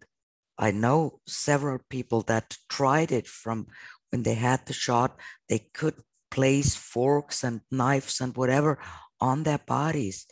I 0.57 0.71
know 0.71 1.19
several 1.27 1.79
people 1.89 2.21
that 2.23 2.57
tried 2.69 3.11
it 3.11 3.27
from 3.27 3.67
when 4.11 4.23
they 4.23 4.35
had 4.35 4.65
the 4.65 4.73
shot, 4.73 5.17
they 5.49 5.59
could 5.73 5.95
place 6.29 6.75
forks 6.75 7.43
and 7.43 7.61
knives 7.71 8.21
and 8.21 8.35
whatever 8.35 8.79
on 9.19 9.43
their 9.43 9.59
bodies. 9.59 10.27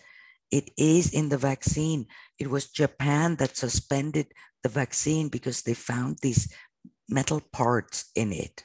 It 0.51 0.71
is 0.77 1.13
in 1.13 1.29
the 1.29 1.37
vaccine. 1.37 2.07
It 2.39 2.49
was 2.49 2.69
Japan 2.69 3.35
that 3.35 3.57
suspended 3.57 4.27
the 4.63 4.69
vaccine 4.69 5.29
because 5.29 5.61
they 5.61 5.73
found 5.73 6.17
these 6.21 6.51
metal 7.07 7.41
parts 7.51 8.11
in 8.15 8.31
it. 8.33 8.63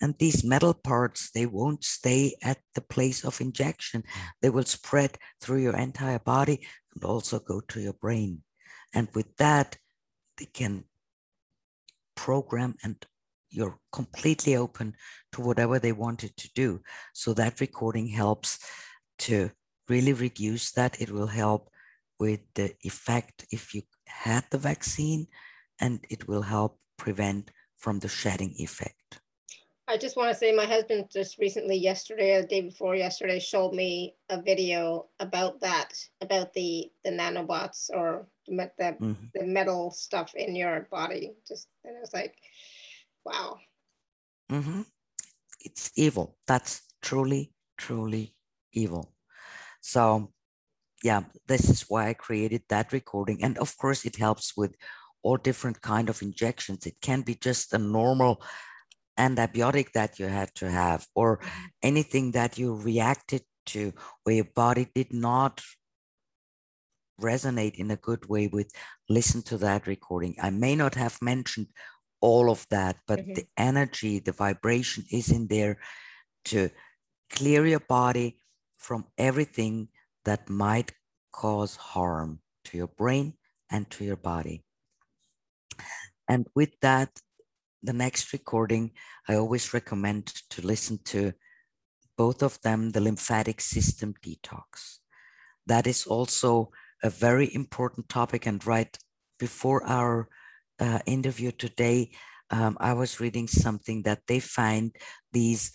And 0.00 0.14
these 0.18 0.42
metal 0.42 0.74
parts, 0.74 1.30
they 1.30 1.46
won't 1.46 1.84
stay 1.84 2.34
at 2.42 2.58
the 2.74 2.80
place 2.80 3.24
of 3.24 3.40
injection. 3.40 4.04
They 4.40 4.50
will 4.50 4.64
spread 4.64 5.18
through 5.40 5.62
your 5.62 5.76
entire 5.76 6.18
body 6.18 6.66
and 6.94 7.04
also 7.04 7.38
go 7.38 7.60
to 7.68 7.80
your 7.80 7.92
brain. 7.92 8.42
And 8.94 9.08
with 9.14 9.36
that, 9.36 9.76
they 10.38 10.46
can 10.46 10.84
program 12.16 12.76
and 12.82 12.96
you're 13.50 13.78
completely 13.92 14.56
open 14.56 14.94
to 15.32 15.42
whatever 15.42 15.78
they 15.78 15.92
wanted 15.92 16.36
to 16.36 16.48
do. 16.54 16.80
So 17.12 17.34
that 17.34 17.60
recording 17.60 18.08
helps 18.08 18.58
to 19.20 19.50
really 19.88 20.12
reduce 20.12 20.72
that. 20.72 21.00
It 21.00 21.10
will 21.10 21.26
help 21.26 21.70
with 22.18 22.40
the 22.54 22.74
effect 22.82 23.44
if 23.50 23.74
you 23.74 23.82
had 24.06 24.44
the 24.50 24.58
vaccine 24.58 25.26
and 25.80 26.04
it 26.10 26.28
will 26.28 26.42
help 26.42 26.78
prevent 26.96 27.50
from 27.78 27.98
the 27.98 28.08
shedding 28.08 28.54
effect. 28.58 29.19
I 29.90 29.96
just 29.96 30.16
want 30.16 30.30
to 30.30 30.38
say 30.38 30.52
my 30.52 30.66
husband 30.66 31.06
just 31.12 31.38
recently 31.38 31.76
yesterday 31.76 32.36
or 32.36 32.42
the 32.42 32.48
day 32.48 32.60
before 32.60 32.94
yesterday 32.94 33.40
showed 33.40 33.74
me 33.74 34.14
a 34.28 34.40
video 34.40 35.06
about 35.18 35.60
that 35.60 35.92
about 36.20 36.52
the 36.54 36.90
the 37.04 37.10
nanobots 37.10 37.90
or 37.90 38.26
the, 38.46 38.70
the, 38.78 38.84
mm-hmm. 38.84 39.12
the 39.34 39.44
metal 39.44 39.90
stuff 39.90 40.34
in 40.34 40.54
your 40.54 40.86
body 40.90 41.32
just 41.46 41.68
and 41.84 41.96
it 41.96 42.00
was 42.00 42.14
like 42.14 42.34
wow 43.24 43.58
mm-hmm. 44.50 44.82
it's 45.60 45.90
evil 45.96 46.36
that's 46.46 46.82
truly 47.02 47.52
truly 47.76 48.34
evil 48.72 49.12
so 49.80 50.30
yeah, 51.02 51.22
this 51.46 51.68
is 51.68 51.86
why 51.88 52.08
I 52.08 52.14
created 52.14 52.62
that 52.68 52.92
recording. 52.92 53.42
And 53.42 53.56
of 53.58 53.76
course, 53.78 54.04
it 54.04 54.16
helps 54.16 54.56
with 54.56 54.74
all 55.22 55.36
different 55.36 55.80
kind 55.80 56.08
of 56.08 56.22
injections. 56.22 56.86
It 56.86 56.96
can 57.00 57.22
be 57.22 57.34
just 57.34 57.72
a 57.72 57.78
normal 57.78 58.42
antibiotic 59.20 59.92
that 59.92 60.18
you 60.18 60.26
had 60.26 60.50
to 60.56 60.70
have, 60.70 61.06
or 61.14 61.38
mm-hmm. 61.38 61.66
anything 61.82 62.32
that 62.32 62.58
you 62.58 62.74
reacted 62.74 63.42
to 63.66 63.92
where 64.24 64.36
your 64.36 64.52
body 64.54 64.88
did 64.94 65.12
not 65.12 65.62
resonate 67.20 67.76
in 67.76 67.90
a 67.90 68.02
good 68.08 68.26
way 68.26 68.48
with. 68.48 68.72
Listen 69.08 69.42
to 69.42 69.58
that 69.58 69.86
recording. 69.86 70.34
I 70.40 70.50
may 70.50 70.74
not 70.74 70.94
have 70.94 71.20
mentioned 71.20 71.68
all 72.20 72.50
of 72.50 72.66
that, 72.70 72.96
but 73.06 73.20
mm-hmm. 73.20 73.34
the 73.34 73.46
energy, 73.56 74.18
the 74.18 74.32
vibration 74.32 75.04
is 75.10 75.30
in 75.30 75.46
there 75.48 75.78
to 76.46 76.70
clear 77.30 77.66
your 77.66 77.80
body 77.80 78.38
from 78.78 79.04
everything 79.18 79.88
that 80.24 80.48
might 80.48 80.92
cause 81.32 81.76
harm 81.76 82.40
to 82.64 82.76
your 82.76 82.88
brain 82.88 83.34
and 83.70 83.88
to 83.90 84.04
your 84.04 84.16
body. 84.16 84.64
And 86.28 86.46
with 86.54 86.72
that, 86.80 87.10
the 87.82 87.92
next 87.92 88.32
recording, 88.32 88.92
I 89.28 89.34
always 89.36 89.74
recommend 89.74 90.26
to 90.50 90.66
listen 90.66 90.98
to 91.06 91.32
both 92.16 92.42
of 92.42 92.60
them, 92.62 92.90
the 92.90 93.00
lymphatic 93.00 93.60
system 93.60 94.14
detox. 94.22 94.98
That 95.66 95.86
is 95.86 96.06
also 96.06 96.70
a 97.02 97.10
very 97.10 97.54
important 97.54 98.08
topic. 98.08 98.46
And 98.46 98.64
right 98.66 98.96
before 99.38 99.84
our 99.86 100.28
uh, 100.78 100.98
interview 101.06 101.50
today, 101.52 102.10
um, 102.50 102.76
I 102.80 102.92
was 102.92 103.20
reading 103.20 103.48
something 103.48 104.02
that 104.02 104.22
they 104.26 104.40
find 104.40 104.94
these 105.32 105.72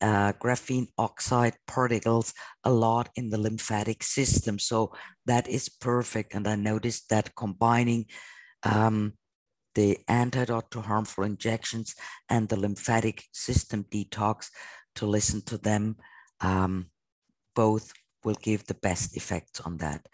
uh, 0.00 0.32
graphene 0.34 0.88
oxide 0.96 1.56
particles 1.66 2.32
a 2.64 2.70
lot 2.70 3.08
in 3.16 3.30
the 3.30 3.38
lymphatic 3.38 4.02
system. 4.02 4.58
So 4.58 4.92
that 5.26 5.48
is 5.48 5.68
perfect. 5.68 6.34
And 6.34 6.46
I 6.46 6.56
noticed 6.56 7.08
that 7.10 7.34
combining 7.34 8.06
um, 8.62 9.14
the 9.74 9.98
antidote 10.08 10.70
to 10.72 10.80
harmful 10.80 11.24
injections 11.24 11.94
and 12.28 12.48
the 12.48 12.58
lymphatic 12.58 13.24
system 13.32 13.84
detox 13.90 14.48
to 14.96 15.06
listen 15.06 15.42
to 15.42 15.58
them, 15.58 15.96
um, 16.40 16.86
both 17.54 17.92
will 18.24 18.36
give 18.42 18.66
the 18.66 18.74
best 18.74 19.16
effects 19.16 19.60
on 19.60 19.78
that. 19.78 20.06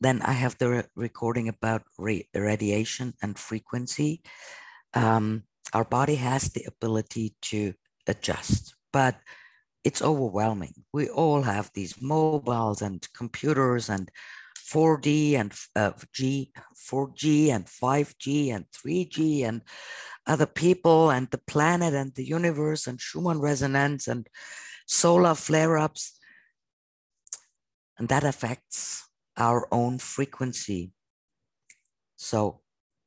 Then 0.00 0.22
I 0.22 0.32
have 0.32 0.56
the 0.58 0.68
re 0.68 0.82
recording 0.96 1.48
about 1.48 1.82
radiation 1.98 3.14
and 3.22 3.38
frequency. 3.38 4.22
Um, 4.94 5.44
our 5.74 5.84
body 5.84 6.16
has 6.16 6.48
the 6.48 6.64
ability 6.66 7.34
to 7.42 7.74
adjust 8.06 8.74
but 8.92 9.16
it's 9.84 10.02
overwhelming. 10.02 10.74
We 10.92 11.08
all 11.08 11.42
have 11.42 11.70
these 11.74 12.00
mobiles 12.02 12.82
and 12.82 13.06
computers 13.14 13.88
and 13.88 14.10
4D 14.70 15.34
and 15.34 15.52
uh, 15.74 15.92
G, 16.12 16.52
4G 16.90 17.48
and 17.48 17.66
5G 17.66 18.54
and 18.54 18.66
3G 18.70 19.44
and 19.44 19.62
other 20.26 20.46
people 20.46 21.10
and 21.10 21.28
the 21.30 21.38
planet 21.38 21.94
and 21.94 22.14
the 22.14 22.24
universe 22.24 22.86
and 22.86 23.00
Schumann 23.00 23.40
resonance 23.40 24.06
and 24.06 24.28
solar 24.86 25.34
flare 25.34 25.76
ups. 25.76 26.18
And 27.98 28.08
that 28.08 28.24
affects 28.24 29.08
our 29.36 29.66
own 29.72 29.98
frequency. 29.98 30.92
So 32.16 32.60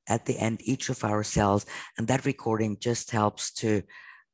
at 0.08 0.26
the 0.26 0.38
end, 0.38 0.60
each 0.64 0.90
of 0.90 1.04
our 1.04 1.24
cells, 1.24 1.66
and 1.98 2.08
that 2.08 2.26
recording 2.26 2.78
just 2.80 3.12
helps 3.12 3.54
to 3.54 3.84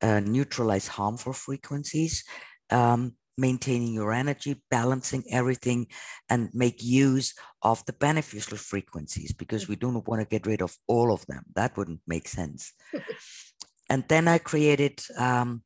uh, 0.01 0.19
neutralize 0.22 0.88
harmful 0.88 1.34
frequencies, 1.34 2.23
um, 2.72 3.14
maintaining 3.40 3.94
your 3.94 4.11
energy, 4.14 4.61
balancing 4.70 5.24
everything, 5.32 5.88
and 6.30 6.49
make 6.53 6.84
use 6.84 7.34
of 7.61 7.86
the 7.86 7.94
beneficial 7.94 8.57
frequencies 8.57 9.34
because 9.34 9.68
we 9.68 9.76
don't 9.76 10.07
want 10.07 10.22
to 10.22 10.28
get 10.28 10.45
rid 10.45 10.61
of 10.61 10.76
all 10.88 11.14
of 11.14 11.26
them. 11.28 11.44
That 11.56 11.78
wouldn't 11.78 12.02
make 12.07 12.28
sense. 12.28 12.74
and 13.90 14.03
then 14.07 14.28
I 14.28 14.38
created 14.38 15.02
um, 15.18 15.64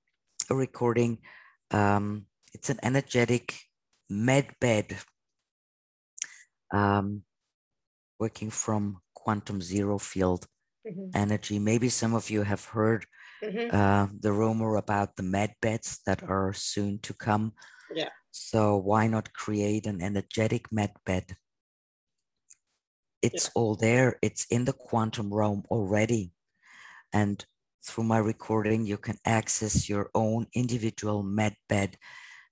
a 0.49 0.55
recording. 0.55 1.19
Um, 1.71 2.25
it's 2.53 2.69
an 2.69 2.79
energetic 2.83 3.59
med 4.09 4.47
bed 4.59 4.97
um, 6.73 7.23
working 8.19 8.49
from 8.49 9.01
quantum 9.13 9.61
zero 9.61 9.97
field 9.97 10.45
mm-hmm. 10.87 11.09
energy. 11.15 11.59
Maybe 11.59 11.89
some 11.89 12.13
of 12.13 12.29
you 12.29 12.43
have 12.43 12.65
heard 12.65 13.05
mm-hmm. 13.43 13.75
uh, 13.75 14.07
the 14.19 14.31
rumor 14.31 14.75
about 14.75 15.15
the 15.15 15.23
med 15.23 15.53
beds 15.61 15.99
that 16.05 16.23
are 16.23 16.53
soon 16.53 16.99
to 16.99 17.13
come. 17.13 17.53
Yeah. 17.93 18.09
So 18.31 18.77
why 18.77 19.07
not 19.07 19.33
create 19.33 19.85
an 19.85 20.01
energetic 20.01 20.71
med 20.71 20.91
bed? 21.05 21.35
It's 23.21 23.45
yeah. 23.45 23.51
all 23.55 23.75
there. 23.75 24.17
It's 24.21 24.45
in 24.49 24.65
the 24.65 24.73
quantum 24.73 25.33
realm 25.33 25.63
already. 25.69 26.33
And 27.13 27.45
through 27.85 28.05
my 28.05 28.17
recording, 28.17 28.85
you 28.85 28.97
can 28.97 29.17
access 29.25 29.87
your 29.87 30.09
own 30.15 30.47
individual 30.53 31.21
med 31.23 31.55
bed, 31.69 31.97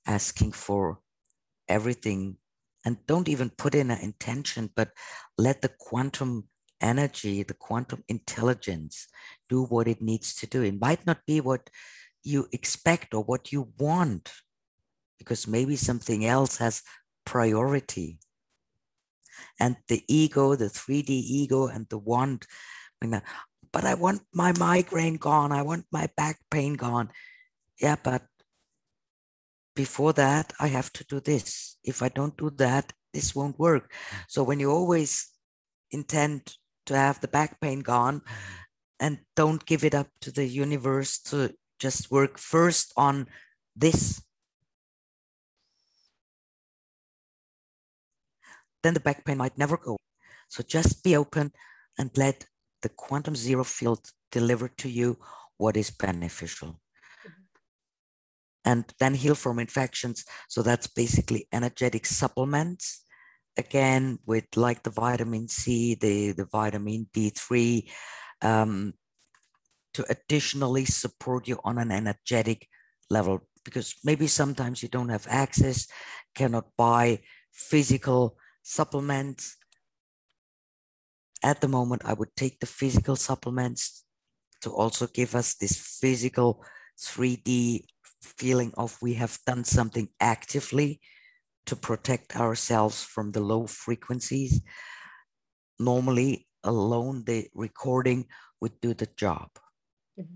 asking 0.06 0.52
for 0.52 1.00
everything. 1.68 2.38
And 2.86 2.98
don't 3.08 3.30
even 3.30 3.50
put 3.50 3.76
in 3.76 3.92
an 3.92 4.00
intention, 4.02 4.70
but 4.76 4.90
let 5.38 5.62
the 5.62 5.72
quantum 5.80 6.50
energy, 6.82 7.44
the 7.44 7.54
quantum 7.54 8.04
intelligence 8.08 9.08
do 9.48 9.64
what 9.64 9.88
it 9.88 10.02
needs 10.02 10.36
to 10.36 10.48
do. 10.48 10.64
It 10.64 10.80
might 10.82 11.06
not 11.06 11.20
be 11.26 11.40
what 11.40 11.70
you 12.24 12.48
expect 12.52 13.14
or 13.14 13.24
what 13.24 13.52
you 13.52 13.72
want, 13.78 14.32
because 15.18 15.48
maybe 15.48 15.76
something 15.76 16.26
else 16.26 16.58
has 16.58 16.82
priority. 17.26 18.20
And 19.60 19.78
the 19.88 20.04
ego, 20.08 20.56
the 20.56 20.66
3D 20.66 21.10
ego, 21.10 21.68
and 21.68 21.88
the 21.90 21.98
want, 21.98 22.46
but 23.72 23.86
I 23.86 23.94
want 23.94 24.22
my 24.34 24.54
migraine 24.60 25.18
gone. 25.18 25.52
I 25.52 25.62
want 25.62 25.86
my 25.92 26.10
back 26.18 26.40
pain 26.50 26.74
gone. 26.74 27.10
Yeah, 27.80 27.96
but 28.04 28.24
before 29.76 30.14
that, 30.14 30.54
I 30.60 30.68
have 30.68 30.92
to 30.94 31.04
do 31.06 31.20
this. 31.20 31.78
If 31.84 32.04
I 32.04 32.10
don't 32.10 32.38
do 32.38 32.52
that, 32.58 32.94
this 33.14 33.34
won't 33.34 33.58
work. 33.58 33.92
So 34.28 34.44
when 34.44 34.60
you 34.60 34.70
always 34.70 35.30
intend 35.90 36.56
to 36.86 36.96
have 36.96 37.20
the 37.22 37.28
back 37.28 37.60
pain 37.60 37.80
gone 37.82 38.22
and 39.00 39.20
don't 39.36 39.66
give 39.66 39.84
it 39.84 39.96
up 39.96 40.08
to 40.22 40.32
the 40.32 40.46
universe 40.46 41.20
to 41.20 41.54
just 41.80 42.12
work 42.12 42.38
first 42.38 42.94
on 42.96 43.28
this. 43.76 44.22
Then 48.84 48.94
the 48.94 49.00
back 49.00 49.26
pain 49.26 49.38
might 49.38 49.58
never 49.58 49.78
go. 49.78 49.98
So 50.50 50.64
just 50.64 51.04
be 51.04 51.16
open 51.16 51.52
and 51.98 52.12
let 52.18 52.46
the 52.82 52.90
quantum 52.90 53.36
zero 53.36 53.64
field 53.64 54.10
deliver 54.32 54.68
to 54.68 54.90
you 54.90 55.18
what 55.58 55.78
is 55.78 55.92
beneficial. 55.92 56.70
Mm-hmm. 56.70 57.42
And 58.66 58.86
then 59.00 59.14
heal 59.14 59.36
from 59.36 59.60
infections. 59.60 60.26
So 60.50 60.62
that's 60.62 60.88
basically 60.88 61.48
energetic 61.52 62.06
supplements 62.06 63.04
again 63.58 64.20
with 64.26 64.46
like 64.56 64.84
the 64.84 64.90
vitamin 64.90 65.48
C, 65.48 65.96
the, 65.96 66.32
the 66.32 66.46
vitamin 66.46 67.08
D3, 67.14 67.90
um, 68.42 68.94
to 69.94 70.06
additionally 70.10 70.86
support 70.86 71.48
you 71.48 71.60
on 71.64 71.78
an 71.78 71.92
energetic 71.92 72.68
level 73.10 73.42
because 73.64 73.96
maybe 74.04 74.28
sometimes 74.28 74.82
you 74.82 74.90
don't 74.90 75.10
have 75.10 75.28
access, 75.30 75.88
cannot 76.34 76.66
buy 76.78 77.20
physical 77.52 78.38
supplements. 78.64 79.58
At 81.44 81.62
the 81.62 81.68
moment, 81.68 82.04
I 82.06 82.14
would 82.14 82.36
take 82.36 82.60
the 82.60 82.66
physical 82.66 83.16
supplements 83.16 84.06
to 84.62 84.70
also 84.70 85.08
give 85.08 85.36
us 85.36 85.56
this 85.56 85.78
physical 85.78 86.64
3D 87.00 87.86
feeling 88.22 88.72
of 88.78 88.98
we 89.02 89.16
have 89.16 89.38
done 89.46 89.64
something 89.64 90.08
actively 90.20 91.02
to 91.72 91.76
protect 91.78 92.36
ourselves 92.36 93.02
from 93.02 93.32
the 93.32 93.40
low 93.40 93.66
frequencies. 93.66 94.62
Normally, 95.80 96.46
alone, 96.66 97.24
the 97.24 97.48
recording 97.56 98.26
would 98.60 98.82
do 98.82 98.94
the 98.94 99.08
job. 99.16 99.48
Mm-hmm. 100.20 100.36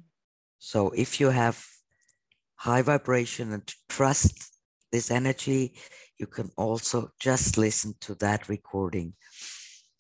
So 0.60 0.91
if 0.91 1.20
you 1.20 1.32
have 1.32 1.62
high 2.56 2.84
vibration 2.84 3.52
and 3.52 3.70
trust 3.90 4.49
this 4.94 5.12
energy, 5.12 5.76
you 6.18 6.26
can 6.26 6.52
also 6.56 7.12
just 7.20 7.57
listen 7.57 7.95
to 7.99 8.16
that 8.16 8.48
recording. 8.48 9.16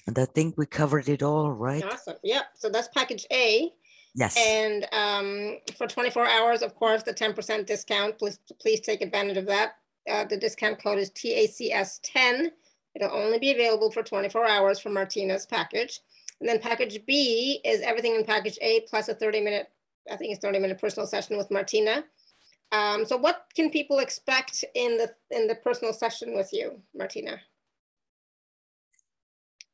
And 0.07 0.17
I 0.17 0.23
think 0.23 0.55
we 0.57 0.65
covered 0.65 1.09
it 1.09 1.21
all, 1.21 1.51
right? 1.51 1.83
Awesome. 1.83 2.15
Yeah. 2.23 2.43
So 2.53 2.69
that's 2.69 2.87
package 2.93 3.25
A. 3.29 3.73
Yes. 4.13 4.37
And 4.37 4.87
um, 4.93 5.57
for 5.77 5.85
24 5.85 6.25
hours, 6.25 6.61
of 6.61 6.75
course, 6.75 7.03
the 7.03 7.13
10% 7.13 7.65
discount. 7.65 8.17
Please, 8.17 8.39
please 8.61 8.79
take 8.79 9.01
advantage 9.01 9.35
of 9.35 9.47
that. 9.47 9.73
Uh, 10.09 10.25
the 10.25 10.37
discount 10.37 10.81
code 10.81 10.99
is 10.99 11.11
TACS10. 11.11 12.51
It'll 12.95 13.11
only 13.11 13.39
be 13.39 13.51
available 13.51 13.91
for 13.91 14.03
24 14.03 14.47
hours 14.47 14.79
for 14.79 14.89
Martina's 14.89 15.45
package. 15.45 15.99
And 16.39 16.49
then 16.49 16.59
package 16.59 16.99
B 17.05 17.61
is 17.63 17.81
everything 17.81 18.15
in 18.15 18.23
package 18.23 18.57
A 18.61 18.81
plus 18.89 19.07
a 19.09 19.15
30 19.15 19.41
minute, 19.41 19.67
I 20.11 20.15
think 20.15 20.31
it's 20.31 20.41
30 20.41 20.59
minute 20.59 20.79
personal 20.79 21.07
session 21.07 21.37
with 21.37 21.51
Martina. 21.51 22.03
Um, 22.71 23.05
so 23.05 23.15
what 23.15 23.45
can 23.55 23.69
people 23.69 23.99
expect 23.99 24.65
in 24.73 24.97
the 24.97 25.13
in 25.31 25.47
the 25.47 25.55
personal 25.55 25.93
session 25.93 26.35
with 26.35 26.49
you, 26.51 26.81
Martina? 26.93 27.39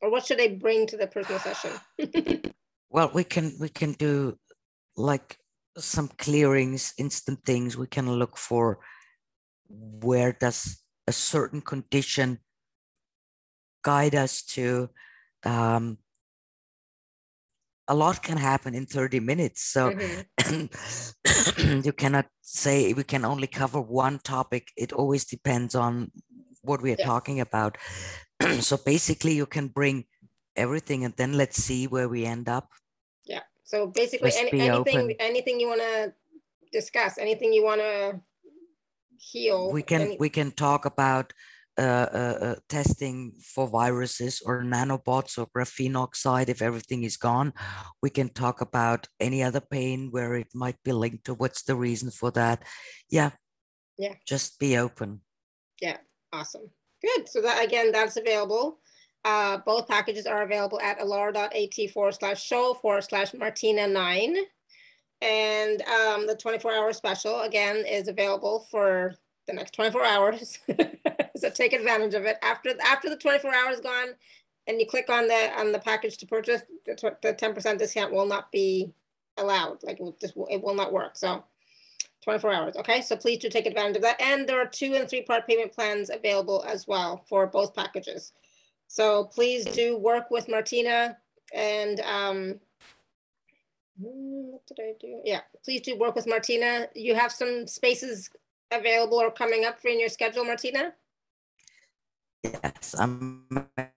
Or 0.02 0.12
what 0.12 0.26
should 0.26 0.40
they 0.40 0.50
bring 0.50 0.88
to 0.88 0.98
the 0.98 1.08
personal 1.08 1.40
session? 1.40 1.72
well, 2.90 3.12
we 3.14 3.24
can 3.24 3.54
we 3.60 3.70
can 3.70 3.94
do 3.94 4.38
like 4.98 5.38
some 5.78 6.10
clearings, 6.18 6.94
instant 6.98 7.40
things. 7.46 7.78
We 7.78 7.88
can 7.88 8.12
look 8.12 8.38
for 8.38 8.80
where 9.72 10.32
does 10.34 10.82
a 11.08 11.12
certain 11.12 11.62
condition 11.62 12.40
guide 13.84 14.16
us 14.16 14.44
to 14.44 14.90
um, 15.44 15.98
a 17.88 17.96
lot 17.96 18.22
can 18.24 18.38
happen 18.38 18.74
in 18.76 18.86
30 18.86 19.20
minutes 19.20 19.64
so 19.64 19.92
mm-hmm. 19.92 21.82
you 21.86 21.94
cannot 21.94 22.28
say 22.42 22.94
we 22.94 23.04
can 23.04 23.26
only 23.26 23.48
cover 23.48 23.82
one 23.82 24.20
topic 24.20 24.70
it 24.78 24.94
always 24.94 25.26
depends 25.26 25.76
on 25.76 26.12
what 26.62 26.82
we 26.82 26.92
are 26.92 27.00
yes. 27.00 27.08
talking 27.08 27.40
about 27.42 27.78
so 28.60 28.78
basically 28.86 29.34
you 29.34 29.46
can 29.46 29.68
bring 29.68 30.06
everything 30.56 31.06
and 31.06 31.14
then 31.18 31.34
let's 31.34 31.58
see 31.58 31.88
where 31.88 32.08
we 32.08 32.26
end 32.26 32.48
up 32.48 32.70
yeah 33.26 33.42
so 33.64 33.88
basically 33.88 34.32
any, 34.38 34.62
anything 34.62 34.72
open. 34.72 35.16
anything 35.20 35.60
you 35.60 35.68
want 35.68 35.82
to 35.82 36.14
discuss 36.72 37.18
anything 37.18 37.52
you 37.52 37.64
want 37.64 37.82
to 37.82 38.20
heal. 39.22 39.72
We 39.72 39.84
can 39.84 40.18
we 40.20 40.30
can 40.30 40.52
talk 40.52 40.86
about 40.86 41.34
uh, 41.78 41.82
uh, 42.14 42.38
uh, 42.42 42.56
testing 42.68 43.32
for 43.42 43.68
viruses 43.68 44.42
or 44.46 44.62
nanobots 44.62 45.38
or 45.38 45.48
graphene 45.56 45.96
oxide 45.96 46.50
if 46.50 46.62
everything 46.62 47.04
is 47.04 47.16
gone. 47.18 47.54
We 48.02 48.10
can 48.10 48.30
talk 48.30 48.60
about 48.62 49.08
any 49.20 49.42
other 49.42 49.62
pain 49.62 50.10
where 50.12 50.36
it 50.36 50.50
might 50.54 50.76
be 50.84 50.92
linked 50.92 51.26
to 51.26 51.34
what's 51.34 51.64
the 51.64 51.76
reason 51.76 52.12
for 52.12 52.30
that. 52.32 52.64
Yeah. 53.10 53.32
Yeah. 53.98 54.16
Just 54.28 54.60
be 54.60 54.78
open. 54.78 55.22
Yeah. 55.82 55.98
Awesome. 56.34 56.70
Good. 57.02 57.30
So 57.30 57.42
that 57.42 57.64
again, 57.64 57.92
that's 57.92 58.18
available. 58.18 58.80
Uh, 59.24 59.60
both 59.66 59.88
packages 59.88 60.26
are 60.26 60.44
available 60.44 60.80
at 60.82 61.00
alara.at 61.00 61.92
forward 61.92 62.16
slash 62.16 62.44
show 62.44 62.74
forward 62.74 63.04
slash 63.04 63.34
martina 63.34 63.88
nine. 63.88 64.36
And 65.22 65.82
um, 65.84 66.28
the 66.28 66.36
24 66.36 66.74
hour 66.74 66.94
special 66.94 67.42
again 67.42 67.86
is 67.88 68.08
available 68.08 68.68
for 68.72 69.14
the 69.48 69.54
next 69.54 69.74
24 69.74 70.06
hours. 70.06 70.60
so 71.36 71.50
take 71.50 71.74
advantage 71.74 72.14
of 72.14 72.26
it. 72.26 72.38
After 72.42 72.72
after 72.84 73.10
the 73.10 73.18
24 73.18 73.54
hours 73.54 73.80
gone 73.82 74.10
and 74.68 74.80
you 74.80 74.88
click 74.88 75.10
on 75.10 75.28
the 75.28 75.52
on 75.58 75.72
the 75.72 75.80
package 75.80 76.18
to 76.18 76.26
purchase, 76.26 76.64
the 76.86 76.94
10% 76.94 77.78
discount 77.78 78.14
will 78.14 78.26
not 78.26 78.52
be 78.52 78.92
allowed. 79.38 79.84
Like 79.84 80.00
it 80.00 80.04
will, 80.04 80.48
it 80.50 80.62
will 80.62 80.76
not 80.76 80.94
work. 80.94 81.16
So 81.16 81.44
24 82.24 82.54
hours. 82.54 82.76
Okay, 82.78 83.02
so 83.02 83.16
please 83.16 83.40
do 83.40 83.50
take 83.50 83.66
advantage 83.66 83.98
of 83.98 84.02
that. 84.04 84.22
And 84.22 84.48
there 84.48 84.62
are 84.62 84.68
two 84.68 84.94
and 84.94 85.10
three 85.10 85.24
part 85.24 85.48
payment 85.48 85.74
plans 85.74 86.10
available 86.10 86.64
as 86.68 86.88
well 86.88 87.24
for 87.28 87.48
both 87.48 87.76
packages. 87.76 88.34
So 88.88 89.26
please 89.26 89.66
do 89.66 89.98
work 89.98 90.30
with 90.30 90.50
Martina 90.50 91.18
and 91.54 92.00
um, 92.02 92.60
what 93.98 94.66
did 94.68 94.80
I 94.80 94.94
do? 95.00 95.22
Yeah, 95.24 95.42
please 95.64 95.82
do 95.82 95.98
work 95.98 96.16
with 96.16 96.28
Martina. 96.28 96.88
You 96.96 97.16
have 97.16 97.32
some 97.32 97.68
spaces 97.68 98.30
available 98.72 99.20
or 99.20 99.32
coming 99.32 99.66
up 99.66 99.80
for 99.80 99.90
in 99.90 100.00
your 100.00 100.10
schedule, 100.10 100.46
Martina? 100.46 100.94
Yes, 102.44 102.96
I'm 102.98 103.46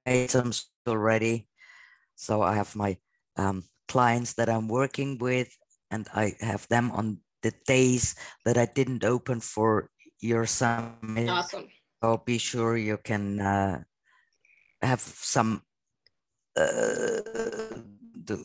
made 0.06 0.30
some 0.30 0.52
already. 0.86 1.48
So 2.16 2.42
I 2.42 2.54
have 2.54 2.76
my 2.76 2.96
um, 3.36 3.64
clients 3.88 4.34
that 4.34 4.48
I'm 4.48 4.68
working 4.68 5.18
with, 5.18 5.56
and 5.90 6.08
I 6.14 6.34
have 6.40 6.68
them 6.68 6.90
on 6.92 7.18
the 7.42 7.52
days 7.66 8.14
that 8.44 8.58
I 8.58 8.66
didn't 8.66 9.04
open 9.04 9.40
for 9.40 9.90
your 10.20 10.46
summit. 10.46 11.28
Awesome. 11.28 11.68
So 12.02 12.22
be 12.24 12.38
sure 12.38 12.76
you 12.76 12.98
can 12.98 13.40
uh, 13.40 13.82
have 14.82 15.00
some 15.00 15.62
uh, 16.56 17.20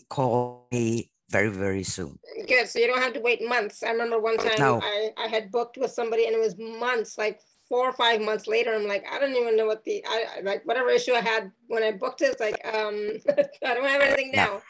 call 0.10 0.68
me 0.72 1.12
very, 1.30 1.50
very 1.50 1.84
soon. 1.84 2.18
Good. 2.48 2.68
So 2.68 2.80
you 2.80 2.88
don't 2.88 3.02
have 3.02 3.14
to 3.14 3.22
wait 3.22 3.48
months. 3.48 3.84
I 3.84 3.92
remember 3.92 4.20
one 4.20 4.38
time 4.38 4.58
no. 4.58 4.82
I, 4.84 5.12
I 5.18 5.28
had 5.28 5.52
booked 5.52 5.78
with 5.78 5.92
somebody 5.92 6.26
and 6.26 6.36
it 6.36 6.40
was 6.40 6.58
months, 6.58 7.18
like 7.18 7.40
four 7.68 7.88
or 7.88 7.94
five 7.94 8.22
months 8.22 8.48
later. 8.48 8.74
I'm 8.74 8.88
like, 8.88 9.06
I 9.12 9.20
don't 9.20 9.36
even 9.36 9.56
know 9.56 9.68
what 9.68 9.84
the, 9.84 10.04
I 10.08 10.42
like 10.44 10.66
whatever 10.66 10.90
issue 10.90 11.14
I 11.14 11.22
had 11.22 11.52
when 11.68 11.84
I 11.84 11.92
booked 11.92 12.22
it. 12.22 12.32
It's 12.32 12.40
like, 12.40 12.66
um, 12.66 13.10
I 13.66 13.74
don't 13.74 13.88
have 13.88 14.02
anything 14.02 14.32
now. 14.34 14.46
No. 14.46 14.62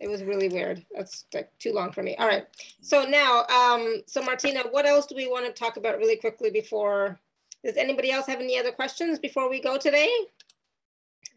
It 0.00 0.08
was 0.08 0.22
really 0.22 0.48
weird. 0.48 0.84
That's 0.94 1.24
like 1.34 1.50
too 1.58 1.72
long 1.72 1.90
for 1.90 2.02
me. 2.02 2.14
All 2.16 2.28
right. 2.28 2.46
So 2.80 3.04
now, 3.04 3.44
um, 3.46 4.02
so 4.06 4.22
Martina, 4.22 4.62
what 4.70 4.86
else 4.86 5.06
do 5.06 5.16
we 5.16 5.26
want 5.26 5.46
to 5.46 5.52
talk 5.52 5.76
about 5.76 5.98
really 5.98 6.16
quickly 6.16 6.50
before, 6.50 7.18
does 7.64 7.76
anybody 7.76 8.12
else 8.12 8.26
have 8.26 8.40
any 8.40 8.58
other 8.58 8.70
questions 8.70 9.18
before 9.18 9.50
we 9.50 9.60
go 9.60 9.76
today? 9.76 10.10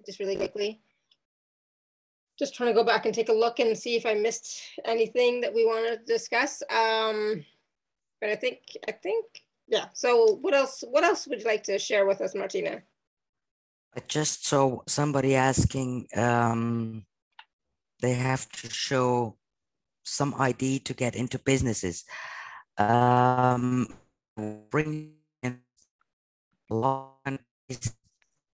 Just 0.06 0.20
really 0.20 0.36
quickly 0.36 0.82
just 2.42 2.56
trying 2.56 2.70
to 2.70 2.74
go 2.74 2.84
back 2.84 3.06
and 3.06 3.14
take 3.14 3.30
a 3.30 3.34
look 3.34 3.60
and 3.60 3.78
see 3.78 3.96
if 3.96 4.04
I 4.04 4.16
missed 4.16 4.64
anything 4.84 5.42
that 5.42 5.54
we 5.54 5.64
want 5.64 5.86
to 5.88 5.98
discuss. 6.12 6.64
Um, 6.72 7.46
but 8.20 8.32
I 8.32 8.36
think, 8.36 8.62
I 8.88 8.94
think, 8.94 9.28
yeah. 9.68 9.86
So 9.94 10.40
what 10.42 10.56
else, 10.56 10.84
what 10.90 11.04
else 11.04 11.28
would 11.28 11.42
you 11.42 11.46
like 11.46 11.62
to 11.66 11.78
share 11.78 12.08
with 12.08 12.20
us, 12.20 12.34
Martina? 12.34 12.82
I 13.96 14.00
just 14.08 14.48
saw 14.48 14.80
somebody 14.88 15.36
asking, 15.36 16.08
um, 16.16 17.06
they 18.02 18.14
have 18.14 18.50
to 18.54 18.70
show 18.72 19.38
some 20.04 20.34
ID 20.40 20.80
to 20.80 20.96
get 20.96 21.16
into 21.16 21.38
businesses. 21.38 22.06
Um, 22.80 23.88
bring 24.72 25.14
in 25.44 25.60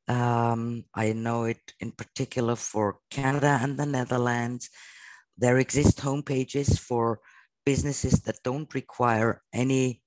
um, 0.08 0.84
I 0.94 1.12
know 1.12 1.44
it 1.44 1.74
in 1.80 1.92
particular 1.92 2.56
for 2.56 2.98
Canada 3.10 3.58
and 3.60 3.76
the 3.76 3.86
Netherlands. 3.86 4.70
There 5.36 5.58
exist 5.58 5.98
homepages 5.98 6.78
for 6.78 7.20
businesses 7.64 8.20
that 8.22 8.42
don't 8.44 8.72
require 8.74 9.42
any, 9.52 10.00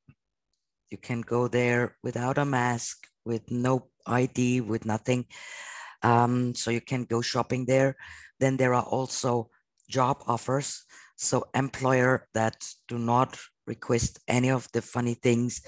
you 0.89 0.97
can 0.97 1.21
go 1.21 1.47
there 1.47 1.97
without 2.01 2.37
a 2.37 2.45
mask, 2.45 3.05
with 3.25 3.51
no 3.51 3.89
ID, 4.07 4.61
with 4.61 4.85
nothing. 4.85 5.25
Um, 6.01 6.55
so 6.55 6.71
you 6.71 6.81
can 6.81 7.03
go 7.03 7.21
shopping 7.21 7.65
there. 7.65 7.97
Then 8.39 8.55
there 8.55 8.73
are 8.73 8.83
also 8.83 9.49
job 9.89 10.23
offers. 10.25 10.85
So 11.17 11.45
employer 11.53 12.27
that 12.33 12.65
do 12.87 12.97
not 12.97 13.37
request 13.67 14.19
any 14.27 14.49
of 14.49 14.69
the 14.71 14.81
funny 14.81 15.15
things. 15.15 15.61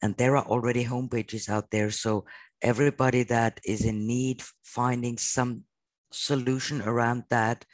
And 0.00 0.16
there 0.16 0.36
are 0.36 0.46
already 0.46 0.84
homepages 0.84 1.48
out 1.48 1.70
there. 1.72 1.90
So 1.90 2.24
everybody 2.62 3.24
that 3.24 3.60
is 3.64 3.84
in 3.84 4.06
need 4.06 4.42
finding 4.62 5.18
some 5.18 5.64
solution 6.12 6.80
around 6.82 7.24
that 7.30 7.64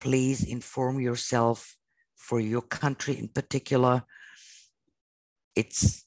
please 0.00 0.44
inform 0.44 1.00
yourself 1.00 1.76
for 2.16 2.40
your 2.40 2.62
country 2.62 3.16
in 3.16 3.28
particular 3.28 4.02
it's 5.54 6.04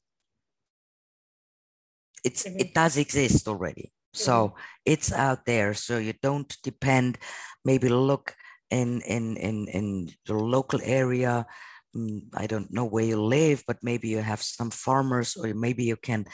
it's 2.23 2.43
mm-hmm. 2.43 2.59
it 2.59 2.73
does 2.73 2.97
exist 2.97 3.47
already 3.47 3.91
so 4.13 4.49
mm-hmm. 4.49 4.59
it's 4.85 5.11
out 5.11 5.45
there 5.45 5.73
so 5.73 5.97
you 5.97 6.13
don't 6.21 6.57
depend 6.63 7.17
maybe 7.63 7.89
look 7.89 8.35
in 8.69 9.01
in 9.01 9.37
in 9.37 9.67
in 9.67 10.09
your 10.27 10.39
local 10.39 10.79
area 10.83 11.45
mm, 11.95 12.21
i 12.35 12.45
don't 12.45 12.71
know 12.71 12.85
where 12.85 13.05
you 13.05 13.21
live 13.21 13.63
but 13.67 13.77
maybe 13.81 14.07
you 14.09 14.19
have 14.19 14.41
some 14.41 14.69
farmers 14.69 15.35
or 15.37 15.53
maybe 15.53 15.83
you 15.83 15.95
can 15.95 16.25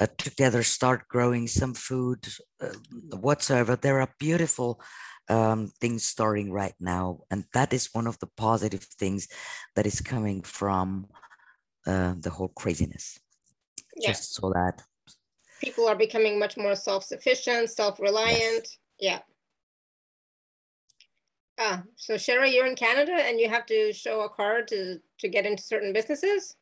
uh, 0.00 0.06
together 0.16 0.62
start 0.62 1.08
growing 1.08 1.48
some 1.48 1.74
food 1.74 2.26
uh, 2.60 2.68
whatsoever. 3.16 3.76
There 3.76 4.00
are 4.00 4.14
beautiful 4.18 4.80
um, 5.28 5.72
things 5.80 6.04
starting 6.04 6.52
right 6.52 6.74
now. 6.80 7.20
And 7.30 7.44
that 7.52 7.72
is 7.72 7.90
one 7.92 8.06
of 8.06 8.18
the 8.18 8.28
positive 8.36 8.82
things 8.82 9.28
that 9.74 9.86
is 9.86 10.00
coming 10.00 10.42
from 10.42 11.06
uh, 11.86 12.14
the 12.18 12.30
whole 12.30 12.48
craziness. 12.48 13.18
Yeah. 13.96 14.10
Just 14.10 14.34
so 14.34 14.50
that 14.50 14.82
people 15.60 15.88
are 15.88 15.96
becoming 15.96 16.38
much 16.38 16.56
more 16.56 16.74
self-sufficient, 16.74 17.70
self-reliant. 17.70 18.68
Yes. 18.98 19.20
Yeah. 19.20 19.20
Ah, 21.60 21.82
so 21.96 22.16
Sherry, 22.16 22.54
you're 22.54 22.66
in 22.66 22.76
Canada 22.76 23.12
and 23.12 23.40
you 23.40 23.48
have 23.48 23.66
to 23.66 23.92
show 23.92 24.20
a 24.20 24.28
card 24.28 24.68
to, 24.68 24.98
to 25.18 25.28
get 25.28 25.44
into 25.44 25.62
certain 25.62 25.92
businesses? 25.92 26.54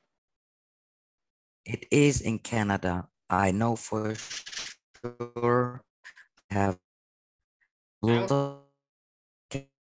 It 1.67 1.85
is 1.91 2.23
in 2.23 2.39
Canada. 2.39 3.07
I 3.29 3.51
know 3.51 3.77
for 3.77 4.15
sure 5.03 5.83
have 6.51 6.79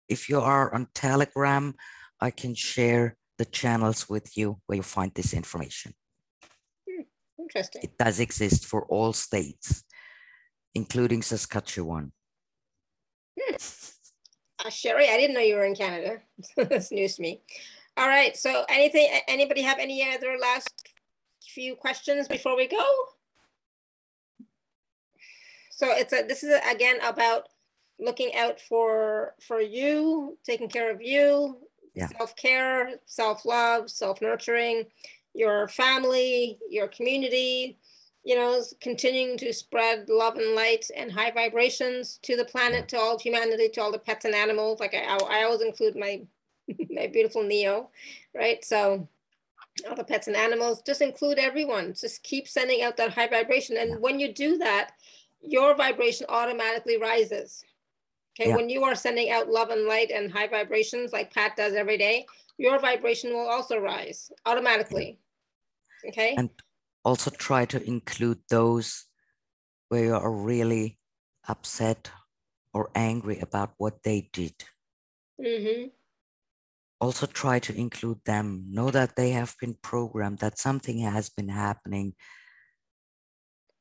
if 0.07 0.29
you 0.29 0.39
are 0.39 0.73
on 0.73 0.87
Telegram, 0.93 1.75
I 2.21 2.31
can 2.31 2.55
share 2.55 3.17
the 3.37 3.45
channels 3.45 4.07
with 4.07 4.37
you 4.37 4.59
where 4.65 4.77
you 4.77 4.83
find 4.83 5.11
this 5.13 5.33
information. 5.33 5.93
Hmm, 6.87 7.01
interesting. 7.39 7.81
It 7.83 7.97
does 7.97 8.19
exist 8.19 8.65
for 8.65 8.85
all 8.85 9.11
states, 9.13 9.83
including 10.75 11.21
Saskatchewan. 11.21 12.11
Hmm. 13.39 13.55
Uh, 14.63 14.69
Sherry, 14.69 15.09
I 15.09 15.17
didn't 15.17 15.33
know 15.33 15.41
you 15.41 15.55
were 15.55 15.65
in 15.65 15.75
Canada. 15.75 16.21
That's 16.55 16.91
news 16.91 17.15
to 17.15 17.21
me. 17.21 17.41
All 17.97 18.07
right. 18.07 18.37
So 18.37 18.65
anything, 18.69 19.09
anybody 19.27 19.61
have 19.63 19.79
any 19.79 20.07
other 20.13 20.37
last 20.39 20.69
few 21.41 21.75
questions 21.75 22.27
before 22.27 22.55
we 22.55 22.67
go? 22.67 22.85
So 25.75 25.87
it's 25.91 26.13
a, 26.13 26.23
this 26.27 26.43
is 26.43 26.59
again 26.69 26.97
about 27.01 27.49
looking 27.99 28.35
out 28.35 28.59
for 28.59 29.35
for 29.45 29.59
you, 29.59 30.37
taking 30.45 30.69
care 30.69 30.91
of 30.91 31.01
you, 31.01 31.57
yeah. 31.93 32.07
self-care, 32.07 32.95
self-love, 33.05 33.89
self-nurturing, 33.89 34.85
your 35.33 35.67
family, 35.67 36.59
your 36.69 36.87
community, 36.87 37.77
you 38.23 38.35
know, 38.35 38.61
continuing 38.81 39.37
to 39.37 39.51
spread 39.51 40.07
love 40.09 40.37
and 40.37 40.55
light 40.55 40.89
and 40.95 41.11
high 41.11 41.31
vibrations 41.31 42.19
to 42.23 42.37
the 42.37 42.45
planet, 42.45 42.87
to 42.89 42.97
all 42.97 43.19
humanity, 43.19 43.69
to 43.69 43.81
all 43.81 43.91
the 43.91 43.99
pets 43.99 44.25
and 44.25 44.35
animals. 44.35 44.79
Like 44.79 44.93
I, 44.93 45.17
I 45.17 45.43
always 45.43 45.61
include 45.61 45.95
my 45.95 46.21
my 46.89 47.07
beautiful 47.07 47.43
Neo, 47.43 47.89
right? 48.33 48.63
So 48.63 49.07
all 49.89 49.95
the 49.95 50.03
pets 50.03 50.27
and 50.27 50.35
animals, 50.35 50.81
just 50.83 51.01
include 51.01 51.39
everyone. 51.39 51.93
Just 51.93 52.23
keep 52.23 52.47
sending 52.47 52.83
out 52.83 52.95
that 52.97 53.11
high 53.11 53.27
vibration. 53.27 53.77
And 53.77 53.99
when 53.99 54.19
you 54.19 54.31
do 54.31 54.57
that, 54.59 54.91
your 55.43 55.75
vibration 55.75 56.25
automatically 56.29 56.97
rises. 56.97 57.63
Okay, 58.39 58.49
yeah. 58.49 58.55
when 58.55 58.69
you 58.69 58.83
are 58.83 58.95
sending 58.95 59.29
out 59.29 59.47
love 59.47 59.69
and 59.69 59.85
light 59.85 60.09
and 60.09 60.31
high 60.31 60.47
vibrations 60.47 61.13
like 61.13 61.31
Pat 61.33 61.55
does 61.55 61.73
every 61.73 61.97
day, 61.97 62.25
your 62.57 62.79
vibration 62.79 63.31
will 63.31 63.47
also 63.47 63.77
rise 63.77 64.31
automatically. 64.45 65.19
Okay. 66.07 66.33
And 66.35 66.49
also 67.05 67.29
try 67.29 67.65
to 67.65 67.83
include 67.85 68.39
those 68.49 69.05
where 69.89 70.05
you 70.05 70.15
are 70.15 70.31
really 70.31 70.97
upset 71.47 72.09
or 72.73 72.89
angry 72.95 73.39
about 73.39 73.73
what 73.77 74.01
they 74.03 74.29
did. 74.33 74.55
Mm-hmm. 75.39 75.87
Also 76.99 77.25
try 77.27 77.59
to 77.59 77.75
include 77.75 78.19
them. 78.25 78.65
Know 78.69 78.89
that 78.89 79.15
they 79.15 79.31
have 79.31 79.55
been 79.59 79.75
programmed, 79.81 80.39
that 80.39 80.57
something 80.57 80.99
has 80.99 81.29
been 81.29 81.49
happening 81.49 82.13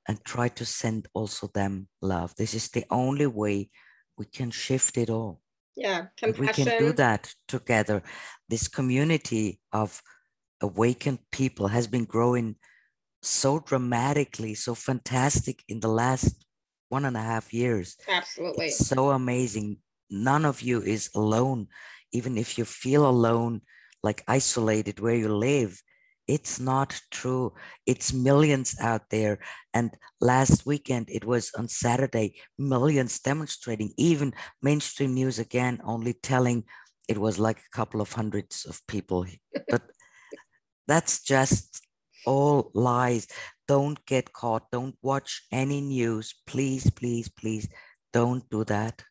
and 0.09 0.25
try 0.25 0.49
to 0.49 0.65
send 0.65 1.09
also 1.15 1.49
them 1.49 1.89
love. 2.01 2.35
This 2.37 2.55
is 2.55 2.69
the 2.69 2.85
only 2.91 3.27
way 3.27 3.71
we 4.19 4.27
can 4.27 4.51
shift 4.51 4.99
it 4.99 5.11
all. 5.11 5.41
Yeah, 5.77 6.07
compassion. 6.17 6.41
we 6.41 6.49
can 6.49 6.79
do 6.79 6.93
that 6.95 7.35
together. 7.49 8.03
This 8.49 8.69
community 8.69 9.61
of 9.73 10.03
awakened 10.61 11.21
people 11.31 11.69
has 11.69 11.87
been 11.87 12.05
growing 12.05 12.57
so 13.23 13.59
dramatically, 13.61 14.55
so 14.55 14.75
fantastic 14.75 15.63
in 15.69 15.81
the 15.81 15.89
last 15.89 16.45
one 16.89 17.05
and 17.05 17.17
a 17.17 17.23
half 17.23 17.55
years. 17.55 17.97
Absolutely. 18.09 18.67
It's 18.67 18.87
so 18.87 19.11
amazing. 19.11 19.79
None 20.11 20.45
of 20.45 20.61
you 20.61 20.83
is 20.83 21.11
alone. 21.15 21.69
Even 22.13 22.37
if 22.37 22.59
you 22.59 22.65
feel 22.65 23.09
alone, 23.09 23.63
like 24.03 24.25
isolated 24.29 25.01
where 25.01 25.15
you 25.15 25.35
live, 25.35 25.81
it's 26.29 26.61
not 26.61 27.01
true. 27.11 27.53
It's 27.87 28.13
millions 28.13 28.77
out 28.81 29.11
there. 29.11 29.39
And 29.75 29.91
last 30.21 30.67
weekend, 30.67 31.09
it 31.11 31.25
was 31.25 31.51
on 31.59 31.69
Saturday, 31.69 32.35
millions 32.59 33.19
demonstrating, 33.19 33.93
even 33.97 34.35
mainstream 34.63 35.15
news 35.15 35.39
again, 35.39 35.81
only 35.85 36.15
telling 36.15 36.65
it 37.09 37.19
was 37.19 37.39
like 37.39 37.59
a 37.59 37.77
couple 37.77 38.01
of 38.01 38.13
hundreds 38.13 38.65
of 38.65 38.81
people. 38.87 39.27
But 39.69 39.83
that's 40.87 41.23
just 41.23 41.83
all 42.25 42.71
lies. 42.75 43.27
Don't 43.67 44.05
get 44.07 44.33
caught. 44.33 44.71
Don't 44.71 44.97
watch 45.03 45.43
any 45.51 45.81
news. 45.81 46.35
Please, 46.47 46.91
please, 46.91 47.29
please 47.29 47.69
don't 48.13 48.49
do 48.51 48.65
that. 48.65 49.03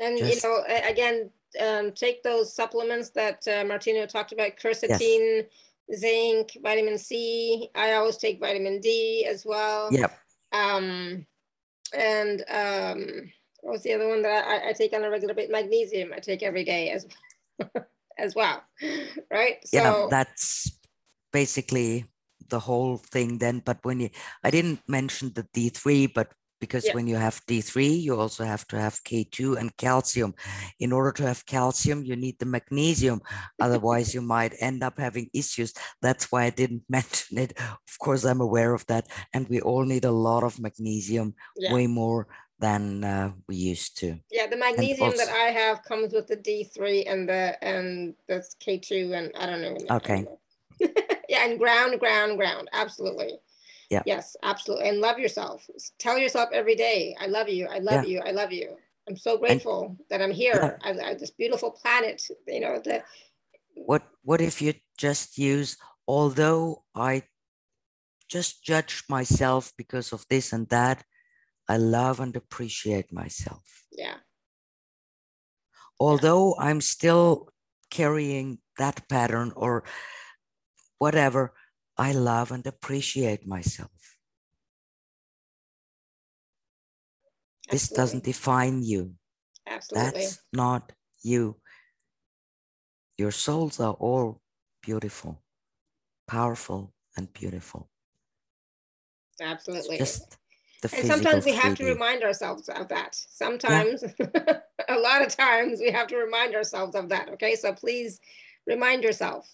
And 0.00 0.18
just, 0.18 0.44
you 0.44 0.50
know, 0.50 0.64
again, 0.88 1.30
um, 1.60 1.92
take 1.92 2.22
those 2.22 2.54
supplements 2.54 3.10
that 3.10 3.46
uh, 3.48 3.64
Martina 3.64 4.06
talked 4.06 4.32
about: 4.32 4.52
quercetin, 4.60 5.44
yes. 5.88 6.00
zinc, 6.00 6.56
vitamin 6.62 6.98
C. 6.98 7.68
I 7.74 7.92
always 7.94 8.16
take 8.16 8.40
vitamin 8.40 8.80
D 8.80 9.26
as 9.28 9.44
well. 9.44 9.88
Yep. 9.92 10.18
Um, 10.52 11.26
and 11.96 12.44
um, 12.48 13.32
what 13.60 13.72
was 13.72 13.82
the 13.82 13.94
other 13.94 14.08
one 14.08 14.22
that 14.22 14.46
I, 14.46 14.70
I 14.70 14.72
take 14.72 14.92
on 14.92 15.04
a 15.04 15.10
regular 15.10 15.34
basis? 15.34 15.52
Magnesium. 15.52 16.12
I 16.14 16.20
take 16.20 16.42
every 16.42 16.64
day 16.64 16.90
as 16.90 17.06
as 18.18 18.34
well, 18.34 18.62
right? 19.30 19.58
So 19.64 19.76
yeah, 19.76 20.06
that's 20.10 20.70
basically 21.32 22.06
the 22.48 22.60
whole 22.60 22.98
thing. 22.98 23.38
Then, 23.38 23.60
but 23.64 23.78
when 23.82 24.00
you, 24.00 24.10
I 24.44 24.50
didn't 24.50 24.80
mention 24.88 25.32
the 25.34 25.46
D 25.52 25.68
three, 25.68 26.06
but 26.06 26.32
because 26.60 26.86
yeah. 26.86 26.94
when 26.94 27.06
you 27.06 27.16
have 27.16 27.40
D3, 27.46 28.00
you 28.00 28.18
also 28.18 28.44
have 28.44 28.66
to 28.68 28.78
have 28.78 29.02
K2 29.04 29.58
and 29.58 29.76
calcium. 29.76 30.34
In 30.80 30.92
order 30.92 31.12
to 31.12 31.26
have 31.26 31.46
calcium, 31.46 32.04
you 32.04 32.16
need 32.16 32.38
the 32.38 32.46
magnesium. 32.46 33.20
Otherwise, 33.60 34.14
you 34.14 34.22
might 34.22 34.54
end 34.60 34.82
up 34.82 34.98
having 34.98 35.30
issues. 35.34 35.72
That's 36.02 36.30
why 36.32 36.44
I 36.44 36.50
didn't 36.50 36.84
mention 36.88 37.38
it. 37.38 37.58
Of 37.58 37.98
course, 37.98 38.24
I'm 38.24 38.40
aware 38.40 38.74
of 38.74 38.86
that. 38.86 39.08
And 39.32 39.48
we 39.48 39.60
all 39.60 39.84
need 39.84 40.04
a 40.04 40.10
lot 40.10 40.42
of 40.42 40.58
magnesium, 40.60 41.34
yeah. 41.56 41.72
way 41.72 41.86
more 41.86 42.28
than 42.58 43.04
uh, 43.04 43.32
we 43.48 43.56
used 43.56 43.98
to. 43.98 44.18
Yeah, 44.30 44.46
the 44.46 44.56
magnesium 44.56 45.10
also, 45.10 45.24
that 45.24 45.28
I 45.28 45.50
have 45.50 45.82
comes 45.82 46.12
with 46.12 46.26
the 46.26 46.36
D3 46.36 47.10
and 47.10 47.28
the 47.28 47.62
and 47.62 48.14
the 48.28 48.42
K2 48.64 49.12
and 49.12 49.32
I 49.38 49.46
don't 49.46 49.60
know. 49.62 49.96
Okay. 49.96 50.26
yeah, 51.28 51.44
and 51.46 51.58
ground, 51.58 51.98
ground, 52.00 52.36
ground. 52.36 52.68
Absolutely. 52.72 53.38
Yeah. 53.90 54.02
Yes, 54.06 54.36
absolutely. 54.42 54.88
And 54.88 55.00
love 55.00 55.18
yourself. 55.18 55.64
Tell 55.98 56.18
yourself 56.18 56.48
every 56.52 56.74
day, 56.74 57.14
I 57.20 57.26
love 57.26 57.48
you. 57.48 57.66
I 57.66 57.78
love 57.78 58.04
yeah. 58.04 58.10
you. 58.16 58.20
I 58.24 58.32
love 58.32 58.52
you. 58.52 58.76
I'm 59.08 59.16
so 59.16 59.38
grateful 59.38 59.86
and, 59.86 59.98
that 60.10 60.20
I'm 60.20 60.32
here 60.32 60.78
yeah. 60.84 60.90
on, 60.90 61.18
this 61.18 61.30
beautiful 61.30 61.70
planet. 61.70 62.22
You 62.48 62.60
know, 62.60 62.80
that 62.84 63.04
what 63.74 64.02
what 64.22 64.40
if 64.40 64.60
you 64.60 64.74
just 64.98 65.38
use 65.38 65.76
although 66.08 66.84
I 66.94 67.22
just 68.28 68.64
judge 68.64 69.04
myself 69.08 69.72
because 69.76 70.12
of 70.12 70.26
this 70.28 70.52
and 70.52 70.68
that, 70.68 71.04
I 71.68 71.76
love 71.76 72.20
and 72.20 72.34
appreciate 72.36 73.12
myself. 73.12 73.84
Yeah. 73.92 74.16
Although 75.98 76.54
yeah. 76.58 76.66
I'm 76.66 76.80
still 76.80 77.48
carrying 77.90 78.58
that 78.78 79.08
pattern 79.08 79.52
or 79.54 79.84
whatever, 80.98 81.54
I 81.98 82.12
love 82.12 82.52
and 82.52 82.66
appreciate 82.66 83.46
myself. 83.46 83.90
Absolutely. 87.68 87.74
This 87.74 87.88
doesn't 87.88 88.24
define 88.24 88.82
you. 88.82 89.14
Absolutely. 89.66 90.10
That's 90.10 90.40
not 90.52 90.92
you. 91.22 91.56
Your 93.18 93.30
souls 93.30 93.80
are 93.80 93.94
all 93.94 94.40
beautiful, 94.82 95.42
powerful, 96.28 96.92
and 97.16 97.32
beautiful. 97.32 97.88
Absolutely. 99.40 99.96
It's 99.96 100.20
just 100.20 100.38
and 100.94 101.06
sometimes 101.06 101.44
we 101.44 101.52
have 101.52 101.74
to 101.76 101.84
remind 101.84 102.22
ourselves 102.22 102.68
of 102.68 102.88
that. 102.88 103.14
Sometimes, 103.14 104.04
yeah. 104.20 104.58
a 104.88 104.98
lot 104.98 105.22
of 105.22 105.34
times, 105.34 105.80
we 105.80 105.90
have 105.90 106.06
to 106.08 106.16
remind 106.16 106.54
ourselves 106.54 106.94
of 106.94 107.08
that. 107.08 107.30
Okay. 107.30 107.56
So 107.56 107.72
please 107.72 108.20
remind 108.66 109.02
yourself 109.02 109.48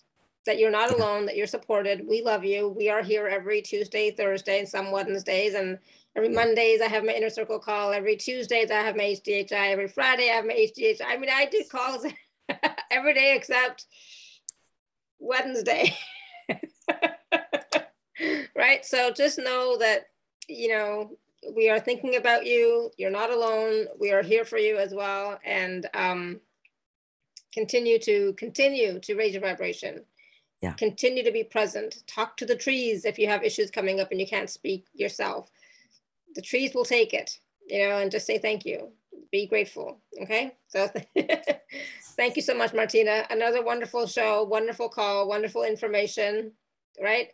that 0.47 0.59
you're 0.59 0.70
not 0.70 0.93
alone, 0.93 1.27
that 1.27 1.36
you're 1.36 1.47
supported. 1.47 2.06
We 2.06 2.23
love 2.23 2.44
you. 2.44 2.69
We 2.69 2.89
are 2.90 3.02
here 3.02 3.28
every 3.28 3.62
Tuesday, 3.62 4.10
Thursday, 4.10 4.59
and 4.59 4.69
some 4.69 4.90
Wednesdays. 4.90 5.55
And 5.55 5.78
every 6.16 6.28
Mondays, 6.28 6.81
I 6.81 6.89
have 6.89 7.05
my 7.05 7.12
inner 7.12 7.31
circle 7.31 7.60
call. 7.60 7.93
Every 7.93 8.16
Tuesdays, 8.16 8.70
I 8.70 8.81
have 8.81 8.97
my 8.97 9.05
HDHI. 9.05 9.70
Every 9.70 9.89
Friday, 9.89 10.31
I 10.31 10.35
have 10.35 10.47
my 10.47 10.55
HDHI. 10.55 11.05
I 11.06 11.16
mean, 11.16 11.31
I 11.32 11.47
do 11.47 11.62
calls 11.70 12.05
every 12.90 13.14
day 13.14 13.35
except 13.36 13.86
Wednesday. 15.20 15.97
right. 18.56 18.85
So 18.85 19.12
just 19.12 19.39
know 19.39 19.77
that, 19.78 20.09
you 20.48 20.69
know, 20.69 21.16
we 21.55 21.70
are 21.70 21.81
thinking 21.81 22.16
about 22.16 22.47
you. 22.47 22.90
You're 22.97 23.10
not 23.10 23.31
alone. 23.31 23.86
We 23.98 24.12
are 24.12 24.23
here 24.23 24.44
for 24.44 24.59
you 24.59 24.77
as 24.78 24.93
well. 24.93 25.39
And 25.44 25.89
um, 25.94 26.40
continue 27.52 27.98
to 28.01 28.32
continue 28.35 28.98
to 29.01 29.14
raise 29.14 29.35
your 29.35 29.43
vibration 29.43 30.02
yeah. 30.62 30.72
Continue 30.74 31.24
to 31.24 31.32
be 31.32 31.43
present. 31.43 32.05
Talk 32.06 32.36
to 32.36 32.47
the 32.47 32.55
trees 32.55 33.05
if 33.05 33.18
you 33.18 33.26
have 33.26 33.43
issues 33.43 33.70
coming 33.70 34.01
up 34.01 34.12
and 34.12 34.20
you 34.20 34.26
can't 34.26 34.48
speak 34.48 34.86
yourself. 34.94 35.51
The 36.36 36.43
trees 36.43 36.72
will 36.72 36.84
take 36.84 37.12
it, 37.12 37.36
you 37.66 37.80
know, 37.80 37.98
and 37.98 38.10
just 38.12 38.26
say 38.26 38.39
thank 38.39 38.64
you. 38.64 38.89
Be 39.32 39.47
grateful. 39.47 39.98
Okay. 40.22 40.52
So 40.68 40.89
thank 42.16 42.36
you 42.36 42.43
so 42.43 42.55
much, 42.55 42.72
Martina. 42.72 43.26
Another 43.28 43.62
wonderful 43.62 44.06
show, 44.06 44.44
wonderful 44.44 44.89
call, 44.89 45.28
wonderful 45.28 45.64
information. 45.64 46.52
Right. 47.02 47.32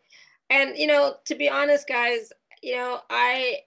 And, 0.48 0.76
you 0.76 0.86
know, 0.86 1.16
to 1.26 1.34
be 1.34 1.50
honest, 1.50 1.86
guys, 1.86 2.32
you 2.62 2.76
know, 2.76 3.00
I 3.10 3.58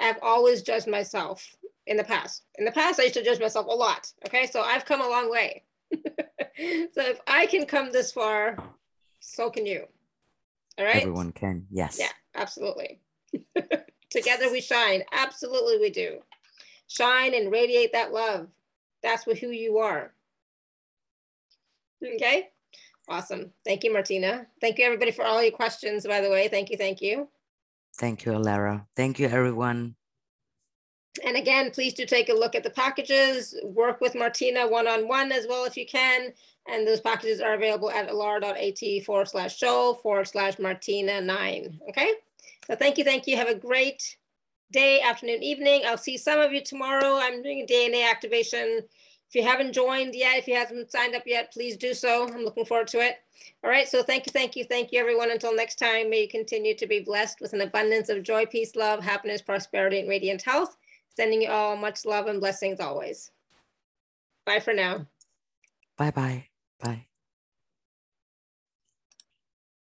have 0.00 0.18
always 0.22 0.62
judged 0.62 0.86
myself 0.86 1.44
in 1.88 1.96
the 1.96 2.04
past. 2.04 2.44
In 2.58 2.64
the 2.64 2.70
past, 2.70 3.00
I 3.00 3.04
used 3.04 3.14
to 3.14 3.24
judge 3.24 3.40
myself 3.40 3.66
a 3.66 3.70
lot. 3.70 4.12
Okay. 4.28 4.46
So 4.46 4.60
I've 4.60 4.84
come 4.84 5.00
a 5.00 5.08
long 5.08 5.28
way. 5.28 5.64
so 5.92 7.02
if 7.02 7.20
I 7.26 7.46
can 7.46 7.66
come 7.66 7.90
this 7.90 8.12
far, 8.12 8.56
so 9.20 9.50
can 9.50 9.66
you. 9.66 9.84
All 10.78 10.84
right. 10.84 10.96
Everyone 10.96 11.32
can. 11.32 11.66
Yes. 11.70 11.98
Yeah, 11.98 12.12
absolutely. 12.34 13.00
Together 14.10 14.50
we 14.50 14.60
shine. 14.60 15.02
Absolutely 15.12 15.78
we 15.78 15.90
do. 15.90 16.18
Shine 16.88 17.34
and 17.34 17.52
radiate 17.52 17.92
that 17.92 18.12
love. 18.12 18.48
That's 19.02 19.26
what, 19.26 19.38
who 19.38 19.48
you 19.48 19.78
are. 19.78 20.12
Okay. 22.02 22.48
Awesome. 23.08 23.52
Thank 23.64 23.84
you, 23.84 23.92
Martina. 23.92 24.46
Thank 24.60 24.78
you, 24.78 24.84
everybody, 24.84 25.10
for 25.10 25.24
all 25.24 25.42
your 25.42 25.52
questions, 25.52 26.06
by 26.06 26.20
the 26.20 26.30
way. 26.30 26.48
Thank 26.48 26.70
you. 26.70 26.76
Thank 26.76 27.00
you. 27.00 27.28
Thank 27.98 28.24
you, 28.24 28.32
Alara. 28.32 28.86
Thank 28.96 29.18
you, 29.18 29.28
everyone. 29.28 29.94
And 31.24 31.36
again, 31.36 31.70
please 31.70 31.94
do 31.94 32.06
take 32.06 32.28
a 32.28 32.34
look 32.34 32.54
at 32.54 32.62
the 32.62 32.70
packages. 32.70 33.54
Work 33.64 34.00
with 34.00 34.14
Martina 34.14 34.68
one-on-one 34.68 35.28
-on 35.28 35.32
-one 35.32 35.36
as 35.36 35.46
well 35.46 35.64
if 35.64 35.76
you 35.76 35.86
can. 35.86 36.32
And 36.68 36.86
those 36.86 37.00
packages 37.00 37.40
are 37.40 37.54
available 37.54 37.90
at 37.90 38.08
alara.at 38.08 39.04
forward 39.04 39.28
slash 39.28 39.56
show 39.56 39.94
forward 40.02 40.28
slash 40.28 40.58
Martina 40.58 41.20
nine. 41.20 41.80
Okay. 41.88 42.14
So 42.66 42.76
thank 42.76 42.98
you. 42.98 43.04
Thank 43.04 43.26
you. 43.26 43.36
Have 43.36 43.48
a 43.48 43.54
great 43.54 44.16
day, 44.70 45.00
afternoon, 45.00 45.42
evening. 45.42 45.82
I'll 45.84 45.98
see 45.98 46.16
some 46.16 46.40
of 46.40 46.52
you 46.52 46.62
tomorrow. 46.62 47.18
I'm 47.20 47.42
doing 47.42 47.62
a 47.62 47.66
DNA 47.66 48.08
activation. 48.08 48.82
If 49.28 49.34
you 49.34 49.42
haven't 49.42 49.72
joined 49.72 50.14
yet, 50.14 50.38
if 50.38 50.48
you 50.48 50.54
haven't 50.54 50.90
signed 50.90 51.14
up 51.14 51.22
yet, 51.26 51.52
please 51.52 51.76
do 51.76 51.94
so. 51.94 52.28
I'm 52.28 52.44
looking 52.44 52.64
forward 52.64 52.88
to 52.88 53.00
it. 53.00 53.16
All 53.64 53.70
right. 53.70 53.88
So 53.88 54.02
thank 54.02 54.26
you. 54.26 54.32
Thank 54.32 54.54
you. 54.54 54.64
Thank 54.64 54.92
you, 54.92 55.00
everyone. 55.00 55.30
Until 55.30 55.54
next 55.54 55.76
time, 55.76 56.10
may 56.10 56.22
you 56.22 56.28
continue 56.28 56.76
to 56.76 56.86
be 56.86 57.00
blessed 57.00 57.40
with 57.40 57.52
an 57.52 57.62
abundance 57.62 58.08
of 58.08 58.22
joy, 58.22 58.46
peace, 58.46 58.76
love, 58.76 59.02
happiness, 59.02 59.42
prosperity, 59.42 59.98
and 60.00 60.08
radiant 60.08 60.42
health. 60.42 60.76
Sending 61.16 61.42
you 61.42 61.50
all 61.50 61.76
much 61.76 62.04
love 62.04 62.26
and 62.26 62.40
blessings 62.40 62.80
always. 62.80 63.30
Bye 64.46 64.60
for 64.60 64.72
now. 64.72 65.06
Bye 65.96 66.10
bye. 66.10 66.46
Bye. 66.80 67.06